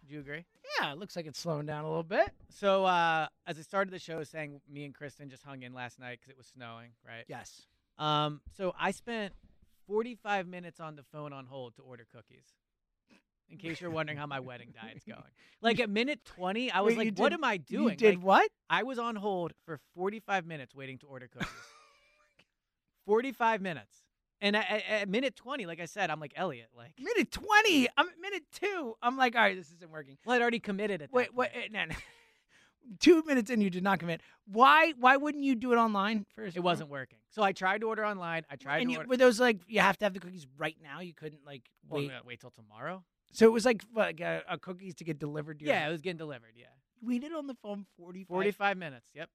Do 0.06 0.14
you 0.14 0.20
agree? 0.20 0.44
yeah, 0.80 0.92
it 0.92 0.98
looks 0.98 1.16
like 1.16 1.26
it's 1.26 1.38
slowing 1.38 1.66
down 1.66 1.84
a 1.84 1.88
little 1.88 2.02
bit. 2.02 2.30
So 2.50 2.84
uh, 2.84 3.26
as 3.46 3.58
I 3.58 3.62
started 3.62 3.92
the 3.92 3.98
show, 3.98 4.22
saying 4.22 4.60
me 4.70 4.84
and 4.84 4.94
Kristen 4.94 5.30
just 5.30 5.42
hung 5.42 5.62
in 5.62 5.72
last 5.72 5.98
night 5.98 6.18
because 6.20 6.30
it 6.30 6.36
was 6.36 6.46
snowing, 6.46 6.90
right? 7.06 7.24
Yes. 7.28 7.62
Um, 7.98 8.40
so 8.56 8.74
I 8.78 8.90
spent 8.90 9.32
45 9.86 10.46
minutes 10.46 10.80
on 10.80 10.96
the 10.96 11.02
phone 11.02 11.32
on 11.32 11.46
hold 11.46 11.76
to 11.76 11.82
order 11.82 12.06
cookies. 12.12 12.44
In 13.50 13.58
case 13.58 13.80
you're 13.80 13.90
wondering 13.98 14.18
how 14.18 14.26
my 14.26 14.40
wedding 14.40 14.72
diet's 14.74 15.04
going, 15.04 15.22
like 15.62 15.78
at 15.80 15.88
minute 15.90 16.24
20, 16.24 16.70
I 16.72 16.80
was 16.80 16.96
Wait, 16.96 17.04
you 17.04 17.10
like, 17.12 17.18
"What 17.18 17.32
am 17.32 17.44
I 17.44 17.54
you 17.54 17.58
doing?" 17.58 17.96
did 17.96 18.16
Like, 18.16 18.24
what? 18.24 18.50
I 18.68 18.82
was 18.82 18.98
on 18.98 19.16
hold 19.16 19.52
for 19.64 19.78
45 19.94 20.46
minutes 20.46 20.74
waiting 20.74 20.98
to 20.98 21.06
order 21.06 21.28
cookies. 21.28 21.48
45 23.06 23.60
minutes, 23.60 24.02
and 24.40 24.56
at, 24.56 24.82
at- 24.88 25.08
minute 25.08 25.36
20, 25.36 25.64
like 25.66 25.80
I 25.80 25.84
said, 25.84 26.10
I'm 26.10 26.18
like 26.20 26.32
Eliot, 26.34 26.68
like, 26.76 26.92
Minute 26.98 27.30
20. 27.30 27.88
I'm 27.96 28.08
at 28.08 28.14
minute 28.20 28.42
two. 28.52 28.94
I'm 29.00 29.16
like, 29.16 29.36
all 29.36 29.42
right, 29.42 29.56
this 29.56 29.70
isn't 29.70 29.90
working. 29.90 30.18
well, 30.26 30.36
I'd 30.36 30.42
already 30.42 30.58
committed 30.58 31.02
at 31.02 31.10
that 31.10 31.14
Wait, 31.14 31.34
point. 31.34 31.52
wait, 31.54 31.72
no, 31.72 31.84
no. 31.84 31.94
Two 33.00 33.22
minutes 33.26 33.50
in, 33.50 33.60
you 33.60 33.68
did 33.70 33.82
not 33.82 33.98
commit. 33.98 34.20
Why? 34.46 34.92
Why 34.98 35.16
wouldn't 35.16 35.42
you 35.42 35.56
do 35.56 35.72
it 35.72 35.76
online 35.76 36.24
first? 36.36 36.56
It 36.56 36.60
wasn't 36.60 36.88
working. 36.88 37.18
So 37.30 37.42
I 37.42 37.50
tried 37.52 37.80
to 37.80 37.88
order 37.88 38.04
online. 38.06 38.44
I 38.48 38.54
tried 38.54 38.78
And 38.78 38.88
to 38.88 38.92
you, 38.92 38.98
order. 38.98 39.08
were 39.08 39.16
those 39.16 39.40
like 39.40 39.58
you 39.66 39.80
have 39.80 39.98
to 39.98 40.04
have 40.04 40.14
the 40.14 40.20
cookies 40.20 40.46
right 40.56 40.76
now? 40.80 41.00
You 41.00 41.12
couldn't 41.12 41.44
like 41.44 41.62
wait. 41.88 42.10
uh, 42.12 42.20
wait 42.24 42.40
till 42.40 42.50
tomorrow. 42.52 43.02
So 43.32 43.46
it 43.46 43.52
was 43.52 43.64
like 43.64 43.82
like 43.94 44.20
uh, 44.20 44.40
uh, 44.48 44.56
cookies 44.56 44.94
to 44.96 45.04
get 45.04 45.18
delivered. 45.18 45.58
To 45.60 45.64
your 45.64 45.74
Yeah, 45.74 45.88
it 45.88 45.92
was 45.92 46.00
getting 46.00 46.18
delivered. 46.18 46.52
Yeah, 46.54 46.66
waited 47.02 47.32
on 47.32 47.46
the 47.46 47.54
phone 47.54 47.86
45. 47.98 48.28
45 48.28 48.76
minutes. 48.76 49.10
Yep, 49.14 49.28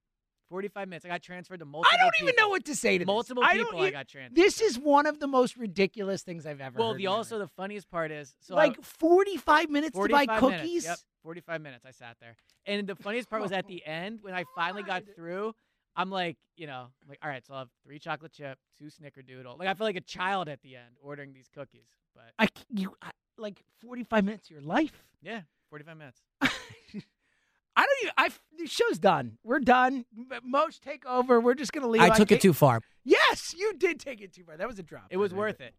45 0.50 0.88
minutes. 0.88 1.06
I 1.06 1.10
got 1.10 1.22
transferred 1.22 1.60
to 1.60 1.66
multiple. 1.66 1.98
I 1.98 2.04
don't 2.04 2.14
even 2.18 2.34
people. 2.34 2.46
know 2.46 2.50
what 2.50 2.66
to 2.66 2.76
say 2.76 2.98
to 2.98 3.06
this. 3.06 3.08
Multiple 3.08 3.44
I 3.44 3.58
don't 3.58 3.66
people 3.68 3.82
I 3.82 3.88
e- 3.88 3.92
got 3.92 4.08
transferred. 4.08 4.36
This 4.36 4.60
is 4.62 4.78
one 4.78 5.06
of 5.06 5.20
the 5.20 5.28
most 5.28 5.56
ridiculous 5.58 6.24
things 6.24 6.46
I've 6.46 6.62
ever 6.62 6.78
well, 6.80 6.94
the 6.94 7.08
also 7.08 7.40
the 7.40 7.48
funniest 7.48 7.90
part 7.90 8.12
is 8.12 8.36
so 8.42 8.56
I- 8.56 8.68
like 8.68 8.84
45 8.84 9.70
minutes 9.70 9.92
to 9.94 9.98
45 9.98 10.28
buy 10.28 10.42
minutes, 10.42 10.62
cookies. 10.62 10.86
Yep, 10.86 10.98
45 11.24 11.62
minutes. 11.62 11.86
I 11.86 11.92
sat 11.92 12.18
there, 12.20 12.36
and 12.66 12.88
the 12.88 12.96
funniest 12.96 13.30
part 13.30 13.42
was 13.42 13.52
at 13.52 13.68
the 13.68 13.84
end 13.86 14.20
when 14.22 14.34
I 14.34 14.46
finally 14.56 14.84
got 14.84 15.04
through. 15.16 15.54
I'm 15.96 16.10
like, 16.10 16.38
you 16.56 16.68
know, 16.68 16.88
I'm 17.04 17.10
like, 17.10 17.20
all 17.22 17.30
right, 17.30 17.46
so 17.46 17.54
I'll 17.54 17.60
have 17.60 17.70
three 17.84 18.00
chocolate 18.00 18.32
chip, 18.32 18.58
two 18.80 18.86
snickerdoodle. 18.86 19.60
Like 19.60 19.68
I 19.68 19.74
feel 19.74 19.86
like 19.86 19.98
a 19.98 20.02
child 20.02 20.48
at 20.48 20.62
the 20.62 20.76
end 20.78 20.96
ordering 21.02 21.34
these 21.34 21.50
cookies. 21.54 21.88
But 22.16 22.32
I 22.40 22.46
c- 22.46 22.66
you 22.70 22.96
I, 23.02 23.12
like 23.38 23.64
45 23.86 24.24
minutes 24.26 24.48
of 24.48 24.52
your 24.52 24.62
life. 24.62 25.04
yeah, 25.22 25.42
45 25.70 25.98
minutes. 25.98 26.22
I 26.42 27.86
don't 27.86 27.98
even. 28.04 28.14
I 28.18 28.30
the 28.60 28.68
show's 28.68 29.00
done. 29.00 29.38
We're 29.44 29.60
done. 29.60 30.06
M- 30.18 30.42
Mosh 30.44 30.78
take 30.80 31.06
over. 31.06 31.40
We're 31.40 31.54
just 31.54 31.72
gonna 31.72 31.88
leave. 31.88 32.02
I 32.02 32.10
took 32.10 32.32
it 32.32 32.42
too 32.42 32.54
far. 32.54 32.82
Yes, 33.06 33.56
you 33.58 33.74
did 33.78 34.00
take 34.00 34.22
it 34.22 34.34
too 34.34 34.44
far. 34.44 34.58
That 34.58 34.68
was 34.68 34.78
a 34.78 34.84
drop. 34.84 35.06
It 35.10 35.18
was 35.18 35.34
worth 35.34 35.62
it. 35.62 35.74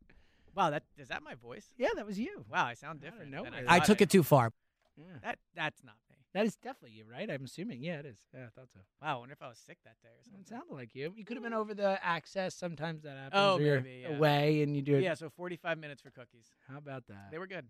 Wow, 0.54 0.70
that 0.70 0.84
is 0.96 1.08
that 1.08 1.22
my 1.22 1.34
voice? 1.34 1.66
Yeah, 1.76 1.88
that 1.96 2.06
was 2.06 2.18
you. 2.18 2.44
Wow, 2.50 2.64
I 2.64 2.74
sound 2.74 3.00
different. 3.00 3.30
nowhere. 3.30 3.50
than 3.50 3.64
I 3.68 3.78
took 3.78 4.00
I- 4.00 4.04
it 4.04 4.10
too 4.10 4.22
far. 4.22 4.52
Yeah. 4.96 5.04
That 5.22 5.38
that's 5.54 5.82
not 5.84 5.94
me. 6.10 6.11
That 6.34 6.46
is 6.46 6.56
definitely 6.56 6.96
you, 6.96 7.04
right? 7.10 7.30
I'm 7.30 7.44
assuming. 7.44 7.82
Yeah, 7.82 7.98
it 7.98 8.06
is. 8.06 8.16
Yeah, 8.32 8.46
I 8.46 8.48
thought 8.58 8.68
so. 8.72 8.80
Wow, 9.02 9.16
I 9.16 9.18
wonder 9.18 9.34
if 9.34 9.42
I 9.42 9.48
was 9.48 9.58
sick 9.58 9.78
that 9.84 9.96
day 10.02 10.08
or 10.08 10.20
It 10.20 10.24
something. 10.24 10.44
sounded 10.46 10.74
like 10.74 10.94
you. 10.94 11.12
You 11.14 11.24
could 11.26 11.36
have 11.36 11.44
been 11.44 11.52
over 11.52 11.74
the 11.74 11.98
access. 12.02 12.54
Sometimes 12.54 13.02
that 13.02 13.16
happens. 13.16 13.32
Oh, 13.34 13.56
where 13.56 13.66
you're 13.66 13.80
maybe, 13.82 14.04
yeah. 14.08 14.16
away 14.16 14.62
and 14.62 14.74
you 14.74 14.80
do 14.82 14.96
it. 14.96 15.02
Yeah, 15.02 15.14
so 15.14 15.28
45 15.28 15.78
minutes 15.78 16.00
for 16.00 16.10
cookies. 16.10 16.46
How 16.70 16.78
about 16.78 17.06
that? 17.08 17.28
They 17.30 17.38
were 17.38 17.46
good. 17.46 17.66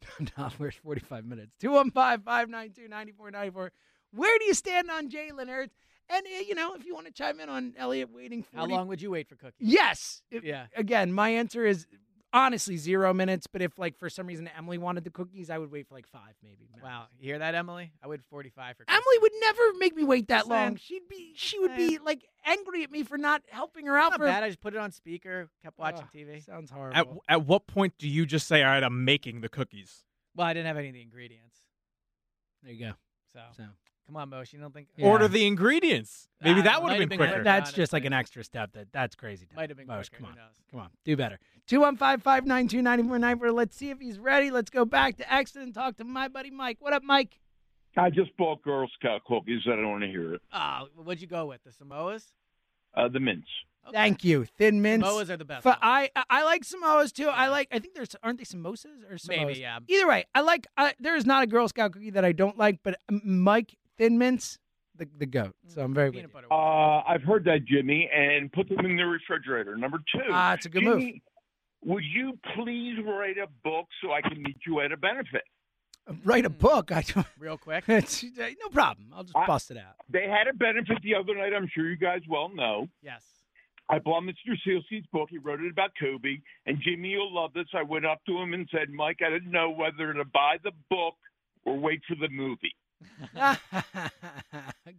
no, 0.38 0.48
where's 0.58 0.76
45 0.76 1.24
minutes? 1.24 1.52
215 1.60 2.24
592 2.24 2.88
9494. 2.88 3.72
Where 4.12 4.38
do 4.38 4.44
you 4.46 4.54
stand 4.54 4.90
on 4.90 5.10
Jalen 5.10 5.48
Hurts? 5.48 5.74
And, 6.08 6.24
uh, 6.24 6.40
you 6.46 6.54
know, 6.54 6.74
if 6.74 6.86
you 6.86 6.94
want 6.94 7.06
to 7.06 7.12
chime 7.12 7.40
in 7.40 7.50
on 7.50 7.74
Eliot 7.76 8.10
waiting 8.10 8.42
for 8.42 8.56
How 8.56 8.64
long 8.64 8.88
would 8.88 9.02
you 9.02 9.10
wait 9.10 9.28
for 9.28 9.36
cookies? 9.36 9.68
Yes. 9.68 10.22
If- 10.30 10.44
Yeah. 10.44 10.66
Again, 10.74 11.12
my 11.12 11.28
answer 11.30 11.66
is 11.66 11.86
honestly 12.32 12.76
zero 12.76 13.12
minutes. 13.14 13.46
But 13.46 13.62
if, 13.62 13.78
like, 13.78 13.98
for 13.98 14.08
some 14.10 14.26
reason 14.26 14.48
Emily 14.56 14.78
wanted 14.78 15.04
the 15.04 15.10
cookies, 15.10 15.50
I 15.50 15.58
would 15.58 15.70
wait 15.70 15.86
for 15.88 15.94
like 15.94 16.06
five, 16.06 16.34
maybe. 16.42 16.68
max. 16.70 16.82
Wow, 16.82 17.06
you 17.18 17.26
hear 17.26 17.38
that, 17.38 17.54
Emily? 17.54 17.92
I 18.02 18.08
waited 18.08 18.24
45 18.30 18.76
for 18.76 18.84
cookies. 18.84 18.94
Emily 18.96 19.18
would 19.22 19.32
never 19.40 19.62
make 19.78 19.96
me 19.96 20.04
wait 20.04 20.28
that 20.28 20.46
long. 20.48 20.76
She'd 20.76 21.08
be, 21.08 21.32
she 21.36 21.58
would 21.58 21.76
be 21.76 21.98
like 21.98 22.24
angry 22.44 22.82
at 22.84 22.90
me 22.90 23.02
for 23.02 23.18
not 23.18 23.42
helping 23.50 23.86
her 23.86 23.96
out 23.96 24.10
Not 24.10 24.20
for. 24.20 24.26
bad. 24.26 24.42
I 24.42 24.48
just 24.48 24.60
put 24.60 24.74
it 24.74 24.78
on 24.78 24.90
speaker, 24.92 25.48
kept 25.62 25.78
watching 25.78 26.02
Ugh, 26.02 26.08
TV. 26.14 26.44
Sounds 26.44 26.70
horrible. 26.70 27.22
At, 27.28 27.34
at 27.34 27.46
what 27.46 27.66
point 27.66 27.94
do 27.98 28.08
you 28.08 28.26
just 28.26 28.46
say, 28.48 28.62
all 28.62 28.70
right, 28.70 28.82
I'm 28.82 29.04
making 29.04 29.40
the 29.40 29.48
cookies? 29.48 30.04
Well, 30.34 30.46
I 30.46 30.52
didn't 30.54 30.66
have 30.66 30.76
any 30.76 30.88
of 30.88 30.94
the 30.94 31.02
ingredients. 31.02 31.58
there 32.62 32.72
you 32.72 32.86
go. 32.86 32.92
So, 33.32 33.40
So 33.56 33.64
come 34.08 34.16
on, 34.16 34.28
Mosh. 34.30 34.52
You 34.52 34.58
don't 34.58 34.74
think 34.74 34.88
Order 35.00 35.28
the 35.28 35.46
ingredients. 35.46 36.26
Maybe 36.42 36.60
Ah, 36.60 36.64
that 36.64 36.82
would 36.82 36.90
have 36.90 36.98
have 37.00 37.08
been 37.08 37.08
been 37.10 37.18
quicker. 37.18 37.32
quicker. 37.34 37.44
that's 37.44 37.72
just 37.72 37.92
like 37.92 38.04
an 38.04 38.12
extra 38.12 38.42
step. 38.42 38.72
That 38.72 38.88
that's 38.92 39.14
crazy. 39.14 39.46
Town. 39.46 39.56
Might 39.56 39.70
have 39.70 39.76
been 39.78 39.86
Mosh, 39.86 40.08
quicker. 40.08 40.24
Come 40.24 40.32
on, 40.32 40.38
come 40.70 40.80
on, 40.80 40.88
do 41.04 41.16
better. 41.16 41.38
Two 41.66 41.80
one 41.80 41.96
five 41.96 42.22
five 42.22 42.46
nine 42.46 42.66
two 42.66 42.82
ninety 42.82 43.04
four 43.06 43.18
nine 43.18 43.38
four. 43.38 43.52
Let's 43.52 43.76
see 43.76 43.90
if 43.90 44.00
he's 44.00 44.18
ready. 44.18 44.50
Let's 44.50 44.70
go 44.70 44.84
back 44.84 45.16
to 45.18 45.32
Exton 45.32 45.62
and 45.62 45.74
talk 45.74 45.96
to 45.98 46.04
my 46.04 46.26
buddy 46.28 46.50
Mike. 46.50 46.78
What 46.80 46.92
up, 46.92 47.02
Mike? 47.04 47.38
I 47.96 48.10
just 48.10 48.36
bought 48.36 48.62
Girl 48.62 48.88
Scout 48.98 49.22
cookies. 49.26 49.60
I 49.66 49.70
don't 49.76 49.90
want 49.90 50.02
to 50.02 50.08
hear 50.08 50.34
it. 50.34 50.42
Oh, 50.52 50.88
what'd 50.96 51.20
you 51.20 51.26
go 51.26 51.46
with? 51.46 51.62
The 51.64 51.70
Samoas? 51.70 52.24
Uh, 52.94 53.08
the 53.08 53.20
mints. 53.20 53.48
Thank 53.92 54.22
you. 54.22 54.44
Thin 54.44 54.82
mints. 54.82 55.06
Samoas 55.06 55.30
are 55.30 55.36
the 55.38 55.44
best 55.46 55.62
Fa- 55.62 55.78
I 55.80 56.10
I- 56.14 56.24
I 56.30 56.44
like 56.44 56.62
Samoas 56.62 57.12
too. 57.12 57.28
I 57.28 57.48
like. 57.48 57.68
I 57.72 57.78
think 57.78 57.94
there's 57.94 58.14
aren't 58.22 58.38
they 58.38 58.44
samosas 58.44 59.02
or 59.10 59.16
Samoas? 59.16 59.28
Maybe, 59.46 59.60
yeah. 59.60 59.78
Either 59.88 60.06
way, 60.06 60.24
I 60.34 60.42
like. 60.42 60.66
I, 60.76 60.94
there 61.00 61.16
is 61.16 61.24
not 61.26 61.42
a 61.42 61.46
Girl 61.46 61.66
Scout 61.68 61.92
cookie 61.92 62.10
that 62.10 62.24
I 62.24 62.32
don't 62.32 62.56
like, 62.58 62.80
but 62.82 62.98
Mike 63.10 63.76
Thin 63.98 64.16
Mints, 64.16 64.58
the 64.96 65.08
the 65.18 65.26
goat. 65.26 65.54
So 65.66 65.82
I'm 65.82 65.92
very 65.92 66.10
with 66.10 66.22
you. 66.22 66.30
Uh, 66.50 67.02
I've 67.06 67.22
heard 67.22 67.44
that, 67.44 67.64
Jimmy, 67.66 68.08
and 68.14 68.50
put 68.52 68.68
them 68.68 68.86
in 68.86 68.96
the 68.96 69.04
refrigerator. 69.04 69.76
Number 69.76 69.98
two. 69.98 70.20
Ah, 70.30 70.54
it's 70.54 70.66
a 70.66 70.68
good 70.68 70.84
move. 70.84 71.02
Would 71.84 72.04
you 72.04 72.38
please 72.56 72.98
write 73.04 73.38
a 73.38 73.46
book 73.62 73.86
so 74.02 74.12
I 74.12 74.20
can 74.20 74.42
meet 74.42 74.58
you 74.66 74.80
at 74.80 74.90
a 74.90 74.96
benefit? 74.96 75.42
Write 76.24 76.44
a 76.44 76.50
book. 76.50 76.90
I 76.92 77.02
don't. 77.02 77.26
Real 77.38 77.58
quick. 77.58 77.84
It's, 77.88 78.24
uh, 78.24 78.48
no 78.60 78.68
problem. 78.70 79.08
I'll 79.14 79.24
just 79.24 79.34
bust 79.46 79.70
it 79.70 79.76
out. 79.76 79.94
They 80.08 80.28
had 80.28 80.48
a 80.48 80.54
benefit 80.54 80.98
the 81.02 81.14
other 81.14 81.34
night. 81.34 81.52
I'm 81.54 81.68
sure 81.72 81.88
you 81.88 81.96
guys 81.96 82.20
well 82.28 82.48
know. 82.48 82.88
Yes. 83.02 83.22
I 83.90 83.98
bought 83.98 84.22
Mr. 84.22 84.52
Sealseed's 84.66 85.06
book. 85.12 85.28
He 85.30 85.38
wrote 85.38 85.60
it 85.62 85.70
about 85.70 85.90
Kobe. 85.98 86.38
And 86.66 86.78
Jimmy, 86.82 87.08
you'll 87.10 87.34
love 87.34 87.52
this. 87.54 87.66
I 87.74 87.82
went 87.82 88.04
up 88.04 88.20
to 88.26 88.36
him 88.36 88.52
and 88.52 88.68
said, 88.70 88.90
Mike, 88.90 89.20
I 89.26 89.30
didn't 89.30 89.50
know 89.50 89.70
whether 89.70 90.12
to 90.12 90.24
buy 90.26 90.56
the 90.62 90.72
book 90.90 91.14
or 91.64 91.78
wait 91.78 92.02
for 92.06 92.14
the 92.14 92.28
movie. 92.28 92.74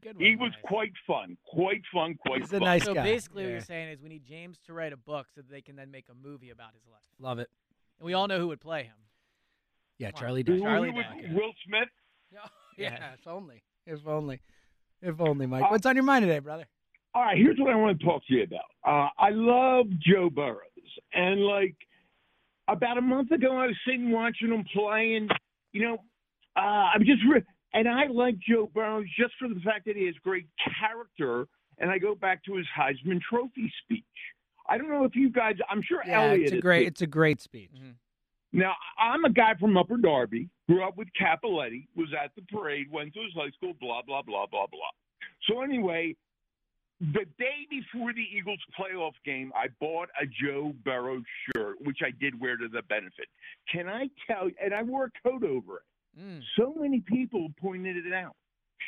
Good 0.01 0.15
He 0.17 0.35
was 0.35 0.51
quite 0.63 0.91
fun. 1.05 1.37
Quite 1.45 1.81
fun. 1.93 2.15
Quite 2.25 2.41
He's 2.41 2.49
a 2.53 2.59
fun. 2.59 2.61
nice 2.61 2.85
so 2.85 2.93
guy. 2.93 3.03
basically, 3.03 3.43
what 3.43 3.51
you're 3.51 3.61
saying 3.61 3.89
is 3.89 4.01
we 4.01 4.09
need 4.09 4.23
James 4.25 4.57
to 4.67 4.73
write 4.73 4.93
a 4.93 4.97
book 4.97 5.27
so 5.35 5.41
that 5.41 5.49
they 5.51 5.61
can 5.61 5.75
then 5.75 5.91
make 5.91 6.05
a 6.09 6.27
movie 6.27 6.49
about 6.51 6.73
his 6.73 6.83
life. 6.91 7.01
Love 7.19 7.39
it. 7.39 7.49
And 7.99 8.05
we 8.05 8.13
all 8.13 8.27
know 8.27 8.39
who 8.39 8.47
would 8.47 8.61
play 8.61 8.83
him. 8.83 8.95
Yeah, 9.97 10.11
Come. 10.11 10.19
Charlie 10.21 10.43
Who- 10.45 10.53
Day. 10.53 10.59
who 10.59 10.61
Charlie 10.61 10.91
was- 10.91 11.05
Day. 11.21 11.29
Will 11.33 11.51
Smith. 11.65 11.89
Yeah, 12.77 12.97
if 13.19 13.27
only. 13.27 13.61
If 13.85 14.07
only. 14.07 14.39
If 15.01 15.19
only, 15.19 15.45
Mike. 15.47 15.69
What's 15.69 15.85
on 15.85 15.95
your 15.97 16.05
mind 16.05 16.23
today, 16.23 16.39
brother? 16.39 16.65
All 17.13 17.23
right, 17.23 17.37
here's 17.37 17.57
what 17.59 17.69
I 17.73 17.75
want 17.75 17.99
to 17.99 18.05
talk 18.05 18.21
to 18.27 18.33
you 18.33 18.43
about. 18.43 18.61
Uh, 18.87 19.09
I 19.17 19.31
love 19.31 19.87
Joe 19.99 20.29
Burrows, 20.29 20.61
and 21.13 21.41
like 21.41 21.75
about 22.69 22.97
a 22.97 23.01
month 23.01 23.31
ago, 23.31 23.57
I 23.57 23.65
was 23.67 23.75
sitting 23.85 24.11
watching 24.11 24.53
him 24.53 24.63
play, 24.73 25.15
and 25.15 25.29
you 25.73 25.81
know, 25.81 25.97
uh, 26.55 26.59
I'm 26.93 27.01
just 27.03 27.21
re- 27.29 27.43
and 27.73 27.87
I 27.87 28.07
like 28.07 28.35
Joe 28.39 28.69
Burrows 28.73 29.05
just 29.17 29.33
for 29.39 29.47
the 29.47 29.59
fact 29.61 29.85
that 29.85 29.95
he 29.95 30.05
has 30.05 30.15
great 30.23 30.47
character. 30.79 31.47
And 31.81 31.89
I 31.89 31.97
go 31.97 32.13
back 32.13 32.43
to 32.43 32.55
his 32.55 32.65
Heisman 32.77 33.21
Trophy 33.21 33.71
speech. 33.83 34.03
I 34.67 34.77
don't 34.77 34.89
know 34.89 35.05
if 35.05 35.15
you 35.15 35.29
guys. 35.29 35.55
I'm 35.69 35.81
sure 35.81 36.01
Yeah, 36.05 36.23
Eliot. 36.23 36.47
it's 36.47 36.51
a 36.51 36.61
great. 36.61 36.87
It's 36.87 37.01
a 37.01 37.07
great 37.07 37.39
speech. 37.41 37.71
Mm-hmm. 37.73 37.91
Now, 38.51 38.73
I'm 38.97 39.23
a 39.25 39.29
guy 39.31 39.53
from 39.59 39.77
Upper 39.77 39.97
Darby, 39.97 40.49
grew 40.67 40.83
up 40.83 40.97
with 40.97 41.07
Cappelletti, 41.19 41.87
was 41.95 42.09
at 42.21 42.31
the 42.35 42.41
parade, 42.51 42.91
went 42.91 43.13
to 43.13 43.21
his 43.21 43.33
high 43.35 43.51
school, 43.51 43.73
blah, 43.79 44.01
blah, 44.01 44.23
blah, 44.23 44.47
blah, 44.47 44.65
blah. 44.65 44.79
So, 45.47 45.61
anyway, 45.61 46.15
the 46.99 47.25
day 47.37 47.67
before 47.69 48.11
the 48.11 48.25
Eagles 48.35 48.59
playoff 48.77 49.13
game, 49.23 49.51
I 49.55 49.67
bought 49.79 50.09
a 50.21 50.25
Joe 50.25 50.73
Burrow 50.83 51.21
shirt, 51.53 51.75
which 51.81 51.99
I 52.03 52.09
did 52.19 52.39
wear 52.41 52.57
to 52.57 52.67
the 52.67 52.81
benefit. 52.83 53.27
Can 53.71 53.87
I 53.87 54.09
tell 54.27 54.49
you, 54.49 54.55
and 54.61 54.73
I 54.73 54.81
wore 54.83 55.05
a 55.05 55.29
coat 55.29 55.43
over 55.43 55.77
it. 55.77 55.83
Mm. 56.17 56.41
So 56.57 56.73
many 56.77 57.01
people 57.01 57.47
pointed 57.59 57.97
it 58.05 58.13
out. 58.13 58.35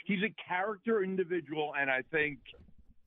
He's 0.06 0.20
a 0.24 0.34
character 0.48 1.04
individual, 1.04 1.74
and 1.80 1.90
I 1.90 2.02
think 2.12 2.40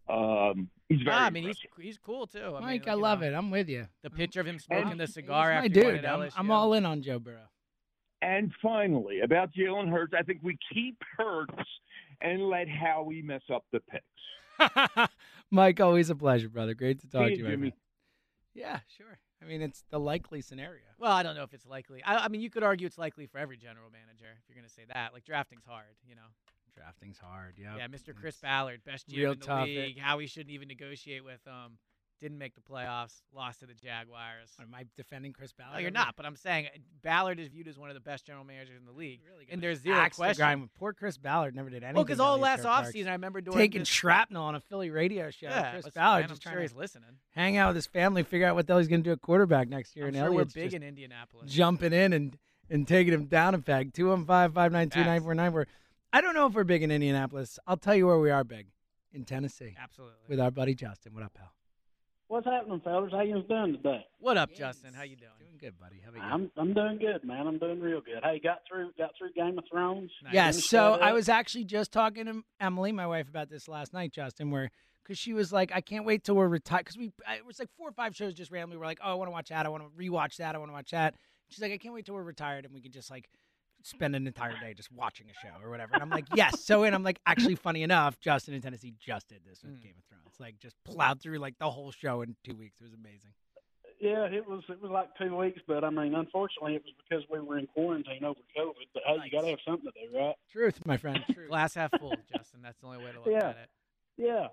um, 0.08 0.68
he's 0.88 1.00
very. 1.02 1.16
Ah, 1.16 1.24
I 1.26 1.30
mean, 1.30 1.44
he's 1.44 1.56
impressive. 1.64 1.82
he's 1.84 1.98
cool 1.98 2.26
too. 2.26 2.54
I 2.56 2.60
Mike, 2.60 2.82
mean, 2.86 2.90
I 2.90 2.94
love 2.94 3.20
know, 3.20 3.26
it. 3.28 3.34
I'm 3.34 3.50
with 3.50 3.68
you. 3.68 3.86
The 4.02 4.10
picture 4.10 4.40
of 4.40 4.46
him 4.46 4.58
smoking 4.58 4.92
And- 4.92 5.00
the 5.00 5.06
cigar 5.06 5.50
after 5.50 5.68
my 5.68 5.80
he 5.90 5.92
dude. 5.96 6.04
I'm, 6.04 6.20
LSU. 6.20 6.32
I'm 6.36 6.50
all 6.50 6.72
in 6.74 6.84
on 6.86 7.02
Joe 7.02 7.18
Burrow. 7.18 7.48
And 8.22 8.52
finally, 8.62 9.20
about 9.20 9.50
Jalen 9.52 9.90
Hurts, 9.90 10.14
I 10.18 10.22
think 10.22 10.40
we 10.42 10.56
keep 10.72 10.96
Hurts 11.18 11.52
and 12.22 12.48
let 12.48 12.68
Howie 12.68 13.20
mess 13.22 13.42
up 13.52 13.64
the 13.72 13.80
picks. 13.80 15.10
Mike, 15.50 15.80
always 15.80 16.08
a 16.10 16.14
pleasure, 16.14 16.48
brother. 16.48 16.74
Great 16.74 17.00
to 17.00 17.08
talk 17.08 17.28
See 17.28 17.34
to 17.34 17.38
you, 17.40 17.44
you, 17.44 17.50
Jimmy. 17.50 17.74
Yeah, 18.54 18.78
sure. 18.96 19.18
I 19.44 19.48
mean, 19.48 19.62
it's 19.62 19.84
the 19.90 20.00
likely 20.00 20.40
scenario. 20.40 20.82
Well, 20.98 21.12
I 21.12 21.22
don't 21.22 21.36
know 21.36 21.42
if 21.42 21.52
it's 21.52 21.66
likely. 21.66 22.02
I, 22.04 22.24
I 22.24 22.28
mean, 22.28 22.40
you 22.40 22.50
could 22.50 22.62
argue 22.62 22.86
it's 22.86 22.98
likely 22.98 23.26
for 23.26 23.38
every 23.38 23.56
general 23.56 23.90
manager 23.90 24.26
if 24.38 24.48
you're 24.48 24.56
going 24.56 24.68
to 24.68 24.74
say 24.74 24.82
that. 24.92 25.12
Like 25.12 25.24
drafting's 25.24 25.64
hard, 25.66 25.96
you 26.08 26.14
know. 26.14 26.22
Drafting's 26.74 27.18
hard. 27.18 27.54
Yeah. 27.56 27.76
Yeah, 27.76 27.86
Mr. 27.88 28.14
Chris 28.14 28.36
Ballard, 28.36 28.82
best 28.84 29.08
GM 29.08 29.32
in 29.34 29.38
the 29.38 29.46
tough. 29.46 29.66
league. 29.66 29.98
Howie 29.98 30.26
shouldn't 30.26 30.50
even 30.50 30.68
negotiate 30.68 31.24
with 31.24 31.40
um. 31.46 31.78
Didn't 32.24 32.38
make 32.38 32.54
the 32.54 32.62
playoffs. 32.62 33.20
Lost 33.36 33.60
to 33.60 33.66
the 33.66 33.74
Jaguars. 33.74 34.48
Am 34.58 34.74
I 34.74 34.86
defending 34.96 35.34
Chris 35.34 35.52
Ballard? 35.52 35.74
No, 35.74 35.80
you're 35.80 35.90
not. 35.90 36.16
But 36.16 36.24
I'm 36.24 36.36
saying 36.36 36.68
uh, 36.74 36.78
Ballard 37.02 37.38
is 37.38 37.48
viewed 37.48 37.68
as 37.68 37.78
one 37.78 37.90
of 37.90 37.94
the 37.94 38.00
best 38.00 38.24
general 38.24 38.46
managers 38.46 38.78
in 38.80 38.86
the 38.86 38.92
league, 38.92 39.20
Really 39.30 39.44
and 39.50 39.62
there's 39.62 39.82
zero 39.82 39.98
Axe 39.98 40.16
the 40.16 40.22
question. 40.22 40.70
Poor 40.78 40.94
Chris 40.94 41.18
Ballard 41.18 41.54
never 41.54 41.68
did 41.68 41.82
anything. 41.82 41.96
Well, 41.96 42.04
because 42.04 42.20
all 42.20 42.38
last 42.38 42.62
offseason, 42.62 43.08
I 43.08 43.12
remember 43.12 43.42
doing 43.42 43.58
taking 43.58 43.82
this- 43.82 43.88
shrapnel 43.88 44.42
on 44.42 44.54
a 44.54 44.60
Philly 44.60 44.88
radio 44.88 45.30
show. 45.30 45.48
Yeah, 45.48 45.72
Chris 45.72 45.90
Ballard 45.90 46.28
just 46.28 46.32
I'm 46.32 46.38
trying 46.40 46.54
sure 46.54 46.62
he's 46.62 46.74
listening. 46.74 47.10
hang 47.32 47.58
out 47.58 47.68
with 47.68 47.76
his 47.76 47.86
family, 47.86 48.22
figure 48.22 48.46
out 48.46 48.54
what 48.54 48.66
the 48.66 48.72
hell 48.72 48.78
he's 48.78 48.88
going 48.88 49.02
to 49.02 49.08
do 49.10 49.12
at 49.12 49.20
quarterback 49.20 49.68
next 49.68 49.94
year. 49.94 50.06
I'm 50.06 50.14
and 50.14 50.24
sure 50.24 50.32
we're 50.32 50.46
big 50.46 50.72
in 50.72 50.82
Indianapolis. 50.82 51.52
jumping 51.52 51.92
in 51.92 52.14
and 52.14 52.38
and 52.70 52.88
taking 52.88 53.12
him 53.12 53.26
down. 53.26 53.54
In 53.54 53.60
fact, 53.60 53.92
two 53.92 54.08
one 54.08 54.24
five 54.24 54.54
five 54.54 54.72
nine 54.72 54.88
two 54.88 55.04
nine 55.04 55.20
four 55.20 55.34
nine. 55.34 55.52
We're 55.52 55.66
I 56.10 56.22
don't 56.22 56.34
know 56.34 56.46
if 56.46 56.54
we're 56.54 56.64
big 56.64 56.82
in 56.82 56.90
Indianapolis. 56.90 57.58
I'll 57.66 57.76
tell 57.76 57.94
you 57.94 58.06
where 58.06 58.18
we 58.18 58.30
are 58.30 58.44
big 58.44 58.68
in 59.12 59.26
Tennessee 59.26 59.76
Absolutely. 59.78 60.14
with 60.26 60.40
our 60.40 60.50
buddy 60.50 60.74
Justin. 60.74 61.12
What 61.12 61.22
up, 61.22 61.34
pal? 61.34 61.50
What's 62.28 62.46
happening, 62.46 62.80
fellas? 62.82 63.12
How 63.12 63.20
you 63.20 63.42
doing 63.42 63.72
today? 63.76 64.04
What 64.18 64.36
up, 64.38 64.52
Justin? 64.54 64.94
How 64.94 65.02
you 65.02 65.16
doing? 65.16 65.30
Doing 65.38 65.58
good, 65.60 65.78
buddy. 65.78 66.00
How 66.02 66.10
about 66.10 66.26
you? 66.26 66.34
I'm 66.34 66.50
I'm 66.56 66.74
doing 66.74 66.98
good, 66.98 67.22
man. 67.22 67.46
I'm 67.46 67.58
doing 67.58 67.80
real 67.80 68.00
good. 68.00 68.22
Hey, 68.22 68.40
got 68.42 68.60
through 68.68 68.92
got 68.96 69.10
through 69.18 69.32
Game 69.34 69.58
of 69.58 69.64
Thrones. 69.70 70.10
Yes. 70.32 70.64
So 70.64 70.94
I 70.94 71.12
was 71.12 71.28
actually 71.28 71.64
just 71.64 71.92
talking 71.92 72.24
to 72.26 72.42
Emily, 72.60 72.92
my 72.92 73.06
wife, 73.06 73.28
about 73.28 73.50
this 73.50 73.68
last 73.68 73.92
night, 73.92 74.12
Justin, 74.12 74.50
where 74.50 74.70
because 75.02 75.18
she 75.18 75.34
was 75.34 75.52
like, 75.52 75.70
I 75.74 75.82
can't 75.82 76.06
wait 76.06 76.24
till 76.24 76.34
we're 76.34 76.48
retired. 76.48 76.86
Because 76.86 76.96
we, 76.96 77.12
it 77.28 77.44
was 77.46 77.58
like 77.58 77.68
four 77.76 77.88
or 77.88 77.92
five 77.92 78.16
shows 78.16 78.32
just 78.32 78.50
randomly. 78.50 78.78
We're 78.78 78.86
like, 78.86 79.00
oh, 79.04 79.10
I 79.10 79.14
want 79.14 79.28
to 79.28 79.32
watch 79.32 79.50
that. 79.50 79.66
I 79.66 79.68
want 79.68 79.84
to 79.84 80.02
rewatch 80.02 80.36
that. 80.36 80.54
I 80.54 80.58
want 80.58 80.70
to 80.70 80.74
watch 80.74 80.92
that. 80.92 81.14
She's 81.48 81.60
like, 81.60 81.72
I 81.72 81.78
can't 81.78 81.92
wait 81.92 82.06
till 82.06 82.14
we're 82.14 82.22
retired 82.22 82.64
and 82.64 82.72
we 82.72 82.80
can 82.80 82.90
just 82.90 83.10
like 83.10 83.28
spend 83.84 84.16
an 84.16 84.26
entire 84.26 84.58
day 84.60 84.72
just 84.74 84.90
watching 84.90 85.26
a 85.30 85.34
show 85.34 85.62
or 85.62 85.70
whatever. 85.70 85.92
And 85.94 86.02
I'm 86.02 86.08
like, 86.10 86.24
yes. 86.34 86.64
So, 86.64 86.82
and 86.84 86.94
I'm 86.94 87.02
like, 87.02 87.20
actually, 87.26 87.54
funny 87.54 87.82
enough, 87.82 88.18
Justin 88.18 88.54
in 88.54 88.62
Tennessee 88.62 88.94
just 88.98 89.28
did 89.28 89.40
this 89.46 89.62
with 89.62 89.72
Mm. 89.78 89.82
Game 89.82 89.94
of 89.98 90.04
Thrones. 90.06 90.34
Like, 90.40 90.58
just 90.58 90.74
plowed 90.84 91.20
through 91.20 91.38
like 91.38 91.58
the 91.58 91.70
whole 91.70 91.92
show 91.92 92.22
in 92.22 92.34
two 92.44 92.56
weeks. 92.56 92.80
It 92.80 92.84
was 92.84 92.94
amazing. 92.94 93.32
Yeah, 94.00 94.24
it 94.24 94.46
was 94.46 94.62
it 94.68 94.82
was 94.82 94.90
like 94.90 95.08
two 95.16 95.34
weeks, 95.36 95.60
but 95.68 95.84
I 95.84 95.90
mean, 95.90 96.14
unfortunately, 96.14 96.74
it 96.74 96.82
was 96.84 96.94
because 97.08 97.24
we 97.30 97.40
were 97.40 97.58
in 97.58 97.66
quarantine 97.68 98.24
over 98.24 98.40
COVID. 98.58 98.72
But 98.92 99.02
hey, 99.06 99.16
you 99.24 99.30
got 99.30 99.42
to 99.42 99.48
have 99.50 99.58
something 99.66 99.90
to 99.90 100.08
do, 100.10 100.18
right? 100.18 100.34
Truth, 100.50 100.84
my 100.84 100.96
friend. 100.96 101.22
Truth. 101.32 101.48
Glass 101.48 101.74
half 101.74 101.90
full, 101.98 102.14
Justin. 102.36 102.60
That's 102.62 102.78
the 102.80 102.86
only 102.86 102.98
way 102.98 103.12
to 103.12 103.18
look 103.20 103.28
Yeah. 103.28 103.48
at 103.50 103.56
it. 103.56 103.68
Yeah. 104.16 104.46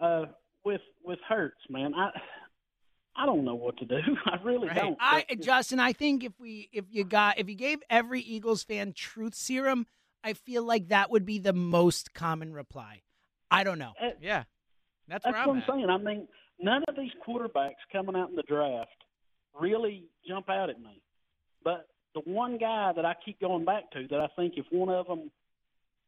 Uh, 0.00 0.24
with 0.64 0.80
with 1.04 1.18
Hurts, 1.28 1.60
man, 1.70 1.94
I 1.94 2.10
I 3.20 3.26
don't 3.26 3.44
know 3.44 3.54
what 3.54 3.76
to 3.78 3.84
do. 3.84 3.98
I 4.24 4.38
really 4.42 4.68
don't. 4.74 4.96
I 4.98 5.26
Justin, 5.40 5.78
I 5.78 5.92
think 5.92 6.24
if 6.24 6.32
we 6.40 6.70
if 6.72 6.86
you 6.90 7.04
got 7.04 7.38
if 7.38 7.50
you 7.50 7.54
gave 7.54 7.82
every 7.90 8.22
Eagles 8.22 8.62
fan 8.62 8.94
truth 8.94 9.34
serum, 9.34 9.86
I 10.24 10.32
feel 10.32 10.64
like 10.64 10.88
that 10.88 11.10
would 11.10 11.26
be 11.26 11.38
the 11.38 11.52
most 11.52 12.14
common 12.14 12.54
reply. 12.54 13.02
I 13.50 13.62
don't 13.62 13.78
know. 13.78 13.92
Yeah. 14.22 14.44
That's, 15.08 15.24
That's 15.24 15.34
where 15.34 15.46
what 15.46 15.56
I'm 15.56 15.56
I'm 15.56 15.62
at. 15.62 15.68
saying. 15.68 15.90
I 15.90 15.96
mean, 15.98 16.28
none 16.60 16.82
of 16.88 16.96
these 16.96 17.10
quarterbacks 17.26 17.82
coming 17.92 18.16
out 18.16 18.30
in 18.30 18.36
the 18.36 18.42
draft 18.44 18.88
really 19.60 20.04
jump 20.26 20.48
out 20.48 20.70
at 20.70 20.80
me. 20.80 21.02
But 21.62 21.88
the 22.14 22.20
one 22.20 22.56
guy 22.56 22.92
that 22.94 23.04
I 23.04 23.14
keep 23.24 23.40
going 23.40 23.64
back 23.64 23.90
to 23.92 24.06
that 24.08 24.20
I 24.20 24.28
think 24.36 24.54
if 24.56 24.64
one 24.70 24.88
of 24.88 25.06
them 25.06 25.30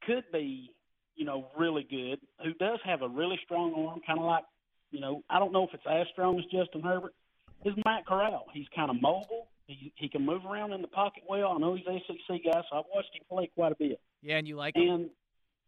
could 0.06 0.24
be, 0.32 0.70
you 1.16 1.24
know, 1.26 1.48
really 1.58 1.86
good, 1.88 2.20
who 2.42 2.54
does 2.54 2.78
have 2.84 3.02
a 3.02 3.08
really 3.08 3.38
strong 3.44 3.74
arm, 3.74 4.00
kind 4.06 4.18
of 4.18 4.24
like, 4.24 4.44
you 4.93 5.01
know, 5.01 5.22
I 5.28 5.38
don't 5.38 5.53
know 5.53 5.64
if 5.64 5.70
it's 5.74 5.82
as 5.90 6.07
strong 6.12 6.38
as 6.38 6.45
Justin 6.45 6.82
Herbert, 6.82 7.14
is 7.64 7.74
Matt 7.84 8.07
Corral. 8.07 8.47
He's 8.53 8.66
kind 8.74 8.90
of 8.90 9.01
mobile. 9.01 9.49
He 9.66 9.93
he 9.97 10.09
can 10.09 10.24
move 10.24 10.45
around 10.45 10.72
in 10.72 10.82
the 10.82 10.88
pocket 10.88 11.22
well. 11.28 11.53
I 11.53 11.59
know 11.59 11.74
he's 11.74 11.84
SEC 11.86 12.40
guy, 12.45 12.62
so 12.70 12.76
I've 12.78 12.84
watched 12.95 13.14
him 13.14 13.22
play 13.28 13.51
quite 13.55 13.72
a 13.72 13.76
bit. 13.76 14.01
Yeah, 14.22 14.36
and 14.36 14.47
you 14.47 14.57
like 14.57 14.76
him? 14.76 14.88
And 14.88 15.11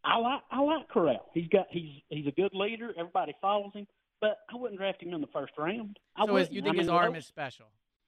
I 0.03 0.17
like 0.17 0.41
I 0.51 0.61
like 0.61 0.87
Corral. 0.89 1.25
He's 1.33 1.47
got 1.47 1.65
he's 1.69 1.89
he's 2.09 2.27
a 2.27 2.31
good 2.31 2.51
leader. 2.53 2.93
Everybody 2.97 3.33
follows 3.41 3.71
him, 3.73 3.87
but 4.21 4.37
I 4.51 4.55
wouldn't 4.57 4.79
draft 4.79 5.01
him 5.01 5.13
in 5.13 5.21
the 5.21 5.27
first 5.27 5.53
round. 5.57 5.97
I 6.15 6.25
So 6.25 6.35
his, 6.35 6.49
wouldn't. 6.49 6.53
you 6.53 6.61
I 6.61 6.63
think 6.65 6.77
his 6.77 6.87
mean, 6.87 6.95
arm 6.95 7.15
is 7.15 7.25
special? 7.25 7.65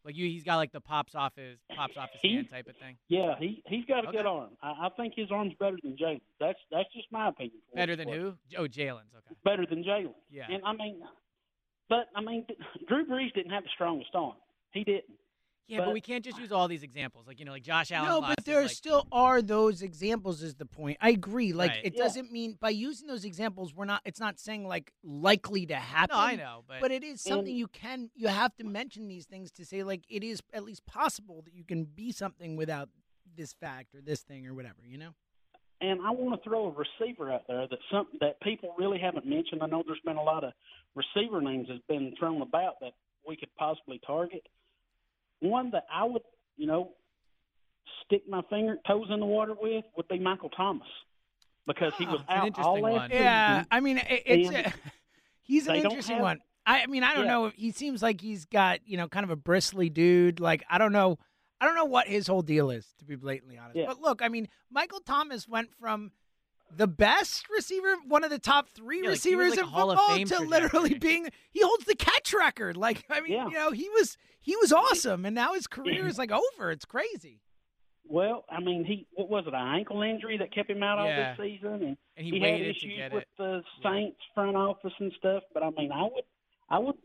Like 0.08 0.16
you, 0.16 0.26
he's 0.26 0.44
got 0.44 0.56
like 0.56 0.72
the 0.72 0.80
pops 0.80 1.14
off 1.16 1.34
his 1.36 1.58
pops 1.76 1.98
off 1.98 2.10
his 2.14 2.22
He- 2.22 2.36
hand 2.36 2.50
type 2.50 2.68
of 2.68 2.78
thing. 2.78 2.96
Yeah, 3.10 3.36
he 3.38 3.62
he's 3.68 3.84
got 3.86 4.06
a 4.06 4.08
Okay. 4.08 4.18
good 4.20 4.26
arm. 4.26 4.52
I, 4.64 4.70
I 4.88 4.90
think 4.96 5.14
his 5.18 5.30
arm's 5.32 5.54
better 5.60 5.78
than 5.84 5.98
Jalen. 5.98 6.22
That's 6.40 6.58
that's 6.72 6.88
just 6.94 7.12
my 7.12 7.28
opinion. 7.28 7.60
Better 7.76 7.98
than 7.98 8.08
who? 8.08 8.34
Oh, 8.58 8.64
Jalen's. 8.70 9.12
Okay. 9.14 9.36
Better 9.44 9.66
than 9.70 9.84
Jalen. 9.84 10.14
Yeah. 10.32 10.46
And 10.50 10.64
I 10.66 10.72
mean, 10.72 11.02
but 11.90 12.06
I 12.16 12.22
mean, 12.22 12.46
Drew 12.88 13.06
Brees 13.06 13.34
didn't 13.34 13.52
have 13.52 13.64
the 13.64 13.70
strongest 13.76 14.12
arm. 14.16 14.36
He 14.72 14.86
didn't. 14.86 15.04
Yeah, 15.68 15.80
but, 15.84 15.94
we 15.94 16.00
can't 16.00 16.24
just 16.24 16.38
use 16.40 16.52
all 16.52 16.68
these 16.70 16.84
examples. 16.84 17.28
Like 17.28 17.40
you 17.40 17.46
know, 17.46 17.52
like 17.52 17.64
Josh 17.64 17.92
Allen. 17.92 18.10
No, 18.10 18.20
lost 18.20 18.30
but 18.38 18.40
his, 18.40 18.46
there 18.46 18.62
like, 18.62 18.72
still 18.72 19.06
are 19.12 19.42
those 19.42 19.82
examples. 19.82 20.42
Is 20.42 20.56
the 20.56 20.66
point? 20.66 20.98
I 21.02 21.10
agree. 21.10 21.52
Like 21.52 21.72
Right. 21.72 21.86
it 21.86 21.94
Yeah. 21.96 22.04
doesn't 22.04 22.32
mean 22.32 22.58
by 22.60 22.70
using 22.70 23.08
those 23.08 23.26
examples, 23.26 23.74
we're 23.74 23.86
not. 23.86 24.02
It's 24.06 24.20
not 24.20 24.40
saying 24.40 24.66
like 24.66 24.94
likely 25.04 25.66
to 25.66 25.76
happen. 25.76 26.16
No, 26.16 26.22
I 26.22 26.36
know, 26.36 26.64
but 26.80 26.92
it 26.92 27.04
is 27.04 27.22
something 27.22 27.50
And- 27.50 27.58
you 27.58 27.68
can. 27.68 28.10
You 28.16 28.30
have 28.30 28.56
to 28.56 28.64
mention 28.64 29.08
these 29.10 29.26
things 29.26 29.52
to 29.54 29.66
say 29.66 29.84
like 29.84 30.04
it 30.10 30.24
is 30.24 30.42
at 30.54 30.64
least 30.64 30.86
possible 30.86 31.42
that 31.44 31.54
you 31.54 31.66
can 31.66 31.84
be 31.84 32.12
something 32.12 32.56
without 32.56 32.90
this 33.36 33.54
fact 33.54 33.94
or 33.94 34.02
this 34.02 34.22
thing 34.24 34.48
or 34.48 34.54
whatever. 34.54 34.86
You 34.86 34.98
know. 34.98 35.14
And 35.80 36.02
I 36.02 36.10
want 36.12 36.42
to 36.42 36.50
throw 36.50 36.68
a 36.68 36.72
receiver 36.72 37.32
out 37.32 37.44
there 37.48 37.68
that 37.68 37.80
some 37.92 38.08
that 38.22 38.40
people 38.42 38.74
really 38.80 39.00
haven't 39.00 39.26
mentioned. 39.26 39.62
I 39.62 39.68
know 39.68 39.84
there's 39.86 40.00
been 40.06 40.18
a 40.18 40.24
lot 40.24 40.44
of 40.44 40.54
receiver 40.96 41.42
names 41.42 41.68
that's 41.68 41.86
been 41.88 42.16
thrown 42.18 42.42
about 42.42 42.80
that 42.80 42.94
we 43.28 43.36
could 43.36 43.54
possibly 43.58 44.00
target. 44.08 44.48
One 45.40 45.72
that 45.72 45.86
I 45.94 46.04
would, 46.04 46.22
you 46.58 46.68
know, 46.68 46.92
stick 48.06 48.24
my 48.28 48.42
finger 48.50 48.78
toes 48.88 49.08
in 49.10 49.20
the 49.20 49.26
water 49.26 49.54
with 49.60 49.86
would 49.96 50.08
be 50.08 50.20
Michael 50.20 50.50
Thomas 50.50 50.88
because 51.68 51.94
he 51.98 52.06
was 52.06 52.20
Oh, 52.28 52.34
an 52.34 52.38
out 52.40 52.60
all 52.60 52.76
interesting 52.78 52.84
last 52.84 53.00
one. 53.02 53.12
Yeah, 53.12 53.64
I 53.72 53.80
mean, 53.80 53.98
it, 53.98 54.24
it's 54.26 54.50
And 54.56 54.66
uh, 54.68 54.70
he's 55.42 55.68
an 55.68 55.76
interesting 55.76 56.16
have- 56.16 56.24
one. 56.24 56.40
I, 56.66 56.82
I 56.84 56.86
mean, 56.88 57.04
I 57.04 57.14
don't 57.14 57.26
Yeah. 57.26 57.32
know. 57.32 57.52
He 57.56 57.72
seems 57.72 58.02
like 58.04 58.20
he's 58.20 58.44
got 58.46 58.80
you 58.86 58.98
know 58.98 59.08
kind 59.08 59.24
of 59.24 59.30
a 59.30 59.36
bristly 59.38 59.90
dude. 59.90 60.40
Like 60.42 60.64
I 60.70 60.78
don't 60.78 60.92
know, 60.92 61.18
I 61.62 61.66
don't 61.66 61.76
know 61.76 61.86
what 61.86 62.08
his 62.08 62.28
whole 62.28 62.42
deal 62.42 62.72
is 62.72 62.86
to 63.00 63.06
be 63.06 63.16
blatantly 63.16 63.58
honest. 63.58 63.78
Yeah. 63.78 63.86
But 63.88 64.02
look, 64.02 64.22
I 64.22 64.28
mean, 64.28 64.50
Michael 64.70 65.00
Thomas 65.00 65.48
went 65.48 65.70
from 65.80 66.12
the 66.76 66.88
best 66.88 67.50
receiver, 67.50 67.96
one 68.08 68.24
of 68.24 68.30
the 68.30 68.40
top 68.40 68.70
three 68.70 69.02
Yeah, 69.04 69.10
like, 69.12 69.22
he 69.24 69.36
was 69.36 69.48
receivers 69.48 69.50
like 69.52 69.60
a 69.60 69.62
in 69.64 69.68
Hall 69.68 69.92
of 69.92 69.98
football, 69.98 70.16
Fame 70.16 70.28
to 70.28 70.40
literally 70.40 70.94
being 71.00 71.30
he 71.52 71.62
holds 71.62 71.86
the 71.86 71.96
catch 71.96 72.34
record. 72.34 72.78
Like 72.78 73.06
I 73.10 73.22
mean, 73.22 73.34
Yeah. 73.34 73.46
you 73.48 73.54
know, 73.54 73.72
he 73.72 73.90
was 73.90 74.18
he 74.42 74.56
was 74.58 74.72
awesome, 74.72 75.26
and 75.26 75.36
now 75.36 75.54
his 75.54 75.68
career 75.68 76.08
is 76.08 76.18
like 76.18 76.32
over. 76.32 76.72
It's 76.72 76.86
crazy. 76.86 77.42
Well, 78.10 78.46
I 78.50 78.62
mean, 78.62 78.86
he 78.86 79.06
what 79.16 79.30
was 79.30 79.46
it? 79.48 79.54
An 79.54 79.76
ankle 79.76 80.02
injury 80.02 80.38
that 80.38 80.54
kept 80.54 80.70
him 80.70 80.82
out 80.84 80.98
all 81.00 81.08
Yeah. 81.08 81.36
this 81.36 81.46
season, 81.46 81.74
and, 81.84 81.98
And 82.16 82.26
he 82.26 82.40
had 82.40 82.42
waited 82.42 82.64
to 82.64 82.70
issues 82.70 82.98
get 82.98 83.14
with 83.14 83.24
it. 83.24 83.28
the 83.38 83.64
Saints 83.84 84.20
front 84.34 84.56
office 84.56 84.94
and 85.00 85.12
stuff. 85.18 85.44
But 85.54 85.64
I 85.64 85.70
mean, 85.72 85.92
I 85.92 86.04
would, 86.04 86.24
I 86.70 86.80
would 86.80 86.96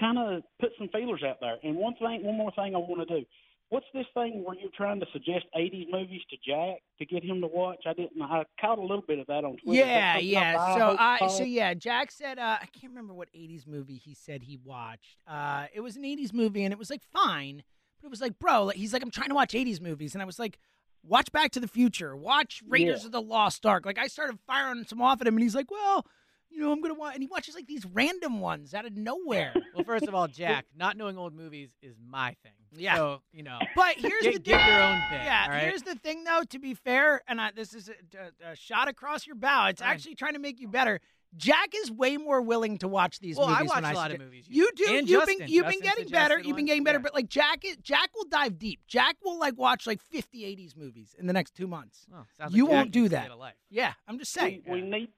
kind 0.00 0.18
of 0.18 0.42
put 0.60 0.70
some 0.78 0.88
feelers 0.88 1.22
out 1.22 1.38
there. 1.40 1.56
And 1.62 1.76
one 1.76 1.94
thing, 1.94 2.24
one 2.24 2.36
more 2.36 2.50
thing 2.52 2.74
I 2.74 2.78
want 2.78 3.06
to 3.08 3.20
do. 3.20 3.26
What's 3.70 3.86
this 3.92 4.06
thing 4.14 4.44
where 4.44 4.56
you're 4.58 4.70
trying 4.74 4.98
to 5.00 5.06
suggest 5.12 5.44
'80s 5.54 5.86
movies 5.90 6.22
to 6.30 6.36
Jack 6.46 6.78
to 6.98 7.04
get 7.04 7.22
him 7.22 7.40
to 7.42 7.46
watch? 7.46 7.80
I 7.86 7.92
didn't. 7.92 8.20
I 8.22 8.44
caught 8.60 8.78
a 8.78 8.82
little 8.82 9.04
bit 9.06 9.18
of 9.18 9.26
that 9.26 9.44
on 9.44 9.56
Twitter. 9.58 9.84
Yeah, 9.84 10.16
yeah. 10.18 10.54
about 10.54 10.78
So 10.78 10.96
I 10.98 11.28
so 11.28 11.42
yeah, 11.44 11.74
Jack 11.74 12.10
said 12.10 12.38
uh 12.38 12.56
I 12.62 12.66
can't 12.66 12.92
remember 12.92 13.12
what 13.12 13.28
80s 13.34 13.66
movie 13.66 13.96
he 13.96 14.14
said 14.14 14.44
he 14.44 14.56
watched. 14.64 15.18
Uh 15.26 15.66
it 15.74 15.80
was 15.80 15.96
an 15.96 16.04
80s 16.04 16.32
movie 16.32 16.64
and 16.64 16.72
it 16.72 16.78
was 16.78 16.88
like 16.88 17.02
fine, 17.12 17.62
but 18.00 18.06
it 18.06 18.10
was 18.10 18.20
like, 18.22 18.38
bro, 18.38 18.64
like, 18.64 18.76
he's 18.76 18.92
like 18.94 19.02
I'm 19.02 19.10
trying 19.10 19.28
to 19.28 19.34
watch 19.34 19.52
80s 19.52 19.80
movies 19.82 20.14
and 20.14 20.22
I 20.22 20.24
was 20.24 20.38
like 20.38 20.58
watch 21.02 21.30
Back 21.30 21.50
to 21.52 21.60
the 21.60 21.68
Future, 21.68 22.16
watch 22.16 22.62
Raiders 22.66 23.00
Yeah. 23.02 23.06
of 23.06 23.12
the 23.12 23.22
Lost 23.22 23.66
Ark. 23.66 23.84
Like 23.84 23.98
I 23.98 24.06
started 24.06 24.38
firing 24.46 24.84
some 24.84 25.02
off 25.02 25.20
at 25.20 25.26
him 25.26 25.34
and 25.34 25.42
he's 25.42 25.54
like, 25.54 25.70
"Well, 25.70 26.04
you 26.50 26.58
know, 26.60 26.72
I'm 26.72 26.80
going 26.80 26.92
to 26.94 26.98
watch." 26.98 27.14
And 27.14 27.22
he 27.22 27.28
watches 27.28 27.54
like 27.54 27.66
these 27.66 27.84
random 27.86 28.40
ones 28.40 28.74
out 28.74 28.84
of 28.86 28.96
nowhere. 28.96 29.54
Well, 29.74 29.84
first 29.84 30.08
of 30.08 30.14
all, 30.14 30.26
Jack, 30.42 30.64
not 30.76 30.96
knowing 30.96 31.16
old 31.16 31.34
movies 31.34 31.76
is 31.82 31.94
my 32.04 32.34
thing. 32.42 32.52
Yeah. 32.76 32.96
So 32.96 33.22
you 33.32 33.42
know, 33.42 33.58
But 33.76 33.96
here's 33.96 34.22
get, 34.22 34.32
the 34.34 34.38
get 34.40 34.58
thing. 34.60 34.68
your 34.68 34.82
own 34.82 35.00
thing. 35.10 35.20
Yeah, 35.24 35.42
all 35.46 35.50
right? 35.52 35.62
here's 35.62 35.82
the 35.82 35.94
thing, 35.94 36.24
though. 36.24 36.42
To 36.50 36.58
be 36.58 36.74
fair, 36.74 37.22
and 37.28 37.40
I, 37.40 37.50
this 37.54 37.74
is 37.74 37.88
a, 37.88 38.46
a, 38.48 38.52
a 38.52 38.56
shot 38.56 38.88
across 38.88 39.26
your 39.26 39.36
bow. 39.36 39.66
It's 39.68 39.80
Fine. 39.80 39.90
actually 39.90 40.14
trying 40.16 40.34
to 40.34 40.38
make 40.38 40.60
you 40.60 40.68
better. 40.68 41.00
Jack 41.36 41.72
is 41.74 41.90
way 41.92 42.16
more 42.16 42.40
willing 42.40 42.78
to 42.78 42.88
watch 42.88 43.18
these 43.18 43.36
Well, 43.36 43.48
I 43.48 43.58
movies. 43.58 43.68
watch 43.68 43.82
when 43.82 43.92
a 43.92 43.94
lot 43.94 44.10
of 44.12 44.18
movies. 44.18 44.46
You 44.48 44.70
do. 44.74 44.84
And 44.88 45.06
you've 45.08 45.20
Justin. 45.20 45.38
been 45.40 45.48
you've 45.48 45.66
been 45.66 45.80
getting 45.80 46.08
better. 46.08 46.36
suggested 46.36 46.46
You've 46.48 46.56
been 46.56 46.64
getting 46.64 46.84
better. 46.84 46.98
Yeah. 46.98 47.02
But 47.02 47.14
like 47.14 47.28
Jack, 47.28 47.66
is, 47.66 47.76
Jack 47.82 48.10
will 48.16 48.24
dive 48.30 48.58
deep. 48.58 48.80
Jack 48.88 49.16
will 49.22 49.38
like 49.38 49.58
watch 49.58 49.86
like 49.86 50.00
50 50.00 50.40
80s 50.56 50.74
movies 50.74 51.14
in 51.18 51.26
the 51.26 51.34
next 51.34 51.54
two 51.54 51.66
months. 51.66 52.06
Oh, 52.14 52.24
You 52.48 52.64
like 52.64 52.72
won't 52.72 52.86
Jack 52.86 52.92
do 52.92 53.08
that. 53.10 53.22
get 53.24 53.30
a 53.30 53.36
life. 53.36 53.56
Yeah, 53.68 53.92
I'm 54.08 54.18
just 54.18 54.32
saying. 54.32 54.62
we, 54.66 54.80
we 54.82 54.88
need 54.88 55.08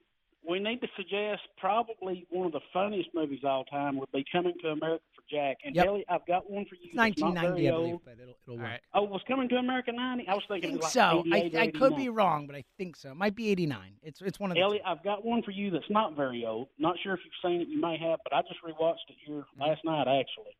we 0.48 0.58
need 0.58 0.80
to 0.80 0.88
suggest 0.96 1.42
probably 1.58 2.26
one 2.30 2.46
of 2.46 2.52
the 2.52 2.60
funniest 2.72 3.10
movies 3.14 3.40
of 3.44 3.50
all 3.50 3.64
time 3.64 3.98
would 3.98 4.10
be 4.12 4.24
Coming 4.32 4.54
to 4.62 4.68
America 4.68 5.02
for 5.14 5.22
Jack. 5.30 5.58
And 5.64 5.74
Yep. 5.76 5.86
Ellie, 5.86 6.04
I've 6.08 6.26
got 6.26 6.50
one 6.50 6.64
for 6.64 6.74
you. 6.76 6.90
It's 6.92 6.96
1990, 6.96 7.60
very 7.62 7.68
I 7.68 7.70
believe, 7.70 7.92
old. 7.94 8.00
but 8.04 8.14
it'll 8.20 8.34
it'll 8.46 8.56
work. 8.56 8.66
right. 8.66 8.80
Oh, 8.94 9.02
was 9.02 9.20
Coming 9.28 9.48
to 9.50 9.56
America 9.56 9.92
ninety? 9.92 10.26
I 10.28 10.34
was 10.34 10.42
I 10.48 10.54
thinking 10.54 10.70
think 10.70 10.82
it 10.82 10.84
was 10.84 10.92
so. 10.92 11.24
I, 11.32 11.50
I 11.62 11.66
could 11.70 11.94
be 11.96 12.08
wrong, 12.08 12.46
but 12.46 12.56
I 12.56 12.64
think 12.78 12.96
so. 12.96 13.10
It 13.10 13.16
might 13.16 13.36
be 13.36 13.50
89. 13.50 13.78
It's 14.02 14.20
it's 14.22 14.40
one 14.40 14.50
of 14.50 14.54
the 14.56 14.60
Ellie, 14.62 14.80
I've 14.84 15.04
got 15.04 15.24
one 15.24 15.42
for 15.42 15.50
you 15.50 15.70
that's 15.70 15.90
not 15.90 16.16
very 16.16 16.44
old. 16.46 16.68
Not 16.78 16.96
sure 17.02 17.14
if 17.14 17.20
you've 17.24 17.50
seen 17.50 17.60
it. 17.60 17.68
You 17.68 17.80
may 17.80 17.96
have, 17.98 18.18
but 18.24 18.32
I 18.34 18.42
just 18.42 18.62
rewatched 18.64 19.08
it 19.08 19.16
here 19.26 19.36
Mm-hmm. 19.40 19.62
last 19.62 19.84
night 19.84 20.08
actually. 20.08 20.56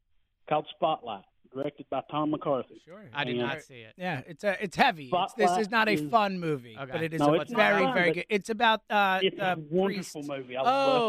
Called 0.48 0.66
Spotlight, 0.74 1.22
directed 1.52 1.86
by 1.90 2.02
Tom 2.10 2.30
McCarthy. 2.30 2.80
Sure. 2.84 3.02
I 3.12 3.24
did 3.24 3.36
And- 3.38 3.46
not 3.48 3.62
see 3.62 3.80
it. 3.80 3.94
Yeah, 3.96 4.22
it's 4.26 4.44
a 4.44 4.62
it's 4.62 4.76
heavy. 4.76 5.10
It's, 5.12 5.34
this 5.34 5.50
is 5.58 5.70
not 5.70 5.88
a 5.88 5.96
Spotlight 5.96 6.10
fun 6.10 6.40
movie, 6.40 6.76
Okay. 6.78 6.92
but 6.92 7.02
it 7.02 7.14
is 7.14 7.20
No, 7.20 7.34
a 7.34 7.40
it's 7.40 7.52
very 7.52 7.82
fun, 7.84 7.94
very 7.94 8.12
good. 8.12 8.26
It's 8.28 8.50
about 8.50 8.82
uh 8.90 9.20
It's 9.22 9.36
the 9.36 9.52
a 9.52 9.56
wonderful 9.56 10.22
priest. 10.22 10.28
movie. 10.30 10.56
I 10.56 10.60
Oh, 10.62 10.64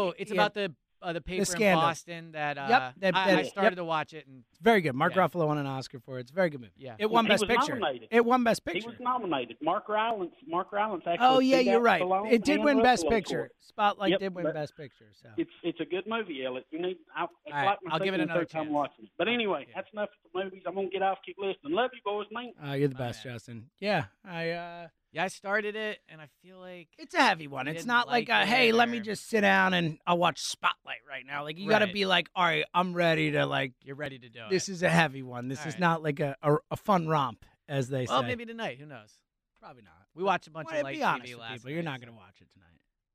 love 0.06 0.08
it. 0.18 0.22
it's 0.22 0.30
Yeah. 0.30 0.34
about 0.36 0.54
the 0.54 0.74
uh, 1.02 1.12
the 1.12 1.20
paper 1.20 1.40
in 1.40 1.44
scandal. 1.44 1.82
Boston 1.82 2.32
that 2.32 2.56
uh, 2.58 2.66
Yep, 2.68 2.94
that- 3.00 3.16
I, 3.16 3.38
I 3.40 3.42
started 3.42 3.70
yep. 3.72 3.76
to 3.76 3.84
watch 3.84 4.12
it 4.12 4.26
and 4.26 4.44
It's 4.50 4.58
very 4.60 4.80
good. 4.80 4.94
Mark 4.94 5.14
Yeah. 5.16 5.26
Ruffalo 5.26 5.46
won 5.46 5.58
an 5.58 5.66
Oscar 5.66 5.98
for 6.00 6.18
it. 6.18 6.22
It's 6.22 6.30
a 6.30 6.34
very 6.34 6.50
good 6.50 6.60
movie. 6.60 6.72
Yeah. 6.76 6.94
It 6.98 7.10
won 7.10 7.24
He 7.24 7.30
Best 7.30 7.46
Picture. 7.46 7.74
nominated. 7.74 8.08
It 8.10 8.24
won 8.24 8.44
Best 8.44 8.64
Picture. 8.64 8.78
He 8.78 8.80
Picture. 8.86 8.90
was 8.90 9.00
nominated. 9.04 9.56
Mark 9.62 9.88
Rylance. 9.88 10.34
Mark 10.46 10.72
Rylance 10.72 11.02
actually. 11.06 11.26
Oh 11.26 11.40
yeah, 11.40 11.58
you're 11.58 11.80
right. 11.80 12.02
Stallone 12.02 12.32
It 12.32 12.44
did 12.44 12.56
and 12.56 12.64
win 12.64 12.82
Best 12.82 13.08
Picture. 13.08 13.46
it. 13.46 13.52
Spotlight 13.60 14.10
Yep, 14.12 14.20
did 14.20 14.34
win 14.34 14.52
Best 14.52 14.76
Picture. 14.76 15.06
So 15.20 15.28
It's 15.36 15.50
it's 15.62 15.80
a 15.80 15.84
good 15.84 16.04
movie, 16.06 16.44
Eliot. 16.44 16.66
You 16.70 16.80
need. 16.82 16.98
I, 17.16 17.24
it's 17.24 17.52
right, 17.52 17.66
like 17.66 17.78
my 17.82 17.92
I'll 17.94 17.98
give 18.00 18.14
it 18.14 18.20
another 18.20 18.44
time 18.44 18.70
watching 18.72 19.04
it. 19.04 19.10
But 19.18 19.28
anyway, 19.28 19.66
Yeah. 19.68 19.74
that's 19.76 19.88
enough 19.92 20.08
for 20.22 20.28
the 20.38 20.44
movies. 20.44 20.62
I'm 20.66 20.74
gonna 20.74 20.88
get 20.88 21.02
off. 21.02 21.18
Keep 21.26 21.36
listening. 21.38 21.72
Love 21.72 21.90
you, 21.94 22.00
boys. 22.04 22.26
Man. 22.30 22.52
uh, 22.64 22.74
you're 22.74 22.88
the 22.88 22.94
best, 22.94 23.24
man. 23.24 23.34
Justin. 23.34 23.70
Yeah, 23.80 24.04
I. 24.24 24.88
yeah, 25.12 25.24
I 25.24 25.28
started 25.28 25.76
it 25.76 25.98
and 26.08 26.20
I 26.20 26.26
feel 26.42 26.58
like 26.58 26.88
It's 26.98 27.14
a 27.14 27.22
heavy 27.22 27.46
one. 27.46 27.68
It's 27.68 27.84
didn't 27.84 27.94
like, 27.94 28.06
like 28.06 28.28
a, 28.30 28.46
hey, 28.46 28.70
it 28.70 28.74
let 28.74 28.88
me 28.88 29.00
just 29.00 29.28
sit 29.28 29.42
down 29.42 29.74
and 29.74 29.98
I'll 30.06 30.18
watch 30.18 30.40
Spotlight 30.40 31.00
right 31.08 31.24
now. 31.26 31.44
Like 31.44 31.58
you 31.58 31.68
got 31.68 31.80
to 31.80 31.92
be 31.92 32.06
like, 32.06 32.28
all 32.34 32.44
right, 32.44 32.64
I'm 32.74 32.94
ready 32.94 33.32
to 33.32 33.44
like. 33.46 33.72
you're 33.84 33.96
ready 33.96 34.18
to 34.18 34.28
do 34.28 34.40
This 34.50 34.68
is 34.68 34.82
a 34.82 34.88
heavy 34.88 35.22
one. 35.22 35.48
This 35.48 35.60
All 35.60 35.68
is 35.68 35.74
right. 35.74 35.80
not 35.80 36.02
like 36.02 36.20
a, 36.20 36.36
a 36.42 36.56
a 36.70 36.76
fun 36.76 37.06
romp, 37.08 37.44
as 37.68 37.88
they 37.88 38.06
well, 38.08 38.22
say. 38.22 38.28
maybe 38.28 38.46
tonight. 38.46 38.78
Who 38.78 38.86
knows? 38.86 39.18
Probably 39.60 39.82
not. 39.82 39.92
We 40.14 40.22
watched 40.22 40.46
a 40.46 40.50
bunch 40.50 40.68
Well, 40.70 40.78
of 40.78 40.84
light 40.84 40.96
be 40.96 41.02
honest 41.02 41.32
TV 41.32 41.38
last 41.38 41.52
people. 41.52 41.70
You're 41.70 41.82
not 41.82 42.00
so- 42.00 42.06
to 42.06 42.12
watch 42.12 42.40
it 42.40 42.48
tonight. 42.52 42.68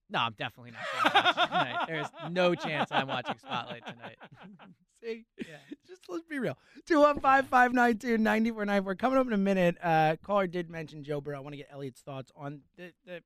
No, 0.10 0.20
I'm 0.20 0.34
definitely 0.38 0.72
not 0.72 0.82
going 0.93 1.03
to 1.12 1.22
watch 1.39 1.47
tonight. 1.49 1.86
There's 1.88 2.08
no 2.32 2.55
chance 2.55 2.89
I'm 2.91 3.08
watching 3.08 3.38
Spotlight 3.38 3.86
tonight. 3.86 4.18
See? 5.03 5.26
Just 5.88 6.01
let's 6.10 6.26
be 6.26 6.39
real. 6.39 6.58
215 6.88 8.84
We're 8.86 8.95
coming 8.95 9.20
up 9.20 9.28
in 9.28 9.34
a 9.34 9.38
minute. 9.38 9.78
Uh, 9.84 10.16
caller 10.24 10.47
did 10.47 10.70
mention 10.70 11.03
Joe 11.03 11.20
Burrow. 11.22 11.38
I 11.38 11.41
want 11.41 11.53
to 11.53 11.58
get 11.58 11.68
Eliot's 11.72 12.01
thoughts 12.01 12.32
on 12.36 12.62
the, 12.78 12.93
the 13.05 13.22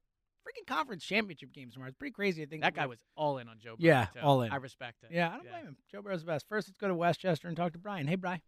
freaking 0.46 0.66
conference 0.68 1.04
championship 1.06 1.54
game 1.54 1.70
tomorrow. 1.72 1.90
It's 1.90 1.98
pretty 1.98 2.14
crazy. 2.14 2.42
I 2.42 2.46
think 2.46 2.64
That 2.64 2.74
guy 2.76 2.88
was 2.88 2.98
all 3.16 3.38
in 3.38 3.48
on 3.48 3.58
Joe. 3.60 3.76
Burrow, 3.80 3.88
Yeah, 3.88 4.06
too. 4.14 4.20
all 4.22 4.42
in. 4.42 4.52
I 4.52 4.56
respect 4.56 5.04
it. 5.04 5.12
Yeah, 5.14 5.30
I 5.30 5.32
don't 5.34 5.44
blame 5.50 5.66
him. 5.66 5.78
Joe 5.92 6.02
Burrow's 6.02 6.22
the 6.22 6.28
best. 6.28 6.48
First, 6.50 6.68
let's 6.68 6.78
go 6.78 6.88
to 6.88 6.96
Westchester 6.96 7.48
and 7.48 7.56
talk 7.56 7.74
to 7.74 7.80
Brian. 7.80 8.08
Hey, 8.08 8.16
Brian. 8.16 8.42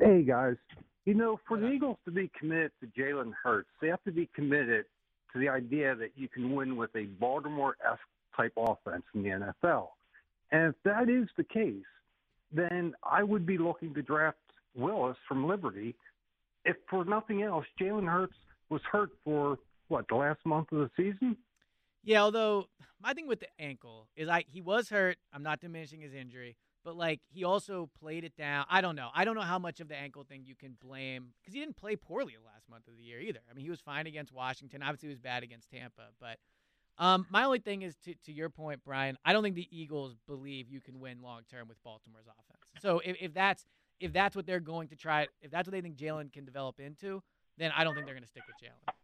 Hey 0.00 0.22
guys, 0.22 0.54
you 1.06 1.14
know, 1.14 1.40
for 1.48 1.58
the 1.58 1.68
Eagles 1.72 1.96
to 2.04 2.12
be 2.12 2.30
committed 2.38 2.70
to 2.80 2.86
Jalen 2.86 3.32
Hurts, 3.42 3.68
they 3.82 3.88
have 3.88 4.00
to 4.04 4.12
be 4.12 4.30
committed 4.32 4.84
to 5.32 5.38
the 5.38 5.48
idea 5.48 5.94
that 5.94 6.12
you 6.16 6.28
can 6.28 6.54
win 6.54 6.76
with 6.76 6.90
a 6.96 7.04
Baltimore-esque 7.04 8.00
type 8.36 8.52
offense 8.56 9.04
in 9.14 9.22
the 9.22 9.30
NFL. 9.30 9.88
And 10.50 10.74
if 10.74 10.74
that 10.84 11.08
is 11.08 11.28
the 11.36 11.44
case, 11.44 11.84
then 12.52 12.94
I 13.02 13.22
would 13.22 13.44
be 13.44 13.58
looking 13.58 13.94
to 13.94 14.02
draft 14.02 14.38
Willis 14.74 15.16
from 15.26 15.46
Liberty. 15.46 15.94
If 16.64 16.76
for 16.88 17.04
nothing 17.04 17.42
else, 17.42 17.66
Jalen 17.80 18.08
Hurts 18.08 18.34
was 18.70 18.80
hurt 18.90 19.10
for 19.24 19.58
what 19.88 20.06
the 20.08 20.16
last 20.16 20.40
month 20.44 20.72
of 20.72 20.78
the 20.78 20.90
season. 20.96 21.36
Yeah, 22.04 22.22
although 22.22 22.68
my 23.02 23.12
thing 23.12 23.26
with 23.26 23.40
the 23.40 23.48
ankle 23.58 24.08
is 24.16 24.28
I 24.28 24.44
he 24.50 24.60
was 24.60 24.88
hurt. 24.88 25.18
I'm 25.32 25.42
not 25.42 25.60
diminishing 25.60 26.00
his 26.00 26.14
injury, 26.14 26.56
but 26.88 26.96
like 26.96 27.20
he 27.28 27.44
also 27.44 27.90
played 28.00 28.24
it 28.24 28.34
down. 28.34 28.64
I 28.70 28.80
don't 28.80 28.96
know. 28.96 29.10
I 29.14 29.26
don't 29.26 29.34
know 29.34 29.42
how 29.42 29.58
much 29.58 29.78
of 29.80 29.88
the 29.88 29.94
ankle 29.94 30.24
thing 30.24 30.44
you 30.46 30.54
can 30.54 30.74
blame 30.82 31.34
because 31.38 31.52
he 31.52 31.60
didn't 31.60 31.76
play 31.76 31.96
poorly 31.96 32.32
the 32.32 32.46
last 32.46 32.66
month 32.70 32.88
of 32.88 32.96
the 32.96 33.02
year 33.02 33.20
either. 33.20 33.40
I 33.50 33.52
mean, 33.52 33.62
he 33.62 33.68
was 33.68 33.78
fine 33.78 34.06
against 34.06 34.32
Washington. 34.32 34.82
Obviously, 34.82 35.08
he 35.08 35.12
was 35.12 35.18
bad 35.18 35.42
against 35.42 35.70
Tampa. 35.70 36.04
But 36.18 36.38
um, 36.96 37.26
my 37.28 37.44
only 37.44 37.58
thing 37.58 37.82
is 37.82 37.94
to 38.06 38.14
to 38.24 38.32
your 38.32 38.48
point, 38.48 38.80
Brian. 38.86 39.18
I 39.22 39.34
don't 39.34 39.42
think 39.42 39.54
the 39.54 39.68
Eagles 39.70 40.16
believe 40.26 40.70
you 40.70 40.80
can 40.80 40.98
win 40.98 41.20
long 41.20 41.42
term 41.50 41.68
with 41.68 41.76
Baltimore's 41.84 42.24
offense. 42.24 42.80
So 42.80 43.02
if, 43.04 43.18
if 43.20 43.34
that's 43.34 43.66
if 44.00 44.14
that's 44.14 44.34
what 44.34 44.46
they're 44.46 44.58
going 44.58 44.88
to 44.88 44.96
try, 44.96 45.26
if 45.42 45.50
that's 45.50 45.68
what 45.68 45.72
they 45.72 45.82
think 45.82 45.98
Jalen 45.98 46.32
can 46.32 46.46
develop 46.46 46.80
into, 46.80 47.22
then 47.58 47.70
I 47.76 47.84
don't 47.84 47.96
think 47.96 48.06
they're 48.06 48.14
going 48.14 48.24
to 48.24 48.30
stick 48.30 48.44
with 48.46 48.56
Jalen. 48.66 48.94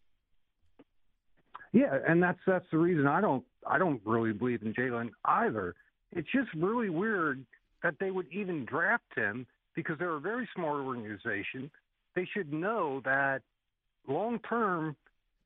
Yeah, 1.75 1.99
and 2.09 2.23
that's 2.23 2.41
that's 2.47 2.65
the 2.71 2.79
reason 2.79 3.07
I 3.07 3.21
don't 3.21 3.45
I 3.67 3.77
don't 3.77 4.01
really 4.07 4.33
believe 4.33 4.63
in 4.63 4.73
Jalen 4.73 5.11
either. 5.27 5.75
It's 6.13 6.31
just 6.33 6.49
really 6.55 6.89
weird 6.89 7.45
that 7.85 7.97
they 8.01 8.11
would 8.11 8.27
even 8.33 8.65
draft 8.65 9.15
him 9.15 9.47
because 9.77 9.97
they're 9.99 10.17
a 10.17 10.21
very 10.21 10.49
smart 10.55 10.85
organization. 10.85 11.71
They 12.17 12.27
should 12.33 12.53
know 12.53 13.01
that 13.05 13.43
long 14.09 14.41
term 14.41 14.97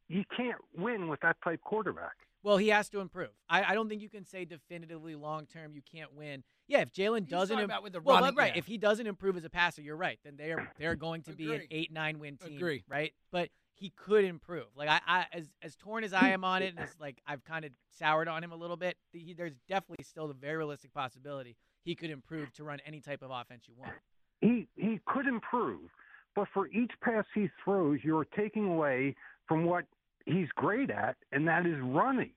you 0.09 0.25
can't 0.35 0.61
win 0.77 1.09
with 1.09 1.21
that 1.21 1.37
type 1.45 1.61
quarterback. 1.63 2.13
Well, 2.45 2.57
he 2.57 2.69
has 2.69 2.89
to 2.91 3.01
improve. 3.01 3.31
I, 3.51 3.65
I 3.65 3.75
don't 3.75 3.89
think 3.89 4.01
you 4.01 4.09
can 4.09 4.25
say 4.25 4.45
definitively 4.45 5.17
long 5.17 5.47
term 5.47 5.73
you 5.75 5.83
can't 5.83 6.15
win. 6.15 6.45
Yeah, 6.69 6.81
if 6.81 6.93
Jalen 6.93 7.29
doesn't, 7.29 7.57
talking 7.57 7.65
im- 7.65 7.71
about 7.71 7.83
with 7.83 7.93
the 7.95 8.01
well, 8.01 8.21
running- 8.21 8.37
right. 8.37 8.53
yeah. 8.55 8.59
If 8.59 8.67
he 8.67 8.79
doesn't 8.79 9.07
improve 9.07 9.37
as 9.37 9.45
a 9.45 9.51
passer, 9.51 9.83
you're 9.83 9.97
right. 9.97 10.19
Then 10.25 10.37
they're 10.39 10.71
they're 10.79 10.95
going 10.97 11.23
to 11.23 11.33
be 11.33 11.53
an 11.55 11.63
eight 11.71 11.93
nine 11.93 12.21
win 12.21 12.37
team, 12.37 12.57
Agree. 12.57 12.85
right? 12.89 13.13
But 13.33 13.49
he 13.75 13.91
could 13.97 14.25
improve. 14.25 14.67
Like 14.77 14.89
I, 14.89 15.01
I 15.07 15.27
as 15.33 15.47
as 15.63 15.75
torn 15.75 16.05
as 16.05 16.13
I 16.13 16.29
am 16.29 16.45
on 16.45 16.63
it, 16.63 16.69
and 16.69 16.79
as 16.79 16.95
like 17.01 17.21
I've 17.27 17.45
kind 17.45 17.65
of 17.65 17.73
soured 17.99 18.29
on 18.29 18.45
him 18.45 18.53
a 18.53 18.57
little 18.57 18.77
bit. 18.77 18.97
He, 19.13 19.35
there's 19.35 19.57
definitely 19.69 20.05
still 20.05 20.29
the 20.29 20.35
very 20.35 20.59
realistic 20.59 20.95
possibility 20.95 21.57
he 21.85 21.95
could 21.95 22.11
improve 22.11 22.53
to 22.55 22.65
run 22.65 22.81
any 22.87 23.01
type 23.01 23.23
of 23.23 23.31
offense 23.31 23.63
you 23.67 23.75
want. 23.79 23.93
He 24.41 24.69
he 24.77 25.01
could 25.07 25.27
improve, 25.27 25.91
but 26.35 26.49
for 26.55 26.69
each 26.69 26.93
pass 27.01 27.25
he 27.35 27.51
throws, 27.65 28.01
you're 28.03 28.27
taking 28.37 28.69
away 28.69 29.17
from 29.47 29.65
what 29.65 29.85
he's 30.27 30.49
great 30.55 30.91
at, 30.91 31.17
and 31.33 31.47
that 31.49 31.67
is 31.67 31.79
running. 31.81 32.31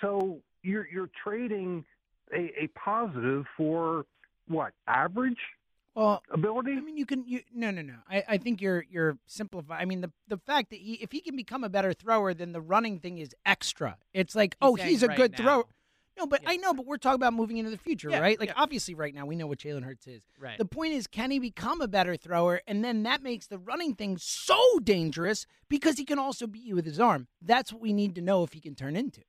So 0.00 0.40
you're 0.62 0.88
you're 0.92 1.10
trading 1.22 1.84
a, 2.34 2.64
a 2.64 2.66
positive 2.74 3.44
for 3.56 4.06
what 4.48 4.72
average 4.86 5.38
well 5.96 6.22
ability. 6.30 6.72
I 6.72 6.80
mean, 6.80 6.96
you 6.96 7.06
can. 7.06 7.24
You, 7.26 7.40
no, 7.54 7.70
no, 7.70 7.82
no. 7.82 7.94
I, 8.08 8.22
I 8.28 8.38
think 8.38 8.60
you're 8.60 8.84
you're 8.90 9.18
simplifying. 9.26 9.80
I 9.80 9.84
mean, 9.86 10.02
the 10.02 10.12
the 10.28 10.36
fact 10.36 10.70
that 10.70 10.78
he, 10.78 10.94
if 10.94 11.10
he 11.10 11.20
can 11.20 11.36
become 11.36 11.64
a 11.64 11.68
better 11.68 11.92
thrower, 11.92 12.34
then 12.34 12.52
the 12.52 12.60
running 12.60 13.00
thing 13.00 13.18
is 13.18 13.34
extra. 13.44 13.96
It's 14.12 14.34
like, 14.34 14.56
oh, 14.60 14.74
he's 14.74 15.02
a 15.02 15.08
right 15.08 15.16
good 15.16 15.32
now. 15.32 15.38
thrower. 15.38 15.64
No, 16.18 16.26
but 16.26 16.42
I 16.46 16.56
know, 16.56 16.72
but 16.72 16.86
we're 16.86 16.96
talking 16.96 17.16
about 17.16 17.34
moving 17.34 17.58
into 17.58 17.70
the 17.70 17.76
future, 17.78 18.08
Yeah, 18.10 18.20
right? 18.20 18.40
Like, 18.40 18.48
yeah. 18.50 18.54
obviously, 18.56 18.94
right 18.94 19.14
now 19.14 19.26
we 19.26 19.36
know 19.36 19.46
what 19.46 19.58
Jalen 19.58 19.84
Hurts 19.84 20.06
is. 20.06 20.22
Right. 20.40 20.56
The 20.56 20.64
point 20.64 20.94
is, 20.94 21.06
can 21.06 21.30
he 21.30 21.38
become 21.38 21.80
a 21.80 21.88
better 21.88 22.16
thrower? 22.16 22.62
And 22.66 22.82
then 22.84 23.02
that 23.02 23.22
makes 23.22 23.46
the 23.46 23.58
running 23.58 23.94
thing 23.94 24.16
so 24.18 24.78
dangerous 24.82 25.46
because 25.68 25.98
he 25.98 26.04
can 26.04 26.18
also 26.18 26.46
beat 26.46 26.64
you 26.64 26.74
with 26.74 26.86
his 26.86 26.98
arm. 26.98 27.28
That's 27.42 27.72
what 27.72 27.82
we 27.82 27.92
need 27.92 28.14
to 28.14 28.22
know 28.22 28.42
if 28.44 28.52
he 28.54 28.60
can 28.60 28.74
turn 28.74 28.96
into. 28.96 29.20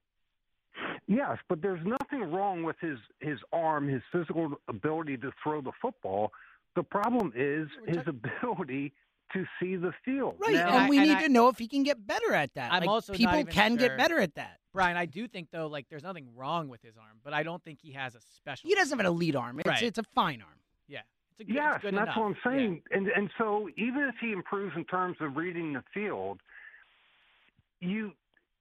Yes, 1.08 1.38
but 1.48 1.62
there's 1.62 1.86
nothing 1.86 2.32
wrong 2.32 2.64
with 2.64 2.76
his 2.82 2.98
his 3.22 3.40
arm, 3.54 3.88
his 3.88 4.02
physical 4.12 4.56
ability 4.68 5.18
to 5.18 5.32
throw 5.42 5.62
the 5.62 5.72
football. 5.82 6.32
The 6.76 6.84
problem 6.84 7.32
is 7.36 7.68
his 7.88 8.04
ability 8.08 8.94
to 9.34 9.46
see 9.60 9.76
the 9.76 9.94
field. 10.06 10.36
Right, 10.40 10.54
Now- 10.54 10.78
and 10.80 10.90
we 10.90 10.98
and 11.00 11.08
need 11.10 11.18
I- 11.18 11.22
to 11.24 11.30
know 11.30 11.50
if 11.50 11.58
he 11.58 11.68
can 11.68 11.84
get 11.84 12.06
better 12.06 12.34
at 12.34 12.54
that. 12.54 12.72
I'm 12.72 12.82
Like, 12.82 12.90
also 12.90 13.14
people 13.14 13.34
even 13.40 13.48
can 13.52 13.76
get 13.76 13.98
better 13.98 14.20
at 14.20 14.36
that. 14.36 14.60
Brian, 14.74 14.96
I 14.96 15.06
do 15.06 15.28
think 15.28 15.50
though, 15.52 15.68
like 15.68 15.88
there's 15.90 16.04
nothing 16.04 16.28
wrong 16.36 16.70
with 16.70 16.82
his 16.82 16.98
arm, 16.98 17.20
but 17.24 17.34
I 17.34 17.44
don't 17.44 17.64
think 17.64 17.80
he 17.82 17.92
has 17.94 18.16
a 18.16 18.22
special. 18.22 18.68
He 18.70 18.76
doesn't 18.76 18.92
have 18.98 19.00
an 19.06 19.12
elite 19.12 19.36
arm. 19.36 19.60
It's 19.60 19.68
Right. 19.68 19.82
it's 19.84 19.98
a 19.98 20.04
fine 20.04 20.42
arm. 20.42 20.60
Yeah, 20.88 21.02
it's 21.32 21.42
a 21.42 21.44
good, 21.46 21.56
Yes, 21.56 21.76
it's 21.76 21.82
good 21.82 21.88
and 21.90 21.98
that's 21.98 22.16
enough. 22.16 22.18
what 22.18 22.26
I'm 22.46 22.54
saying. 22.54 22.84
And 22.92 23.08
and 23.10 23.30
so 23.38 23.70
even 23.76 24.04
if 24.04 24.16
he 24.22 24.32
improves 24.32 24.76
in 24.76 24.86
terms 24.86 25.18
of 25.20 25.36
reading 25.36 25.74
the 25.74 25.84
field, 25.94 26.42
you 27.80 28.14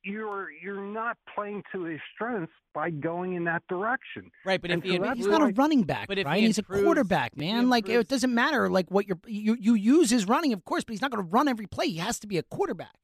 you're 0.06 0.48
you're 0.62 0.80
not 0.80 1.18
playing 1.34 1.62
to 1.72 1.84
his 1.84 2.00
strengths 2.14 2.52
by 2.72 2.90
going 2.90 3.34
in 3.34 3.44
that 3.44 3.62
direction. 3.68 4.30
Right, 4.44 4.60
but 4.60 4.70
And 4.70 4.84
if 4.84 4.90
he 4.90 4.96
so 4.96 5.02
that's 5.02 5.16
He's 5.18 5.26
not 5.26 5.42
a 5.42 5.46
running 5.54 5.82
back, 5.82 6.08
But 6.08 6.18
if 6.18 6.26
he 6.28 6.40
He's 6.42 6.58
improves- 6.58 6.82
a 6.82 6.84
quarterback, 6.84 7.36
man. 7.36 7.68
Like 7.68 7.88
it 7.88 8.06
doesn't 8.08 8.32
matter 8.34 8.68
like 8.70 8.90
what 8.90 9.06
you're 9.08 9.18
you 9.26 9.56
you 9.58 9.74
use 9.74 10.10
his 10.10 10.26
running, 10.26 10.52
of 10.52 10.64
course, 10.64 10.84
but 10.84 10.92
he's 10.92 11.00
not 11.02 11.10
going 11.10 11.24
to 11.24 11.30
run 11.30 11.48
every 11.48 11.66
play. 11.66 11.88
He 11.88 11.96
has 11.98 12.18
to 12.20 12.26
be 12.26 12.38
a 12.38 12.42
quarterback. 12.42 12.94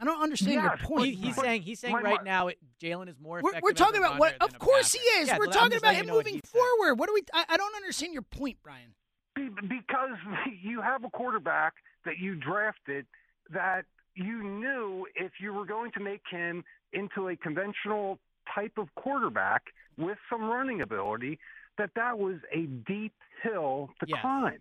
I 0.00 0.04
don't 0.04 0.22
understand 0.22 0.62
your 0.62 0.76
point. 0.76 1.06
He, 1.06 1.10
he's 1.14 1.34
Brian. 1.34 1.48
saying 1.50 1.62
he's 1.62 1.80
saying 1.80 1.92
my- 1.92 2.02
right 2.02 2.24
now 2.24 2.46
it, 2.48 2.58
Jalen 2.80 3.08
is 3.08 3.16
more 3.20 3.40
We're, 3.42 3.58
we're 3.60 3.72
talking 3.72 3.98
about 3.98 4.18
what? 4.18 4.36
Of 4.40 4.56
course 4.58 4.92
he 4.92 5.00
is. 5.00 5.26
Yeah, 5.28 5.38
we're 5.38 5.46
talking 5.46 5.76
about 5.76 5.94
him 5.96 6.06
you 6.06 6.12
what 6.12 6.18
moving 6.18 6.34
he's 6.34 6.42
saying. 6.52 6.64
forward. 6.78 6.94
What 7.00 7.08
do 7.08 7.14
we? 7.14 7.22
I, 7.34 7.44
I 7.48 7.56
don't 7.56 7.74
understand 7.74 8.12
your 8.12 8.22
point, 8.22 8.58
Brian. 8.62 8.94
Because 9.34 10.16
you 10.62 10.80
have 10.82 11.02
a 11.04 11.10
quarterback 11.10 11.74
that 12.04 12.18
you 12.18 12.36
drafted 12.36 13.06
that 13.50 13.86
you 14.18 14.42
knew 14.42 15.06
if 15.14 15.32
you 15.40 15.52
were 15.52 15.64
going 15.64 15.92
to 15.92 16.00
make 16.00 16.22
him 16.30 16.64
into 16.92 17.28
a 17.28 17.36
conventional 17.36 18.18
type 18.54 18.72
of 18.76 18.88
quarterback 18.96 19.62
with 19.96 20.18
some 20.30 20.42
running 20.44 20.80
ability 20.80 21.38
that 21.76 21.90
that 21.94 22.18
was 22.18 22.36
a 22.52 22.62
deep 22.86 23.12
hill 23.42 23.88
to 24.00 24.06
Yes. 24.08 24.20
climb 24.20 24.58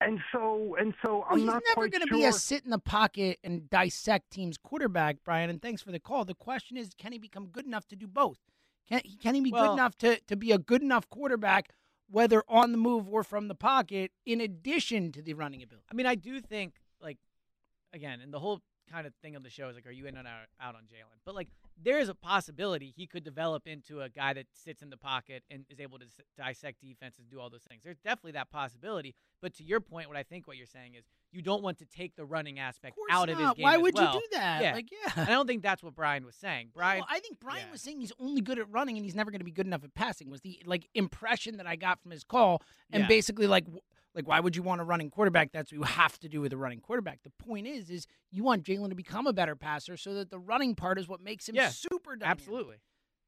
and 0.00 0.20
so 0.32 0.76
and 0.78 0.94
so 1.04 1.18
Well, 1.18 1.26
i'm 1.30 1.38
he's 1.38 1.46
not 1.46 1.62
never 1.68 1.88
going 1.88 2.02
to 2.02 2.08
sure 2.08 2.18
be 2.18 2.24
a 2.24 2.32
sit 2.32 2.64
in 2.64 2.70
the 2.70 2.78
pocket 2.78 3.38
and 3.44 3.68
dissect 3.68 4.30
teams' 4.30 4.56
quarterback, 4.56 5.16
Brian. 5.24 5.50
And 5.50 5.60
thanks 5.60 5.82
for 5.82 5.92
the 5.92 6.00
call. 6.00 6.24
The 6.24 6.34
question 6.34 6.76
is, 6.78 6.94
can 6.96 7.12
he 7.12 7.18
become 7.18 7.46
good 7.46 7.66
enough 7.66 7.86
to 7.88 7.96
do 7.96 8.06
both? 8.06 8.38
Can 8.88 9.00
can 9.20 9.34
he 9.34 9.40
be 9.42 9.50
Well- 9.52 9.66
good 9.68 9.72
enough 9.74 9.98
to 9.98 10.18
to 10.20 10.36
be 10.36 10.52
a 10.52 10.58
good 10.58 10.82
enough 10.82 11.08
quarterback, 11.10 11.70
whether 12.08 12.42
on 12.48 12.72
the 12.72 12.78
move 12.78 13.06
or 13.08 13.22
from 13.24 13.48
the 13.48 13.54
pocket, 13.54 14.12
in 14.24 14.40
addition 14.40 15.12
to 15.12 15.20
the 15.22 15.34
running 15.34 15.62
ability? 15.62 15.86
I 15.90 15.94
mean, 15.94 16.06
I 16.06 16.14
do 16.14 16.40
think 16.40 16.76
like 17.00 17.18
again, 17.92 18.20
and 18.22 18.32
the 18.32 18.40
whole 18.40 18.60
kind 18.90 19.06
of 19.06 19.14
thing 19.22 19.36
of 19.36 19.42
the 19.42 19.50
show 19.50 19.68
is 19.68 19.74
like, 19.74 19.86
are 19.86 19.90
you 19.92 20.06
in 20.06 20.16
and 20.16 20.26
out, 20.28 20.46
out 20.60 20.74
on 20.74 20.82
Jalen? 20.82 21.18
But 21.24 21.34
like, 21.34 21.48
there 21.82 21.98
is 21.98 22.08
a 22.08 22.14
possibility 22.14 22.92
he 22.94 23.06
could 23.06 23.24
develop 23.24 23.66
into 23.66 24.00
a 24.02 24.08
guy 24.08 24.32
that 24.34 24.46
sits 24.52 24.82
in 24.82 24.90
the 24.90 24.96
pocket 24.96 25.42
and 25.50 25.64
is 25.70 25.80
able 25.80 25.98
to 25.98 26.04
s- 26.04 26.20
dissect 26.36 26.80
defenses, 26.82 27.20
and 27.20 27.30
do 27.30 27.40
all 27.40 27.48
those 27.50 27.62
things. 27.62 27.82
There's 27.84 27.98
definitely 27.98 28.32
that 28.32 28.50
possibility. 28.50 29.14
But 29.40 29.54
to 29.56 29.64
your 29.64 29.80
point, 29.80 30.08
what 30.08 30.16
I 30.16 30.22
think 30.22 30.46
what 30.46 30.56
you're 30.56 30.66
saying 30.66 30.94
is 30.94 31.04
you 31.32 31.40
don't 31.42 31.62
want 31.62 31.78
to 31.78 31.86
take 31.86 32.14
the 32.16 32.24
running 32.24 32.58
aspect 32.58 32.96
course 32.96 33.08
out 33.10 33.28
of 33.30 33.38
his 33.38 33.52
game. 33.52 33.62
Why 33.64 33.76
would 33.78 33.96
you 33.96 34.06
do 34.12 34.22
that? 34.32 34.62
Yeah. 34.62 34.74
Like, 34.74 34.88
yeah. 34.92 35.12
And 35.16 35.28
I 35.28 35.32
don't 35.32 35.46
think 35.46 35.62
that's 35.62 35.82
what 35.82 35.94
Brian 35.94 36.24
was 36.26 36.34
saying. 36.36 36.68
Brian, 36.74 37.00
No, 37.00 37.06
I 37.08 37.20
think 37.20 37.40
Brian 37.40 37.64
yeah. 37.66 37.72
was 37.72 37.80
saying 37.80 38.00
he's 38.00 38.12
only 38.20 38.40
good 38.42 38.58
at 38.58 38.70
running 38.70 38.96
and 38.96 39.04
he's 39.04 39.14
never 39.14 39.30
going 39.30 39.40
to 39.40 39.44
be 39.44 39.50
good 39.50 39.66
enough 39.66 39.82
at 39.84 39.94
passing. 39.94 40.28
Was 40.30 40.42
the 40.42 40.60
like 40.66 40.88
impression 40.94 41.56
that 41.56 41.66
I 41.66 41.76
got 41.76 42.00
from 42.02 42.10
his 42.10 42.22
call, 42.24 42.62
and 42.92 43.02
Yeah. 43.02 43.08
basically 43.08 43.46
like 43.46 43.64
like 44.14 44.26
why 44.28 44.40
would 44.40 44.56
you 44.56 44.62
want 44.62 44.80
a 44.80 44.84
running 44.84 45.10
quarterback? 45.10 45.52
That's 45.52 45.72
what 45.72 45.78
you 45.78 45.84
have 45.84 46.18
to 46.20 46.28
do 46.28 46.40
with 46.40 46.52
a 46.52 46.56
running 46.56 46.80
quarterback. 46.80 47.20
The 47.22 47.30
point 47.44 47.66
is, 47.66 47.90
is 47.90 48.06
you 48.30 48.44
want 48.44 48.64
Jalen 48.64 48.90
to 48.90 48.94
become 48.94 49.26
a 49.26 49.32
better 49.32 49.56
passer 49.56 49.96
so 49.96 50.14
that 50.14 50.30
the 50.30 50.38
running 50.38 50.74
part 50.74 50.98
is 50.98 51.08
what 51.08 51.20
makes 51.20 51.48
him 51.48 51.54
Yeah, 51.54 51.68
super 51.68 52.16
dynamic. 52.16 52.40
Absolutely. 52.40 52.76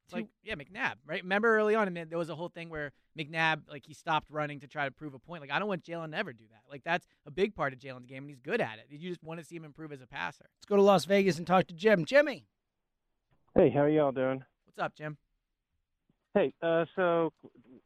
It's 0.05 0.13
Like 0.13 0.27
yeah, 0.43 0.53
McNabb, 0.53 0.95
right? 1.07 1.23
Remember 1.23 1.57
early 1.57 1.73
on, 1.73 1.87
I 1.87 1.89
mean, 1.89 2.09
there 2.09 2.17
was 2.19 2.29
a 2.29 2.35
whole 2.35 2.49
thing 2.49 2.69
where 2.69 2.91
McNabb, 3.17 3.61
like 3.67 3.85
he 3.87 3.95
stopped 3.95 4.29
running 4.29 4.59
to 4.59 4.67
try 4.67 4.85
to 4.85 4.91
prove 4.91 5.15
a 5.15 5.19
point. 5.19 5.41
Like 5.41 5.51
I 5.51 5.57
don't 5.57 5.67
want 5.67 5.83
Jalen 5.83 6.11
to 6.11 6.17
ever 6.17 6.31
do 6.31 6.43
that. 6.51 6.61
Like 6.69 6.83
that's 6.83 7.07
a 7.25 7.31
big 7.31 7.55
part 7.55 7.73
of 7.73 7.79
Jalen's 7.79 8.05
game, 8.05 8.23
and 8.23 8.29
he's 8.29 8.39
good 8.39 8.61
at 8.61 8.77
it. 8.77 8.85
You 8.89 9.09
just 9.09 9.23
want 9.23 9.39
to 9.39 9.45
see 9.45 9.55
him 9.55 9.65
improve 9.65 9.91
as 9.91 10.01
a 10.01 10.07
passer. 10.07 10.45
Let's 10.57 10.65
go 10.67 10.75
to 10.75 10.81
Las 10.83 11.05
Vegas 11.05 11.39
and 11.39 11.47
talk 11.47 11.65
to 11.67 11.73
Jim. 11.73 12.05
Jimmy, 12.05 12.45
Hey, 13.55 13.69
how 13.69 13.81
are 13.81 13.89
y'all 13.89 14.11
doing? 14.11 14.43
What's 14.65 14.79
up, 14.79 14.93
Jim? 14.95 15.17
Hey, 16.33 16.53
uh, 16.61 16.83
so 16.97 17.31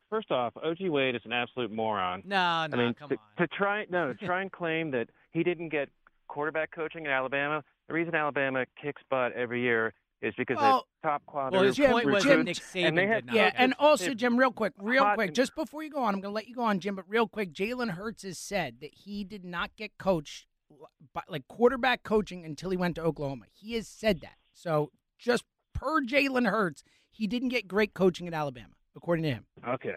first 0.10 0.32
off, 0.32 0.54
OG 0.58 0.90
Wade 0.90 1.16
is 1.16 1.22
an 1.26 1.32
absolute 1.34 1.72
moron. 1.72 2.24
No, 2.26 2.68
no, 2.68 2.78
I 2.78 2.86
mean, 2.86 2.94
come 2.94 3.10
to, 3.10 3.16
on. 3.16 3.22
to 3.38 3.48
try 3.56 3.86
no 3.90 4.14
to 4.14 4.26
try 4.26 4.42
and 4.42 4.52
claim 4.52 4.92
that 4.92 5.10
he 5.32 5.44
didn't 5.44 5.70
get 5.70 5.90
quarterback 6.28 6.72
coaching 6.72 7.06
in 7.06 7.12
Alabama. 7.12 7.64
The 7.88 7.94
reason 7.94 8.14
Alabama 8.16 8.66
kicks 8.82 9.02
butt 9.10 9.34
every 9.34 9.62
year 9.62 9.94
is 10.22 10.34
because 10.38 10.58
Well- 10.58 10.86
they're 11.02 11.12
top 11.12 11.26
quality 11.26 11.56
Well, 11.56 11.66
his 11.66 11.76
Jim- 11.78 11.92
point 11.92 12.06
was 12.08 12.24
that 12.26 12.30
recruits, 12.38 12.46
Nick 12.74 12.84
Saban 12.84 12.88
and 12.90 12.98
they 12.98 13.02
did 13.06 13.14
have 13.14 13.26
not. 13.26 13.36
yeah, 13.36 13.52
and 13.56 13.74
also 13.80 14.14
Jim, 14.14 14.38
real 14.38 14.52
quick, 14.52 14.74
real 14.78 15.14
quick, 15.14 15.34
just 15.34 15.56
before 15.56 15.82
you 15.82 15.90
go 15.90 16.04
on, 16.04 16.14
I'm 16.16 16.22
going 16.22 16.32
to 16.32 16.36
let 16.36 16.48
you 16.48 16.56
go 16.56 16.64
on, 16.64 16.80
Jim. 16.80 16.96
But 16.96 17.06
real 17.08 17.28
quick, 17.28 17.54
Jalen 17.54 17.92
Hurts 17.92 18.24
has 18.24 18.38
said 18.38 18.82
that 18.82 18.94
he 18.94 19.24
did 19.24 19.46
not 19.46 19.76
get 19.78 19.98
coached 19.98 20.46
by, 21.14 21.22
like 21.30 21.48
quarterback 21.48 22.04
coaching 22.04 22.44
until 22.46 22.70
he 22.70 22.78
went 22.78 22.96
to 22.96 23.02
Oklahoma. 23.02 23.46
He 23.54 23.74
has 23.76 23.88
said 23.88 24.20
that. 24.22 24.36
So 24.54 24.92
just 25.18 25.46
per 25.74 26.02
Jalen 26.02 26.50
Hurts, 26.50 26.84
he 27.10 27.26
didn't 27.26 27.50
get 27.50 27.68
great 27.68 27.94
coaching 27.94 28.28
at 28.28 28.34
Alabama, 28.34 28.74
according 29.02 29.24
to 29.24 29.30
him. 29.32 29.46
Okay, 29.68 29.96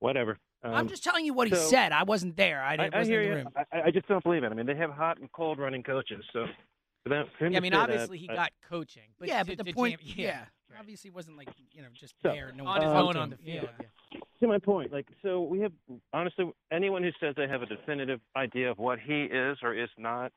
whatever. 0.00 0.38
I'm 0.62 0.74
Um, 0.74 0.88
just 0.88 1.02
telling 1.02 1.24
you 1.24 1.32
what 1.32 1.48
he 1.48 1.54
so- 1.54 1.60
said. 1.68 1.90
I 1.92 2.02
wasn't 2.02 2.36
there. 2.36 2.62
I, 2.62 2.74
I, 2.74 2.76
didn't, 2.76 2.94
I 2.94 2.98
wasn't 2.98 3.12
hear 3.12 3.22
in 3.22 3.44
the 3.44 3.50
you. 3.56 3.64
I, 3.72 3.82
I 3.86 3.90
just 3.90 4.06
don't 4.08 4.22
believe 4.22 4.44
it. 4.44 4.52
I 4.52 4.54
mean, 4.54 4.66
they 4.66 4.76
have 4.76 4.90
hot 4.90 5.18
and 5.18 5.30
cold 5.32 5.58
running 5.58 5.82
coaches, 5.82 6.22
so 6.34 6.44
for 7.02 7.08
them, 7.08 7.26
for 7.38 7.46
him 7.46 7.52
Yeah, 7.52 7.58
I 7.58 7.60
mean, 7.62 7.72
say 7.72 7.78
that, 7.78 7.82
obviously 7.90 8.18
he 8.18 8.28
I- 8.28 8.34
got 8.36 8.50
coaching, 8.68 9.08
but 9.18 9.28
yeah, 9.28 9.42
to- 9.42 9.56
but 9.56 9.58
the 9.58 9.64
to 9.64 9.72
point, 9.72 10.00
Jam- 10.04 10.14
yeah, 10.18 10.38
right. 10.70 10.78
obviously 10.78 11.08
wasn't 11.10 11.38
like 11.38 11.48
you 11.72 11.80
know 11.80 11.88
just 11.94 12.14
So, 12.22 12.28
there. 12.30 12.52
No 12.54 12.64
one 12.64 12.82
on 12.82 12.82
his 12.82 12.92
own 12.92 13.16
on 13.16 13.30
the 13.30 13.36
field. 13.36 13.68
Yeah. 13.80 13.86
yeah. 14.12 14.20
to 14.40 14.46
my 14.48 14.58
point, 14.58 14.92
like 14.92 15.06
so 15.22 15.40
we 15.42 15.60
have 15.60 15.72
honestly 16.12 16.50
anyone 16.70 17.02
who 17.02 17.10
says 17.20 17.34
they 17.38 17.48
have 17.48 17.62
a 17.62 17.66
definitive 17.66 18.20
idea 18.36 18.70
of 18.70 18.76
what 18.78 18.98
he 19.00 19.22
is 19.24 19.56
or 19.62 19.74
is 19.74 19.88
not 19.96 20.30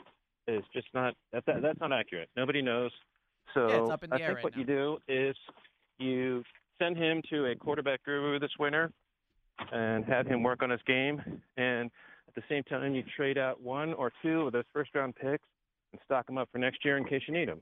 is 0.47 0.63
just 0.73 0.87
not 0.93 1.15
that, 1.33 1.45
that 1.47 1.61
that's 1.61 1.79
not 1.81 1.91
accurate. 1.91 2.29
Nobody 2.37 2.61
knows. 2.61 2.91
So 3.53 3.67
Yeah, 3.67 3.81
it's 3.81 3.91
up 3.91 4.03
in 4.05 4.09
the 4.09 4.15
I 4.15 4.19
air 4.19 4.27
think 4.27 4.35
right 4.37 4.43
what 4.45 4.53
now. 4.55 4.59
you 4.59 4.65
do 4.65 4.97
is 5.09 5.35
you 5.99 6.43
send 6.83 6.97
him 6.97 7.21
to 7.29 7.45
a 7.45 7.55
quarterback 7.55 8.03
guru 8.03 8.39
this 8.39 8.51
winter 8.59 8.91
and 9.71 10.03
have 10.05 10.27
him 10.27 10.43
work 10.43 10.61
on 10.63 10.69
his 10.69 10.81
game 10.85 11.21
and 11.57 11.89
at 12.27 12.35
the 12.35 12.43
same 12.49 12.63
time 12.63 12.93
you 12.93 13.03
trade 13.15 13.37
out 13.37 13.61
one 13.61 13.93
or 13.93 14.11
two 14.21 14.41
of 14.41 14.53
those 14.53 14.63
first 14.73 14.93
round 14.95 15.15
picks 15.15 15.45
and 15.91 16.01
stock 16.03 16.25
them 16.25 16.37
up 16.37 16.49
for 16.51 16.57
next 16.57 16.83
year 16.83 16.97
in 16.97 17.05
case 17.05 17.21
you 17.27 17.33
need 17.33 17.47
them. 17.47 17.61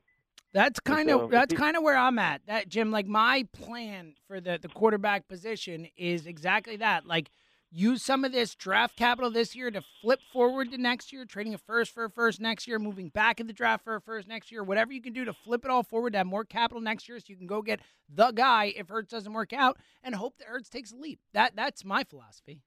That's 0.54 0.80
kind 0.80 1.10
so 1.10 1.22
of 1.22 1.32
that's 1.32 1.54
he- 1.54 1.58
kind 1.58 1.78
of 1.78 1.84
where 1.84 1.98
I'm 1.98 2.20
at. 2.20 2.42
That 2.48 2.68
Jim, 2.68 2.92
like 2.92 3.06
my 3.08 3.46
plan 3.54 4.16
for 4.28 4.42
the 4.42 4.58
the 4.62 4.68
quarterback 4.70 5.28
position 5.28 5.88
is 5.96 6.26
exactly 6.26 6.78
that. 6.78 7.06
Like 7.06 7.30
use 7.72 8.04
some 8.04 8.26
of 8.26 8.32
this 8.32 8.54
draft 8.56 8.96
capital 8.98 9.32
this 9.32 9.56
year 9.56 9.72
to 9.72 9.82
flip 10.02 10.20
forward 10.34 10.72
to 10.72 10.78
next 10.78 11.14
year, 11.14 11.26
trading 11.26 11.54
a 11.54 11.58
first 11.58 11.94
for 11.94 12.04
a 12.06 12.10
first 12.10 12.40
next 12.42 12.68
year, 12.68 12.78
moving 12.80 13.10
back 13.10 13.40
in 13.40 13.48
the 13.48 13.54
draft 13.54 13.84
for 13.84 13.96
a 13.96 14.02
first 14.02 14.28
next 14.28 14.52
year, 14.52 14.64
whatever 14.64 14.92
you 14.92 15.02
can 15.02 15.14
do 15.14 15.24
to 15.26 15.34
flip 15.34 15.64
it 15.64 15.72
all 15.72 15.84
forward 15.84 16.12
to 16.14 16.18
have 16.18 16.28
more 16.28 16.44
capital 16.44 16.82
next 16.82 17.08
year 17.08 17.20
so 17.20 17.26
you 17.28 17.38
can 17.38 17.48
go 17.48 17.62
get 17.62 17.80
the 18.14 18.32
guy 18.32 18.74
if 18.76 18.90
Hurts 18.90 19.10
doesn't 19.12 19.32
work 19.34 19.54
out 19.54 19.78
and 20.04 20.16
hope 20.16 20.38
that 20.38 20.48
Hurts 20.48 20.70
takes 20.70 20.92
a 20.92 20.96
leap. 20.98 21.20
That 21.34 21.56
that's 21.56 21.86
my 21.86 22.04
philosophy. 22.04 22.62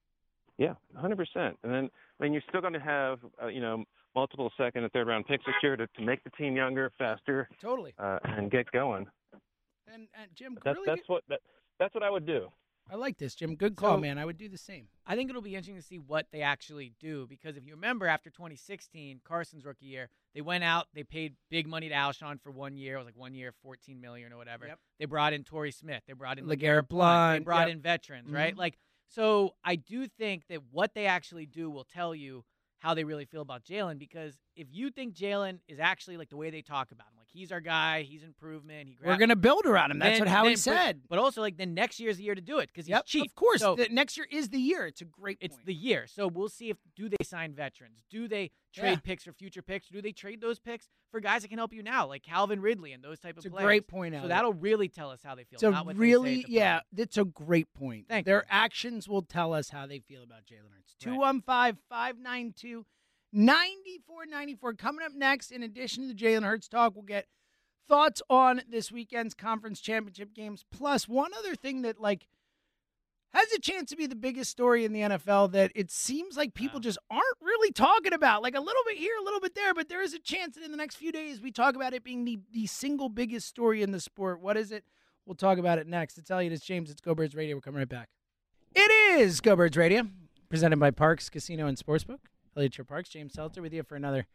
Yeah, 0.57 0.75
100%. 0.97 1.17
And 1.35 1.55
then, 1.73 1.89
I 2.19 2.23
mean, 2.23 2.31
you're 2.31 2.41
still 2.47 2.61
going 2.61 2.73
to 2.73 2.79
have, 2.79 3.19
uh, 3.43 3.47
you 3.47 3.59
know, 3.59 3.83
multiple 4.15 4.49
second 4.57 4.83
and 4.83 4.91
third 4.93 5.05
round 5.05 5.25
picks 5.27 5.45
this 5.45 5.55
year 5.61 5.75
to, 5.75 5.85
to 5.85 6.01
make 6.01 6.23
the 6.23 6.29
team 6.31 6.55
younger, 6.55 6.91
faster, 6.97 7.49
Totally. 7.61 7.93
uh, 7.99 8.19
and 8.23 8.49
get 8.49 8.71
going. 8.71 9.05
And, 9.93 10.07
and 10.19 10.31
Jim, 10.33 10.57
That's 10.63 10.75
really 10.75 10.85
that's 10.87 11.01
good- 11.01 11.09
what 11.13 11.23
that, 11.27 11.41
that's 11.77 11.93
what 11.93 12.03
I 12.03 12.09
would 12.09 12.25
do. 12.25 12.47
I 12.89 12.95
like 12.95 13.17
this, 13.17 13.33
Jim. 13.33 13.55
Good 13.55 13.75
call, 13.75 13.95
So- 13.97 14.01
man. 14.01 14.17
I 14.17 14.25
would 14.25 14.37
do 14.37 14.47
the 14.47 14.57
same. 14.59 14.87
I 15.07 15.15
think 15.15 15.29
it'll 15.29 15.41
be 15.41 15.55
interesting 15.55 15.75
to 15.75 15.81
see 15.81 15.97
what 15.97 16.27
they 16.31 16.41
actually 16.41 16.93
do 16.99 17.25
because 17.27 17.57
if 17.57 17.65
you 17.65 17.73
remember 17.73 18.05
after 18.07 18.29
2016, 18.29 19.21
Carson's 19.23 19.65
rookie 19.65 19.87
year, 19.87 20.09
they 20.33 20.41
went 20.41 20.63
out, 20.63 20.87
they 20.93 21.03
paid 21.03 21.35
big 21.49 21.67
money 21.67 21.89
to 21.89 21.95
Alshon 21.95 22.39
for 22.39 22.51
one 22.51 22.77
year. 22.77 22.95
It 22.95 22.97
was 22.99 23.05
like 23.07 23.17
one 23.17 23.33
year, 23.33 23.51
14 23.63 23.99
million 23.99 24.31
or 24.31 24.37
whatever. 24.37 24.67
Yep. 24.67 24.79
They 24.99 25.05
brought 25.05 25.33
in 25.33 25.43
Torrey 25.43 25.71
Smith. 25.71 26.03
They 26.05 26.13
brought 26.13 26.37
in 26.37 26.45
LeGarrette 26.45 26.81
They 26.83 26.95
Blount, 26.95 27.45
brought 27.45 27.67
yep. 27.67 27.75
in 27.75 27.81
veterans, 27.81 28.31
right? 28.31 28.53
Mhm. 28.53 28.59
Like, 28.59 28.77
so 29.07 29.55
I 29.63 29.75
do 29.77 30.07
think 30.07 30.47
that 30.47 30.61
what 30.71 30.93
they 30.93 31.07
actually 31.07 31.45
do 31.47 31.69
will 31.71 31.85
tell 31.85 32.13
you 32.13 32.45
how 32.79 32.93
they 32.93 33.03
really 33.03 33.25
feel 33.25 33.41
about 33.41 33.63
Jalen 33.63 33.97
because 33.97 34.37
if 34.55 34.67
you 34.71 34.91
think 34.91 35.15
Jalen 35.15 35.59
is 35.67 35.79
actually 35.79 36.17
like 36.17 36.29
the 36.29 36.37
way 36.37 36.51
they 36.51 36.61
talk 36.61 36.91
about 36.91 37.07
him, 37.13 37.14
he's 37.35 37.51
our 37.51 37.61
guy, 37.61 38.01
he's 38.03 38.23
improvement, 38.23 38.89
he 38.89 38.97
We're 39.03 39.17
gonna 39.17 39.35
build 39.35 39.65
around 39.65 39.91
him. 39.91 39.99
That's 39.99 40.19
then- 40.19 40.27
what 40.27 40.27
Howie 40.29 40.47
then- 40.49 40.57
said. 40.57 41.01
But, 41.09 41.19
also 41.19 41.41
like 41.41 41.57
the 41.57 41.65
next 41.65 41.99
year 41.99 42.09
is 42.09 42.17
the 42.17 42.23
year 42.23 42.35
to 42.35 42.41
do 42.41 42.59
it 42.59 42.67
because 42.67 42.85
he's 42.85 42.91
Yep, 42.91 43.05
cheap. 43.05 43.25
of 43.27 43.35
course. 43.35 43.61
So 43.61 43.75
the, 43.75 43.87
next 43.89 44.17
year 44.17 44.27
is 44.31 44.49
the 44.49 44.59
year. 44.59 44.85
It's 44.87 45.01
a 45.01 45.05
great. 45.05 45.37
it's 45.41 45.55
point. 45.55 45.65
the 45.65 45.73
year. 45.73 46.07
So 46.07 46.27
we'll 46.27 46.49
see 46.49 46.69
if 46.69 46.77
do 46.95 47.09
they 47.09 47.23
sign 47.23 47.53
veterans? 47.53 48.05
Do 48.09 48.27
they 48.27 48.51
trade 48.73 48.89
Yeah. 48.91 48.95
picks 48.97 49.23
for 49.23 49.33
future 49.33 49.61
picks? 49.61 49.87
Do 49.87 50.01
they 50.01 50.11
trade 50.11 50.41
those 50.41 50.59
picks 50.59 50.89
for 51.11 51.19
guys 51.19 51.41
that 51.43 51.47
can 51.47 51.57
help 51.57 51.73
you 51.73 51.81
now, 51.81 52.05
like 52.07 52.23
Calvin 52.23 52.59
Ridley 52.61 52.91
and 52.91 53.03
those 53.03 53.19
type 53.19 53.35
It's 53.37 53.45
of 53.45 53.51
a 53.53 53.55
players? 53.55 53.65
great 53.65 53.87
point, 53.87 54.15
So 54.21 54.27
that'll 54.27 54.53
really 54.53 54.89
tell 54.89 55.09
us 55.11 55.21
how 55.23 55.33
they 55.35 55.43
feel. 55.45 55.55
It's 55.57 55.63
a 55.63 55.71
not 55.71 55.85
what 55.85 55.95
really, 55.95 56.35
they 56.35 56.41
say 56.41 56.47
the 56.47 56.51
yeah, 56.53 56.79
that's 56.91 57.17
a 57.17 57.25
great 57.25 57.73
point. 57.73 58.07
Thank 58.09 58.25
Their 58.25 58.39
you. 58.39 58.43
actions 58.49 59.07
will 59.07 59.21
tell 59.21 59.53
us 59.53 59.69
how 59.69 59.85
they 59.87 59.99
feel 59.99 60.23
about 60.23 60.45
Jalen 60.45 60.71
Hurts. 60.75 60.95
Right. 61.05 61.13
215 61.13 61.77
592 61.89 62.85
9494. 63.35 64.73
Coming 64.73 65.05
up 65.05 65.11
next, 65.13 65.51
in 65.51 65.61
addition 65.61 66.07
to 66.07 66.13
the 66.13 66.19
Jalen 66.19 66.43
Hurts 66.43 66.67
talk, 66.67 66.95
we'll 66.95 67.03
get 67.03 67.27
thoughts 67.87 68.21
on 68.29 68.61
this 68.69 68.91
weekend's 68.91 69.33
conference 69.33 69.79
championship 69.79 70.33
games. 70.33 70.65
Plus, 70.71 71.07
one 71.07 71.31
other 71.37 71.55
thing 71.55 71.83
that, 71.83 71.99
like, 71.99 72.27
has 73.35 73.51
a 73.51 73.59
chance 73.59 73.89
to 73.89 73.97
be 73.97 74.07
the 74.07 74.15
biggest 74.15 74.49
story 74.49 74.85
in 74.85 74.93
the 74.93 75.01
NFL 75.01 75.51
that 75.51 75.71
it 75.75 75.91
seems 75.91 76.37
like 76.37 76.53
people 76.53 76.79
just 76.79 76.97
aren't 77.11 77.23
really 77.41 77.71
talking 77.71 78.13
about. 78.13 78.41
Like 78.41 78.55
a 78.55 78.61
little 78.61 78.81
bit 78.87 78.97
here, 78.97 79.13
a 79.19 79.23
little 79.23 79.41
bit 79.41 79.55
there, 79.55 79.73
but 79.73 79.89
there 79.89 80.01
is 80.01 80.13
a 80.13 80.19
chance 80.19 80.55
that 80.55 80.63
in 80.63 80.71
the 80.71 80.77
next 80.77 80.95
few 80.95 81.11
days 81.11 81.41
we 81.41 81.51
talk 81.51 81.75
about 81.75 81.93
it 81.93 82.03
being 82.03 82.23
the, 82.23 82.39
the 82.53 82.65
single 82.65 83.09
biggest 83.09 83.47
story 83.47 83.81
in 83.81 83.91
the 83.91 83.99
sport. 83.99 84.39
What 84.39 84.55
is 84.55 84.71
it? 84.71 84.85
We'll 85.25 85.35
talk 85.35 85.57
about 85.57 85.79
it 85.79 85.87
next. 85.87 86.17
It's 86.17 86.31
Eliot, 86.31 86.53
it's 86.53 86.65
James, 86.65 86.89
it's 86.89 87.01
Go 87.01 87.13
Birds 87.13 87.35
Radio. 87.35 87.55
We're 87.55 87.61
coming 87.61 87.79
right 87.79 87.89
back. 87.89 88.07
It 88.73 89.19
is 89.19 89.41
Go 89.41 89.55
Birds 89.55 89.75
Radio, 89.75 90.07
presented 90.47 90.79
by 90.79 90.91
Parx 90.91 91.29
Casino 91.29 91.67
and 91.67 91.77
Sportsbook. 91.77 92.19
Your 92.57 92.85
Parks, 92.85 93.09
James 93.09 93.33
Seltzer 93.33 93.61
with 93.61 93.73
you 93.73 93.83
for 93.83 93.95
another 93.95 94.25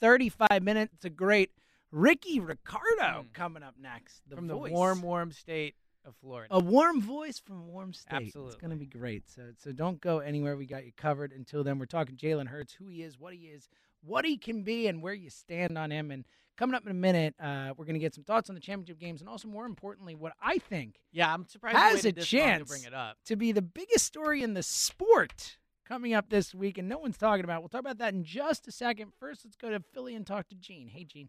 35 0.00 0.62
minutes. 0.62 0.94
It's 0.94 1.04
a 1.04 1.10
great 1.10 1.50
Ricky 1.90 2.38
Ricardo 2.38 3.26
coming 3.32 3.62
up 3.62 3.74
next. 3.80 4.22
The 4.28 4.36
from 4.36 4.46
the 4.46 4.56
warm, 4.56 5.02
warm 5.02 5.32
state 5.32 5.74
of 6.04 6.14
Florida. 6.16 6.54
A 6.54 6.60
warm 6.60 7.00
voice 7.00 7.40
from 7.40 7.56
a 7.56 7.64
warm 7.64 7.92
state. 7.92 8.26
Absolutely. 8.26 8.52
It's 8.52 8.60
going 8.60 8.70
to 8.70 8.76
be 8.76 8.86
great. 8.86 9.28
So, 9.28 9.42
so 9.58 9.72
don't 9.72 10.00
go 10.00 10.20
anywhere. 10.20 10.56
We 10.56 10.66
got 10.66 10.84
you 10.86 10.92
covered. 10.96 11.32
Until 11.32 11.64
then, 11.64 11.78
we're 11.78 11.86
talking 11.86 12.16
Jalen 12.16 12.46
Hurts, 12.46 12.74
who 12.74 12.86
he 12.86 13.02
is, 13.02 13.18
what 13.18 13.34
he 13.34 13.46
is, 13.46 13.68
what 14.04 14.24
he 14.24 14.36
can 14.36 14.62
be, 14.62 14.86
and 14.86 15.02
where 15.02 15.14
you 15.14 15.30
stand 15.30 15.76
on 15.76 15.90
him. 15.90 16.10
And 16.12 16.24
coming 16.56 16.76
up 16.76 16.84
in 16.84 16.90
a 16.92 16.94
minute, 16.94 17.34
uh, 17.40 17.72
we're 17.76 17.86
going 17.86 17.94
to 17.94 18.00
get 18.00 18.14
some 18.14 18.24
thoughts 18.24 18.48
on 18.50 18.54
the 18.54 18.60
championship 18.60 19.00
games, 19.00 19.20
and 19.20 19.28
also 19.28 19.48
more 19.48 19.66
importantly, 19.66 20.14
what 20.14 20.32
I 20.40 20.58
think 20.58 21.00
Yeah, 21.10 21.32
I'm 21.34 21.48
surprised 21.48 21.76
has 21.76 22.04
a 22.04 22.08
waited 22.08 22.16
this 22.16 22.32
long 22.32 22.42
to 22.42 22.46
chance 22.48 22.68
bring 22.68 22.84
it 22.84 22.94
up. 22.94 23.16
to 23.26 23.34
be 23.36 23.50
the 23.52 23.62
biggest 23.62 24.04
story 24.04 24.42
in 24.42 24.54
the 24.54 24.62
sport 24.62 25.56
coming 25.86 26.14
up 26.14 26.30
this 26.30 26.54
week, 26.54 26.78
and 26.78 26.88
no 26.88 26.98
one's 26.98 27.18
talking 27.18 27.44
about. 27.44 27.58
it. 27.58 27.60
We'll 27.60 27.68
talk 27.68 27.80
about 27.80 27.98
that 27.98 28.14
in 28.14 28.24
just 28.24 28.66
a 28.68 28.72
second. 28.72 29.12
First, 29.18 29.42
let's 29.44 29.56
go 29.56 29.70
to 29.70 29.80
Philly 29.92 30.14
and 30.14 30.26
talk 30.26 30.48
to 30.48 30.54
Gene. 30.54 30.88
Hey, 30.88 31.04
Gene. 31.04 31.28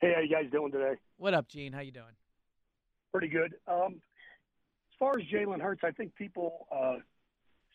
Hey, 0.00 0.12
how 0.14 0.20
you 0.20 0.30
guys 0.30 0.50
doing 0.52 0.70
today? 0.70 0.94
What 1.16 1.34
up, 1.34 1.48
Gene? 1.48 1.72
How 1.72 1.80
you 1.80 1.90
doing? 1.90 2.14
Pretty 3.12 3.28
good. 3.28 3.54
Um, 3.66 3.94
as 3.94 4.98
far 4.98 5.18
as 5.18 5.26
Jalen 5.26 5.60
Hurts, 5.60 5.82
I 5.84 5.90
think 5.90 6.14
people 6.14 6.68
uh, 6.70 6.96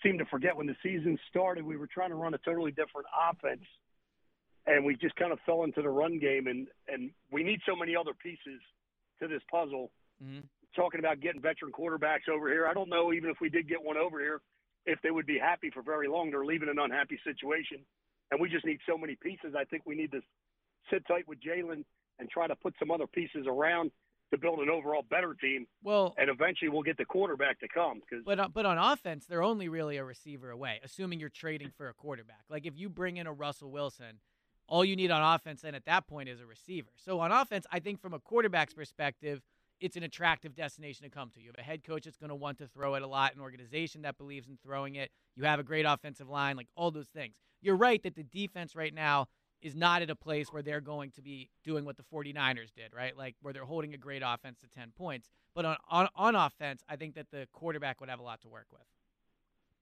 seem 0.02 0.18
to 0.20 0.26
forget 0.26 0.56
when 0.56 0.68
the 0.68 0.76
season 0.82 1.18
started, 1.30 1.66
we 1.66 1.76
were 1.76 1.88
trying 1.88 2.10
to 2.10 2.16
run 2.16 2.34
a 2.34 2.38
totally 2.40 2.72
different 2.72 3.08
offense, 3.30 3.66
and 4.66 4.86
we 4.86 4.96
just 4.96 5.16
kind 5.18 5.34
of 5.34 5.40
fell 5.46 5.64
into 5.64 5.82
the 5.82 5.90
run 5.90 6.18
game, 6.18 6.48
and 6.48 6.68
and 6.88 7.12
we 7.32 7.44
need 7.44 7.60
so 7.68 7.76
many 7.76 7.96
other 7.96 8.14
pieces 8.14 8.62
to 9.22 9.28
this 9.28 9.42
puzzle. 9.52 9.92
Mm-hmm. 10.24 10.42
Talking 10.76 11.00
about 11.00 11.20
getting 11.20 11.42
veteran 11.42 11.72
quarterbacks 11.72 12.30
over 12.34 12.50
here, 12.50 12.66
I 12.68 12.74
don't 12.74 12.90
know 12.90 13.14
even 13.14 13.30
if 13.30 13.38
we 13.42 13.50
did 13.50 13.68
get 13.68 13.84
one 13.84 13.98
over 13.98 14.20
here, 14.20 14.42
if 14.86 15.00
they 15.02 15.12
would 15.12 15.26
be 15.26 15.38
happy 15.38 15.70
for 15.70 15.82
very 15.82 16.08
long. 16.08 16.32
They're 16.32 16.46
leaving 16.46 16.70
an 16.70 16.80
unhappy 16.80 17.20
situation, 17.24 17.80
and 18.32 18.40
we 18.40 18.50
just 18.50 18.66
need 18.66 18.80
so 18.88 18.98
many 18.98 19.16
pieces. 19.16 19.56
I 19.58 19.64
think 19.66 19.84
we 19.86 19.96
need 19.96 20.12
to 20.12 20.22
sit 20.92 21.06
tight 21.08 21.28
with 21.28 21.40
Jalen 21.42 21.84
and 22.20 22.30
try 22.30 22.48
to 22.48 22.56
put 22.56 22.76
some 22.80 22.92
other 22.92 23.08
pieces 23.08 23.46
around 23.48 23.92
to 24.32 24.38
build 24.38 24.60
an 24.60 24.70
overall 24.70 25.04
better 25.10 25.36
team. 25.36 25.68
Well, 25.84 26.16
and 26.18 26.30
eventually 26.30 26.70
we'll 26.70 26.84
get 26.84 26.98
the 26.98 27.06
quarterback 27.06 27.60
to 27.60 27.68
come 27.74 28.02
because 28.02 28.26
But 28.26 28.40
on, 28.40 28.52
but 28.52 28.66
on 28.66 28.78
offense, 28.78 29.26
they're 29.26 29.44
only 29.44 29.70
really 29.70 29.98
a 29.98 30.04
receiver 30.04 30.50
away, 30.50 30.80
assuming 30.84 31.20
you're 31.20 31.30
trading 31.30 31.72
for 31.78 31.88
a 31.88 31.94
quarterback. 31.94 32.44
Like 32.50 32.66
if 32.66 32.78
you 32.78 32.90
bring 32.90 33.18
in 33.18 33.28
a 33.28 33.34
Russell 33.34 33.72
Wilson, 33.72 34.20
all 34.68 34.84
you 34.84 34.96
need 34.96 35.12
on 35.12 35.36
offense 35.36 35.62
then 35.62 35.76
at 35.76 35.86
that 35.86 36.08
point 36.08 36.30
is 36.30 36.40
a 36.40 36.46
receiver. 36.46 36.90
So 36.96 37.20
on 37.20 37.32
offense, 37.32 37.66
I 37.72 37.80
think 37.80 38.02
from 38.02 38.14
a 38.14 38.20
quarterback's 38.20 38.74
perspective, 38.74 39.42
it's 39.84 39.98
an 39.98 40.04
attractive 40.04 40.56
destination 40.56 41.04
to 41.04 41.10
come 41.10 41.30
to. 41.32 41.42
You 41.42 41.48
have 41.48 41.60
a 41.60 41.62
head 41.62 41.84
coach 41.84 42.06
that's 42.06 42.16
going 42.16 42.30
to 42.30 42.36
want 42.36 42.58
to 42.60 42.68
throw 42.68 42.96
it 42.96 43.04
a 43.04 43.08
lot, 43.08 43.36
an 43.36 43.42
organization 43.42 44.04
that 44.04 44.18
believes 44.18 44.48
in 44.48 44.58
throwing 44.64 44.96
it. 44.96 45.12
You 45.36 45.44
have 45.44 45.60
a 45.60 45.64
great 45.64 45.84
offensive 45.84 46.30
line, 46.30 46.56
like 46.56 46.70
all 46.78 46.90
those 46.90 47.10
things. 47.10 47.36
You're 47.62 47.76
right 47.76 48.02
that 48.04 48.16
the 48.16 48.24
defense 48.24 48.78
right 48.78 48.94
now 48.94 49.28
is 49.62 49.76
not 49.76 50.02
at 50.02 50.10
a 50.10 50.16
place 50.16 50.48
where 50.54 50.62
they're 50.62 50.80
going 50.80 51.12
to 51.12 51.22
be 51.22 51.50
doing 51.66 51.84
what 51.84 51.98
the 51.98 52.04
49ers 52.04 52.74
did, 52.74 52.94
right? 52.96 53.18
Like 53.18 53.36
where 53.42 53.54
they're 53.54 53.66
holding 53.66 53.94
a 53.94 53.98
great 53.98 54.22
offense 54.26 54.60
to 54.62 54.70
10 54.70 54.94
points. 54.98 55.30
But 55.54 55.66
on, 55.66 55.76
on, 55.90 56.08
on 56.16 56.36
offense, 56.36 56.82
I 56.88 56.96
think 56.96 57.16
that 57.16 57.30
the 57.30 57.46
quarterback 57.52 58.00
would 58.00 58.10
have 58.10 58.20
a 58.20 58.24
lot 58.24 58.42
to 58.44 58.48
work 58.48 58.68
with. 58.72 58.88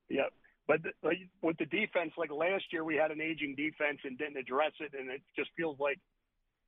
yeah. 0.10 0.30
But 0.68 0.84
the, 0.84 0.91
with 1.41 1.57
the 1.57 1.65
defense, 1.65 2.14
like 2.18 2.32
last 2.32 2.65
year, 2.72 2.84
we 2.84 2.95
had 2.95 3.11
an 3.11 3.19
aging 3.19 3.56
defense 3.56 3.99
and 4.03 4.18
didn't 4.18 4.38
address 4.38 4.72
it, 4.80 4.94
and 4.98 5.10
it 5.10 5.22
just 5.36 5.49
feels 5.57 5.78
like 5.80 5.99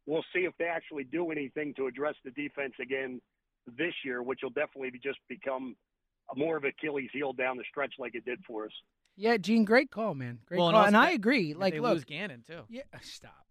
we'll 0.06 0.26
see 0.34 0.42
if 0.42 0.54
they 0.58 0.66
actually 0.66 1.04
do 1.04 1.32
anything 1.32 1.74
to 1.76 1.88
address 1.88 2.16
the 2.26 2.32
defense 2.32 2.74
again 2.82 3.22
this 3.78 3.94
year, 4.04 4.22
which 4.24 4.40
will 4.44 4.50
definitely 4.50 4.90
be 4.92 5.00
just 5.00 5.20
become 5.30 5.76
more 6.36 6.58
of 6.58 6.64
Achilles' 6.64 7.10
heel 7.14 7.34
down 7.34 7.58
the 7.58 7.64
stretch 7.70 7.94
like 8.00 8.16
it 8.16 8.26
did 8.26 8.40
for 8.46 8.66
us. 8.66 8.72
Yeah, 9.16 9.38
Gene, 9.38 9.64
great 9.64 9.92
call, 9.92 10.16
man. 10.16 10.40
Great 10.46 10.58
Well, 10.58 10.70
and 10.70 10.74
call. 10.76 10.80
also 10.82 10.88
And 10.88 10.98
I 10.98 11.12
agree. 11.12 11.52
if 11.52 11.58
Like, 11.58 11.74
they 11.74 11.80
look, 11.80 11.94
lose 11.94 12.04
Gannon 12.06 12.44
too. 12.48 12.62
Yeah, 12.70 12.82
stop. 13.02 13.46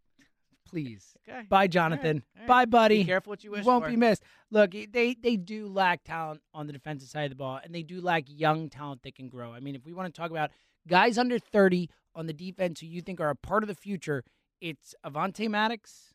Please. 0.66 1.14
Okay. 1.28 1.46
Bye, 1.48 1.56
All 1.56 1.60
right. 1.60 1.70
Jonathan. 1.70 2.24
All 2.34 2.40
right. 2.40 2.48
Bye, 2.48 2.64
buddy. 2.64 2.98
Be 2.98 3.04
careful 3.04 3.30
what 3.30 3.44
you 3.44 3.52
wish 3.52 3.64
won't 3.64 3.84
for. 3.84 3.90
be 3.90 3.96
missed. 3.96 4.24
Look, 4.50 4.72
they 4.72 5.14
they 5.14 5.36
do 5.36 5.68
lack 5.68 6.02
talent 6.02 6.40
on 6.52 6.66
the 6.66 6.72
defensive 6.72 7.08
side 7.08 7.24
of 7.24 7.30
the 7.30 7.36
ball, 7.36 7.60
and 7.62 7.72
they 7.72 7.82
do 7.84 8.00
lack 8.00 8.24
young 8.26 8.68
talent 8.68 9.02
that 9.04 9.14
can 9.14 9.28
grow. 9.28 9.52
I 9.52 9.60
mean, 9.60 9.76
if 9.76 9.84
we 9.86 9.92
want 9.92 10.12
to 10.12 10.20
talk 10.20 10.30
about 10.32 10.50
guys 10.88 11.16
under 11.16 11.38
thirty 11.38 11.90
on 12.16 12.26
the 12.26 12.32
defense 12.32 12.80
who 12.80 12.86
you 12.88 13.00
think 13.02 13.20
are 13.20 13.30
a 13.30 13.36
part 13.36 13.62
of 13.62 13.68
the 13.68 13.74
future, 13.76 14.24
it's 14.60 14.94
Avonte 15.06 15.48
Maddox. 15.48 16.11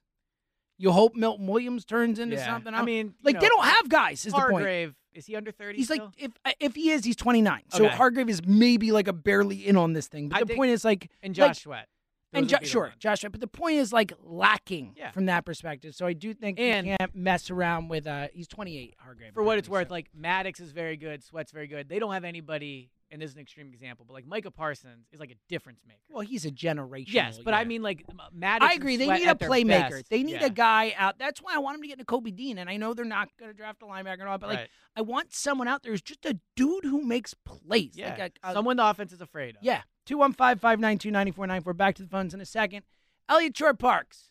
You 0.78 0.92
hope 0.92 1.16
Milton 1.16 1.48
Williams 1.48 1.86
turns 1.86 2.20
into 2.20 2.36
Yeah. 2.36 2.46
something. 2.46 2.74
I 2.74 2.84
mean, 2.84 3.16
like 3.24 3.40
they 3.40 3.48
don't 3.48 3.66
have 3.66 3.90
guys. 3.90 4.26
Is 4.26 4.34
the 4.34 4.40
point? 4.40 4.52
Hargrave, 4.54 4.96
is 5.14 5.26
he 5.26 5.36
under 5.36 5.52
30 5.52 5.78
He's 5.78 5.90
like 5.90 6.02
if 6.18 6.32
if 6.60 6.76
he 6.76 6.92
is, 6.92 7.04
he's 7.04 7.16
twenty 7.16 7.42
nine. 7.42 7.64
So 7.70 7.86
Okay. 7.86 7.96
Hargrave 7.96 8.30
is 8.30 8.46
maybe 8.46 8.92
like 8.92 9.08
a 9.08 9.14
barely 9.14 9.66
in 9.68 9.76
on 9.76 9.94
this 9.94 10.08
thing. 10.08 10.30
But 10.30 10.38
I 10.38 10.40
the 10.42 10.46
think- 10.48 10.58
point 10.58 10.72
is 10.72 10.86
like 10.86 11.10
and 11.24 11.36
like- 11.38 11.50
Josh 11.50 11.64
Sweat. 11.64 11.88
and 12.34 12.44
Those 12.44 12.52
Jo- 12.52 12.58
would 12.60 12.68
sure. 12.68 12.94
Josh. 13.00 13.22
But 13.24 13.40
the 13.40 13.48
point 13.48 13.78
is 13.78 13.92
like 13.92 14.12
lacking 14.22 14.94
Yeah. 14.96 15.12
from 15.12 15.26
that 15.26 15.46
perspective. 15.46 15.96
So 15.96 16.06
I 16.06 16.14
do 16.14 16.34
think 16.36 16.60
And- 16.60 16.86
you 16.86 16.96
can't 17.00 17.16
mess 17.16 17.50
around 17.50 17.88
with. 17.88 18.06
uh 18.06 18.28
He's 18.34 18.48
28, 18.48 18.94
Hargrave. 19.00 19.34
For 19.34 19.42
what 19.44 19.58
it's 19.58 19.70
worth, 19.70 19.90
like 19.90 20.10
Maddox 20.14 20.60
is 20.60 20.72
very 20.72 20.98
good, 20.98 21.24
Sweat's 21.24 21.52
very 21.52 21.68
good. 21.68 21.90
They 21.90 21.98
don't 22.00 22.14
have 22.14 22.24
anybody, 22.26 22.92
and 23.12 23.22
this 23.22 23.30
is 23.32 23.36
an 23.36 23.42
extreme 23.42 23.68
example, 23.74 24.06
but 24.08 24.14
like 24.14 24.26
Micah 24.28 24.52
Parsons 24.52 25.08
is 25.12 25.20
like 25.20 25.32
a 25.32 25.36
difference 25.48 25.82
maker. 25.88 26.00
Well, 26.10 26.22
he's 26.26 26.46
a 26.46 26.52
generational. 26.52 27.06
Yes, 27.14 27.40
but 27.44 27.54
I 27.54 27.64
mean 27.64 27.82
like 27.82 28.04
M- 28.10 28.20
Maddox. 28.34 28.72
I 28.72 28.76
agree. 28.76 28.98
They 28.98 29.08
need 29.08 29.28
a 29.28 29.36
playmaker. 29.36 29.90
best. 29.92 30.10
They 30.10 30.24
need 30.24 30.42
Yeah. 30.42 30.46
a 30.46 30.50
guy 30.50 30.94
out. 30.98 31.18
That's 31.18 31.42
why 31.42 31.54
I 31.56 31.60
want 31.60 31.76
him 31.76 31.82
to 31.84 31.88
get 31.88 31.94
into 31.94 32.06
Kobe 32.06 32.32
Dean. 32.32 32.58
And 32.58 32.70
I 32.70 32.78
know 32.78 32.94
they're 32.94 33.06
not 33.06 33.30
going 33.40 33.52
to 33.52 33.58
draft 33.58 33.82
a 33.82 33.86
linebacker 33.86 34.20
and 34.20 34.30
all, 34.30 34.38
but 34.38 34.50
like 34.50 34.70
I 34.96 35.02
want 35.02 35.34
someone 35.34 35.68
out 35.68 35.84
there 35.84 35.92
who's 35.94 36.02
just 36.02 36.26
a 36.26 36.38
dude 36.56 36.84
who 36.84 37.02
makes 37.02 37.34
plays. 37.34 37.92
Yeah, 37.96 38.16
Like 38.20 38.38
a, 38.44 38.50
a- 38.50 38.54
someone 38.54 38.78
the 38.78 38.86
offense 38.88 39.12
is 39.14 39.22
afraid 39.22 39.56
of. 39.56 39.64
Yeah. 39.64 39.82
215 40.06 40.60
592 40.60 41.12
9494. 41.12 41.74
Back 41.74 41.96
to 41.96 42.04
the 42.04 42.10
phones 42.10 42.34
in 42.34 42.42
a 42.42 42.46
second. 42.46 42.84
Eliot 43.30 43.58
Shorr-Parks. 43.58 44.30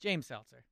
James 0.00 0.26
Seltzer. 0.26 0.64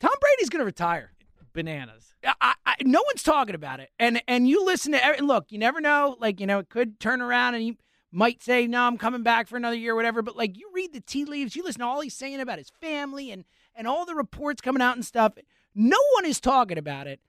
Tom 0.00 0.12
Brady's 0.20 0.48
going 0.48 0.60
to 0.60 0.64
retire. 0.66 1.12
Bananas. 1.52 2.14
I, 2.40 2.54
no 2.82 3.02
one's 3.06 3.22
talking 3.22 3.54
about 3.54 3.80
it. 3.80 3.90
And 3.98 4.22
and 4.28 4.48
you 4.48 4.64
listen 4.64 4.92
to 4.92 5.04
every, 5.04 5.24
look, 5.24 5.50
you 5.50 5.58
never 5.58 5.80
know. 5.80 6.16
Like 6.18 6.40
you 6.40 6.46
know, 6.46 6.58
it 6.58 6.68
could 6.68 7.00
turn 7.00 7.20
around 7.20 7.54
and 7.54 7.62
he 7.62 7.78
might 8.12 8.42
say, 8.42 8.66
"No, 8.66 8.82
I'm 8.82 8.98
coming 8.98 9.22
back 9.22 9.48
for 9.48 9.56
another 9.56 9.76
year, 9.76 9.94
whatever." 9.94 10.22
But 10.22 10.36
like 10.36 10.56
you 10.56 10.70
read 10.74 10.92
the 10.92 11.00
tea 11.00 11.24
leaves, 11.24 11.56
you 11.56 11.62
listen 11.62 11.80
to 11.80 11.86
all 11.86 12.00
he's 12.00 12.14
saying 12.14 12.40
about 12.40 12.58
his 12.58 12.70
family 12.80 13.30
and 13.30 13.44
and 13.74 13.86
all 13.86 14.06
the 14.06 14.14
reports 14.14 14.60
coming 14.60 14.82
out 14.82 14.96
and 14.96 15.04
stuff. 15.04 15.34
No 15.74 15.98
one 16.14 16.24
is 16.24 16.40
talking 16.40 16.78
about 16.78 17.06
it. 17.06 17.20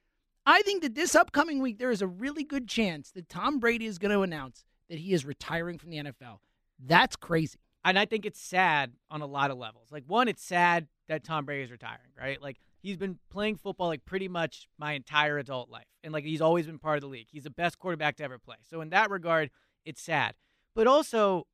I 0.45 0.61
think 0.61 0.81
that 0.83 0.95
this 0.95 1.13
upcoming 1.15 1.61
week 1.61 1.77
there 1.77 1.91
is 1.91 2.01
a 2.01 2.07
really 2.07 2.43
good 2.43 2.67
chance 2.67 3.11
that 3.11 3.27
Tom 3.27 3.59
Brady 3.59 3.85
is 3.85 3.99
going 3.99 4.13
to 4.13 4.21
announce 4.21 4.63
that 4.89 4.97
he 4.97 5.11
is 5.11 5.25
retiring 5.25 5.77
from 5.77 5.89
the 5.89 5.97
NFL. 5.97 6.39
That's 6.79 7.15
crazy. 7.15 7.59
And 7.83 7.99
I 7.99 8.05
think 8.05 8.25
it's 8.25 8.39
sad 8.39 8.93
on 9.11 9.21
a 9.21 9.25
lot 9.25 9.51
of 9.51 9.57
levels. 9.57 9.91
Like 9.91 10.03
one, 10.07 10.27
it's 10.27 10.43
sad 10.43 10.87
that 11.07 11.23
Tom 11.23 11.45
Brady 11.45 11.63
is 11.63 11.71
retiring, 11.71 12.11
right? 12.17 12.41
Like 12.41 12.57
he's 12.81 12.97
been 12.97 13.19
playing 13.29 13.57
football 13.57 13.87
like 13.87 14.05
pretty 14.05 14.27
much 14.27 14.67
my 14.77 14.93
entire 14.93 15.37
adult 15.37 15.69
life. 15.69 15.87
And 16.03 16.13
like 16.13 16.23
he's 16.23 16.41
always 16.41 16.65
been 16.65 16.79
part 16.79 16.97
of 16.97 17.01
the 17.01 17.07
league. 17.07 17.27
He's 17.31 17.43
the 17.43 17.49
best 17.49 17.79
quarterback 17.79 18.17
to 18.17 18.23
ever 18.23 18.37
play. 18.37 18.57
So 18.69 18.81
in 18.81 18.89
that 18.89 19.09
regard, 19.09 19.49
it's 19.85 20.01
sad. 20.01 20.35
But 20.75 20.87
also 20.87 21.47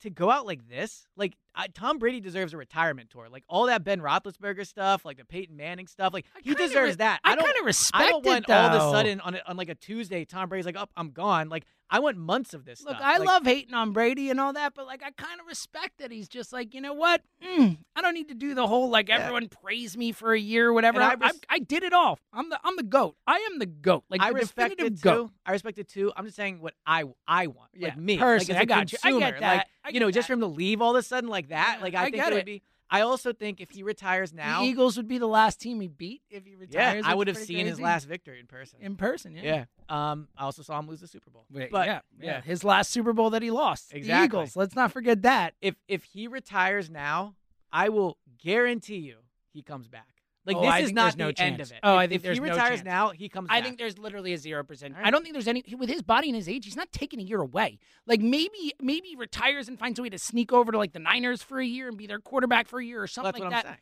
to 0.00 0.10
go 0.10 0.30
out 0.30 0.46
like 0.46 0.68
this, 0.68 1.06
like 1.16 1.34
I, 1.58 1.66
Tom 1.66 1.98
Brady 1.98 2.20
deserves 2.20 2.54
a 2.54 2.56
retirement 2.56 3.10
tour. 3.10 3.26
Like 3.30 3.44
all 3.48 3.66
that 3.66 3.82
Ben 3.84 4.00
Roethlisberger 4.00 4.66
stuff, 4.66 5.04
like 5.04 5.16
the 5.18 5.24
Peyton 5.24 5.56
Manning 5.56 5.86
stuff, 5.88 6.12
like 6.14 6.24
he 6.42 6.54
deserves 6.54 6.92
re- 6.92 6.96
that. 6.96 7.20
I 7.24 7.34
don't 7.34 7.44
kinda 7.44 7.62
respect 7.64 8.02
I 8.04 8.08
don't 8.10 8.24
it, 8.24 8.28
want 8.28 8.50
all 8.50 8.66
of 8.70 8.74
a 8.74 8.96
sudden 8.96 9.20
on 9.20 9.34
a, 9.34 9.42
on 9.46 9.56
like 9.56 9.68
a 9.68 9.74
Tuesday, 9.74 10.24
Tom 10.24 10.48
Brady's 10.48 10.66
like, 10.66 10.76
"Up, 10.76 10.90
I'm 10.96 11.10
gone." 11.10 11.48
Like 11.48 11.64
I 11.90 12.00
want 12.00 12.18
months 12.18 12.52
of 12.52 12.66
this 12.66 12.82
Look, 12.84 12.96
stuff. 12.96 13.02
I 13.02 13.16
Like, 13.16 13.26
love 13.26 13.44
hating 13.46 13.72
on 13.72 13.92
Brady 13.92 14.28
and 14.28 14.38
all 14.38 14.52
that, 14.52 14.74
but 14.74 14.86
like 14.86 15.02
I 15.02 15.10
kind 15.10 15.40
of 15.40 15.46
respect 15.46 15.98
that 16.00 16.12
he's 16.12 16.28
just 16.28 16.52
like, 16.52 16.74
you 16.74 16.82
know 16.82 16.92
what? 16.92 17.22
Mm, 17.42 17.78
I 17.96 18.02
don't 18.02 18.12
need 18.12 18.28
to 18.28 18.34
do 18.34 18.54
the 18.54 18.66
whole 18.66 18.90
like 18.90 19.08
everyone 19.08 19.48
praise 19.48 19.96
me 19.96 20.12
for 20.12 20.32
a 20.34 20.38
year 20.38 20.68
or 20.68 20.72
whatever. 20.74 21.00
I, 21.00 21.12
I 21.12 21.14
res- 21.14 21.40
I, 21.48 21.54
I 21.56 21.58
did 21.60 21.82
it 21.82 21.92
all. 21.94 22.18
I'm 22.32 22.50
the 22.50 22.60
I'm 22.62 22.76
the 22.76 22.82
goat. 22.82 23.16
I 23.26 23.38
am 23.50 23.58
the 23.58 23.66
goat. 23.66 24.04
Like 24.10 24.20
I 24.20 24.28
respect 24.28 24.80
it 24.80 25.00
goat. 25.00 25.28
too. 25.28 25.32
I 25.46 25.52
respect 25.52 25.78
it 25.78 25.88
too. 25.88 26.12
I'm 26.14 26.24
just 26.26 26.36
saying 26.36 26.60
what 26.60 26.74
I 26.86 27.04
I 27.26 27.46
want, 27.46 27.70
Yeah, 27.74 27.88
like 27.88 27.96
me, 27.96 28.18
personally, 28.18 28.58
like 28.60 28.70
as 28.70 28.74
a 28.76 28.78
I 28.78 28.80
got 28.80 28.92
you. 28.92 28.98
I 29.02 29.10
get 29.10 29.18
consumer. 29.20 29.40
that. 29.40 29.56
Like 29.56 29.66
I 29.84 29.88
you 29.90 30.00
know, 30.00 30.10
just 30.10 30.26
for 30.26 30.34
him 30.34 30.40
to 30.40 30.46
leave 30.46 30.82
all 30.82 30.94
of 30.94 31.00
a 31.00 31.02
sudden 31.02 31.30
like 31.30 31.47
that, 31.48 31.78
like 31.82 31.94
I, 31.94 32.00
I 32.00 32.04
think 32.04 32.16
get 32.16 32.32
it 32.32 32.36
would 32.36 32.44
be. 32.46 32.62
I 32.90 33.02
also 33.02 33.34
think 33.34 33.60
if 33.60 33.70
he 33.70 33.82
retires 33.82 34.32
now, 34.32 34.62
the 34.62 34.66
Eagles 34.68 34.96
would 34.96 35.08
be 35.08 35.18
the 35.18 35.28
last 35.28 35.60
team 35.60 35.78
he 35.80 35.88
beat 35.88 36.22
if 36.30 36.46
he 36.46 36.54
retires. 36.54 37.04
yeah. 37.04 37.10
I 37.10 37.14
would 37.14 37.28
have 37.28 37.36
seen 37.36 37.66
his 37.66 37.78
last 37.78 38.06
victory 38.06 38.40
in 38.40 38.46
person. 38.46 38.78
in 38.80 38.96
person. 38.96 39.34
Yeah. 39.36 39.64
Yeah. 39.90 40.10
Um. 40.10 40.28
I 40.36 40.44
also 40.44 40.62
saw 40.62 40.78
him 40.78 40.88
lose 40.88 41.00
the 41.00 41.06
Super 41.06 41.30
Bowl. 41.30 41.44
Wait, 41.50 41.70
but 41.70 41.86
yeah, 41.86 42.00
yeah, 42.20 42.40
his 42.40 42.64
last 42.64 42.90
Super 42.90 43.12
Bowl 43.12 43.30
that 43.30 43.42
he 43.42 43.50
lost. 43.50 43.90
The 43.90 43.98
Exactly. 43.98 44.24
Eagles. 44.24 44.56
Let's 44.56 44.74
not 44.74 44.92
forget 44.92 45.22
that. 45.22 45.54
If 45.60 45.74
if 45.86 46.04
he 46.04 46.28
retires 46.28 46.88
now, 46.88 47.34
I 47.70 47.90
will 47.90 48.18
guarantee 48.42 48.98
you 48.98 49.18
he 49.52 49.62
comes 49.62 49.88
back. 49.88 50.06
Like 50.48 50.56
Oh, 50.56 50.62
this 50.62 50.70
I 50.70 50.78
is 50.80 50.92
not 50.92 51.12
the 51.12 51.18
no 51.18 51.26
end 51.28 51.36
chance. 51.36 51.70
of 51.70 51.76
it. 51.76 51.80
Oh, 51.82 51.92
if, 51.94 51.98
I 51.98 52.06
think 52.08 52.24
if 52.24 52.32
he 52.34 52.40
retires 52.40 52.68
chance. 52.80 52.84
now, 52.84 53.10
he 53.10 53.28
comes 53.28 53.48
I 53.50 53.58
back. 53.58 53.64
think 53.66 53.78
there's 53.78 53.98
literally 53.98 54.32
a 54.32 54.38
zero 54.38 54.64
percent. 54.64 54.96
All 54.96 55.02
I 55.04 55.10
don't 55.10 55.22
think 55.22 55.34
there's 55.34 55.46
any 55.46 55.62
with 55.78 55.90
his 55.90 56.02
body 56.02 56.28
and 56.28 56.34
his 56.36 56.48
age. 56.48 56.64
He's 56.64 56.74
not 56.76 56.90
taking 56.90 57.20
a 57.20 57.22
year 57.22 57.40
away. 57.40 57.78
Like 58.06 58.20
maybe 58.20 58.72
maybe 58.80 59.08
he 59.08 59.16
retires 59.16 59.68
and 59.68 59.78
finds 59.78 59.98
a 59.98 60.02
way 60.02 60.08
to 60.08 60.18
sneak 60.18 60.52
over 60.52 60.72
to 60.72 60.78
like 60.78 60.94
the 60.94 60.98
Niners 60.98 61.42
for 61.42 61.60
a 61.60 61.64
year 61.66 61.86
and 61.88 61.96
be 61.96 62.06
their 62.06 62.18
quarterback 62.18 62.66
for 62.66 62.80
a 62.80 62.84
year 62.84 63.02
or 63.02 63.06
something 63.06 63.28
that's 63.32 63.38
like 63.40 63.44
what 63.44 63.54
I'm 63.54 63.62
that. 63.62 63.64
saying. 63.66 63.78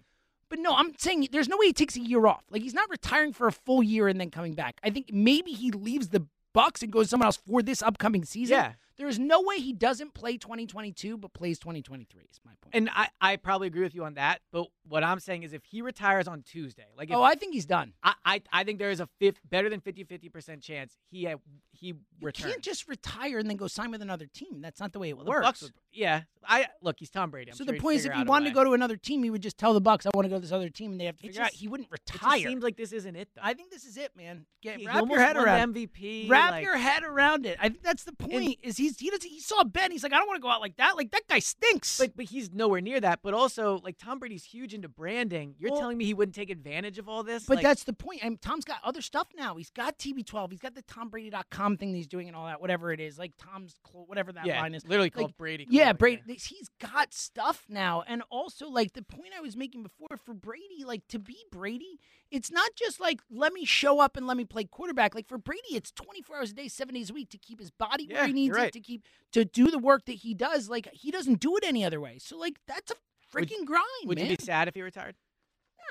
But 0.49 0.59
no, 0.61 0.75
I'm 0.75 0.93
saying 0.99 1.29
there's 1.33 1.49
no 1.49 1.57
way 1.57 1.67
he 1.67 1.73
takes 1.73 1.97
a 1.97 2.01
year 2.01 2.27
off. 2.27 2.45
Like 2.51 2.63
he's 2.63 2.75
not 2.75 2.91
retiring 2.91 3.33
for 3.33 3.47
a 3.47 3.53
full 3.53 3.83
year 3.83 4.09
and 4.09 4.21
then 4.21 4.31
coming 4.31 4.55
back. 4.55 4.79
I 4.83 4.91
think 4.91 5.11
maybe 5.13 5.53
he 5.53 5.71
leaves 5.71 6.09
the 6.09 6.27
Bucs 6.55 6.83
and 6.83 6.91
goes 6.93 7.11
somewhere 7.11 7.27
else 7.27 7.37
for 7.37 7.63
this 7.63 7.83
upcoming 7.83 8.25
season. 8.25 8.55
Yeah. 8.57 8.73
There 8.97 9.09
is 9.09 9.19
no 9.19 9.43
way 9.43 9.59
he 9.59 9.73
doesn't 9.73 10.15
play 10.15 10.39
2022 10.39 11.19
but 11.19 11.33
plays 11.35 11.59
2023 11.59 12.23
is 12.31 12.41
my 12.45 12.53
point. 12.61 12.75
And 12.75 12.89
I, 12.95 13.09
I 13.21 13.37
probably 13.37 13.67
agree 13.67 13.83
with 13.83 13.95
you 13.95 14.05
on 14.05 14.15
that. 14.15 14.41
But 14.53 14.67
what 14.89 15.05
I'm 15.05 15.21
saying 15.21 15.43
is 15.43 15.53
if 15.53 15.65
he 15.65 15.83
retires 15.83 16.27
on 16.27 16.43
Tuesday, 16.43 16.87
like 16.97 17.11
if, 17.11 17.17
oh, 17.17 17.23
I 17.23 17.35
think 17.35 17.53
he's 17.53 17.67
done. 17.67 17.93
I, 18.03 18.15
I 18.25 18.43
I 18.53 18.65
think 18.65 18.79
there 18.79 18.91
is 18.91 19.01
a 19.01 19.09
fifth, 19.19 19.41
better 19.49 19.69
than 19.69 19.81
50 19.81 20.05
50% 20.05 20.63
chance 20.63 20.97
he 21.11 21.29
he 21.73 21.89
You 21.89 21.97
returns. 22.23 22.53
can't 22.53 22.63
just 22.63 22.89
retire 22.89 23.39
and 23.39 23.51
then 23.51 23.57
go 23.59 23.67
sign 23.67 23.91
with 23.91 24.01
another 24.01 24.27
team. 24.27 24.61
That's 24.63 24.81
not 24.81 24.93
the 24.93 24.99
way 24.99 25.11
it 25.11 25.17
Well, 25.17 25.27
works. 25.27 25.63
Would- 25.63 25.73
yeah. 25.93 26.23
I 26.49 26.67
look, 26.81 26.97
he's 27.01 27.11
Tom 27.11 27.31
Brady. 27.31 27.51
I'm 27.51 27.57
so 27.57 27.65
sure 27.65 27.75
the 27.75 27.81
point 27.81 27.97
is, 27.97 28.05
if 28.07 28.13
he 28.15 28.23
wanted 28.23 28.49
to 28.51 28.55
go 28.55 28.63
to 28.63 28.73
another 28.73 28.97
team, 28.97 29.23
he 29.25 29.31
would 29.31 29.43
just 29.43 29.59
tell 29.59 29.75
the 29.75 29.81
Bucs, 29.81 30.07
"I 30.07 30.11
want 30.15 30.27
to 30.27 30.29
go 30.29 30.37
to 30.37 30.41
this 30.41 30.53
other 30.53 30.69
team," 30.69 30.93
and 30.93 31.01
they 31.01 31.07
have 31.07 31.17
to 31.17 31.25
It 31.25 31.29
figure 31.31 31.43
out. 31.43 31.51
He 31.51 31.67
wouldn't 31.67 31.91
retire. 31.91 32.37
It 32.37 32.43
just 32.43 32.49
seems 32.51 32.63
like 32.63 32.77
this 32.77 32.93
isn't 32.93 33.17
it 33.17 33.29
though. 33.35 33.41
I 33.45 33.53
think 33.55 33.71
this 33.73 33.85
is 33.85 33.97
it, 33.97 34.17
man. 34.17 34.47
Get 34.63 34.77
He- 34.77 34.83
he 34.83 34.87
wrap 34.87 35.09
your 35.09 35.19
head 35.21 35.37
around 35.37 35.75
MVP, 35.75 36.29
Wrap 36.31 36.53
like- 36.53 36.65
your 36.65 36.77
head 36.77 37.03
around 37.03 37.47
it. 37.47 37.59
I 37.61 37.69
think 37.69 37.83
that's 37.83 38.05
the 38.05 38.13
point. 38.13 38.59
is 38.63 38.77
he's 38.89 38.99
he 38.99 39.11
does 39.11 39.23
he 39.23 39.41
saw 39.41 39.65
Ben. 39.65 39.91
He's 39.91 40.03
like, 40.03 40.13
I 40.13 40.19
don't 40.19 40.27
want 40.29 40.37
to 40.39 40.43
go 40.43 40.49
out 40.49 40.61
like 40.61 40.77
that. 40.77 40.97
Like 40.97 41.11
that 41.13 41.27
guy 41.29 41.39
stinks. 41.41 41.99
But 41.99 42.17
but 42.17 42.27
he's 42.27 42.53
nowhere 42.53 42.81
near 42.81 43.01
that. 43.01 43.21
But 43.23 43.35
also, 43.35 43.81
like 43.83 43.97
Tom 43.99 44.19
Brady's 44.19 44.45
huge 44.45 44.75
into 44.75 44.89
branding. 44.89 45.55
You're 45.59 45.71
Well- 45.73 45.81
telling 45.81 45.99
me 45.99 46.05
he 46.05 46.15
wouldn't 46.15 46.35
take 46.35 46.51
advantage 46.51 46.99
of 46.99 47.09
all 47.09 47.23
this? 47.23 47.45
But 47.47 47.57
Like, 47.57 47.65
that's 47.65 47.85
the 47.85 47.93
point. 47.93 48.21
I 48.25 48.29
mean, 48.29 48.39
Tom's 48.39 48.65
got 48.65 48.79
other 48.85 49.01
stuff 49.03 49.29
now. 49.37 49.57
He's 49.57 49.71
got 49.71 49.99
TB12. 49.99 50.51
He's 50.51 50.61
got 50.61 50.75
the 50.75 50.83
TomBrady.com 50.83 51.77
thing 51.77 51.93
that 51.93 51.97
he's 51.97 52.07
doing 52.07 52.29
and 52.29 52.37
all 52.37 52.47
that, 52.47 52.61
whatever 52.61 52.93
it 52.93 53.01
is. 53.01 53.19
Like 53.19 53.33
Tom's, 53.39 53.75
clo- 53.83 54.05
whatever 54.07 54.33
that 54.33 54.47
yeah, 54.47 54.61
line 54.61 54.75
is. 54.75 54.85
literally 54.85 55.07
Like, 55.07 55.15
called 55.15 55.37
Brady. 55.37 55.67
Yeah, 55.71 55.85
Club, 55.87 55.99
Brady. 55.99 56.23
He's 56.29 56.71
got 56.81 57.13
stuff 57.15 57.65
now, 57.69 58.03
and 58.07 58.23
also 58.31 58.69
like 58.69 58.93
the 58.93 59.03
point 59.03 59.31
I 59.37 59.41
was 59.41 59.57
making 59.57 59.83
before 59.83 60.17
for 60.25 60.35
Brady, 60.35 60.85
like 60.85 61.07
to 61.09 61.19
be 61.19 61.37
Brady, 61.51 61.99
it's 62.31 62.51
not 62.51 62.71
just 62.75 63.01
like 63.01 63.21
let 63.31 63.53
me 63.53 63.65
show 63.65 64.01
up 64.01 64.17
and 64.17 64.27
let 64.27 64.37
me 64.37 64.45
play 64.45 64.65
quarterback. 64.65 65.15
Like 65.15 65.29
for 65.29 65.39
Brady, 65.39 65.63
it's 65.73 65.91
twenty 65.91 66.23
four 66.23 66.37
hours 66.37 66.51
a 66.51 66.55
day, 66.55 66.69
seven 66.69 66.95
days 66.95 67.11
a 67.11 67.15
week 67.15 67.31
to 67.31 67.39
keep 67.39 67.61
his 67.61 67.71
body 67.71 68.09
where 68.11 68.27
he 68.27 68.33
needs 68.33 68.49
you're 68.49 68.59
it 68.59 68.61
right. 68.63 68.73
To 68.77 68.81
keep 68.81 69.05
to 69.33 69.45
do 69.45 69.71
the 69.71 69.79
work 69.79 70.05
that 70.07 70.13
he 70.17 70.35
does. 70.35 70.69
Like 70.69 70.89
he 70.93 71.11
doesn't 71.11 71.41
do 71.41 71.57
it 71.57 71.65
any 71.65 71.85
other 71.85 72.01
way. 72.01 72.19
So 72.19 72.39
like 72.39 72.57
that's 72.69 72.91
a 72.91 72.95
Would- 73.35 73.49
freaking 73.49 73.65
grind, 73.67 73.83
Would 74.07 74.19
man. 74.19 74.31
you 74.31 74.37
be 74.37 74.43
sad 74.45 74.69
if 74.69 74.75
he 74.75 74.83
retired? 74.83 75.17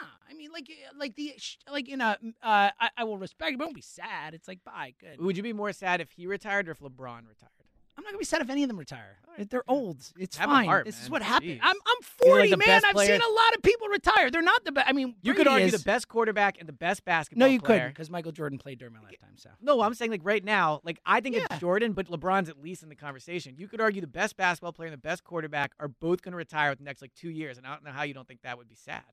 Nah, 0.02 0.08
I 0.30 0.34
mean, 0.34 0.52
like, 0.52 0.68
uh, 0.70 0.92
like 0.98 1.16
the, 1.16 1.34
sh- 1.38 1.58
like 1.72 1.88
in 1.88 2.02
a, 2.02 2.18
uh, 2.44 2.70
I, 2.80 2.90
I 2.98 3.04
will 3.06 3.18
respect, 3.18 3.58
but 3.58 3.64
don't 3.66 3.74
be 3.76 3.82
sad. 3.82 4.34
It's 4.34 4.48
like, 4.48 4.62
bye, 4.64 4.94
good. 5.00 5.22
Would 5.22 5.38
you 5.38 5.44
be 5.44 5.54
more 5.54 5.72
sad 5.72 6.02
if 6.02 6.12
he 6.12 6.28
retired 6.28 6.68
or 6.68 6.72
if 6.72 6.80
LeBron 6.80 7.28
retired? 7.28 7.52
I'm 7.98 8.04
not 8.04 8.12
gonna 8.12 8.18
be 8.20 8.26
sad 8.26 8.42
if 8.42 8.50
any 8.50 8.64
of 8.64 8.68
them 8.68 8.78
retire. 8.78 9.18
They're 9.50 9.64
old. 9.70 9.98
It's 10.18 10.38
Have 10.38 10.50
a 10.50 10.54
fine. 10.54 10.66
heart, 10.66 10.86
this 10.86 10.96
is 10.98 11.04
man. 11.04 11.12
what 11.12 11.22
happened. 11.22 11.52
Jeez. 11.52 11.60
I'm, 11.62 11.76
I'm 11.76 12.02
40, 12.24 12.42
like 12.42 12.50
the 12.52 12.58
man. 12.58 12.68
best 12.68 12.86
I've 12.86 12.94
player- 12.94 13.08
seen 13.20 13.22
a 13.22 13.34
lot 13.34 13.56
of 13.56 13.62
people 13.64 13.88
retire. 13.90 14.32
They're 14.32 14.42
not 14.42 14.64
the 14.64 14.72
best. 14.72 14.88
I 14.90 14.94
mean, 14.94 15.16
You 15.24 15.34
could 15.34 15.44
Brady 15.46 15.50
argue 15.50 15.66
is. 15.68 15.72
the 15.74 15.80
best 15.86 16.08
quarterback 16.08 16.58
and 16.60 16.70
the 16.70 16.74
best 16.74 17.04
basketball 17.04 17.48
No, 17.48 17.52
you 17.54 17.60
player. 17.60 17.80
couldn't 17.80 17.92
because 17.94 18.10
Michael 18.10 18.32
Jordan 18.32 18.58
played 18.60 18.80
during 18.80 18.94
my 18.94 19.02
lifetime. 19.02 19.36
So 19.36 19.50
No, 19.62 19.82
I'm 19.82 19.94
saying 19.94 20.12
like 20.12 20.22
right 20.24 20.44
now, 20.44 20.80
like 20.86 21.00
I 21.06 21.20
think 21.20 21.36
Yeah. 21.36 21.48
it's 21.52 21.60
Jordan, 21.60 21.92
but 21.94 22.08
LeBron's 22.08 22.48
at 22.48 22.62
least 22.62 22.82
in 22.84 22.88
the 22.90 22.96
conversation. 22.96 23.56
You 23.58 23.68
could 23.68 23.82
argue 23.82 24.00
the 24.00 24.08
best 24.08 24.38
basketball 24.38 24.72
player 24.72 24.88
and 24.88 24.94
the 24.94 24.98
best 25.02 25.24
quarterback 25.26 25.74
are 25.80 25.90
both 25.90 26.22
going 26.22 26.32
to 26.32 26.38
retire 26.38 26.70
within 26.70 26.86
the 26.86 26.90
next 26.90 27.02
like 27.02 27.14
two 27.14 27.30
years, 27.30 27.58
and 27.58 27.68
I 27.68 27.72
don't 27.74 27.84
know 27.84 27.92
how 27.92 28.04
you 28.04 28.14
don't 28.14 28.28
think 28.28 28.42
that 28.44 28.58
would 28.58 28.70
be 28.70 28.76
sad. 28.76 29.04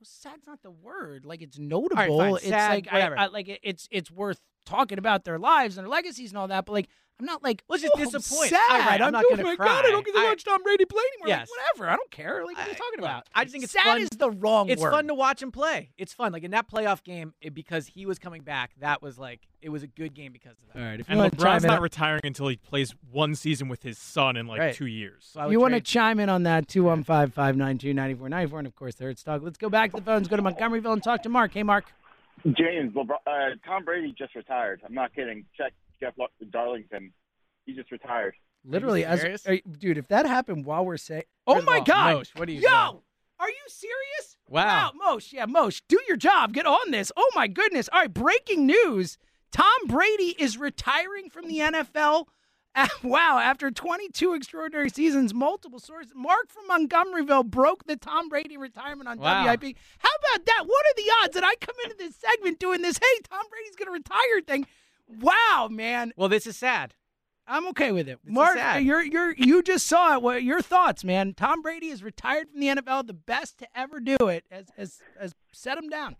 well, 0.00 0.06
sad's 0.06 0.46
not 0.46 0.62
the 0.62 0.70
word. 0.72 1.24
Like 1.24 1.40
it's 1.42 1.58
notable. 1.58 2.36
It's 2.36 2.46
Sad, 2.48 2.70
like 2.72 2.88
I, 2.90 2.94
whatever. 2.94 3.18
I, 3.18 3.26
like 3.26 3.48
it, 3.48 3.60
it's 3.62 3.86
it's 3.92 4.10
worth 4.10 4.40
talking 4.66 4.98
about 4.98 5.24
their 5.24 5.38
lives 5.38 5.76
and 5.78 5.84
their 5.86 5.90
legacies 5.90 6.30
and 6.30 6.38
all 6.38 6.48
that. 6.48 6.66
But 6.66 6.72
like 6.72 6.88
I'm 7.20 7.26
not 7.26 7.42
like 7.42 7.64
Well, 7.68 7.74
it's 7.74 7.82
just 7.82 8.32
oh, 8.32 8.42
I'm. 8.42 8.48
Sad. 8.48 8.60
All 8.70 8.78
right, 8.78 9.02
I'm 9.02 9.10
not 9.12 9.24
oh 9.26 9.30
gonna 9.30 9.42
my 9.42 9.56
cry. 9.56 9.66
God, 9.66 9.84
I 9.86 9.90
don't 9.90 10.06
get 10.06 10.14
to 10.14 10.20
I- 10.20 10.24
watch 10.26 10.44
Tom 10.44 10.62
Brady 10.62 10.84
play 10.84 11.02
anymore. 11.14 11.28
Yes. 11.36 11.48
Like, 11.50 11.74
whatever. 11.76 11.90
I 11.92 11.96
don't 11.96 12.10
care. 12.12 12.44
Like 12.46 12.56
what 12.56 12.66
are 12.66 12.70
you 12.70 12.76
talking 12.76 13.00
Look, 13.00 13.10
about? 13.10 13.26
I 13.34 13.42
just 13.44 13.52
think 13.52 13.64
it's 13.64 13.72
sad 13.72 13.82
fun. 13.84 14.00
is 14.02 14.08
the 14.10 14.30
wrong 14.30 14.68
It's 14.68 14.80
word. 14.80 14.92
fun 14.92 15.08
to 15.08 15.14
watch 15.14 15.42
him 15.42 15.50
play. 15.50 15.90
It's 15.98 16.12
fun. 16.14 16.32
Like 16.32 16.44
in 16.44 16.52
that 16.52 16.70
playoff 16.70 17.02
game, 17.02 17.34
it, 17.40 17.54
because 17.54 17.88
he 17.88 18.06
was 18.06 18.20
coming 18.20 18.42
back, 18.42 18.70
that 18.78 19.02
was 19.02 19.18
like 19.18 19.40
it 19.60 19.70
was 19.70 19.82
a 19.82 19.88
good 19.88 20.14
game 20.14 20.30
because 20.32 20.52
of 20.52 20.72
that. 20.72 20.78
All 20.80 20.86
right, 20.86 21.00
if 21.00 21.08
you 21.08 21.12
And 21.12 21.18
want 21.18 21.36
to 21.36 21.44
LeBron's 21.44 21.64
in, 21.64 21.68
not 21.70 21.80
retiring 21.80 22.20
until 22.22 22.46
he 22.46 22.54
plays 22.56 22.94
one 23.10 23.34
season 23.34 23.66
with 23.66 23.82
his 23.82 23.98
son 23.98 24.36
in 24.36 24.46
like 24.46 24.60
Right. 24.60 24.74
two 24.76 24.86
years. 24.86 25.28
So 25.32 25.40
I 25.40 25.42
If 25.42 25.46
would 25.48 25.52
you 25.54 25.60
want 25.60 25.74
to 25.74 25.80
chime 25.80 26.20
in 26.20 26.28
on 26.28 26.44
that, 26.44 26.68
215 26.68 27.32
592 27.32 27.92
9494. 27.94 28.58
And 28.60 28.66
of 28.68 28.76
course, 28.76 28.94
the 28.94 29.02
Hurts 29.04 29.24
talk. 29.24 29.42
Let's 29.42 29.58
go 29.58 29.68
back 29.68 29.90
to 29.90 29.96
the 29.96 30.02
phones, 30.04 30.28
go 30.28 30.36
to 30.36 30.42
Montgomeryville 30.42 30.92
and 30.92 31.02
talk 31.02 31.24
to 31.24 31.28
Mark. 31.28 31.52
Hey, 31.52 31.64
Mark. 31.64 31.86
James, 32.44 32.92
LeBron, 32.94 33.16
uh, 33.26 33.54
Tom 33.66 33.84
Brady 33.84 34.14
just 34.16 34.34
retired. 34.34 34.80
I'm 34.84 34.94
not 34.94 35.14
kidding. 35.14 35.44
Check 35.56 35.72
Jeff 36.00 36.14
Lo- 36.18 36.26
Darlington. 36.50 37.12
He 37.66 37.74
just 37.74 37.90
retired. 37.90 38.34
Literally, 38.64 39.04
as 39.04 39.46
you- 39.46 39.60
dude, 39.62 39.98
if 39.98 40.08
that 40.08 40.26
happened 40.26 40.64
while 40.64 40.84
we're 40.84 40.96
saying, 40.96 41.24
oh 41.46 41.62
my 41.62 41.78
all, 41.78 41.84
God, 41.84 42.16
Moshe, 42.16 42.38
what 42.38 42.48
are 42.48 42.52
you 42.52 42.60
yo, 42.60 42.68
doing? 42.90 43.02
are 43.40 43.48
you 43.48 43.64
serious? 43.68 44.36
Wow. 44.48 44.92
Moshe, 45.00 45.32
yeah, 45.32 45.46
Moshe, 45.46 45.82
do 45.88 46.00
your 46.08 46.16
job, 46.16 46.52
get 46.52 46.66
on 46.66 46.90
this. 46.90 47.12
Oh 47.16 47.30
my 47.34 47.46
goodness! 47.46 47.88
All 47.92 48.00
right, 48.00 48.12
breaking 48.12 48.66
news: 48.66 49.18
Tom 49.52 49.86
Brady 49.86 50.34
is 50.38 50.58
retiring 50.58 51.30
from 51.30 51.46
the 51.48 51.58
NFL. 51.58 52.26
Wow, 53.02 53.38
after 53.38 53.70
22 53.70 54.34
extraordinary 54.34 54.88
seasons, 54.90 55.32
multiple 55.34 55.78
sources. 55.78 56.12
Mark 56.14 56.48
from 56.48 56.68
Montgomeryville 56.68 57.46
broke 57.46 57.84
the 57.84 57.96
Tom 57.96 58.28
Brady 58.28 58.56
retirement 58.56 59.08
on 59.08 59.18
Wow. 59.18 59.44
WIP. 59.46 59.76
How 59.98 60.08
about 60.08 60.46
that? 60.46 60.64
What 60.66 60.86
are 60.86 60.94
the 60.96 61.10
odds 61.22 61.34
that 61.34 61.44
I 61.44 61.54
come 61.60 61.74
into 61.84 61.96
this 61.96 62.16
segment 62.16 62.58
doing 62.58 62.82
this? 62.82 62.98
Hey, 62.98 63.20
Tom 63.28 63.44
Brady's 63.50 63.76
going 63.76 63.86
to 63.86 63.92
retire 63.92 64.40
thing. 64.46 64.66
Wow, 65.20 65.68
man. 65.70 66.12
Well, 66.16 66.28
this 66.28 66.46
is 66.46 66.56
sad. 66.56 66.94
I'm 67.50 67.66
okay 67.68 67.92
with 67.92 68.08
it. 68.08 68.18
This 68.24 68.34
Mark, 68.34 68.58
you're 68.82 69.02
you're 69.02 69.32
you 69.32 69.62
just 69.62 69.86
saw 69.86 70.14
it. 70.14 70.22
What 70.22 70.42
your 70.42 70.60
thoughts, 70.60 71.02
man? 71.02 71.32
Tom 71.32 71.62
Brady 71.62 71.88
is 71.88 72.02
retired 72.02 72.50
from 72.50 72.60
the 72.60 72.66
NFL, 72.66 73.06
the 73.06 73.14
best 73.14 73.56
to 73.60 73.68
ever 73.74 74.00
do 74.00 74.16
it. 74.28 74.44
Has 74.50 74.66
has 74.76 75.00
has 75.18 75.34
set 75.50 75.78
him 75.78 75.88
down. 75.88 76.16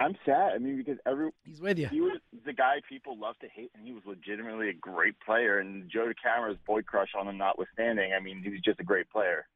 I'm 0.00 0.16
sad. 0.24 0.52
I 0.54 0.58
mean, 0.58 0.76
because 0.76 0.98
every 1.06 1.30
He's 1.44 1.60
with 1.60 1.78
you. 1.78 1.88
he 1.88 2.00
was 2.00 2.18
the 2.44 2.52
guy 2.52 2.76
people 2.88 3.18
love 3.18 3.36
to 3.40 3.48
hate, 3.48 3.70
and 3.74 3.84
he 3.84 3.92
was 3.92 4.02
legitimately 4.06 4.68
a 4.68 4.74
great 4.74 5.18
player. 5.20 5.58
And 5.58 5.90
Joe 5.90 6.10
DeCamara's 6.12 6.58
boy 6.66 6.82
crush 6.82 7.08
on 7.18 7.26
him 7.26 7.36
notwithstanding, 7.38 8.12
I 8.12 8.20
mean, 8.20 8.42
he 8.42 8.50
was 8.50 8.60
just 8.60 8.78
a 8.80 8.84
great 8.84 9.10
player. 9.10 9.46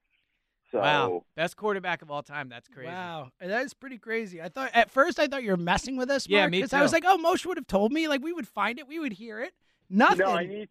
So 0.73 0.79
wow, 0.81 1.25
best 1.37 1.57
quarterback 1.57 2.01
of 2.03 2.11
all 2.11 2.23
time. 2.23 2.49
That's 2.49 2.67
crazy. 2.67 2.89
Wow, 2.89 3.31
that 3.41 3.63
is 3.65 3.75
pretty 3.75 3.99
crazy. 3.99 4.41
I 4.41 4.49
thought 4.49 4.71
at 4.75 4.91
first 4.91 5.19
I 5.21 5.27
thought 5.27 5.43
you 5.43 5.51
were 5.51 5.57
messing 5.59 5.97
with 5.97 6.11
us. 6.11 6.27
Yeah, 6.27 6.41
Mark, 6.41 6.51
me 6.51 6.61
'cause 6.63 6.73
I 6.73 6.81
was 6.83 6.93
like, 6.93 7.05
oh, 7.07 7.19
Moshe 7.19 7.45
would 7.47 7.59
have 7.59 7.67
told 7.67 7.93
me. 7.93 8.09
Like 8.09 8.23
we 8.23 8.33
would 8.33 8.49
find 8.49 8.79
it, 8.79 8.89
we 8.89 8.99
would 8.99 9.13
hear 9.13 9.41
it. 9.41 9.53
Nothing. 9.91 10.21
no, 10.27 10.33
I 10.33 10.47
need 10.47 10.71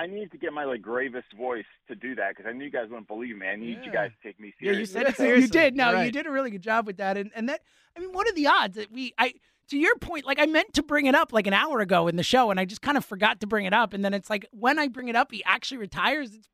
I 0.00 0.06
need 0.06 0.30
to 0.32 0.38
get 0.38 0.52
my 0.52 0.64
like 0.64 0.80
gravest 0.80 1.32
voice 1.36 1.66
to 1.88 1.94
do 1.94 2.14
that 2.14 2.30
because 2.30 2.48
I 2.48 2.52
knew 2.52 2.64
you 2.64 2.70
guys 2.70 2.88
wouldn't 2.88 3.06
believe 3.08 3.36
me. 3.36 3.46
I 3.46 3.56
need 3.56 3.80
you 3.84 3.92
guys 3.92 4.10
to 4.10 4.28
take 4.28 4.40
me 4.40 4.54
seriously. 4.58 4.66
Yeah, 4.66 4.78
you 4.80 4.86
said 4.86 5.06
it 5.08 5.16
So- 5.16 5.24
you 5.24 5.46
did. 5.48 5.76
No, 5.76 5.90
You're 5.90 6.04
you 6.04 6.12
did 6.12 6.26
a 6.26 6.30
really 6.30 6.50
good 6.50 6.62
job 6.62 6.86
with 6.86 6.96
that. 6.96 7.16
And 7.18 7.30
and 7.34 7.48
that 7.50 7.60
I 7.96 8.00
mean, 8.00 8.12
what 8.12 8.26
are 8.26 8.32
the 8.32 8.46
odds 8.46 8.76
that 8.76 8.90
we 8.90 9.12
I 9.18 9.34
to 9.68 9.78
your 9.78 9.96
point, 9.98 10.24
like 10.24 10.38
I 10.40 10.46
meant 10.46 10.72
to 10.74 10.82
bring 10.82 11.06
it 11.06 11.14
up 11.14 11.32
like 11.32 11.46
an 11.46 11.52
hour 11.52 11.80
ago 11.80 12.08
in 12.08 12.16
the 12.16 12.22
show, 12.22 12.50
and 12.50 12.58
I 12.58 12.64
just 12.64 12.82
kind 12.82 12.96
of 12.96 13.04
forgot 13.04 13.40
to 13.40 13.46
bring 13.46 13.66
it 13.66 13.72
up. 13.72 13.92
And 13.92 14.04
then 14.04 14.14
it's 14.14 14.30
like 14.30 14.46
when 14.52 14.78
I 14.78 14.88
bring 14.88 15.08
it 15.08 15.16
up, 15.16 15.30
he 15.30 15.44
actually 15.44 15.78
retires. 15.78 16.34
It's 16.34 16.46
it 16.46 16.50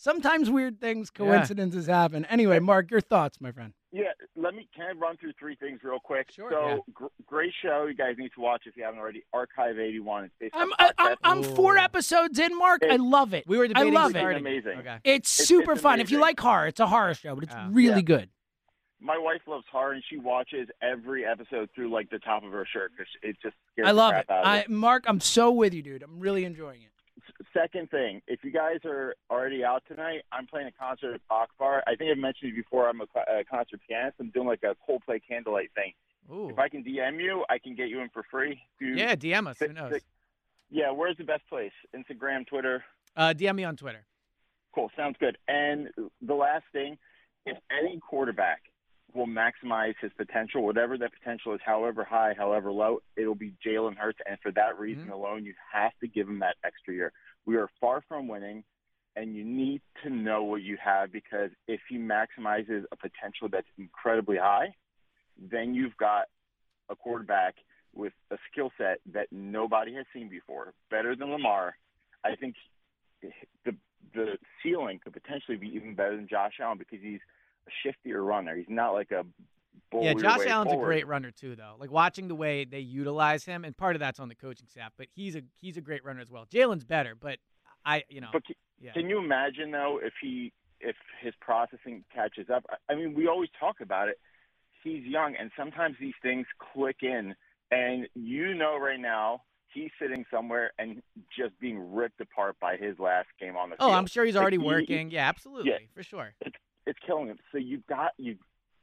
sometimes 0.00 0.48
weird 0.50 0.80
things, 0.80 1.10
Yeah. 1.12 1.18
coincidences 1.26 1.86
happen. 1.86 2.24
Anyway, 2.26 2.58
Mark, 2.58 2.90
your 2.90 3.00
thoughts, 3.00 3.40
my 3.40 3.52
friend. 3.52 3.74
Yeah, 3.92 4.04
let 4.36 4.54
me 4.54 4.68
can 4.74 4.86
I 4.86 4.92
run 4.92 5.16
through 5.16 5.32
three 5.38 5.56
things 5.56 5.80
real 5.82 5.98
quick? 5.98 6.30
Sure. 6.30 6.50
So 6.50 6.66
Yeah. 6.68 6.78
gr- 6.94 7.06
great 7.26 7.52
show. 7.60 7.86
You 7.86 7.94
guys 7.94 8.14
need 8.18 8.30
to 8.34 8.40
watch 8.40 8.62
if 8.66 8.76
you 8.76 8.84
haven't 8.84 9.00
already. 9.00 9.24
Archive 9.32 9.78
81. 9.78 10.24
It's 10.24 10.34
based 10.38 10.54
I'm 10.56 10.70
on 10.72 10.76
I, 10.78 10.92
I'm. 10.98 11.16
I'm 11.24 11.42
four 11.42 11.76
episodes 11.76 12.38
in, 12.38 12.56
Mark. 12.56 12.82
I 12.88 12.96
love 12.96 13.34
it. 13.34 13.44
We 13.48 13.58
were 13.58 13.64
I 13.64 13.68
debating 13.68 13.92
love 13.94 14.14
it. 14.16 14.36
amazing. 14.36 14.78
It's, 14.86 15.00
It's- 15.04 15.28
super 15.28 15.72
it's 15.72 15.80
fun. 15.82 16.00
If 16.00 16.10
you 16.10 16.18
like 16.20 16.38
horror, 16.40 16.68
it's 16.68 16.80
a 16.80 16.86
horror 16.86 17.14
show, 17.14 17.34
but 17.34 17.44
it's 17.44 17.54
really 17.70 17.96
Yeah. 17.96 18.00
good. 18.02 18.30
My 19.02 19.16
wife 19.18 19.40
loves 19.46 19.64
horror, 19.72 19.92
and 19.92 20.04
she 20.08 20.18
watches 20.18 20.68
every 20.82 21.24
episode 21.24 21.70
through 21.74 21.88
like 21.90 22.10
the 22.10 22.18
top 22.18 22.44
of 22.44 22.52
her 22.52 22.66
shirt 22.66 22.92
because 22.96 23.10
it 23.22 23.36
just 23.42 23.56
scares 23.72 23.88
I 23.88 23.92
love 23.92 24.12
the 24.12 24.18
it. 24.20 24.26
crap 24.26 24.38
out 24.38 24.44
of 24.44 24.46
I, 24.46 24.58
her. 24.60 24.64
Mark, 24.68 25.04
I'm 25.08 25.20
so 25.20 25.50
with 25.50 25.72
you, 25.74 25.82
dude. 25.82 26.02
I'm 26.02 26.20
really 26.20 26.44
enjoying 26.44 26.82
it. 26.82 26.90
Second 27.56 27.90
thing, 27.90 28.20
if 28.26 28.44
you 28.44 28.50
guys 28.50 28.78
are 28.84 29.14
already 29.30 29.64
out 29.64 29.82
tonight, 29.88 30.22
I'm 30.30 30.46
playing 30.46 30.66
a 30.68 30.72
concert 30.72 31.14
at 31.14 31.20
Bok 31.28 31.48
Bar. 31.58 31.82
I 31.86 31.94
think 31.96 32.10
I've 32.10 32.18
mentioned 32.18 32.52
it 32.52 32.56
before. 32.56 32.88
I'm 32.88 33.00
a, 33.00 33.04
a 33.40 33.44
concert 33.44 33.80
pianist. 33.88 34.16
I'm 34.20 34.30
doing 34.30 34.46
like 34.46 34.62
a 34.62 34.76
Coldplay 34.88 35.20
candlelight 35.26 35.70
thing. 35.74 35.92
Ooh. 36.30 36.50
If 36.50 36.58
I 36.58 36.68
can 36.68 36.84
DM 36.84 37.20
you, 37.22 37.44
I 37.48 37.58
can 37.58 37.74
get 37.74 37.88
you 37.88 38.00
in 38.00 38.10
for 38.10 38.22
free. 38.30 38.60
Do 38.78 38.86
Yeah, 38.86 39.14
DM 39.16 39.46
us. 39.48 39.58
Who 39.58 39.68
knows? 39.72 39.92
six- 39.92 40.04
yeah, 40.70 40.90
where's 40.90 41.16
the 41.16 41.24
best 41.24 41.48
place? 41.48 41.72
Instagram, 41.96 42.46
Twitter. 42.46 42.84
Uh, 43.16 43.32
DM 43.36 43.56
me 43.56 43.64
on 43.64 43.74
Twitter. 43.76 44.04
Cool, 44.74 44.90
sounds 44.96 45.16
good. 45.18 45.36
And 45.48 45.88
the 46.22 46.34
last 46.34 46.64
thing, 46.72 46.96
if 47.46 47.56
any 47.76 47.98
quarterback 47.98 48.60
will 49.12 49.26
maximize 49.26 49.94
his 50.00 50.12
potential, 50.16 50.62
whatever 50.62 50.96
that 50.98 51.10
potential 51.18 51.52
is, 51.54 51.60
however 51.64 52.04
high, 52.04 52.34
however 52.38 52.70
low, 52.70 53.00
it'll 53.16 53.34
be 53.34 53.52
Jalen 53.66 53.96
Hurts. 53.96 54.20
And 54.28 54.38
for 54.40 54.52
that 54.52 54.78
reason 54.78 55.04
Mm-hmm. 55.04 55.12
alone, 55.12 55.44
you 55.44 55.54
have 55.72 55.90
to 56.00 56.06
give 56.06 56.28
him 56.28 56.38
that 56.40 56.54
extra 56.62 56.94
year. 56.94 57.12
We 57.46 57.56
are 57.56 57.68
far 57.80 58.02
from 58.08 58.28
winning, 58.28 58.64
and 59.16 59.34
you 59.34 59.44
need 59.44 59.82
to 60.02 60.10
know 60.10 60.44
what 60.44 60.62
you 60.62 60.76
have 60.82 61.12
because 61.12 61.50
if 61.66 61.80
he 61.88 61.96
maximizes 61.96 62.84
a 62.92 62.96
potential 62.96 63.48
that's 63.50 63.66
incredibly 63.78 64.36
high, 64.36 64.74
then 65.50 65.74
you've 65.74 65.96
got 65.96 66.26
a 66.88 66.96
quarterback 66.96 67.56
with 67.94 68.12
a 68.30 68.36
skill 68.50 68.70
set 68.78 69.00
that 69.12 69.26
nobody 69.32 69.94
has 69.94 70.06
seen 70.12 70.28
before, 70.28 70.74
better 70.90 71.16
than 71.16 71.30
Lamar. 71.30 71.76
I 72.24 72.36
think 72.36 72.54
the 73.64 73.74
the 74.14 74.38
ceiling 74.62 75.00
could 75.02 75.12
potentially 75.12 75.56
be 75.56 75.68
even 75.68 75.94
better 75.94 76.16
than 76.16 76.26
Josh 76.28 76.54
Allen 76.60 76.78
because 76.78 76.98
he's 77.02 77.20
a 77.66 77.88
shiftier 77.88 78.26
runner. 78.26 78.56
He's 78.56 78.66
not 78.68 78.92
like 78.92 79.10
a 79.10 79.24
Yeah, 80.00 80.14
Josh 80.14 80.46
Allen's 80.46 80.70
forward. 80.70 80.84
a 80.84 80.86
great 80.86 81.06
runner 81.06 81.30
too, 81.30 81.56
though. 81.56 81.74
Like 81.78 81.90
watching 81.90 82.28
the 82.28 82.34
way 82.34 82.64
they 82.64 82.78
utilize 82.80 83.44
him, 83.44 83.64
and 83.64 83.76
part 83.76 83.96
of 83.96 84.00
that's 84.00 84.20
on 84.20 84.28
the 84.28 84.34
coaching 84.36 84.68
staff, 84.68 84.92
but 84.96 85.08
he's 85.14 85.34
a 85.36 85.42
he's 85.60 85.76
a 85.76 85.80
great 85.80 86.04
runner 86.04 86.20
as 86.20 86.30
well. 86.30 86.46
Jalen's 86.46 86.84
better, 86.84 87.14
but 87.14 87.38
I, 87.84 88.04
you 88.08 88.20
know, 88.20 88.28
But 88.32 88.42
c- 88.46 88.56
yeah. 88.80 88.92
can 88.92 89.08
you 89.08 89.18
imagine 89.18 89.70
though 89.72 89.98
if 90.02 90.12
he 90.22 90.52
if 90.80 90.96
his 91.20 91.34
processing 91.40 92.04
catches 92.14 92.48
up? 92.50 92.64
I- 92.88 92.94
mean, 92.94 93.14
we 93.14 93.26
always 93.26 93.50
talk 93.58 93.80
about 93.80 94.08
it. 94.08 94.18
He's 94.84 95.04
young, 95.04 95.34
and 95.38 95.50
sometimes 95.56 95.96
these 96.00 96.14
things 96.22 96.46
click 96.72 96.98
in, 97.02 97.34
and 97.70 98.06
you 98.14 98.54
know 98.54 98.78
right 98.78 98.98
now 99.00 99.42
he's 99.72 99.90
sitting 100.00 100.24
somewhere 100.30 100.72
and 100.78 101.02
just 101.36 101.58
being 101.60 101.92
ripped 101.92 102.20
apart 102.20 102.56
by 102.60 102.76
his 102.76 102.98
last 102.98 103.28
game 103.40 103.56
on 103.56 103.70
the 103.70 103.76
oh, 103.80 103.86
field. 103.86 103.92
I'm 103.96 104.06
sure 104.06 104.24
he's 104.24 104.34
Like, 104.34 104.42
already 104.42 104.56
he- 104.58 104.64
working. 104.64 105.10
Yeah, 105.10 105.28
absolutely, 105.28 105.70
Yeah. 105.72 105.78
for 105.94 106.02
sure. 106.02 106.32
it's 106.40 106.56
it's 106.86 106.98
killing 107.06 107.26
him. 107.26 107.38
So 107.52 107.58
you've 107.58 107.86
got 107.86 108.12
you. 108.18 108.36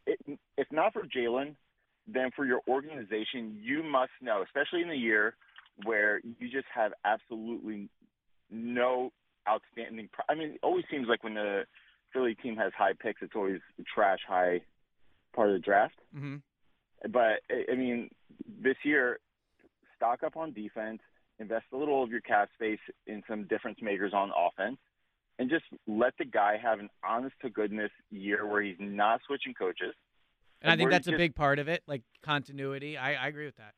It, 0.07 0.39
if 0.57 0.67
not 0.71 0.93
for 0.93 1.03
Jalen, 1.03 1.55
then 2.07 2.31
for 2.35 2.45
your 2.45 2.61
organization, 2.67 3.59
you 3.61 3.84
must 3.84 4.11
know, 4.21 4.41
especially 4.41 4.81
in 4.81 4.88
the 4.88 4.95
year 4.95 5.35
where 5.84 6.19
you 6.39 6.49
just 6.49 6.67
have 6.73 6.93
absolutely 7.05 7.89
no 8.49 9.11
outstanding. 9.47 10.09
Pro- 10.11 10.25
I 10.29 10.35
mean, 10.35 10.51
it 10.53 10.59
always 10.63 10.85
seems 10.89 11.07
like 11.07 11.23
when 11.23 11.35
the 11.35 11.65
Philly 12.13 12.35
team 12.35 12.55
has 12.55 12.71
high 12.75 12.93
picks, 12.97 13.21
it's 13.21 13.35
always 13.35 13.59
a 13.79 13.84
trash 13.84 14.19
high 14.27 14.61
part 15.35 15.49
of 15.49 15.53
the 15.53 15.59
draft. 15.59 15.99
hmm 16.13 16.38
But 17.09 17.41
I- 17.51 17.65
I 17.71 17.75
mean, 17.75 18.09
this 18.47 18.77
year, 18.84 19.19
stock 19.95 20.23
up 20.23 20.38
on 20.38 20.53
defense, 20.53 21.01
invest 21.39 21.65
a 21.73 21.77
little 21.77 22.01
of 22.01 22.09
your 22.09 22.21
cap 22.21 22.49
space 22.53 22.79
in 23.05 23.23
some 23.27 23.43
difference 23.47 23.81
makers 23.81 24.13
on 24.13 24.31
offense, 24.31 24.79
and 25.39 25.49
just 25.49 25.65
let 25.88 26.14
the 26.18 26.26
guy 26.26 26.57
have 26.61 26.80
an 26.80 26.89
honest 27.07 27.35
to 27.41 27.49
goodness 27.49 27.91
year 28.09 28.45
where 28.45 28.61
he's 28.61 28.76
not 28.80 29.22
switching 29.26 29.53
coaches. 29.53 29.93
And 30.61 30.72
I 30.72 30.76
think 30.76 30.89
that's 30.89 31.07
a 31.07 31.11
just- 31.11 31.18
big 31.19 31.35
part 31.35 31.59
of 31.59 31.68
it, 31.68 31.84
like 31.88 32.01
continuity. 32.23 32.97
I, 32.97 33.14
I 33.14 33.27
agree 33.27 33.45
with 33.45 33.57
that. 33.57 33.73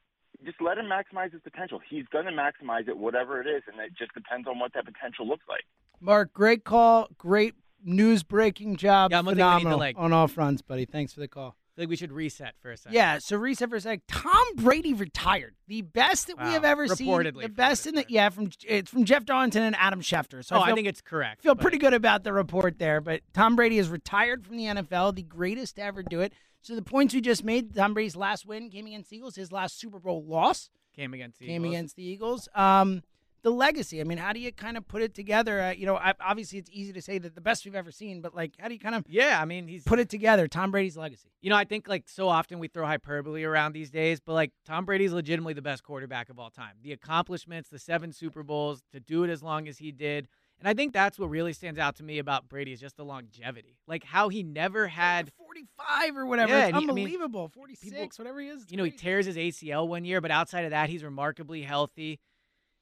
Just 0.46 0.62
let 0.62 0.78
him 0.78 0.86
maximize 0.86 1.34
his 1.34 1.42
potential. 1.42 1.82
He's 1.90 2.06
going 2.14 2.26
to 2.26 2.32
maximize 2.32 2.88
it, 2.88 2.98
whatever 2.98 3.42
it 3.42 3.48
is, 3.48 3.64
and 3.68 3.80
it 3.82 3.92
just 3.98 4.14
depends 4.14 4.48
on 4.48 4.58
what 4.60 4.74
that 4.74 4.86
potential 4.86 5.28
looks 5.28 5.44
like. 5.50 5.64
Mark, 6.00 6.32
great 6.32 6.64
call. 6.64 7.10
Great 7.18 7.56
news 7.84 8.24
breaking 8.24 8.78
job. 8.78 9.12
Yeah, 9.12 9.20
I'm 9.20 9.26
gonna 9.26 9.36
think 9.36 9.46
we 9.46 9.52
need 9.52 9.54
to, 9.54 9.60
Phenomenal 9.60 9.80
like- 9.80 9.96
on 9.98 10.14
all 10.14 10.28
fronts, 10.30 10.62
buddy. 10.62 10.86
Thanks 10.86 11.12
for 11.12 11.20
the 11.20 11.28
call. 11.28 11.58
I 11.80 11.84
think 11.84 11.92
we 11.92 11.96
should 11.96 12.12
reset 12.12 12.56
for 12.62 12.72
a 12.72 12.78
second. 12.78 12.94
Yeah, 12.94 13.20
so 13.20 13.38
reset 13.38 13.70
for 13.70 13.78
a 13.78 13.82
sec. 13.82 14.02
Tom 14.10 14.44
Brady 14.58 14.94
retired. 14.94 15.56
The 15.70 15.82
best 15.82 16.28
that 16.28 16.38
we 16.38 16.50
have 16.50 16.66
ever 16.66 16.90
seen. 16.90 17.08
Reportedly, 17.08 17.44
The 17.44 17.48
best 17.50 17.88
in 17.88 17.96
the 17.96 18.06
yeah 18.10 18.28
from 18.28 18.50
it's 18.68 18.92
from 18.92 19.06
Jeff 19.06 19.24
Darlington 19.24 19.64
and 19.64 19.78
Adam 19.78 20.02
Schefter. 20.02 20.44
So 20.44 20.58
oh, 20.58 20.60
I 20.60 20.66
feel, 20.68 20.76
think 20.76 20.88
it's 20.88 21.00
correct. 21.00 21.42
feel 21.42 21.56
but- 21.56 21.62
pretty 21.62 21.78
good 21.78 21.94
about 21.94 22.26
the 22.26 22.34
report 22.34 22.80
there. 22.80 23.00
But 23.00 23.22
Tom 23.34 23.56
Brady 23.56 23.78
is 23.78 23.88
retired 23.88 24.46
from 24.46 24.58
the 24.58 24.66
NFL, 24.66 25.16
the 25.16 25.24
greatest 25.24 25.78
to 25.78 25.84
ever 25.84 26.04
do 26.04 26.20
it. 26.20 26.34
So 26.62 26.76
the 26.76 26.82
points 26.82 27.14
we 27.14 27.22
just 27.22 27.46
made, 27.46 27.74
Tom 27.74 27.94
Brady's 27.94 28.18
last 28.18 28.46
win 28.46 28.70
came 28.70 28.86
against 28.86 29.10
the 29.10 29.16
Eagles. 29.16 29.38
His 29.38 29.50
last 29.50 29.80
Super 29.80 30.00
Bowl 30.00 30.26
loss 30.26 30.70
Came 30.94 31.14
against 31.14 31.40
the 31.40 31.46
came 31.46 31.62
Eagles. 31.64 31.74
against 31.74 31.96
the 31.96 32.04
Eagles. 32.04 32.50
Um, 32.54 33.04
the 33.42 33.52
legacy. 33.52 34.02
I 34.02 34.04
mean, 34.04 34.18
how 34.18 34.34
do 34.34 34.40
you 34.40 34.52
kind 34.52 34.76
of 34.78 34.88
put 34.88 35.02
it 35.02 35.14
together? 35.14 35.62
Uh, 35.62 35.72
you 35.72 35.86
know, 35.86 35.96
I, 35.96 36.14
obviously 36.20 36.60
it's 36.60 36.70
easy 36.74 36.92
to 36.94 37.02
say 37.02 37.18
that 37.20 37.36
the 37.36 37.42
best 37.42 37.66
we've 37.66 37.76
ever 37.76 37.92
seen, 37.92 38.22
but 38.22 38.36
like, 38.36 38.54
how 38.60 38.68
do 38.68 38.74
you 38.74 38.80
kind 38.80 38.96
of 38.96 39.06
Yeah, 39.08 39.40
I 39.42 39.46
mean, 39.46 39.68
he's 39.68 39.84
put 39.84 40.00
it 40.00 40.10
together? 40.10 40.48
Tom 40.48 40.72
Brady's 40.72 40.98
legacy. 40.98 41.30
You 41.42 41.50
know, 41.50 41.56
I 41.56 41.64
think 41.64 41.88
like 41.88 42.10
so 42.10 42.28
often 42.28 42.60
we 42.60 42.68
throw 42.68 42.86
hyperbole 42.86 43.44
around 43.44 43.74
these 43.74 43.90
days, 43.92 44.20
but 44.20 44.34
like 44.34 44.52
Tom 44.66 44.86
Brady's 44.86 45.14
legitimately 45.14 45.54
the 45.54 45.62
best 45.62 45.84
quarterback 45.84 46.30
of 46.30 46.38
all 46.40 46.50
time. 46.50 46.74
The 46.82 46.92
accomplishments, 46.92 47.70
the 47.70 47.80
seven 47.80 48.12
Super 48.12 48.44
Bowls, 48.44 48.84
to 48.92 49.00
do 49.00 49.24
it 49.24 49.30
as 49.30 49.42
long 49.42 49.68
as 49.68 49.78
he 49.78 49.92
did. 49.92 50.28
And 50.60 50.68
I 50.68 50.74
think 50.74 50.92
that's 50.92 51.18
what 51.18 51.30
really 51.30 51.54
stands 51.54 51.80
out 51.80 51.96
to 51.98 52.04
me 52.04 52.20
about 52.20 52.50
Brady 52.50 52.74
is 52.74 52.82
just 52.82 52.98
the 52.98 53.06
longevity. 53.06 53.78
Like 53.88 54.04
how 54.04 54.28
he 54.28 54.44
never 54.44 54.88
had 54.90 55.32
45 55.38 56.18
or 56.18 56.26
whatever. 56.26 56.52
Yeah, 56.52 56.66
and 56.68 56.76
he- 56.76 56.78
I 56.78 56.80
mean, 56.82 56.90
unbelievable. 56.90 57.48
46, 57.54 58.20
whatever 58.20 58.42
he 58.42 58.50
is. 58.50 58.66
You 58.70 58.76
know, 58.76 58.84
he 58.84 58.92
tears 58.92 59.26
his 59.26 59.38
ACL 59.38 59.88
one 59.88 60.04
year, 60.04 60.20
but 60.20 60.32
outside 60.32 60.66
of 60.66 60.72
that, 60.72 60.90
he's 60.90 61.02
remarkably 61.02 61.62
healthy. 61.62 62.20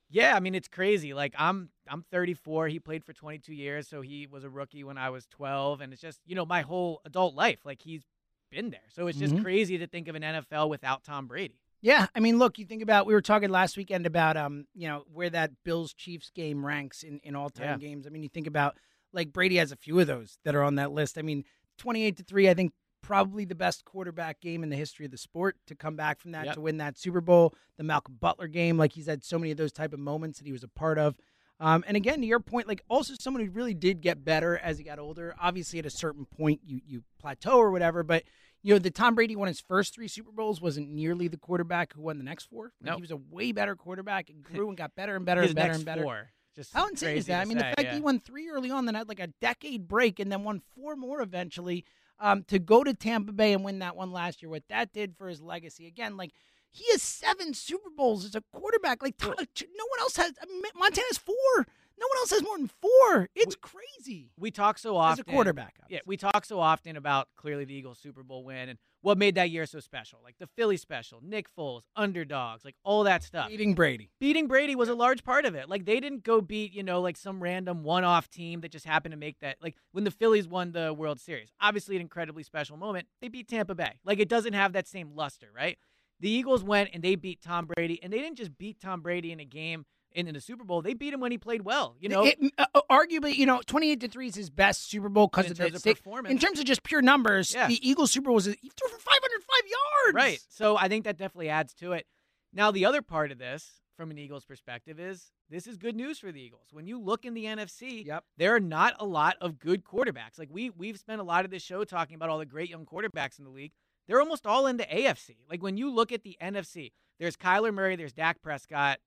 Yeah, 0.09 0.35
I 0.35 0.39
mean, 0.39 0.55
it's 0.55 0.67
crazy. 0.67 1.13
Like 1.13 1.33
I'm 1.37 1.69
I'm 1.87 2.03
34. 2.11 2.67
He 2.69 2.79
played 2.79 3.03
for 3.03 3.13
22 3.13 3.53
years, 3.53 3.87
so 3.87 4.01
he 4.01 4.27
was 4.27 4.43
a 4.43 4.49
rookie 4.49 4.83
when 4.83 4.97
I 4.97 5.09
was 5.09 5.25
12, 5.27 5.81
and 5.81 5.91
it's 5.93 6.01
just 6.01 6.19
you 6.25 6.35
know 6.35 6.45
my 6.45 6.61
whole 6.61 7.01
adult 7.05 7.35
life. 7.35 7.59
Like 7.65 7.81
he's 7.81 8.03
been 8.49 8.69
there, 8.69 8.79
so 8.89 9.07
it's 9.07 9.19
just 9.19 9.35
Mhm. 9.35 9.41
crazy 9.41 9.77
to 9.77 9.87
think 9.87 10.07
of 10.07 10.15
an 10.15 10.23
NFL 10.23 10.69
without 10.69 11.03
Tom 11.03 11.27
Brady. 11.27 11.59
Yeah, 11.81 12.07
I 12.15 12.21
mean, 12.21 12.39
look, 12.39 12.57
you 12.57 12.65
think 12.65 12.81
about 12.81 13.05
we 13.05 13.13
were 13.13 13.21
talking 13.21 13.49
last 13.49 13.75
weekend 13.77 14.05
about 14.05 14.35
um, 14.37 14.65
you 14.73 14.87
know, 14.87 15.03
where 15.13 15.29
that 15.29 15.51
Bills 15.63 15.93
Chiefs 15.93 16.29
game 16.31 16.65
ranks 16.65 17.03
in 17.03 17.19
in 17.19 17.35
all 17.35 17.49
time 17.49 17.63
Yeah. 17.65 17.77
games. 17.77 18.07
I 18.07 18.09
mean, 18.09 18.23
you 18.23 18.29
think 18.29 18.47
about 18.47 18.77
like 19.13 19.31
Brady 19.33 19.57
has 19.57 19.71
a 19.71 19.75
few 19.75 19.99
of 19.99 20.07
those 20.07 20.37
that 20.45 20.55
are 20.55 20.63
on 20.63 20.75
that 20.75 20.91
list. 20.91 21.17
I 21.17 21.21
mean, 21.21 21.43
28 21.77 22.17
to 22.17 22.23
3, 22.23 22.49
I 22.49 22.53
think 22.53 22.71
probably 23.01 23.45
the 23.45 23.55
best 23.55 23.85
quarterback 23.85 24.39
game 24.41 24.63
in 24.63 24.69
the 24.69 24.75
history 24.75 25.05
of 25.05 25.11
the 25.11 25.17
sport 25.17 25.55
to 25.67 25.75
come 25.75 25.95
back 25.95 26.19
from 26.19 26.31
that 26.31 26.45
Yep. 26.45 26.55
to 26.55 26.61
win 26.61 26.77
that 26.77 26.97
Super 26.97 27.21
Bowl, 27.21 27.53
the 27.77 27.83
Malcolm 27.83 28.17
Butler 28.19 28.47
game, 28.47 28.77
like 28.77 28.93
he's 28.93 29.07
had 29.07 29.23
so 29.23 29.37
many 29.39 29.51
of 29.51 29.57
those 29.57 29.71
type 29.71 29.93
of 29.93 29.99
moments 29.99 30.39
that 30.39 30.45
he 30.45 30.51
was 30.51 30.63
a 30.63 30.67
part 30.67 30.97
of. 30.97 31.17
Um, 31.59 31.83
and 31.87 31.97
again, 31.97 32.21
to 32.21 32.27
your 32.27 32.39
point, 32.39 32.67
like 32.67 32.83
also 32.87 33.13
someone 33.19 33.43
who 33.43 33.51
really 33.51 33.73
did 33.73 34.01
get 34.01 34.23
better 34.23 34.57
as 34.57 34.77
he 34.77 34.83
got 34.83 34.99
older. 34.99 35.35
Obviously, 35.41 35.79
at 35.79 35.85
a 35.85 35.89
certain 35.89 36.25
point, 36.25 36.61
you 36.63 36.81
you 36.85 37.03
plateau 37.19 37.57
or 37.57 37.71
whatever. 37.71 38.03
But 38.03 38.23
you 38.61 38.73
know, 38.73 38.79
the 38.79 38.91
Tom 38.91 39.15
Brady 39.15 39.35
won 39.35 39.47
his 39.47 39.59
first 39.59 39.95
three 39.95 40.07
Super 40.07 40.31
Bowls 40.31 40.61
wasn't 40.61 40.89
nearly 40.89 41.27
the 41.27 41.37
quarterback 41.37 41.93
who 41.93 42.01
won 42.01 42.17
the 42.17 42.23
next 42.23 42.45
four. 42.45 42.65
Like, 42.81 42.91
Nope. 42.91 42.95
He 42.97 43.01
was 43.01 43.11
a 43.11 43.17
way 43.17 43.51
better 43.51 43.75
quarterback 43.75 44.29
and 44.29 44.43
grew 44.43 44.67
and 44.67 44.77
got 44.77 44.95
better 44.95 45.15
and 45.15 45.25
better 45.25 45.41
and 45.41 45.55
better 45.55 45.73
and 45.73 45.85
better. 45.85 46.03
four. 46.03 46.29
Just 46.55 46.73
How 46.73 46.87
insane 46.87 47.17
is 47.17 47.27
that? 47.27 47.41
I 47.41 47.45
mean, 47.45 47.59
say, 47.59 47.69
the 47.69 47.75
fact 47.75 47.83
yeah. 47.83 47.93
he 47.95 48.01
won 48.01 48.19
three 48.19 48.49
early 48.49 48.71
on, 48.71 48.85
then 48.85 48.95
had 48.95 49.07
like 49.07 49.19
a 49.19 49.27
decade 49.27 49.87
break, 49.87 50.19
and 50.19 50.31
then 50.31 50.43
won 50.43 50.61
four 50.75 50.95
more 50.95 51.21
eventually. 51.21 51.85
Um, 52.19 52.43
to 52.45 52.57
go 52.57 52.83
to 52.83 52.93
Tampa 52.95 53.31
Bay 53.31 53.53
and 53.53 53.63
win 53.63 53.79
that 53.79 53.95
one 53.95 54.11
last 54.11 54.41
year, 54.41 54.49
what 54.49 54.63
that 54.69 54.91
did 54.91 55.15
for 55.15 55.27
his 55.27 55.39
legacy. 55.39 55.85
Again, 55.85 56.17
like 56.17 56.31
he 56.69 56.85
has 56.91 57.01
seven 57.01 57.53
Super 57.53 57.89
Bowls 57.95 58.25
as 58.25 58.35
a 58.35 58.43
quarterback. 58.51 59.01
Like 59.03 59.15
no 59.21 59.29
one 59.29 59.99
else 59.99 60.17
has. 60.17 60.33
Montana's 60.75 61.17
four. 61.17 61.67
No 61.99 62.05
one 62.07 62.17
else 62.19 62.29
has 62.31 62.43
more 62.43 62.57
than 62.57 62.69
four. 62.81 63.29
It's 63.35 63.55
crazy. 63.55 64.31
we 64.37 64.51
talk 64.51 64.77
so 64.77 64.95
often 64.97 65.13
As 65.13 65.19
a 65.19 65.23
quarterback, 65.23 65.75
Yeah, 65.89 65.99
we 66.05 66.15
talk 66.17 66.45
so 66.45 66.59
often 66.59 66.95
about 66.95 67.27
clearly 67.37 67.65
the 67.65 67.73
Eagles 67.73 67.97
Super 67.97 68.23
Bowl 68.23 68.43
win 68.43 68.69
and 68.69 68.77
what 69.01 69.17
made 69.17 69.35
that 69.35 69.49
year 69.49 69.65
so 69.65 69.79
special. 69.79 70.19
Like 70.23 70.35
the 70.39 70.47
Philly 70.47 70.77
special, 70.77 71.19
Nick 71.23 71.47
Foles, 71.55 71.81
underdogs, 71.95 72.63
like 72.65 72.75
all 72.83 73.03
that 73.05 73.23
stuff. 73.23 73.49
Beating 73.49 73.73
Brady. 73.73 74.11
Beating 74.19 74.47
Brady 74.47 74.75
was 74.75 74.89
a 74.89 74.95
large 74.95 75.23
part 75.23 75.45
of 75.45 75.55
it. 75.55 75.69
Like 75.69 75.85
they 75.85 75.99
didn't 75.99 76.23
go 76.23 76.41
beat, 76.41 76.73
you 76.73 76.83
know, 76.83 77.01
like 77.01 77.17
some 77.17 77.41
random 77.41 77.83
one-off 77.83 78.29
team 78.29 78.61
that 78.61 78.71
just 78.71 78.85
happened 78.85 79.13
to 79.13 79.17
make 79.17 79.39
that 79.39 79.57
like 79.61 79.75
when 79.91 80.03
the 80.03 80.11
Phillies 80.11 80.47
won 80.47 80.71
the 80.73 80.93
World 80.93 81.19
Series. 81.19 81.49
Obviously 81.61 81.95
an 81.95 82.01
incredibly 82.01 82.43
special 82.43 82.77
moment. 82.77 83.07
They 83.21 83.27
beat 83.27 83.47
Tampa 83.47 83.75
Bay. 83.75 83.99
Like 84.03 84.19
it 84.19 84.29
doesn't 84.29 84.53
have 84.53 84.73
that 84.73 84.87
same 84.87 85.15
luster, 85.15 85.47
right? 85.55 85.77
The 86.19 86.29
Eagles 86.29 86.63
went 86.63 86.89
and 86.93 87.03
they 87.03 87.15
beat 87.15 87.41
Tom 87.41 87.65
Brady 87.67 87.99
and 88.01 88.11
they 88.11 88.19
didn't 88.19 88.37
just 88.37 88.57
beat 88.57 88.79
Tom 88.79 89.01
Brady 89.01 89.31
in 89.31 89.39
a 89.39 89.45
game 89.45 89.85
in, 90.17 90.27
in 90.27 90.33
the 90.33 90.41
Super 90.41 90.63
Bowl. 90.63 90.81
They 90.81 90.95
beat 90.95 91.13
him 91.13 91.19
when 91.19 91.31
he 91.31 91.37
played 91.37 91.61
well. 91.61 91.95
You 91.99 92.09
know, 92.09 92.25
It- 92.25 92.39
uh, 92.57 92.65
arguably, 92.89 93.35
you 93.35 93.45
know, 93.45 93.61
28 93.65 94.01
to 94.01 94.07
3 94.07 94.27
is 94.27 94.35
his 94.35 94.49
best 94.49 94.89
Super 94.89 95.09
Bowl 95.09 95.27
because 95.27 95.51
of 95.51 95.57
the 95.57 95.79
performance. 95.79 96.31
In 96.31 96.39
terms 96.39 96.59
of 96.59 96.65
just 96.65 96.83
pure 96.83 97.01
numbers, 97.03 97.53
Yeah. 97.53 97.67
the 97.67 97.87
Eagles 97.87 98.11
Super 98.11 98.25
Bowl 98.25 98.35
was 98.35 98.45
he 98.45 98.53
threw 98.55 98.89
for 98.89 98.97
505 98.99 99.69
yards. 99.69 100.15
Right. 100.15 100.39
So 100.49 100.75
I 100.75 100.87
think 100.87 101.05
that 101.05 101.17
definitely 101.17 101.49
adds 101.49 101.73
to 101.75 101.93
it. 101.93 102.07
Now, 102.51 102.71
the 102.71 102.85
other 102.85 103.01
part 103.03 103.31
of 103.31 103.37
this, 103.37 103.81
from 103.95 104.09
an 104.09 104.17
Eagles 104.17 104.43
perspective, 104.43 104.99
is 104.99 105.31
this 105.49 105.67
is 105.67 105.77
good 105.77 105.95
news 105.95 106.17
for 106.17 106.31
the 106.31 106.41
Eagles. 106.41 106.67
When 106.71 106.87
you 106.87 106.99
look 106.99 107.23
in 107.23 107.33
the 107.35 107.45
NFC, 107.45 108.05
yep. 108.05 108.23
there 108.37 108.55
are 108.55 108.59
not 108.59 108.95
a 108.99 109.05
lot 109.05 109.35
of 109.39 109.59
good 109.59 109.83
quarterbacks. 109.83 110.39
Like 110.39 110.49
we 110.51 110.71
we've 110.71 110.97
spent 110.97 111.21
a 111.21 111.23
lot 111.23 111.45
of 111.45 111.51
this 111.51 111.61
show 111.61 111.83
talking 111.83 112.15
about 112.15 112.29
all 112.29 112.39
the 112.39 112.45
great 112.45 112.69
young 112.69 112.85
quarterbacks 112.85 113.37
in 113.37 113.45
the 113.45 113.51
league. 113.51 113.71
They're 114.07 114.19
almost 114.19 114.47
all 114.47 114.65
in 114.67 114.77
the 114.77 114.85
AFC. 114.85 115.37
Like 115.49 115.61
when 115.61 115.77
you 115.77 115.91
look 115.93 116.11
at 116.11 116.23
the 116.23 116.37
NFC, 116.41 116.91
there's 117.19 117.35
Kyler 117.35 117.73
Murray, 117.73 117.95
there's 117.95 118.13
Dak 118.13 118.41
Prescott, 118.41 118.99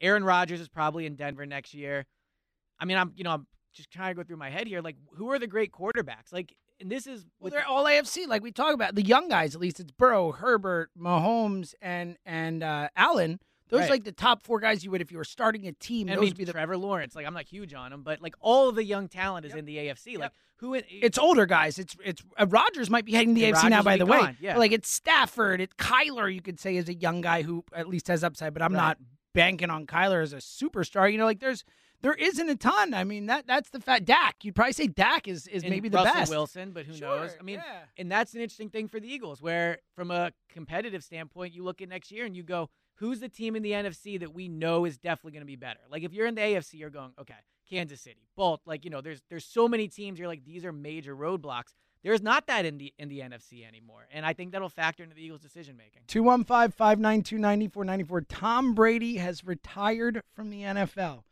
Aaron 0.00 0.24
Rodgers 0.24 0.60
is 0.60 0.68
probably 0.68 1.06
in 1.06 1.16
Denver 1.16 1.46
next 1.46 1.74
year. 1.74 2.06
I 2.78 2.84
mean, 2.84 2.96
I'm 2.96 3.12
you 3.16 3.24
know 3.24 3.30
I'm 3.32 3.46
just 3.74 3.90
trying 3.90 4.10
to 4.14 4.14
go 4.14 4.26
through 4.26 4.36
my 4.38 4.50
head 4.50 4.66
here. 4.66 4.80
Like 4.80 4.96
who 5.14 5.30
are 5.30 5.38
the 5.38 5.46
great 5.46 5.72
quarterbacks? 5.72 6.32
Like 6.32 6.54
and 6.80 6.90
this 6.90 7.06
is 7.06 7.26
Well, 7.40 7.50
they're 7.50 7.66
all 7.66 7.84
AFC, 7.84 8.26
like 8.26 8.42
we 8.42 8.52
talk 8.52 8.72
about. 8.74 8.94
The 8.94 9.02
young 9.02 9.28
guys, 9.28 9.54
at 9.54 9.60
least, 9.60 9.80
it's 9.80 9.92
Burrow, 9.92 10.32
Herbert, 10.32 10.90
Mahomes, 10.98 11.74
and 11.82 12.16
and 12.24 12.62
uh, 12.62 12.88
Allen. 12.96 13.38
Those 13.68 13.80
Right. 13.80 13.86
are 13.86 13.90
like 13.92 14.04
the 14.04 14.12
top 14.12 14.42
four 14.42 14.58
guys 14.58 14.82
you 14.82 14.90
would 14.90 15.00
if 15.00 15.12
you 15.12 15.18
were 15.18 15.22
starting 15.24 15.68
a 15.68 15.72
team. 15.72 16.08
I 16.08 16.14
those 16.14 16.20
mean, 16.22 16.30
would 16.30 16.36
be 16.38 16.44
the. 16.44 16.52
Trevor 16.52 16.76
Lawrence. 16.76 17.14
Like 17.14 17.26
I'm 17.26 17.34
not 17.34 17.44
huge 17.46 17.72
on 17.74 17.92
him, 17.92 18.02
but 18.02 18.20
like 18.22 18.34
all 18.40 18.68
of 18.68 18.74
the 18.74 18.82
young 18.84 19.08
talent 19.08 19.46
is 19.46 19.54
in 19.54 19.64
the 19.66 19.76
AFC. 19.76 20.18
Like 20.18 20.32
who? 20.56 20.74
It's 20.74 21.18
older 21.18 21.44
guys. 21.46 21.78
It's 21.78 21.94
it's 22.04 22.22
uh, 22.38 22.46
Rodgers 22.48 22.88
might 22.90 23.04
be 23.04 23.12
heading 23.12 23.34
the 23.34 23.44
And 23.44 23.54
AFC 23.54 23.68
now. 23.70 23.82
By 23.82 23.96
the 23.98 24.06
be 24.06 24.10
way, 24.12 24.18
gone, 24.20 24.36
yeah. 24.40 24.56
like 24.56 24.72
it's 24.72 24.90
Stafford, 24.90 25.60
it's 25.60 25.74
Kyler. 25.74 26.32
You 26.34 26.40
could 26.40 26.58
say 26.58 26.76
is 26.76 26.88
a 26.88 26.94
young 26.94 27.20
guy 27.20 27.42
who 27.42 27.62
at 27.74 27.88
least 27.88 28.08
has 28.08 28.24
upside, 28.24 28.54
but 28.54 28.62
I'm 28.62 28.72
Right. 28.72 28.78
not 28.80 28.98
banking 29.34 29.70
on 29.70 29.86
Kyler 29.86 30.22
as 30.22 30.32
a 30.32 30.36
superstar. 30.36 31.10
You 31.10 31.18
know, 31.18 31.24
like 31.24 31.40
there's 31.40 31.64
there 32.02 32.14
isn't 32.14 32.48
a 32.48 32.56
ton. 32.56 32.94
I 32.94 33.04
mean 33.04 33.26
that 33.26 33.46
that's 33.46 33.70
the 33.70 33.80
fact. 33.80 34.04
Dak, 34.06 34.36
you'd 34.42 34.54
probably 34.54 34.72
say 34.72 34.86
Dak 34.86 35.28
is 35.28 35.46
is 35.46 35.62
and 35.62 35.70
maybe 35.70 35.88
the 35.88 35.98
Russell 35.98 36.14
best. 36.14 36.30
Wilson, 36.30 36.70
but 36.72 36.86
who 36.86 36.98
knows? 36.98 37.36
I 37.38 37.42
mean, 37.42 37.62
and 37.96 38.10
that's 38.10 38.34
an 38.34 38.40
interesting 38.40 38.70
thing 38.70 38.88
for 38.88 39.00
the 39.00 39.12
Eagles, 39.12 39.42
where 39.42 39.78
from 39.94 40.10
a 40.10 40.32
competitive 40.48 41.04
standpoint, 41.04 41.54
you 41.54 41.62
look 41.62 41.82
at 41.82 41.88
next 41.88 42.10
year 42.10 42.24
and 42.24 42.36
you 42.36 42.42
go, 42.42 42.70
who's 42.94 43.20
the 43.20 43.28
team 43.28 43.56
in 43.56 43.62
the 43.62 43.72
NFC 43.72 44.18
that 44.20 44.34
we 44.34 44.48
know 44.48 44.84
is 44.84 44.98
definitely 44.98 45.32
going 45.32 45.42
to 45.42 45.46
be 45.46 45.56
better? 45.56 45.80
Like 45.90 46.02
if 46.02 46.12
you're 46.12 46.26
in 46.26 46.34
the 46.34 46.42
AFC, 46.42 46.74
you're 46.74 46.90
going, 46.90 47.12
okay, 47.20 47.34
Kansas 47.68 48.00
City, 48.00 48.28
Bolt. 48.36 48.62
Like 48.66 48.84
you 48.84 48.90
know, 48.90 49.00
there's 49.00 49.22
there's 49.28 49.44
so 49.44 49.68
many 49.68 49.88
teams. 49.88 50.18
You're 50.18 50.28
like, 50.28 50.44
these 50.44 50.64
are 50.64 50.72
major 50.72 51.14
roadblocks. 51.14 51.74
There's 52.02 52.22
not 52.22 52.46
that 52.46 52.64
in 52.64 52.78
the 52.78 52.94
in 52.98 53.08
the 53.08 53.20
NFC 53.20 53.66
anymore, 53.66 54.06
and 54.10 54.24
I 54.24 54.32
think 54.32 54.52
that'll 54.52 54.70
factor 54.70 55.02
into 55.02 55.14
the 55.14 55.22
Eagles' 55.22 55.40
decision 55.40 55.76
making. 55.76 56.02
215 56.06 56.72
592 56.72 57.36
9494. 57.36 58.20
Tom 58.22 58.74
Brady 58.74 59.16
has 59.18 59.44
retired 59.44 60.22
from 60.34 60.50
the 60.50 60.62
NFL. 60.62 61.24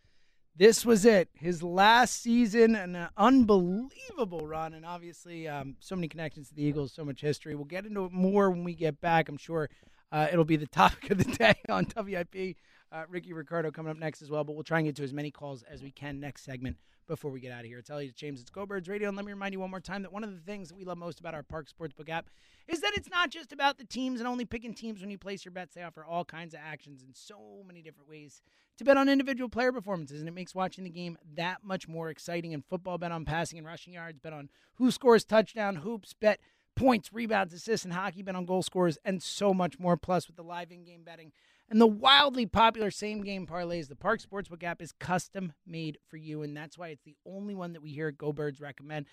This 0.55 0.85
was 0.85 1.05
it. 1.05 1.29
His 1.35 1.63
last 1.63 2.21
season, 2.21 2.75
an 2.75 3.09
unbelievable 3.17 4.47
run, 4.47 4.75
and 4.75 4.85
obviously 4.85 5.47
um, 5.47 5.77
so 5.79 5.95
many 5.95 6.09
connections 6.09 6.49
to 6.49 6.55
the 6.55 6.65
Eagles, 6.65 6.93
so 6.93 7.05
much 7.05 7.21
history. 7.21 7.55
We'll 7.55 7.65
get 7.65 7.87
into 7.87 8.07
it 8.07 8.13
more 8.13 8.51
when 8.51 8.65
we 8.65 8.75
get 8.75 9.01
back. 9.01 9.29
I'm 9.29 9.37
sure 9.37 9.71
uh, 10.11 10.27
it'll 10.33 10.45
be 10.45 10.57
the 10.57 10.67
topic 10.67 11.11
of 11.11 11.19
the 11.19 11.25
day 11.37 11.55
on 11.69 11.87
WIP. 11.97 12.57
Uh, 12.91 13.05
Ricky 13.11 13.33
Ricardo 13.33 13.71
coming 13.71 13.91
up 13.91 13.99
next 13.99 14.23
as 14.23 14.31
well, 14.31 14.45
but 14.45 14.55
we'll 14.55 14.63
try 14.63 14.79
and 14.79 14.87
get 14.87 14.97
to 14.97 15.05
as 15.05 15.13
many 15.13 15.31
calls 15.31 15.63
as 15.65 15.83
we 15.83 15.91
can 15.91 16.21
next 16.21 16.43
segment 16.43 16.79
before 17.07 17.31
we 17.31 17.41
get 17.41 17.53
out 17.53 17.61
of 17.61 17.67
here. 17.67 17.79
It's 17.79 17.91
Eliot 17.91 18.15
James. 18.15 18.41
It's 18.41 18.51
Go 18.51 18.65
Birds 18.65 18.89
Radio. 18.89 19.09
And 19.09 19.17
let 19.17 19.27
me 19.27 19.33
remind 19.33 19.53
you 19.53 19.61
one 19.61 19.71
more 19.71 19.81
time 19.81 20.03
that 20.03 20.13
one 20.13 20.25
of 20.25 20.33
the 20.33 20.41
things 20.41 20.69
that 20.69 20.77
we 20.77 20.85
love 20.85 20.97
most 20.97 21.21
about 21.21 21.35
our 21.35 21.43
Parx 21.43 21.73
Sportsbook 21.73 22.09
app 22.09 22.29
is 22.67 22.81
that 22.81 22.93
it's 22.95 23.11
not 23.11 23.31
just 23.31 23.53
about 23.53 23.79
the 23.79 23.85
teams 23.85 24.21
and 24.21 24.29
only 24.29 24.45
picking 24.45 24.73
teams 24.73 25.01
when 25.01 25.11
you 25.11 25.19
place 25.19 25.45
your 25.45 25.53
bets. 25.53 25.75
They 25.75 25.83
offer 25.83 26.05
all 26.05 26.25
kinds 26.25 26.55
of 26.55 26.61
actions 26.65 27.03
in 27.03 27.13
so 27.13 27.63
many 27.67 27.83
different 27.83 28.09
ways 28.09 28.41
to 28.79 28.85
bet 28.85 28.97
on 28.97 29.09
individual 29.09 29.49
player 29.49 29.73
performances, 29.73 30.21
and 30.21 30.29
it 30.29 30.35
makes 30.35 30.55
watching 30.55 30.85
the 30.85 30.91
game 30.91 31.19
that 31.35 31.65
much 31.65 31.89
more 31.89 32.11
exciting. 32.11 32.53
In 32.53 32.63
football, 32.63 32.97
bet 32.97 33.13
on 33.13 33.25
passing 33.25 33.59
and 33.59 33.67
rushing 33.67 33.95
yards, 33.95 34.19
bet 34.19 34.33
on 34.33 34.49
who 34.75 34.91
scores 34.91 35.25
touchdown, 35.25 35.77
hoops, 35.77 36.15
bet 36.15 36.41
points, 36.77 37.13
rebounds, 37.13 37.53
assists, 37.53 37.85
and 37.85 37.93
hockey, 37.93 38.23
bet 38.23 38.37
on 38.37 38.47
goal 38.47 38.63
scores, 38.63 38.99
and 39.05 39.23
so 39.23 39.53
much 39.53 39.79
more. 39.79 39.97
Plus, 39.97 40.27
with 40.27 40.37
the 40.37 40.45
live 40.45 40.71
in-game 40.71 41.03
betting 41.05 41.33
and 41.71 41.81
the 41.81 41.87
wildly 41.87 42.47
popular 42.47 42.91
same 42.91 43.23
game 43.23 43.47
parlays, 43.47 43.89
the 43.89 43.95
Parx 43.95 44.27
Sportsbook 44.27 44.63
app 44.63 44.81
is 44.81 44.93
custom 44.93 45.53
made 45.67 45.99
for 46.09 46.17
you, 46.17 46.43
and 46.43 46.57
that's 46.57 46.79
why 46.79 46.89
it's 46.89 47.05
the 47.05 47.17
only 47.27 47.55
one 47.55 47.73
that 47.73 47.83
we 47.83 47.91
here 47.91 48.09
at 48.09 48.19
Go 48.19 48.33
Birds 48.33 48.61
recommend. 48.61 49.07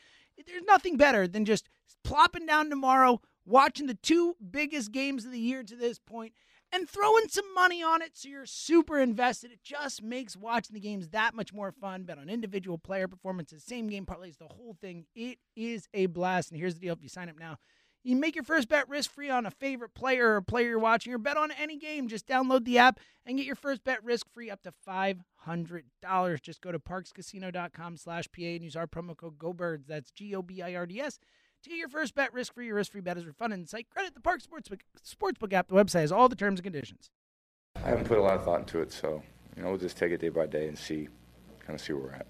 There's 0.47 0.63
nothing 0.63 0.97
better 0.97 1.27
than 1.27 1.45
just 1.45 1.69
plopping 2.03 2.45
down 2.45 2.69
tomorrow, 2.69 3.21
watching 3.45 3.87
the 3.87 3.93
two 3.93 4.35
biggest 4.51 4.91
games 4.91 5.25
of 5.25 5.31
the 5.31 5.39
year 5.39 5.63
to 5.63 5.75
this 5.75 5.99
point, 5.99 6.33
and 6.71 6.89
throwing 6.89 7.27
some 7.29 7.53
money 7.53 7.83
on 7.83 8.01
it 8.01 8.11
so 8.13 8.27
you're 8.27 8.45
super 8.45 8.99
invested. 8.99 9.51
It 9.51 9.63
just 9.63 10.01
makes 10.01 10.35
watching 10.35 10.73
the 10.73 10.79
games 10.79 11.09
that 11.09 11.35
much 11.35 11.53
more 11.53 11.71
fun. 11.71 12.03
Bet 12.03 12.17
on 12.17 12.29
individual 12.29 12.77
player 12.77 13.07
performances, 13.07 13.63
same 13.63 13.87
game 13.87 14.05
parlays, 14.05 14.37
the 14.37 14.47
whole 14.47 14.75
thing. 14.81 15.05
It 15.15 15.39
is 15.55 15.87
a 15.93 16.07
blast. 16.07 16.51
And 16.51 16.59
here's 16.59 16.73
the 16.73 16.81
deal 16.81 16.93
if 16.93 17.03
you 17.03 17.09
sign 17.09 17.29
up 17.29 17.39
now, 17.39 17.57
you 18.05 18.11
can 18.11 18.19
make 18.19 18.35
your 18.35 18.43
first 18.43 18.69
bet 18.69 18.87
risk 18.87 19.09
free 19.09 19.31
on 19.31 19.47
a 19.47 19.51
favorite 19.51 19.95
player 19.95 20.35
or 20.35 20.41
player 20.41 20.69
you're 20.69 20.79
watching, 20.79 21.11
or 21.11 21.17
bet 21.17 21.37
on 21.37 21.49
any 21.51 21.75
game. 21.75 22.07
Just 22.07 22.27
download 22.27 22.63
the 22.63 22.77
app 22.77 22.99
and 23.25 23.35
get 23.35 23.47
your 23.47 23.55
first 23.55 23.83
bet 23.83 24.03
risk 24.03 24.27
free 24.31 24.51
up 24.51 24.61
to 24.61 24.71
$500. 24.87 26.41
Just 26.41 26.61
go 26.61 26.71
to 26.71 26.77
parxcasino.com 26.77 27.97
slash 27.97 28.25
PA 28.31 28.43
and 28.43 28.63
use 28.63 28.75
our 28.75 28.85
promo 28.85 29.17
code 29.17 29.39
GOBIRDS. 29.39 29.87
That's 29.87 30.11
G 30.11 30.35
O 30.35 30.43
B 30.43 30.61
I 30.61 30.75
R 30.75 30.85
D 30.85 31.01
S. 31.01 31.17
To 31.63 31.69
get 31.71 31.79
your 31.79 31.89
first 31.89 32.13
bet 32.13 32.31
risk 32.31 32.53
free, 32.53 32.67
your 32.67 32.75
risk 32.75 32.91
free 32.91 33.01
bet 33.01 33.17
is 33.17 33.25
refunded 33.25 33.57
and 33.57 33.67
site 33.67 33.89
credit 33.89 34.13
the 34.13 34.21
Parx 34.21 34.45
Sportsbook, 34.45 34.81
Sportsbook 35.03 35.51
app. 35.51 35.67
The 35.67 35.73
website 35.73 36.01
has 36.01 36.11
all 36.11 36.29
the 36.29 36.35
terms 36.35 36.59
and 36.59 36.63
conditions. 36.63 37.09
I 37.77 37.89
haven't 37.89 38.05
put 38.05 38.19
a 38.19 38.21
lot 38.21 38.35
of 38.35 38.45
thought 38.45 38.59
into 38.59 38.81
it, 38.81 38.91
so 38.91 39.23
you 39.57 39.63
know 39.63 39.69
we'll 39.69 39.79
just 39.79 39.97
take 39.97 40.11
it 40.11 40.21
day 40.21 40.29
by 40.29 40.45
day 40.45 40.67
and 40.67 40.77
see, 40.77 41.07
kind 41.65 41.73
of 41.73 41.81
see 41.81 41.93
where 41.93 42.03
we're 42.03 42.13
at. 42.13 42.27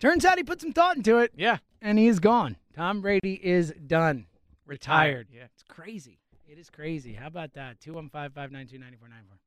Turns 0.00 0.24
out 0.24 0.38
he 0.38 0.44
put 0.44 0.60
some 0.60 0.72
thought 0.72 0.96
into 0.96 1.18
it. 1.18 1.32
Yeah. 1.36 1.58
And 1.80 1.98
he 1.98 2.06
is 2.06 2.20
gone. 2.20 2.56
Tom 2.74 3.00
Brady 3.00 3.40
is 3.42 3.72
done. 3.86 4.26
Retired. 4.66 5.28
Yeah. 5.32 5.44
It's 5.44 5.62
crazy. 5.68 6.18
It 6.48 6.58
is 6.58 6.70
crazy. 6.70 7.14
How 7.14 7.26
about 7.28 7.54
that? 7.54 7.80
215 7.80 8.30
592 8.30 8.78
9494. 8.78 9.38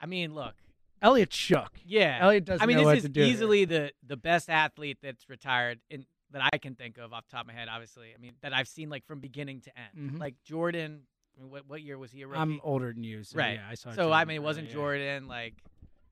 I 0.00 0.06
mean, 0.06 0.34
look, 0.34 0.54
Eliot 1.02 1.32
shook. 1.32 1.72
Yeah, 1.84 2.18
Eliot 2.20 2.44
doesn't 2.44 2.62
I 2.62 2.66
mean, 2.66 2.76
know 2.76 2.82
this 2.82 2.86
what 2.86 2.96
is 2.98 3.02
to 3.04 3.08
do. 3.10 3.22
easily 3.22 3.64
the 3.66 3.92
the 4.06 4.16
best 4.16 4.48
athlete 4.48 4.98
that's 5.02 5.28
retired 5.28 5.78
in 5.90 6.06
that 6.32 6.48
I 6.52 6.58
can 6.58 6.74
think 6.74 6.96
of 6.98 7.12
off 7.12 7.26
the 7.28 7.32
top 7.36 7.42
of 7.42 7.46
my 7.48 7.52
head. 7.52 7.68
Obviously, 7.70 8.08
I 8.14 8.18
mean 8.20 8.32
that 8.42 8.54
I've 8.54 8.68
seen 8.68 8.88
like 8.88 9.04
from 9.06 9.20
beginning 9.20 9.60
to 9.62 9.70
end. 9.78 10.12
Mhm. 10.12 10.18
Like 10.20 10.36
Jordan, 10.44 11.02
I 11.38 11.42
mean, 11.42 11.50
what 11.50 11.66
what 11.68 11.82
year 11.82 11.98
was 11.98 12.10
he 12.12 12.22
a 12.22 12.26
rookie? 12.26 12.40
I'm 12.40 12.60
older 12.62 12.92
than 12.94 13.04
you, 13.04 13.24
so 13.24 13.38
right? 13.38 13.54
yeah, 13.56 13.66
I 13.70 13.74
saw 13.74 13.92
So 13.92 14.10
I 14.10 14.24
mean, 14.24 14.36
it 14.36 14.42
wasn't. 14.42 14.70
Jordan. 14.70 15.28
Like, 15.28 15.54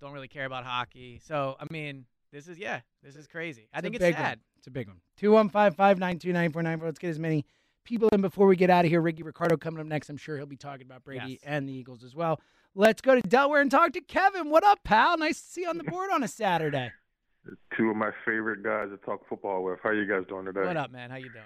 don't 0.02 0.12
really 0.12 0.28
care 0.28 0.44
about 0.44 0.64
hockey. 0.64 1.18
So 1.24 1.56
I 1.58 1.66
mean, 1.72 2.04
this 2.32 2.48
is 2.48 2.58
yeah, 2.58 2.80
this 3.02 3.16
is 3.16 3.26
crazy. 3.26 3.68
I 3.72 3.78
It's 3.78 3.78
a 3.78 3.82
think 3.82 3.94
it's 3.96 4.04
big 4.04 4.14
sad. 4.14 4.28
One. 4.38 4.40
It's 4.58 4.66
a 4.66 4.70
big 4.70 4.88
one. 4.88 5.00
215 5.18 5.76
592 5.76 6.32
9494. 6.32 6.86
Let's 6.88 6.98
get 6.98 7.08
as 7.10 7.18
many 7.18 7.44
people 7.84 8.08
in 8.12 8.20
before 8.20 8.46
we 8.46 8.56
get 8.56 8.70
out 8.70 8.84
of 8.84 8.90
here. 8.90 9.00
Ricky 9.00 9.22
Ricardo 9.22 9.56
coming 9.56 9.80
up 9.80 9.86
next. 9.86 10.08
I'm 10.10 10.16
sure 10.16 10.36
he'll 10.36 10.46
be 10.46 10.56
talking 10.56 10.86
about 10.86 11.04
Brady 11.04 11.32
Yes. 11.32 11.40
and 11.44 11.68
the 11.68 11.72
Eagles 11.72 12.04
as 12.04 12.14
well. 12.14 12.40
Let's 12.74 13.00
go 13.00 13.14
to 13.14 13.22
Delaware 13.22 13.60
and 13.62 13.70
talk 13.70 13.92
to 13.92 14.00
Kevin. 14.00 14.50
What 14.50 14.62
up, 14.64 14.80
pal? 14.84 15.16
Nice 15.18 15.40
to 15.40 15.46
see 15.48 15.60
you 15.62 15.68
on 15.68 15.78
the 15.78 15.84
board 15.90 16.10
on 16.12 16.22
a 16.22 16.28
Saturday. 16.28 16.92
Two 17.76 17.88
of 17.90 17.96
my 17.96 18.10
favorite 18.26 18.62
guys 18.62 18.88
to 18.90 18.98
talk 19.06 19.26
football 19.28 19.64
with. 19.64 19.78
How 19.82 19.90
you 19.92 20.06
guys 20.06 20.24
doing 20.28 20.44
today? 20.44 20.60
What 20.66 20.76
up, 20.76 20.90
man? 20.90 21.08
How 21.10 21.16
you 21.16 21.30
doing? 21.30 21.44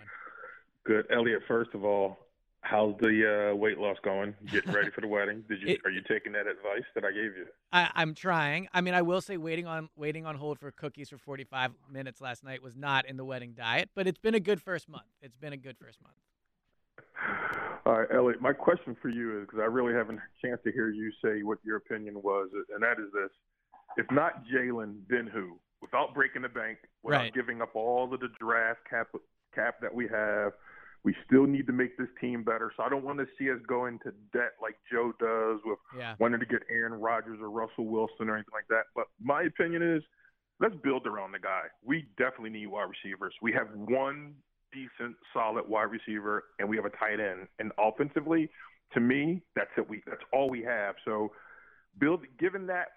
Good, 0.84 1.06
Eliot. 1.16 1.42
First 1.46 1.70
of 1.74 1.84
all, 1.84 2.18
how's 2.62 2.94
the 3.00 3.50
uh, 3.52 3.54
weight 3.54 3.78
loss 3.78 3.96
going? 4.04 4.34
Getting 4.50 4.72
ready 4.72 4.90
for 4.94 5.00
the 5.02 5.08
wedding? 5.08 5.44
Did 5.48 5.60
you 5.62 5.68
It- 5.74 5.80
are 5.84 5.90
you 5.90 6.00
taking 6.08 6.32
that 6.32 6.46
advice 6.46 6.84
that 6.94 7.04
I 7.04 7.10
gave 7.10 7.36
you? 7.36 7.46
I, 7.72 7.90
I'm 7.94 8.14
trying. 8.14 8.68
I 8.72 8.80
mean, 8.80 8.94
I 8.94 9.02
will 9.02 9.20
say 9.20 9.36
waiting 9.36 9.66
on 9.66 9.88
waiting 9.96 10.24
on 10.26 10.36
hold 10.36 10.58
for 10.58 10.70
cookies 10.70 11.10
for 11.10 11.18
45 11.18 11.72
minutes 11.90 12.20
last 12.20 12.42
night 12.44 12.62
was 12.62 12.76
not 12.76 13.06
in 13.06 13.16
the 13.16 13.24
wedding 13.24 13.52
diet, 13.54 13.90
but 13.94 14.06
it's 14.06 14.18
been 14.18 14.34
a 14.34 14.40
good 14.40 14.60
first 14.60 14.88
month. 14.88 15.04
It's 15.20 15.36
been 15.36 15.52
a 15.52 15.56
good 15.56 15.76
first 15.78 15.98
month. 16.02 16.14
All 17.84 17.98
right, 18.00 18.08
Eliot. 18.14 18.40
My 18.40 18.52
question 18.52 18.96
for 19.02 19.08
you 19.08 19.40
is 19.40 19.46
because 19.46 19.60
I 19.60 19.64
really 19.66 19.92
haven't 19.92 20.18
had 20.18 20.26
a 20.42 20.46
chance 20.46 20.60
to 20.64 20.72
hear 20.72 20.90
you 20.90 21.10
say 21.24 21.42
what 21.42 21.58
your 21.64 21.76
opinion 21.76 22.22
was, 22.22 22.48
and 22.74 22.82
that 22.82 22.98
is 22.98 23.10
this: 23.12 23.30
If 23.96 24.06
not 24.10 24.44
Jalen, 24.46 25.00
then 25.08 25.26
who? 25.26 25.58
Without 25.80 26.14
breaking 26.14 26.42
the 26.42 26.48
bank, 26.48 26.78
without 27.02 27.18
Right. 27.22 27.34
giving 27.34 27.60
up 27.60 27.74
all 27.74 28.12
of 28.14 28.20
the 28.20 28.28
draft 28.38 28.80
cap 28.88 29.08
cap 29.54 29.76
that 29.80 29.92
we 29.92 30.06
have, 30.08 30.52
we 31.04 31.14
still 31.26 31.46
need 31.46 31.66
to 31.66 31.72
make 31.72 31.96
this 31.98 32.08
team 32.20 32.44
better. 32.44 32.70
So 32.76 32.82
I 32.84 32.88
don't 32.88 33.04
want 33.04 33.18
to 33.18 33.26
see 33.38 33.50
us 33.50 33.58
go 33.66 33.86
into 33.86 34.12
debt 34.32 34.52
like 34.62 34.76
Joe 34.90 35.12
does 35.18 35.60
with 35.64 35.78
Yeah. 35.96 36.14
wanting 36.20 36.38
to 36.40 36.46
get 36.46 36.62
Aaron 36.70 36.92
Rodgers 36.94 37.40
or 37.40 37.50
Russell 37.50 37.86
Wilson 37.86 38.28
or 38.28 38.34
anything 38.36 38.52
like 38.54 38.68
that. 38.68 38.84
But 38.94 39.06
my 39.20 39.42
opinion 39.42 39.82
is 39.82 40.02
let's 40.60 40.76
build 40.76 41.06
around 41.06 41.32
the 41.32 41.40
guy. 41.40 41.62
We 41.84 42.06
definitely 42.16 42.50
need 42.50 42.66
wide 42.68 42.88
receivers. 42.88 43.34
We 43.42 43.52
have 43.52 43.68
one 43.74 44.34
decent, 44.72 45.16
solid 45.34 45.68
wide 45.68 45.90
receiver, 45.90 46.44
and 46.60 46.68
we 46.68 46.76
have 46.76 46.84
a 46.84 46.90
tight 46.90 47.18
end. 47.20 47.48
And 47.58 47.72
offensively, 47.78 48.48
to 48.94 49.00
me, 49.00 49.42
that's 49.56 49.70
it. 49.76 49.88
We 49.88 50.02
that's 50.06 50.22
all 50.32 50.50
we 50.50 50.62
have. 50.62 50.94
So, 51.04 51.32
build. 51.98 52.24
Given 52.38 52.66
that, 52.68 52.88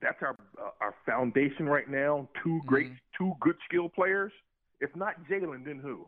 that's 0.00 0.22
our 0.22 0.34
uh, 0.58 0.70
our 0.80 0.94
foundation 1.04 1.66
right 1.68 1.88
now. 1.90 2.28
2 2.42 2.62
great, 2.66 2.92
two 3.18 3.32
good 3.40 3.56
skill 3.68 3.88
players. 3.88 4.32
If 4.80 4.94
not 4.96 5.14
Jalen, 5.30 5.64
then 5.64 5.78
who? 5.78 6.06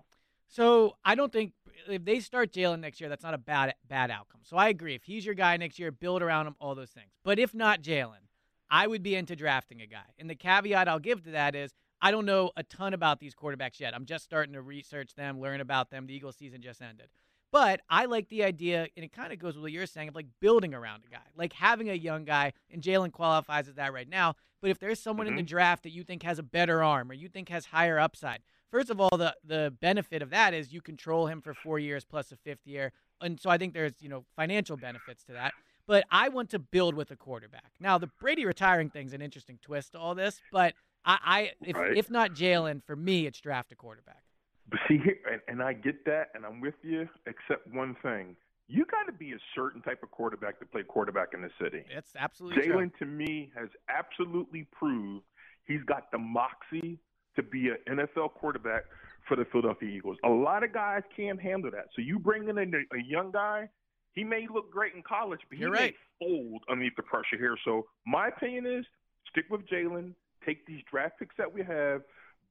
So 0.49 0.97
I 1.05 1.15
don't 1.15 1.33
think 1.33 1.53
if 1.89 2.05
they 2.05 2.21
start 2.21 2.53
Jalen 2.53 2.81
next 2.81 3.01
year, 3.01 3.09
that's 3.09 3.25
not 3.25 3.35
a 3.35 3.39
bad 3.39 3.75
bad 3.89 4.11
outcome. 4.11 4.41
So 4.45 4.57
I 4.57 4.69
agree. 4.69 4.95
If 4.95 5.05
he's 5.05 5.27
your 5.27 5.35
guy 5.35 5.57
next 5.57 5.79
year, 5.79 5.91
build 5.91 6.23
around 6.23 6.47
him, 6.47 6.57
all 6.61 6.75
those 6.75 6.91
things. 6.91 7.11
But 7.25 7.39
if 7.39 7.55
not 7.55 7.83
Jalen, 7.83 8.25
I 8.71 8.87
would 8.87 9.03
be 9.03 9.15
into 9.15 9.37
drafting 9.37 9.81
a 9.81 9.87
guy. 9.87 10.05
And 10.19 10.29
the 10.29 10.35
caveat 10.35 10.89
I'll 10.89 10.99
give 10.99 11.25
to 11.25 11.31
that 11.31 11.55
is 11.55 11.75
I 12.01 12.11
don't 12.11 12.27
know 12.27 12.51
a 12.57 12.63
ton 12.63 12.95
about 12.95 13.21
these 13.21 13.35
quarterbacks 13.35 13.81
yet. 13.81 13.95
I'm 13.95 14.05
just 14.05 14.25
starting 14.25 14.55
to 14.55 14.63
research 14.63 15.15
them, 15.15 15.41
learn 15.41 15.61
about 15.61 15.91
them. 15.91 16.07
The 16.07 16.15
Eagles 16.15 16.37
season 16.37 16.61
just 16.61 16.83
ended. 16.83 17.09
But 17.51 17.83
I 17.89 18.07
like 18.07 18.29
the 18.29 18.43
idea, 18.43 18.89
and 18.97 19.05
it 19.05 19.13
kind 19.13 19.33
of 19.33 19.39
goes 19.39 19.55
with 19.55 19.63
what 19.63 19.71
you're 19.71 19.87
saying 19.87 20.09
of 20.09 20.17
like 20.17 20.27
building 20.41 20.75
around 20.75 21.05
a 21.07 21.11
guy, 21.11 21.23
like 21.37 21.53
having 21.53 21.89
a 21.89 21.95
young 21.95 22.25
guy, 22.25 22.53
and 22.69 22.83
Jalen 22.83 23.13
qualifies 23.13 23.69
as 23.69 23.77
that 23.77 23.93
right 23.93 24.09
now. 24.09 24.35
But 24.61 24.71
if 24.71 24.81
there's 24.81 24.99
someone 24.99 25.29
mm-hmm. 25.29 25.39
in 25.39 25.45
the 25.45 25.49
draft 25.49 25.85
that 25.85 25.93
you 25.93 26.03
think 26.03 26.25
has 26.25 26.41
a 26.41 26.43
better 26.43 26.83
arm 26.83 27.13
or 27.13 27.15
you 27.15 27.29
think 27.29 27.51
has 27.51 27.67
higher 27.67 27.99
upside, 27.99 28.41
first 28.75 28.91
of 28.91 29.01
all, 29.01 29.17
the 29.17 29.35
the 29.45 29.73
benefit 29.81 30.21
of 30.21 30.31
that 30.31 30.53
is 30.53 30.73
you 30.73 30.81
control 30.81 31.27
him 31.27 31.41
for 31.41 31.55
four 31.55 31.79
years 31.79 32.05
plus 32.05 32.33
a 32.33 32.37
fifth 32.37 32.67
year, 32.67 32.93
and 33.21 33.41
so 33.41 33.49
I 33.49 33.57
think 33.57 33.73
there's 33.73 33.95
you 34.01 34.09
know 34.09 34.25
financial 34.35 34.77
benefits 34.77 35.23
to 35.25 35.33
that. 35.33 35.53
But 35.87 36.05
I 36.11 36.29
want 36.29 36.51
to 36.51 36.59
build 36.59 36.95
with 36.95 37.11
a 37.11 37.17
quarterback. 37.17 37.73
Now 37.79 37.99
the 37.99 38.09
Brady 38.21 38.45
retiring 38.45 38.91
thing's 38.91 39.13
an 39.13 39.23
interesting 39.23 39.59
twist 39.63 39.93
to 39.93 39.99
all 39.99 40.15
this, 40.15 40.41
but 40.51 40.75
I, 41.05 41.19
I 41.25 41.51
if 41.65 41.77
Right. 41.77 41.97
if 41.97 42.11
not 42.11 42.33
Jalen, 42.33 42.83
for 42.85 42.97
me 42.97 43.27
it's 43.27 43.41
draft 43.41 43.71
a 43.73 43.77
quarterback. 43.77 44.25
But 44.69 44.81
see, 44.89 44.99
here, 44.99 45.19
and, 45.31 45.41
and 45.47 45.63
I 45.63 45.75
get 45.75 46.05
that, 46.07 46.31
and 46.35 46.45
I'm 46.45 46.61
with 46.61 46.75
you, 46.83 47.09
except 47.27 47.67
one 47.73 47.95
thing. 48.03 48.35
You 48.67 48.87
got 48.87 49.05
to 49.05 49.13
be 49.13 49.33
a 49.33 49.39
certain 49.55 49.83
type 49.83 50.03
of 50.03 50.11
quarterback 50.11 50.59
to 50.59 50.65
play 50.65 50.83
quarterback 50.83 51.29
in 51.35 51.43
the 51.43 51.51
city. 51.63 51.85
It's 51.91 52.17
absolutely. 52.19 52.67
Jalen, 52.67 52.97
to 52.99 53.05
me, 53.05 53.53
has 53.55 53.69
absolutely 53.91 54.67
proved 54.73 55.23
he's 55.67 55.83
got 55.85 56.11
the 56.11 56.19
moxie 56.19 56.99
to 57.37 57.43
be 57.43 57.69
an 57.69 57.99
NFL 57.99 58.33
quarterback 58.35 58.85
for 59.29 59.37
the 59.37 59.45
Philadelphia 59.51 59.89
Eagles. 59.89 60.19
A 60.25 60.29
lot 60.29 60.63
of 60.63 60.73
guys 60.73 61.03
can't 61.17 61.41
handle 61.41 61.71
that. 61.71 61.87
So 61.97 62.03
you 62.03 62.19
bring 62.19 62.49
in 62.49 62.59
a, 62.59 62.63
a 62.63 63.03
young 63.07 63.31
guy, 63.33 63.69
he 64.13 64.23
may 64.25 64.47
look 64.53 64.71
great 64.71 64.95
in 64.95 65.03
college, 65.03 65.41
but 65.49 65.57
he 65.57 65.63
You're 65.63 65.73
may 65.73 65.79
right. 65.79 65.95
fold 66.21 66.63
underneath 66.71 66.97
the 66.97 67.03
pressure 67.03 67.37
here. 67.39 67.57
So 67.65 67.87
my 68.07 68.29
opinion 68.29 68.67
is 68.67 68.85
stick 69.31 69.47
with 69.51 69.63
Jalen, 69.67 70.13
take 70.45 70.67
these 70.67 70.83
draft 70.91 71.19
picks 71.19 71.35
that 71.39 71.53
we 71.53 71.63
have, 71.65 72.03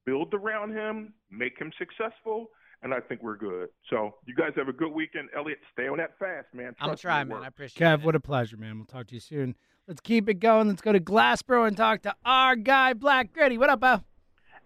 build 0.04 0.34
around 0.34 0.72
him, 0.72 1.14
make 1.30 1.58
him 1.58 1.70
successful, 1.78 2.50
and 2.82 2.92
I 2.92 3.00
think 3.00 3.22
we're 3.22 3.36
good. 3.36 3.68
So 3.88 4.16
you 4.26 4.34
guys 4.34 4.50
have 4.56 4.68
a 4.68 4.72
good 4.72 4.92
weekend. 4.92 5.30
Eliot, 5.34 5.58
stay 5.72 5.88
on 5.88 5.96
that 5.98 6.18
fast, 6.18 6.48
man. 6.52 6.74
I'm 6.80 6.88
gonna 6.88 6.96
try, 6.96 7.24
man. 7.24 7.42
I 7.42 7.46
appreciate 7.46 7.86
it. 7.86 8.00
Kev, 8.00 8.04
what 8.04 8.14
a 8.14 8.20
pleasure, 8.20 8.56
man. 8.56 8.76
We'll 8.76 8.84
talk 8.86 9.06
to 9.06 9.14
you 9.14 9.20
soon. 9.20 9.54
Let's 9.88 10.00
keep 10.00 10.28
it 10.28 10.34
going. 10.34 10.68
Let's 10.68 10.82
go 10.82 10.92
to 10.92 11.00
Glassboro 11.00 11.66
and 11.66 11.76
talk 11.76 12.02
to 12.02 12.14
our 12.24 12.56
guy, 12.56 12.92
Black 12.94 13.32
Gritty. 13.32 13.58
What 13.58 13.70
up, 13.70 13.80
Bo? 13.80 14.00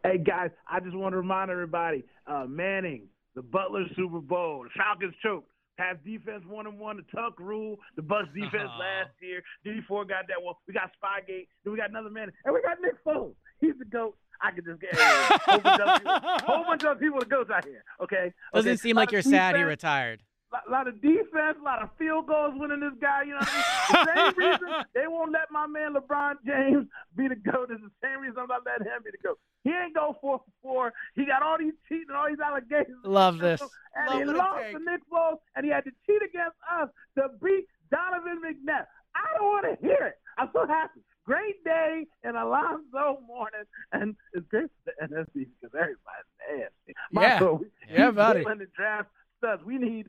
Hey 0.05 0.19
guys, 0.19 0.51
I 0.69 0.81
just 0.81 0.97
want 0.97 1.13
to 1.13 1.17
remind 1.17 1.51
everybody: 1.51 2.05
uh, 2.27 2.45
Manning, 2.49 3.09
the 3.35 3.43
Butler 3.43 3.85
Super 3.97 4.21
Bowl, 4.21 4.65
the 4.65 4.71
Falcons 4.77 5.15
choke. 5.23 5.45
Pats 5.77 5.99
defense 6.05 6.43
one 6.49 6.67
and 6.67 6.77
one, 6.77 6.97
the 6.97 7.05
Tuck 7.17 7.39
rule, 7.39 7.77
the 7.95 8.03
Bucs 8.03 8.27
defense 8.35 8.71
last 8.81 9.11
year. 9.21 9.43
D 9.65 9.81
four 9.87 10.05
got 10.05 10.27
that 10.29 10.43
one. 10.43 10.55
We 10.67 10.75
got 10.75 10.91
Spygate. 11.01 11.47
Then 11.63 11.73
we 11.73 11.77
got 11.79 11.91
another 11.91 12.11
Manning, 12.11 12.35
and 12.45 12.55
we 12.55 12.61
got 12.63 12.79
Nick 12.83 13.03
Foles. 13.05 13.35
He's 13.61 13.75
the 13.79 13.85
goat. 13.85 14.17
I 14.41 14.53
could 14.53 14.65
just 14.65 14.81
get 14.81 14.95
a 14.95 15.39
whole 15.47 15.59
bunch 15.59 15.81
of 15.81 15.97
people, 15.99 16.21
whole 16.47 16.65
bunch 16.65 16.85
of 16.85 17.01
people 17.01 17.19
the 17.21 17.27
goats 17.27 17.51
out 17.51 17.65
here. 17.65 17.83
Okay, 18.03 18.33
Doesn't 18.55 18.71
okay? 18.71 18.77
seem 18.77 18.95
like 18.97 19.11
you're 19.11 19.23
sad 19.23 19.57
he 19.57 19.63
retired. 19.63 20.23
A 20.49 20.71
lot 20.71 20.89
of 20.89 21.03
defense, 21.03 21.59
a 21.61 21.65
lot 21.65 21.83
of 21.83 21.91
field 21.99 22.27
goals 22.27 22.55
winning 22.57 22.81
this 22.81 22.97
guy. 23.01 23.23
You 23.23 23.33
know 23.33 23.45
what 23.45 23.49
I 23.53 23.53
mean? 23.53 24.07
The 24.07 24.33
same 24.33 24.35
reason 24.37 24.69
they 24.95 25.07
won't 25.07 25.33
let 25.33 25.51
my 25.53 25.67
man 25.67 25.93
LeBron 25.93 26.37
James 26.47 26.87
be 27.17 27.29
the 27.29 27.37
GOAT 27.37 27.71
is 27.71 27.79
the 27.85 27.91
same 28.03 28.21
reason 28.21 28.39
I'm 28.41 28.49
not 28.49 28.65
letting 28.65 28.87
him 28.87 29.03
be 29.05 29.11
the 29.11 29.19
GOAT. 29.21 29.39
He 29.65 29.71
ain't 29.71 29.95
go 29.95 30.17
four 30.23 30.39
for 30.39 30.53
four. 30.63 30.93
He 31.15 31.27
got 31.27 31.43
all 31.43 31.59
these 31.59 31.75
cheating, 31.89 32.07
and 32.09 32.17
all 32.17 32.29
these 32.29 32.41
allegations. 32.41 32.97
Love 33.05 33.39
this. 33.39 33.61
And 33.95 34.09
Love 34.09 34.19
he 34.19 34.25
lost 34.25 34.65
to 34.73 34.79
Nick 34.79 35.03
Foles, 35.13 35.39
and 35.55 35.67
he 35.67 35.71
had 35.71 35.85
to 35.85 35.91
cheat 36.07 36.23
against 36.23 36.57
us 36.81 36.89
to 37.19 37.29
beat 37.45 37.67
Donovan 37.91 38.41
McNabb. 38.41 38.87
I 39.15 39.37
don't 39.37 39.47
want 39.53 39.67
to 39.69 39.87
hear 39.87 40.07
it. 40.07 40.15
I'm 40.39 40.49
so 40.55 40.67
happy. 40.67 41.01
Great 41.27 41.63
day 41.63 42.07
in 42.25 42.37
Alonzo 42.37 43.21
Mourning, 43.27 43.69
and 43.93 44.17
it's 44.33 44.47
great 44.49 44.71
for 44.85 44.93
the 44.99 45.07
NFC 45.07 45.47
because 45.61 45.75
everybody's 45.75 46.33
nasty. 46.49 46.73
Yeah. 46.89 46.95
Michael, 47.13 47.61
Yeah, 47.91 48.11
buddy. 48.13 48.45
to 48.45 48.67
draft 48.75 49.11
studs. 49.37 49.63
We 49.65 49.77
need 49.77 50.07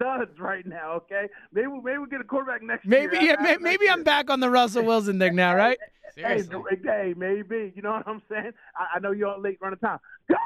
studs 0.00 0.38
right 0.38 0.66
now. 0.66 0.92
Okay, 0.92 1.26
maybe 1.52 1.68
maybe 1.82 1.98
we 1.98 2.06
get 2.08 2.20
a 2.20 2.24
quarterback 2.24 2.62
next 2.62 2.86
Maybe, 2.86 3.16
year. 3.18 3.36
yeah, 3.38 3.42
may, 3.42 3.56
maybe 3.56 3.88
I'm 3.88 4.02
back 4.04 4.30
on 4.30 4.40
the 4.40 4.50
Russell 4.50 4.84
Wilson 4.84 5.18
thing 5.18 5.34
now, 5.34 5.54
right? 5.54 5.78
Hey, 6.14 6.42
hey, 6.82 7.12
maybe. 7.14 7.72
You 7.76 7.82
know 7.82 7.90
what 7.90 8.08
I'm 8.08 8.22
saying? 8.30 8.52
I, 8.74 8.96
I 8.96 9.00
know 9.00 9.10
you're 9.10 9.36
late 9.38 9.58
running 9.60 9.78
time. 9.80 9.98
Go 10.30 10.36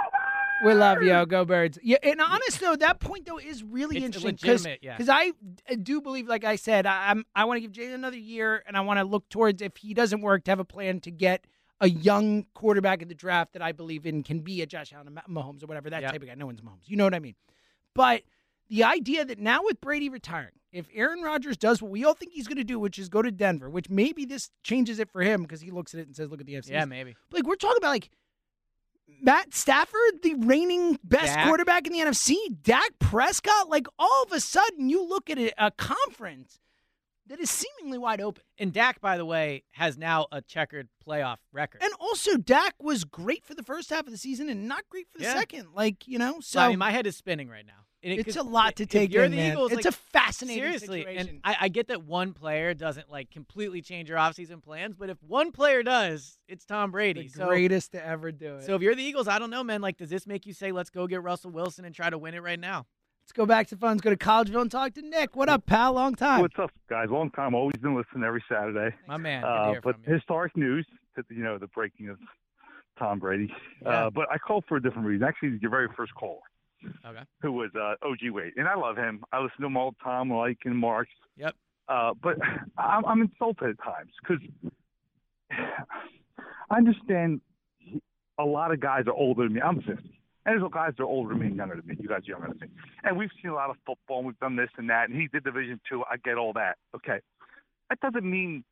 We 0.64 0.74
love 0.74 1.00
you. 1.00 1.24
Go 1.26 1.44
Birds. 1.44 1.78
Yeah, 1.80 1.98
and 2.02 2.20
honest 2.20 2.58
though, 2.58 2.74
that 2.74 2.98
point 2.98 3.26
though 3.26 3.38
is 3.38 3.62
really 3.62 3.98
It's 3.98 4.06
interesting 4.06 4.32
because 4.34 4.64
legitimate, 4.64 4.80
yeah. 4.82 5.14
I 5.14 5.32
d- 5.68 5.76
do 5.76 6.00
believe, 6.00 6.26
like 6.26 6.42
I 6.42 6.56
said, 6.56 6.86
I, 6.86 7.10
I'm 7.10 7.24
I 7.36 7.44
want 7.44 7.58
to 7.62 7.68
give 7.68 7.70
Jalen 7.70 7.94
another 7.94 8.16
year, 8.16 8.64
and 8.66 8.76
I 8.76 8.80
want 8.80 8.98
to 8.98 9.04
look 9.04 9.28
towards 9.28 9.62
if 9.62 9.76
he 9.76 9.94
doesn't 9.94 10.22
work 10.22 10.42
to 10.44 10.50
have 10.50 10.58
a 10.60 10.64
plan 10.64 10.98
to 11.00 11.10
get 11.12 11.44
a 11.80 11.88
young 11.88 12.46
quarterback 12.54 13.00
in 13.00 13.06
the 13.06 13.14
draft 13.14 13.52
that 13.52 13.62
I 13.62 13.70
believe 13.70 14.06
in 14.06 14.24
can 14.24 14.40
be 14.40 14.62
a 14.62 14.66
Josh 14.66 14.92
Allen, 14.92 15.20
Mahomes, 15.28 15.62
or 15.62 15.66
whatever 15.66 15.88
that 15.90 16.02
Yep. 16.02 16.10
type 16.12 16.22
of 16.22 16.28
guy. 16.28 16.34
No 16.34 16.46
one's 16.46 16.62
Mahomes. 16.62 16.88
You 16.88 16.96
know 16.96 17.04
what 17.04 17.14
I 17.14 17.20
mean? 17.20 17.36
But 17.94 18.22
the 18.70 18.84
idea 18.84 19.24
that 19.26 19.38
now 19.38 19.60
with 19.64 19.80
Brady 19.80 20.08
retiring, 20.08 20.52
if 20.72 20.86
Aaron 20.94 21.20
Rodgers 21.22 21.56
does 21.58 21.82
what 21.82 21.90
we 21.90 22.04
all 22.04 22.14
think 22.14 22.32
he's 22.32 22.46
going 22.46 22.56
to 22.56 22.64
do, 22.64 22.78
which 22.78 22.98
is 22.98 23.08
go 23.08 23.20
to 23.20 23.30
Denver, 23.30 23.68
which 23.68 23.90
maybe 23.90 24.24
this 24.24 24.50
changes 24.62 24.98
it 25.00 25.10
for 25.10 25.20
him 25.22 25.42
because 25.42 25.60
he 25.60 25.70
looks 25.70 25.92
at 25.92 26.00
it 26.00 26.06
and 26.06 26.14
says, 26.16 26.30
"Look 26.30 26.40
at 26.40 26.46
the 26.46 26.54
FC." 26.54 26.70
Yeah, 26.70 26.84
maybe. 26.86 27.16
Like 27.32 27.44
we're 27.44 27.56
talking 27.56 27.78
about 27.78 27.88
like 27.90 28.10
Matt 29.22 29.52
Stafford, 29.52 30.22
the 30.22 30.34
reigning 30.34 30.98
best 31.04 31.34
Dak. 31.34 31.46
quarterback 31.46 31.86
in 31.86 31.92
the 31.92 31.98
NFC, 31.98 32.36
Dak 32.62 32.92
Prescott. 33.00 33.68
Like 33.68 33.86
all 33.98 34.22
of 34.22 34.32
a 34.32 34.40
sudden, 34.40 34.88
you 34.88 35.06
look 35.06 35.28
at 35.28 35.38
a, 35.38 35.52
a 35.58 35.70
conference 35.72 36.60
that 37.26 37.40
is 37.40 37.50
seemingly 37.50 37.98
wide 37.98 38.20
open. 38.20 38.42
And 38.58 38.72
Dak, 38.72 39.00
by 39.00 39.16
the 39.16 39.24
way, 39.24 39.64
has 39.72 39.98
now 39.98 40.26
a 40.32 40.40
checkered 40.40 40.88
playoff 41.06 41.36
record. 41.52 41.82
And 41.82 41.92
also, 42.00 42.36
Dak 42.36 42.74
was 42.80 43.04
great 43.04 43.44
for 43.44 43.54
the 43.54 43.62
first 43.62 43.90
half 43.90 44.06
of 44.06 44.12
the 44.12 44.18
season 44.18 44.48
and 44.48 44.66
not 44.68 44.84
great 44.88 45.06
for 45.10 45.18
the 45.18 45.24
Yeah. 45.24 45.34
second. 45.38 45.68
Like 45.74 46.06
you 46.06 46.18
know, 46.18 46.34
so 46.34 46.58
So 46.58 46.60
I 46.60 46.68
mean, 46.68 46.78
my 46.78 46.92
head 46.92 47.06
is 47.06 47.16
spinning 47.16 47.48
right 47.48 47.66
now. 47.66 47.72
And 48.02 48.12
it- 48.14 48.20
It's 48.20 48.36
'cause 48.36 48.46
a 48.46 48.48
lot 48.48 48.76
to 48.76 48.86
take 48.86 49.12
you're 49.12 49.24
in, 49.24 49.30
the 49.30 49.36
man. 49.36 49.52
Eagles, 49.52 49.72
It's 49.72 49.84
like, 49.84 49.94
a 49.94 49.96
fascinating 49.96 50.62
seriously, 50.62 51.00
situation. 51.02 51.28
and 51.28 51.40
I, 51.44 51.56
I 51.62 51.68
get 51.68 51.88
that 51.88 52.02
one 52.02 52.32
player 52.32 52.72
doesn't 52.72 53.10
like 53.10 53.30
completely 53.30 53.82
change 53.82 54.08
your 54.08 54.16
offseason 54.16 54.62
plans, 54.62 54.94
but 54.96 55.10
if 55.10 55.22
one 55.22 55.52
player 55.52 55.82
does, 55.82 56.38
it's 56.48 56.64
Tom 56.64 56.92
Brady. 56.92 57.24
the 57.24 57.28
so, 57.28 57.46
greatest 57.46 57.92
to 57.92 58.04
ever 58.04 58.32
do 58.32 58.56
it. 58.56 58.62
so 58.62 58.74
if 58.74 58.80
you're 58.80 58.94
the 58.94 59.02
Eagles, 59.02 59.28
I 59.28 59.38
don't 59.38 59.50
know, 59.50 59.62
man. 59.62 59.82
Like, 59.82 59.98
does 59.98 60.08
this 60.08 60.26
make 60.26 60.46
you 60.46 60.54
say, 60.54 60.72
"Let's 60.72 60.88
go 60.88 61.06
get 61.06 61.22
Russell 61.22 61.50
Wilson 61.50 61.84
and 61.84 61.94
try 61.94 62.08
to 62.08 62.16
win 62.16 62.32
it 62.34 62.40
right 62.40 62.58
now"? 62.58 62.86
Let's 63.24 63.32
go 63.32 63.44
back 63.44 63.66
to 63.68 63.76
fun. 63.76 63.90
Let's 63.92 64.00
go 64.00 64.10
to 64.10 64.16
Collegeville 64.16 64.62
and 64.62 64.70
talk 64.70 64.94
to 64.94 65.02
Nick. 65.02 65.36
What 65.36 65.48
up, 65.50 65.66
pal? 65.66 65.92
Long 65.92 66.14
time. 66.14 66.40
What's 66.40 66.58
up, 66.58 66.70
guys? 66.88 67.10
Long 67.10 67.30
time. 67.30 67.54
Always 67.54 67.76
been 67.76 67.94
listening 67.94 68.24
every 68.24 68.42
Saturday. 68.48 68.96
My 69.06 69.18
man, 69.18 69.44
Uh, 69.44 69.74
but 69.84 69.96
historic 70.06 70.56
news, 70.56 70.86
you 71.28 71.42
know, 71.44 71.58
the 71.58 71.66
breaking 71.68 72.08
of 72.08 72.18
Tom 72.98 73.18
Brady. 73.18 73.52
Yeah. 73.82 74.06
Uh, 74.06 74.10
but 74.10 74.26
I 74.32 74.38
called 74.38 74.64
for 74.66 74.78
a 74.78 74.82
different 74.82 75.06
reason. 75.06 75.26
Actually, 75.28 75.58
your 75.60 75.70
very 75.70 75.88
first 75.96 76.12
caller, 76.14 76.40
Okay. 77.06 77.22
who 77.42 77.52
was 77.52 77.70
uh, 77.74 77.94
OG 78.06 78.30
Wade, 78.32 78.52
and 78.56 78.66
I 78.68 78.74
love 78.74 78.96
him. 78.96 79.22
I 79.32 79.40
listen 79.40 79.60
to 79.60 79.66
him 79.66 79.76
all 79.76 79.90
the 79.92 80.02
time, 80.02 80.30
like 80.30 80.58
and 80.64 80.76
Mark. 80.76 81.08
Yep. 81.36 81.54
Uh, 81.88 82.14
but 82.22 82.36
I'm, 82.78 83.04
I'm 83.04 83.22
insulted 83.22 83.70
at 83.70 83.84
times 83.84 84.10
because 84.22 84.42
I 86.70 86.76
understand 86.76 87.40
he- 87.78 88.02
a 88.38 88.44
lot 88.44 88.72
of 88.72 88.80
guys 88.80 89.04
are 89.06 89.12
older 89.14 89.44
than 89.44 89.54
me. 89.54 89.60
I'm 89.60 89.76
50. 89.76 89.92
And 89.92 90.00
there's 90.54 90.62
all 90.62 90.68
guys 90.70 90.94
that 90.96 91.02
are 91.02 91.06
older 91.06 91.30
than 91.30 91.40
me 91.40 91.46
and 91.48 91.56
younger 91.56 91.76
than 91.76 91.86
me. 91.86 91.96
You 92.00 92.08
guys 92.08 92.20
are 92.26 92.30
younger 92.30 92.48
than 92.48 92.60
me. 92.60 92.66
And 93.04 93.16
we've 93.18 93.28
seen 93.42 93.50
a 93.50 93.54
lot 93.54 93.68
of 93.68 93.76
football 93.86 94.18
and 94.18 94.26
we've 94.26 94.38
done 94.38 94.56
this 94.56 94.70
and 94.78 94.88
that. 94.88 95.10
And 95.10 95.20
he 95.20 95.28
did 95.28 95.44
Division 95.44 95.80
two. 95.88 96.02
I 96.10 96.16
get 96.16 96.36
all 96.38 96.54
that. 96.54 96.78
Okay. 96.96 97.18
That 97.90 98.00
doesn't 98.00 98.28
mean 98.28 98.64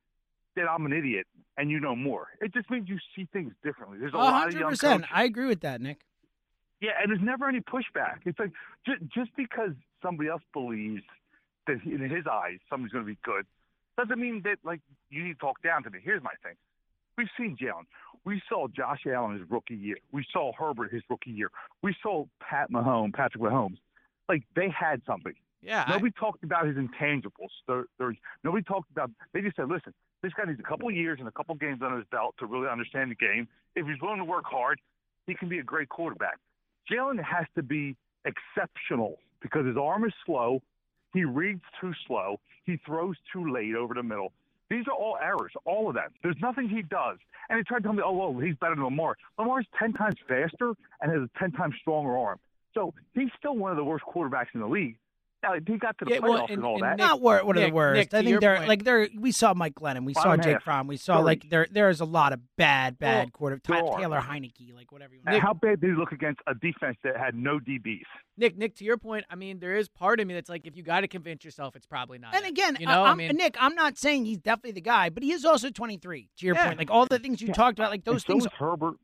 that 0.56 0.64
I'm 0.68 0.86
an 0.86 0.92
idiot 0.92 1.26
and 1.58 1.70
you 1.70 1.78
know 1.78 1.94
more. 1.94 2.28
It 2.40 2.54
just 2.54 2.70
means 2.70 2.88
you 2.88 2.98
see 3.14 3.28
things 3.32 3.52
differently. 3.62 3.98
There's 3.98 4.14
a 4.14 4.16
lot 4.16 4.48
of 4.48 4.54
young 4.54 4.72
100%. 4.72 4.80
coaches. 4.80 5.06
I 5.12 5.24
agree 5.24 5.46
with 5.46 5.60
that, 5.60 5.80
Nick. 5.82 6.00
Yeah, 6.80 6.92
and 7.00 7.10
there's 7.10 7.20
never 7.22 7.48
any 7.48 7.60
pushback. 7.60 8.18
It's 8.24 8.38
like 8.38 8.52
just, 8.86 9.02
just 9.12 9.30
because 9.36 9.70
somebody 10.02 10.28
else 10.28 10.42
believes 10.52 11.02
that 11.66 11.82
in 11.84 12.00
his 12.08 12.24
eyes 12.30 12.58
somebody's 12.70 12.92
going 12.92 13.04
to 13.04 13.10
be 13.10 13.18
good 13.22 13.44
doesn't 13.98 14.18
mean 14.20 14.42
that 14.44 14.58
like 14.64 14.80
you 15.10 15.24
need 15.24 15.32
to 15.34 15.38
talk 15.38 15.60
down 15.62 15.82
to 15.82 15.90
me. 15.90 15.98
Here's 16.02 16.22
my 16.22 16.30
thing: 16.42 16.54
we've 17.16 17.28
seen 17.36 17.56
Jalen. 17.60 17.84
We 18.24 18.40
saw 18.48 18.68
Josh 18.68 19.00
Allen 19.06 19.38
his 19.38 19.48
rookie 19.50 19.74
year. 19.74 19.96
We 20.12 20.24
saw 20.32 20.52
Herbert 20.52 20.92
his 20.92 21.02
rookie 21.10 21.30
year. 21.30 21.50
We 21.82 21.94
saw 22.02 22.26
Pat 22.40 22.70
Mahomes, 22.70 23.14
Patrick 23.14 23.42
Mahomes. 23.42 23.78
Like 24.28 24.44
they 24.54 24.68
had 24.68 25.02
something. 25.06 25.34
Yeah. 25.62 25.84
I- 25.86 25.92
Nobody 25.94 26.12
talked 26.12 26.44
about 26.44 26.66
his 26.66 26.76
intangibles. 26.76 27.50
They're, 27.66 28.14
nobody 28.44 28.62
talked 28.62 28.90
about. 28.92 29.10
They 29.32 29.40
just 29.40 29.56
said, 29.56 29.68
"Listen, 29.68 29.92
this 30.22 30.32
guy 30.34 30.44
needs 30.44 30.60
a 30.60 30.62
couple 30.62 30.88
of 30.88 30.94
years 30.94 31.18
and 31.18 31.26
a 31.26 31.32
couple 31.32 31.54
of 31.54 31.60
games 31.60 31.80
under 31.82 31.96
his 31.96 32.06
belt 32.12 32.36
to 32.38 32.46
really 32.46 32.68
understand 32.68 33.10
the 33.10 33.14
game. 33.16 33.48
If 33.74 33.86
he's 33.86 34.00
willing 34.00 34.18
to 34.18 34.24
work 34.24 34.44
hard, 34.44 34.78
he 35.26 35.34
can 35.34 35.48
be 35.48 35.58
a 35.58 35.64
great 35.64 35.88
quarterback." 35.88 36.38
Jalen 36.90 37.22
has 37.22 37.46
to 37.54 37.62
be 37.62 37.96
exceptional 38.24 39.18
because 39.40 39.66
his 39.66 39.76
arm 39.76 40.04
is 40.04 40.12
slow. 40.26 40.62
He 41.12 41.24
reads 41.24 41.62
too 41.80 41.92
slow. 42.06 42.40
He 42.64 42.78
throws 42.84 43.16
too 43.32 43.52
late 43.52 43.74
over 43.74 43.94
the 43.94 44.02
middle. 44.02 44.32
These 44.70 44.86
are 44.88 44.94
all 44.94 45.16
errors, 45.22 45.52
all 45.64 45.88
of 45.88 45.94
that. 45.94 46.10
There's 46.22 46.36
nothing 46.40 46.68
he 46.68 46.82
does. 46.82 47.16
And 47.48 47.56
he 47.56 47.64
tried 47.64 47.78
to 47.78 47.84
tell 47.84 47.92
me, 47.94 48.02
oh, 48.04 48.12
well, 48.12 48.38
he's 48.38 48.56
better 48.56 48.74
than 48.74 48.84
Lamar. 48.84 49.16
Lamar's 49.38 49.66
10 49.78 49.94
times 49.94 50.16
faster 50.28 50.74
and 51.00 51.10
has 51.10 51.22
a 51.22 51.30
10 51.38 51.52
times 51.52 51.74
stronger 51.80 52.16
arm. 52.18 52.38
So 52.74 52.92
he's 53.14 53.30
still 53.38 53.56
one 53.56 53.70
of 53.70 53.78
the 53.78 53.84
worst 53.84 54.04
quarterbacks 54.04 54.48
in 54.52 54.60
the 54.60 54.66
league. 54.66 54.96
Now 55.42 55.54
he 55.54 55.78
got 55.78 55.96
to 55.98 56.04
the 56.04 56.10
Yeah, 56.14 56.16
playoffs 56.18 56.28
well, 56.28 56.46
and, 56.50 56.64
all 56.64 56.78
that. 56.80 56.98
Not 56.98 57.20
wor- 57.20 57.44
one 57.44 57.56
of 57.56 57.62
the 57.62 57.70
worst. 57.70 57.96
Nick, 57.96 58.12
I 58.14 58.22
think 58.24 58.40
they're 58.40 58.56
point- 58.56 58.68
like 58.68 58.82
they're. 58.84 59.08
We 59.16 59.30
saw 59.30 59.54
Mike 59.54 59.76
Glennon. 59.76 60.04
We 60.04 60.12
saw 60.14 60.24
Bottom 60.24 60.40
Jake. 60.44 60.62
Fromm. 60.62 60.88
We 60.88 60.96
saw 60.96 61.18
Three. 61.18 61.24
like 61.24 61.48
there. 61.48 61.68
There 61.70 61.88
is 61.90 62.00
a 62.00 62.04
lot 62.04 62.32
of 62.32 62.40
bad, 62.56 62.98
bad 62.98 63.16
Well, 63.26 63.30
quarter. 63.30 63.60
there 63.64 63.80
Ty- 63.80 63.96
Taylor 63.98 64.20
Heinicke, 64.20 64.74
like 64.74 64.90
whatever 64.90 65.14
you 65.14 65.20
want. 65.24 65.34
And 65.36 65.42
how 65.42 65.54
bad 65.54 65.80
did 65.80 65.90
he 65.90 65.96
look 65.96 66.10
against 66.10 66.40
a 66.48 66.54
defense 66.54 66.96
that 67.04 67.16
had 67.16 67.36
no 67.36 67.60
DBs? 67.60 68.02
Nick, 68.36 68.56
Nick, 68.58 68.74
to 68.76 68.84
your 68.84 68.96
point, 68.96 69.26
I 69.30 69.36
mean, 69.36 69.60
there 69.60 69.76
is 69.76 69.88
part 69.88 70.18
of 70.20 70.26
me 70.26 70.34
that's 70.34 70.48
like, 70.48 70.66
if 70.66 70.76
you 70.76 70.82
got 70.82 71.00
to 71.02 71.08
convince 71.08 71.44
yourself, 71.44 71.76
it's 71.76 71.86
probably 71.86 72.18
not. 72.18 72.34
And 72.34 72.44
it. 72.44 72.50
again, 72.50 72.76
you 72.80 72.86
know, 72.86 73.04
I, 73.04 73.10
I 73.10 73.14
mean, 73.14 73.36
Nick, 73.36 73.56
I'm 73.60 73.74
not 73.76 73.96
saying 73.96 74.24
he's 74.26 74.38
definitely 74.38 74.72
the 74.72 74.80
guy, 74.80 75.08
but 75.08 75.22
he 75.22 75.32
is 75.32 75.44
also 75.44 75.70
23. 75.70 76.30
To 76.38 76.46
your 76.46 76.54
Yeah. 76.56 76.66
point, 76.66 76.78
like 76.78 76.90
all 76.90 77.06
the 77.06 77.18
things 77.20 77.40
you 77.40 77.48
Yeah. 77.48 77.54
talked 77.54 77.78
about, 77.78 77.90
like 77.92 78.04
those 78.04 78.14
and 78.14 78.22
so 78.22 78.32
things. 78.34 78.46
is 78.46 78.52
Herbert 78.58 78.94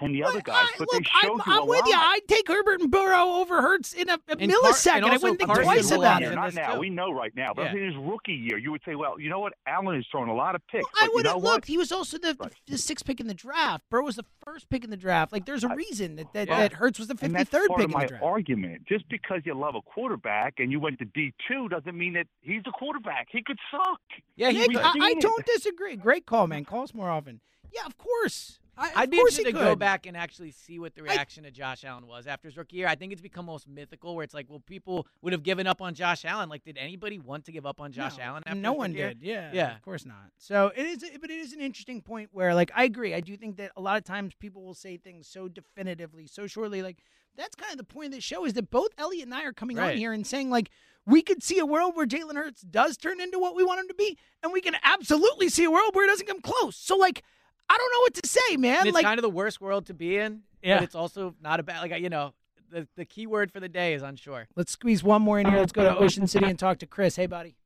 and 0.00 0.14
the 0.14 0.24
other 0.24 0.40
guys. 0.40 0.66
But 0.78 0.88
they 0.90 0.98
Look, 0.98 1.06
showed 1.22 1.40
I'm, 1.46 1.52
you 1.52 1.58
a 1.58 1.62
I'm 1.62 1.68
with 1.68 1.86
you. 1.86 1.94
I'd 1.96 2.20
take 2.28 2.48
Herbert 2.48 2.80
and 2.80 2.90
Burrow 2.90 3.24
over 3.36 3.62
Hurts 3.62 3.92
in 3.92 4.08
a, 4.08 4.14
a 4.28 4.36
And 4.38 4.50
millisecond. 4.50 5.02
Car- 5.02 5.10
I 5.12 5.16
wouldn't 5.18 5.38
think 5.38 5.50
Carson's 5.50 5.64
twice 5.66 5.90
about 5.92 6.22
it. 6.22 6.34
Not 6.34 6.54
now. 6.54 6.78
We 6.78 6.90
know 6.90 7.12
right 7.12 7.32
now. 7.36 7.52
But 7.54 7.66
Yeah. 7.66 7.76
in 7.80 7.84
his 7.86 7.96
rookie 7.96 8.32
year, 8.32 8.58
you 8.58 8.72
would 8.72 8.80
say, 8.84 8.96
well, 8.96 9.20
you 9.20 9.30
know 9.30 9.38
what? 9.38 9.52
Allen 9.66 9.96
is 9.96 10.04
throwing 10.10 10.28
a 10.30 10.34
lot 10.34 10.54
of 10.56 10.66
picks. 10.66 10.84
I 10.84 10.90
but 11.02 11.06
you 11.06 11.14
would 11.14 11.24
know 11.24 11.34
have 11.34 11.42
what? 11.42 11.52
looked. 11.52 11.66
He 11.68 11.78
was 11.78 11.92
also 11.92 12.18
the, 12.18 12.34
the, 12.34 12.50
the 12.66 12.78
sixth 12.78 13.04
pick 13.06 13.20
in 13.20 13.28
the 13.28 13.34
draft. 13.34 13.84
Burrow 13.90 14.04
was 14.04 14.16
the 14.16 14.24
first 14.44 14.68
pick 14.68 14.82
in 14.84 14.90
the 14.90 14.96
draft. 14.96 15.32
Like, 15.32 15.46
there's 15.46 15.64
a 15.64 15.68
reason 15.74 16.16
that 16.16 16.32
that, 16.32 16.48
Yeah. 16.48 16.58
that 16.58 16.72
Hurts 16.74 16.98
was 16.98 17.08
the 17.08 17.14
53rd 17.14 17.22
and 17.26 17.34
that's 17.36 17.50
part 17.50 17.68
pick 17.68 17.78
of 17.78 17.84
in 17.84 17.90
my 17.92 18.02
the 18.04 18.08
draft. 18.08 18.24
argument. 18.24 18.82
Just 18.88 19.08
because 19.08 19.42
you 19.44 19.54
love 19.54 19.74
a 19.76 19.82
quarterback 19.82 20.54
and 20.58 20.72
you 20.72 20.80
went 20.80 20.98
to 20.98 21.04
D 21.04 21.32
two 21.48 21.68
doesn't 21.68 21.96
mean 21.96 22.14
that 22.14 22.26
he's 22.40 22.62
a 22.66 22.72
quarterback. 22.72 23.28
He 23.30 23.42
could 23.42 23.58
suck. 23.70 24.00
Nick, 24.36 24.68
We've 24.68 24.76
I, 24.78 24.92
I 25.00 25.14
don't 25.14 25.46
disagree. 25.46 25.96
Great 25.96 26.26
call, 26.26 26.46
man. 26.48 26.64
Call 26.64 26.82
us 26.82 26.92
more 26.94 27.08
often. 27.10 27.40
Yeah, 27.72 27.86
of 27.86 27.96
course. 27.98 28.58
I, 28.76 28.92
I'd 28.96 29.10
be 29.10 29.18
interested 29.18 29.46
he 29.46 29.52
to 29.52 29.58
go 29.58 29.76
back 29.76 30.06
and 30.06 30.16
actually 30.16 30.50
see 30.50 30.78
what 30.78 30.94
the 30.94 31.02
reaction 31.02 31.44
to 31.44 31.50
Josh 31.50 31.84
Allen 31.84 32.06
was 32.06 32.26
after 32.26 32.48
his 32.48 32.56
rookie 32.56 32.76
year. 32.76 32.88
I 32.88 32.94
think 32.94 33.12
it's 33.12 33.22
become 33.22 33.48
almost 33.48 33.68
mythical, 33.68 34.14
where 34.14 34.24
it's 34.24 34.34
like, 34.34 34.46
well, 34.48 34.62
people 34.66 35.06
would 35.22 35.32
have 35.32 35.42
given 35.42 35.66
up 35.66 35.80
on 35.80 35.94
Josh 35.94 36.24
Allen. 36.24 36.48
Like, 36.48 36.64
did 36.64 36.78
anybody 36.78 37.18
want 37.18 37.44
to 37.46 37.52
give 37.52 37.66
up 37.66 37.80
on 37.80 37.92
Josh 37.92 38.18
Allen? 38.18 38.42
After 38.46 38.58
no 38.58 38.72
one 38.72 38.92
year? 38.92 39.08
did. 39.08 39.22
Yeah, 39.22 39.50
yeah. 39.52 39.74
of 39.74 39.82
course 39.82 40.04
not. 40.04 40.30
So 40.38 40.72
it 40.76 40.84
is, 40.84 41.04
but 41.20 41.30
it 41.30 41.38
is 41.38 41.52
an 41.52 41.60
interesting 41.60 42.00
point 42.00 42.30
where, 42.32 42.54
like, 42.54 42.70
I 42.74 42.84
agree. 42.84 43.14
I 43.14 43.20
do 43.20 43.36
think 43.36 43.56
that 43.56 43.72
a 43.76 43.80
lot 43.80 43.96
of 43.96 44.04
times 44.04 44.34
people 44.38 44.62
will 44.62 44.74
say 44.74 44.96
things 44.96 45.28
so 45.28 45.48
definitively, 45.48 46.26
so 46.26 46.46
surely. 46.46 46.82
Like 46.82 46.98
that's 47.36 47.54
kind 47.54 47.72
of 47.72 47.78
the 47.78 47.84
point 47.84 48.06
of 48.06 48.12
this 48.12 48.24
show 48.24 48.44
is 48.44 48.52
that 48.54 48.70
both 48.70 48.90
Eliot 48.98 49.24
and 49.24 49.34
I 49.34 49.44
are 49.44 49.52
coming 49.52 49.78
on 49.78 49.96
here 49.96 50.12
and 50.12 50.26
saying 50.26 50.50
like 50.50 50.70
we 51.06 51.22
could 51.22 51.42
see 51.42 51.58
a 51.58 51.66
world 51.66 51.94
where 51.94 52.06
Jalen 52.06 52.36
Hurts 52.36 52.62
does 52.62 52.96
turn 52.96 53.20
into 53.20 53.38
what 53.38 53.54
we 53.54 53.62
want 53.62 53.80
him 53.80 53.88
to 53.88 53.94
be, 53.94 54.16
and 54.42 54.52
we 54.52 54.60
can 54.60 54.76
absolutely 54.82 55.48
see 55.48 55.64
a 55.64 55.70
world 55.70 55.94
where 55.94 56.04
it 56.04 56.08
doesn't 56.08 56.26
come 56.26 56.40
close. 56.40 56.76
So 56.76 56.96
like, 56.96 57.22
I 57.68 57.76
don't 57.78 57.92
know 57.92 58.00
what 58.00 58.14
to 58.14 58.28
say, 58.28 58.56
man. 58.56 58.78
And 58.80 58.88
it's 58.88 58.94
like, 58.94 59.04
kind 59.04 59.18
of 59.18 59.22
the 59.22 59.30
worst 59.30 59.60
world 59.60 59.86
to 59.86 59.94
be 59.94 60.16
in. 60.18 60.42
Yeah. 60.62 60.76
But 60.76 60.84
it's 60.84 60.94
also 60.94 61.34
not 61.42 61.60
a 61.60 61.62
bad. 61.62 61.80
Like, 61.82 62.00
you 62.00 62.08
know, 62.10 62.32
the 62.70 62.86
the 62.96 63.04
key 63.04 63.26
word 63.26 63.50
for 63.52 63.60
the 63.60 63.68
day 63.68 63.94
is 63.94 64.02
unsure. 64.02 64.46
let's 64.56 64.72
squeeze 64.72 65.02
one 65.02 65.22
more 65.22 65.38
in 65.38 65.46
here. 65.48 65.58
Let's 65.58 65.72
go 65.72 65.84
to 65.84 65.96
Ocean 65.96 66.26
City 66.26 66.46
and 66.46 66.58
talk 66.58 66.78
to 66.78 66.86
Chris. 66.86 67.16
Hey, 67.16 67.26
buddy. 67.26 67.56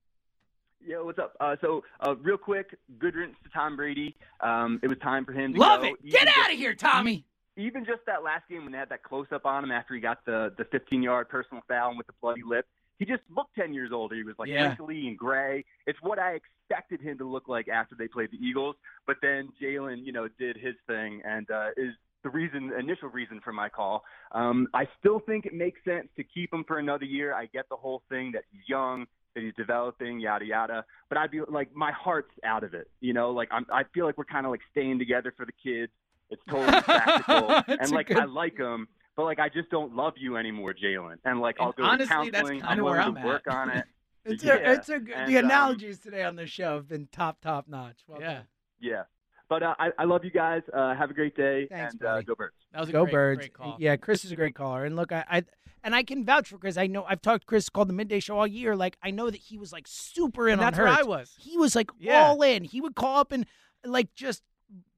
Yo, 0.85 1.05
what's 1.05 1.19
up? 1.19 1.35
Uh, 1.41 1.55
so, 1.61 1.83
uh, 2.01 2.15
real 2.17 2.39
quick, 2.39 2.75
good 2.99 3.15
riddance 3.15 3.37
to 3.45 3.51
Tom 3.51 3.77
Brady. 3.77 4.17
Um, 4.41 4.81
it 4.83 4.89
was 4.89 4.97
time 4.99 5.25
for 5.25 5.33
him 5.33 5.53
to 5.53 5.61
Love 5.61 5.83
go. 5.83 5.89
it. 5.89 6.05
Get 6.09 6.29
out 6.29 6.35
just- 6.35 6.51
of 6.53 6.57
here, 6.59 6.75
Tommy. 6.75 7.25
Even 7.57 7.85
just 7.85 7.99
that 8.07 8.23
last 8.23 8.49
game 8.49 8.63
when 8.63 8.71
they 8.73 8.79
had 8.79 8.89
that 8.91 9.03
close 9.03 9.27
up 9.33 9.45
on 9.45 9.65
him 9.65 9.73
after 9.73 9.93
he 9.93 10.01
got 10.01 10.25
the 10.25 10.53
the 10.57 10.65
15 10.67 11.03
yard 11.03 11.29
personal 11.29 11.63
foul 11.67 11.89
and 11.91 11.99
with 11.99 12.07
the 12.07 12.13
bloody 12.23 12.43
lip, 12.47 12.67
he 12.99 13.05
just 13.05 13.23
looked 13.35 13.55
10 13.55 13.73
years 13.75 13.91
older. 13.93 14.15
He 14.15 14.23
was 14.25 14.35
like 14.39 14.49
Yeah. 14.49 14.69
wrinkly 14.69 15.09
and 15.09 15.17
gray. 15.17 15.65
It's 15.87 15.99
what 16.03 16.19
I 16.19 16.39
expected 16.41 17.01
him 17.01 17.19
to 17.19 17.25
look 17.25 17.49
like 17.49 17.69
after 17.69 17.95
they 17.95 18.09
played 18.09 18.31
the 18.33 18.39
Eagles. 18.45 18.77
But 19.07 19.17
then 19.23 19.51
Jalen, 19.63 20.05
you 20.05 20.13
know, 20.13 20.29
did 20.39 20.57
his 20.57 20.75
thing 20.87 21.23
and 21.25 21.51
uh, 21.51 21.69
is 21.77 21.95
the 22.25 22.31
reason, 22.31 22.73
initial 22.79 23.09
reason 23.09 23.41
for 23.45 23.53
my 23.53 23.69
call. 23.69 24.03
Um, 24.33 24.67
I 24.75 24.89
still 24.99 25.21
think 25.21 25.47
it 25.47 25.55
makes 25.55 25.83
sense 25.85 26.09
to 26.17 26.25
keep 26.25 26.53
him 26.53 26.65
for 26.67 26.79
another 26.79 27.05
year. 27.05 27.33
I 27.33 27.47
get 27.47 27.69
the 27.69 27.77
whole 27.77 28.03
thing 28.09 28.33
that 28.33 28.43
he's 28.51 28.63
young, 28.69 29.07
that 29.35 29.45
he's 29.45 29.55
developing, 29.57 30.19
yada 30.19 30.45
yada. 30.45 30.85
But 31.09 31.19
I'd 31.19 31.31
be 31.31 31.41
like, 31.49 31.73
my 31.75 31.93
heart's 31.93 32.33
out 32.45 32.65
of 32.65 32.75
it. 32.75 32.91
You 33.01 33.13
know, 33.13 33.31
like 33.31 33.49
I'm, 33.53 33.65
I 33.73 33.85
feel 33.95 34.05
like 34.05 34.19
we're 34.19 34.25
kind 34.25 34.45
of 34.47 34.51
like 34.51 34.63
staying 34.73 34.99
together 34.99 35.33
for 35.37 35.47
the 35.47 35.53
kids. 35.63 35.93
It's 36.31 36.43
totally 36.51 36.83
practical, 36.83 37.63
and 37.69 37.91
like 37.93 38.09
good- 38.09 38.19
I 38.19 38.25
like 38.25 38.59
him, 38.59 38.89
but 39.19 39.25
like 39.25 39.41
I 39.41 39.49
just 39.49 39.69
don't 39.69 39.95
love 39.97 40.15
you 40.17 40.37
anymore, 40.37 40.73
Jalen. 40.73 41.17
And 41.25 41.41
like 41.41 41.57
I'll 41.61 41.67
And 41.69 41.77
go 41.77 41.83
honestly, 41.85 42.07
to 42.07 42.31
counseling. 42.33 42.61
kinda 42.61 42.67
I'm 42.71 42.77
where 42.83 42.93
willing 42.95 43.01
I'm 43.09 43.15
to 43.17 43.21
at. 43.21 43.27
work 43.27 43.43
on 43.51 43.69
it. 43.71 43.85
It's 44.25 44.45
yeah. 44.45 44.55
a, 44.55 44.73
it's 44.75 44.89
a, 44.89 44.99
the 45.01 45.13
And, 45.15 45.37
um, 45.39 45.45
analogies 45.47 45.99
today 45.99 46.23
on 46.23 46.37
the 46.37 46.47
show 46.47 46.77
have 46.77 46.89
been 46.89 47.09
top, 47.11 47.41
top 47.41 47.67
notch. 47.69 47.97
Well 48.07 48.21
Yeah. 48.21 48.35
done. 48.35 48.43
yeah. 48.81 49.03
But 49.49 49.63
uh, 49.65 49.75
I, 49.79 49.91
I 49.99 50.05
love 50.05 50.25
you 50.25 50.31
guys. 50.31 50.63
Uh, 50.73 50.95
have 50.95 51.11
a 51.11 51.15
great 51.15 51.35
day, 51.35 51.67
Thanks, 51.69 51.95
and 51.95 52.05
uh, 52.05 52.21
go 52.23 52.35
Birds. 52.37 52.55
That 52.73 52.81
was 52.81 52.91
a 52.91 52.93
Go 52.93 53.05
great, 53.05 53.13
birds. 53.13 53.39
great 53.41 53.55
call. 53.55 53.77
Yeah, 53.81 53.97
Chris 53.97 54.25
is 54.27 54.31
a 54.31 54.37
great 54.37 54.55
caller. 54.55 54.85
And 54.85 54.95
look, 54.95 55.11
I, 55.11 55.25
I 55.29 55.45
and 55.83 55.95
I 55.97 56.03
can 56.05 56.25
vouch 56.25 56.49
for 56.51 56.59
Chris. 56.59 56.77
I 56.77 56.87
know 56.87 57.05
I've 57.09 57.23
talked 57.23 57.41
to 57.43 57.47
Chris 57.47 57.69
called 57.71 57.89
the 57.89 57.95
midday 57.95 58.21
show 58.21 58.39
all 58.39 58.47
year. 58.47 58.77
Like 58.77 58.99
I 59.03 59.11
know 59.11 59.31
that 59.31 59.39
he 59.41 59.57
was 59.59 59.73
like 59.73 59.87
super 59.89 60.49
in 60.49 60.53
And 60.55 60.61
on 60.61 60.67
that's 60.67 60.79
where 60.79 60.87
Hurts. 60.89 61.01
I 61.01 61.03
was. 61.05 61.35
He 61.41 61.57
was 61.57 61.75
like 61.75 61.91
Yeah. 61.99 62.27
all 62.27 62.41
in. 62.43 62.63
He 62.65 62.81
would 62.81 62.95
call 62.95 63.19
up 63.19 63.33
and 63.33 63.47
like 63.85 64.15
just 64.15 64.43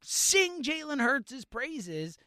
sing 0.02 0.62
Jalen 0.62 1.01
Hurts' 1.01 1.44
praises. 1.44 2.18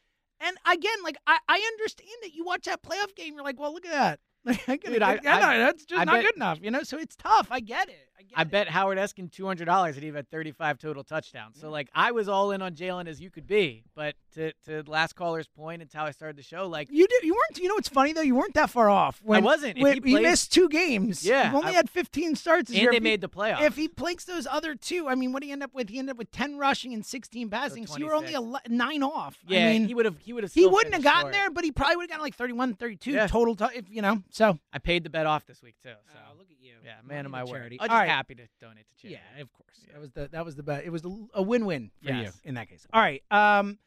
And 0.45 0.57
again, 0.67 0.97
like 1.03 1.17
I, 1.25 1.37
I 1.47 1.55
understand 1.73 2.09
that 2.23 2.33
you 2.33 2.43
watch 2.45 2.65
that 2.65 2.81
playoff 2.83 3.15
game, 3.15 3.33
you're 3.35 3.43
like, 3.43 3.59
well, 3.59 3.73
look 3.73 3.85
at 3.85 3.91
that. 3.91 4.19
Like, 4.45 4.83
I, 5.01 5.13
I- 5.49 5.53
I- 5.55 5.57
that's 5.57 5.85
just 5.85 6.01
I 6.01 6.03
not 6.03 6.11
bet- 6.15 6.23
good 6.25 6.35
enough, 6.35 6.59
you 6.61 6.69
know. 6.69 6.83
So 6.83 6.97
it's 6.97 7.15
tough. 7.15 7.47
I 7.49 7.61
get 7.61 7.87
it. 7.87 8.09
I 8.17 8.41
I 8.41 8.43
bet 8.43 8.67
Howard 8.67 8.97
Eskin 8.97 9.31
two 9.31 9.45
hundred 9.45 9.65
dollars 9.65 9.95
and 9.95 10.03
he 10.03 10.11
had 10.11 10.29
thirty 10.29 10.51
five 10.51 10.77
total 10.79 11.03
touchdowns. 11.03 11.59
So 11.59 11.67
mm. 11.67 11.71
like 11.71 11.89
I 11.93 12.11
was 12.11 12.27
all 12.27 12.51
in 12.51 12.61
on 12.61 12.73
Jalen 12.75 13.07
as 13.07 13.19
you 13.21 13.29
could 13.29 13.47
be. 13.47 13.83
But 13.95 14.15
to 14.35 14.53
to 14.65 14.83
last 14.87 15.15
caller's 15.15 15.47
point, 15.47 15.81
it's 15.81 15.93
how 15.93 16.05
I 16.05 16.11
started 16.11 16.37
the 16.37 16.43
show. 16.43 16.67
Like 16.67 16.89
You 16.91 17.07
did. 17.07 17.23
You 17.23 17.33
weren't. 17.33 17.59
You 17.61 17.67
know 17.67 17.75
what's 17.75 17.89
funny 17.89 18.13
though? 18.13 18.21
You 18.21 18.35
weren't 18.35 18.53
that 18.55 18.69
far 18.69 18.89
off. 18.89 19.21
When, 19.23 19.43
wasn't. 19.43 19.77
If 19.77 19.83
When, 19.83 20.03
he 20.03 20.15
he 20.15 20.19
missed 20.19 20.53
two 20.53 20.69
games. 20.69 21.25
Yeah, 21.25 21.51
He 21.51 21.55
only 21.55 21.69
I- 21.69 21.73
had 21.73 21.89
15 21.89 22.35
starts. 22.35 22.69
And 22.69 22.79
year. 22.79 22.91
they 22.91 22.97
If 22.97 23.03
he- 23.03 23.09
made 23.09 23.21
the 23.21 23.29
playoffs. 23.29 23.61
If 23.61 23.75
he 23.75 23.87
planks 23.87 24.25
those 24.25 24.47
other 24.47 24.75
two, 24.75 25.07
I 25.07 25.15
mean, 25.15 25.31
what 25.31 25.41
did 25.41 25.47
he 25.47 25.51
end 25.51 25.63
up 25.63 25.73
with? 25.73 25.89
He 25.89 25.99
ended 25.99 26.11
up 26.11 26.17
with 26.17 26.31
10 26.31 26.57
rushing 26.57 26.93
and 26.93 27.05
16 27.05 27.49
passing. 27.49 27.87
So, 27.87 27.97
you 27.97 28.05
were 28.07 28.15
only 28.15 28.33
26. 28.33 28.63
ele- 28.69 28.77
nine 28.77 29.03
off. 29.03 29.37
yeah, 29.47 29.67
I 29.67 29.73
mean, 29.73 29.87
he 29.87 29.93
would 29.93 30.05
have 30.05 30.17
he 30.19 30.33
would 30.33 30.43
have 30.43 30.53
he 30.53 30.65
wouldn't 30.65 30.93
have 30.93 31.03
gotten 31.03 31.31
there, 31.31 31.49
but 31.49 31.63
he 31.63 31.71
probably 31.71 31.97
would 31.97 32.03
have 32.03 32.09
gotten 32.09 32.23
like 32.23 32.35
31, 32.35 32.75
32 32.75 33.11
Yeah. 33.11 33.27
total. 33.27 33.55
T- 33.55 33.65
if 33.75 33.85
you 33.89 34.01
know, 34.01 34.23
so 34.29 34.59
I 34.71 34.79
paid 34.79 35.03
the 35.03 35.09
bet 35.09 35.25
off 35.25 35.45
this 35.45 35.61
week 35.61 35.75
too. 35.81 35.89
Oh, 35.93 36.11
so 36.11 36.37
look 36.37 36.47
at 36.49 36.57
you. 36.61 36.73
Yeah, 36.83 36.95
man 37.05 37.25
of 37.25 37.31
my 37.31 37.43
word. 37.43 37.71
just 37.71 37.89
right. 37.89 38.07
Happy 38.13 38.35
to 38.35 38.43
donate 38.61 38.85
to 38.89 39.01
charity. 39.01 39.19
yeah, 39.35 39.41
of 39.41 39.51
course. 39.53 39.85
That 39.91 39.99
was 39.99 40.11
the 40.11 40.29
that 40.31 40.45
was 40.45 40.55
the 40.55 40.63
best. 40.63 40.85
It 40.85 40.89
was 40.89 41.03
a 41.33 41.41
win-win 41.41 41.91
for 42.03 42.13
you 42.13 42.29
in 42.43 42.55
that 42.55 42.69
case. 42.69 42.85
All 42.93 43.01
right. 43.01 43.23
Um, 43.31 43.77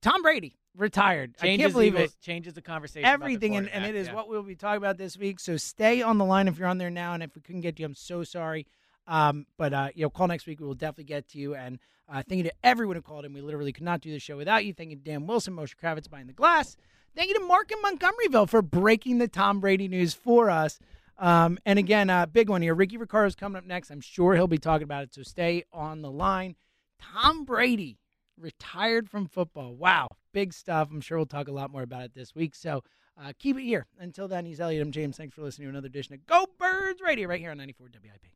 Tom 0.00 0.22
Brady 0.22 0.56
retired. 0.76 1.34
I 1.40 1.56
can't 1.56 1.72
believe 1.72 1.94
Eagles- 1.94 2.12
it. 2.12 2.20
changes 2.20 2.54
the 2.54 2.62
conversation. 2.62 3.06
everything, 3.06 3.56
and, 3.56 3.68
and 3.68 3.84
it 3.84 3.94
is 3.94 4.08
yeah. 4.08 4.14
what 4.14 4.28
we'll 4.28 4.42
be 4.42 4.54
talking 4.54 4.76
about 4.78 4.98
this 4.98 5.16
week. 5.16 5.40
So 5.40 5.56
stay 5.56 6.02
on 6.02 6.18
the 6.18 6.24
line 6.24 6.48
if 6.48 6.58
you're 6.58 6.68
on 6.68 6.78
there 6.78 6.90
now, 6.90 7.14
and 7.14 7.22
if 7.22 7.34
we 7.34 7.40
couldn't 7.40 7.62
get 7.62 7.76
to 7.76 7.82
you, 7.82 7.86
I'm 7.86 7.94
so 7.94 8.24
sorry. 8.24 8.66
Um, 9.06 9.46
but 9.56 9.72
uh, 9.72 9.88
you 9.94 10.02
know, 10.02 10.10
call 10.10 10.26
next 10.26 10.46
week. 10.46 10.60
We 10.60 10.66
will 10.66 10.74
definitely 10.74 11.04
get 11.04 11.28
to 11.28 11.38
you. 11.38 11.54
And 11.54 11.78
uh, 12.08 12.22
thank 12.28 12.38
you 12.38 12.44
to 12.44 12.52
everyone 12.62 12.96
who 12.96 13.02
called 13.02 13.24
in. 13.24 13.32
We 13.32 13.40
literally 13.40 13.72
could 13.72 13.84
not 13.84 14.00
do 14.00 14.10
the 14.10 14.18
show 14.18 14.36
without 14.36 14.64
you. 14.64 14.72
Thank 14.72 14.90
you 14.90 14.96
to 14.96 15.02
Dan 15.02 15.26
Wilson, 15.26 15.54
Moshe 15.54 15.74
Kravitz 15.76 16.10
behind 16.10 16.28
the 16.28 16.34
glass. 16.34 16.76
Thank 17.14 17.28
you 17.28 17.38
to 17.38 17.44
Mark 17.46 17.72
in 17.72 17.78
Montgomeryville 17.82 18.48
for 18.48 18.60
breaking 18.60 19.18
the 19.18 19.28
Tom 19.28 19.60
Brady 19.60 19.88
news 19.88 20.12
for 20.12 20.50
us. 20.50 20.78
Um, 21.18 21.58
and 21.64 21.78
again, 21.78 22.10
uh, 22.10 22.26
big 22.26 22.48
one 22.48 22.62
here. 22.62 22.74
Ricky 22.74 22.96
Ricardo's 22.96 23.34
coming 23.34 23.56
up 23.56 23.64
next. 23.64 23.90
I'm 23.90 24.00
sure 24.00 24.34
he'll 24.34 24.46
be 24.46 24.58
talking 24.58 24.84
about 24.84 25.04
it. 25.04 25.14
So 25.14 25.22
stay 25.22 25.64
on 25.72 26.02
the 26.02 26.10
line. 26.10 26.56
Tom 27.00 27.44
Brady 27.44 27.98
retired 28.38 29.08
from 29.08 29.26
football. 29.26 29.74
Wow, 29.74 30.08
big 30.32 30.52
stuff. 30.52 30.88
I'm 30.90 31.00
sure 31.00 31.18
we'll 31.18 31.26
talk 31.26 31.48
a 31.48 31.52
lot 31.52 31.70
more 31.70 31.82
about 31.82 32.02
it 32.02 32.14
this 32.14 32.34
week. 32.34 32.54
So 32.54 32.82
uh, 33.18 33.32
keep 33.38 33.56
it 33.56 33.64
here. 33.64 33.86
Until 33.98 34.28
then, 34.28 34.44
he's 34.44 34.60
Eliot 34.60 34.82
M. 34.82 34.92
James. 34.92 35.16
Thanks 35.16 35.34
for 35.34 35.42
listening 35.42 35.66
to 35.66 35.70
another 35.70 35.86
edition 35.86 36.14
of 36.14 36.26
Go 36.26 36.46
Birds 36.58 37.00
Radio 37.00 37.28
right 37.28 37.40
here 37.40 37.50
on 37.50 37.58
94 37.58 37.88
WIP. 38.02 38.26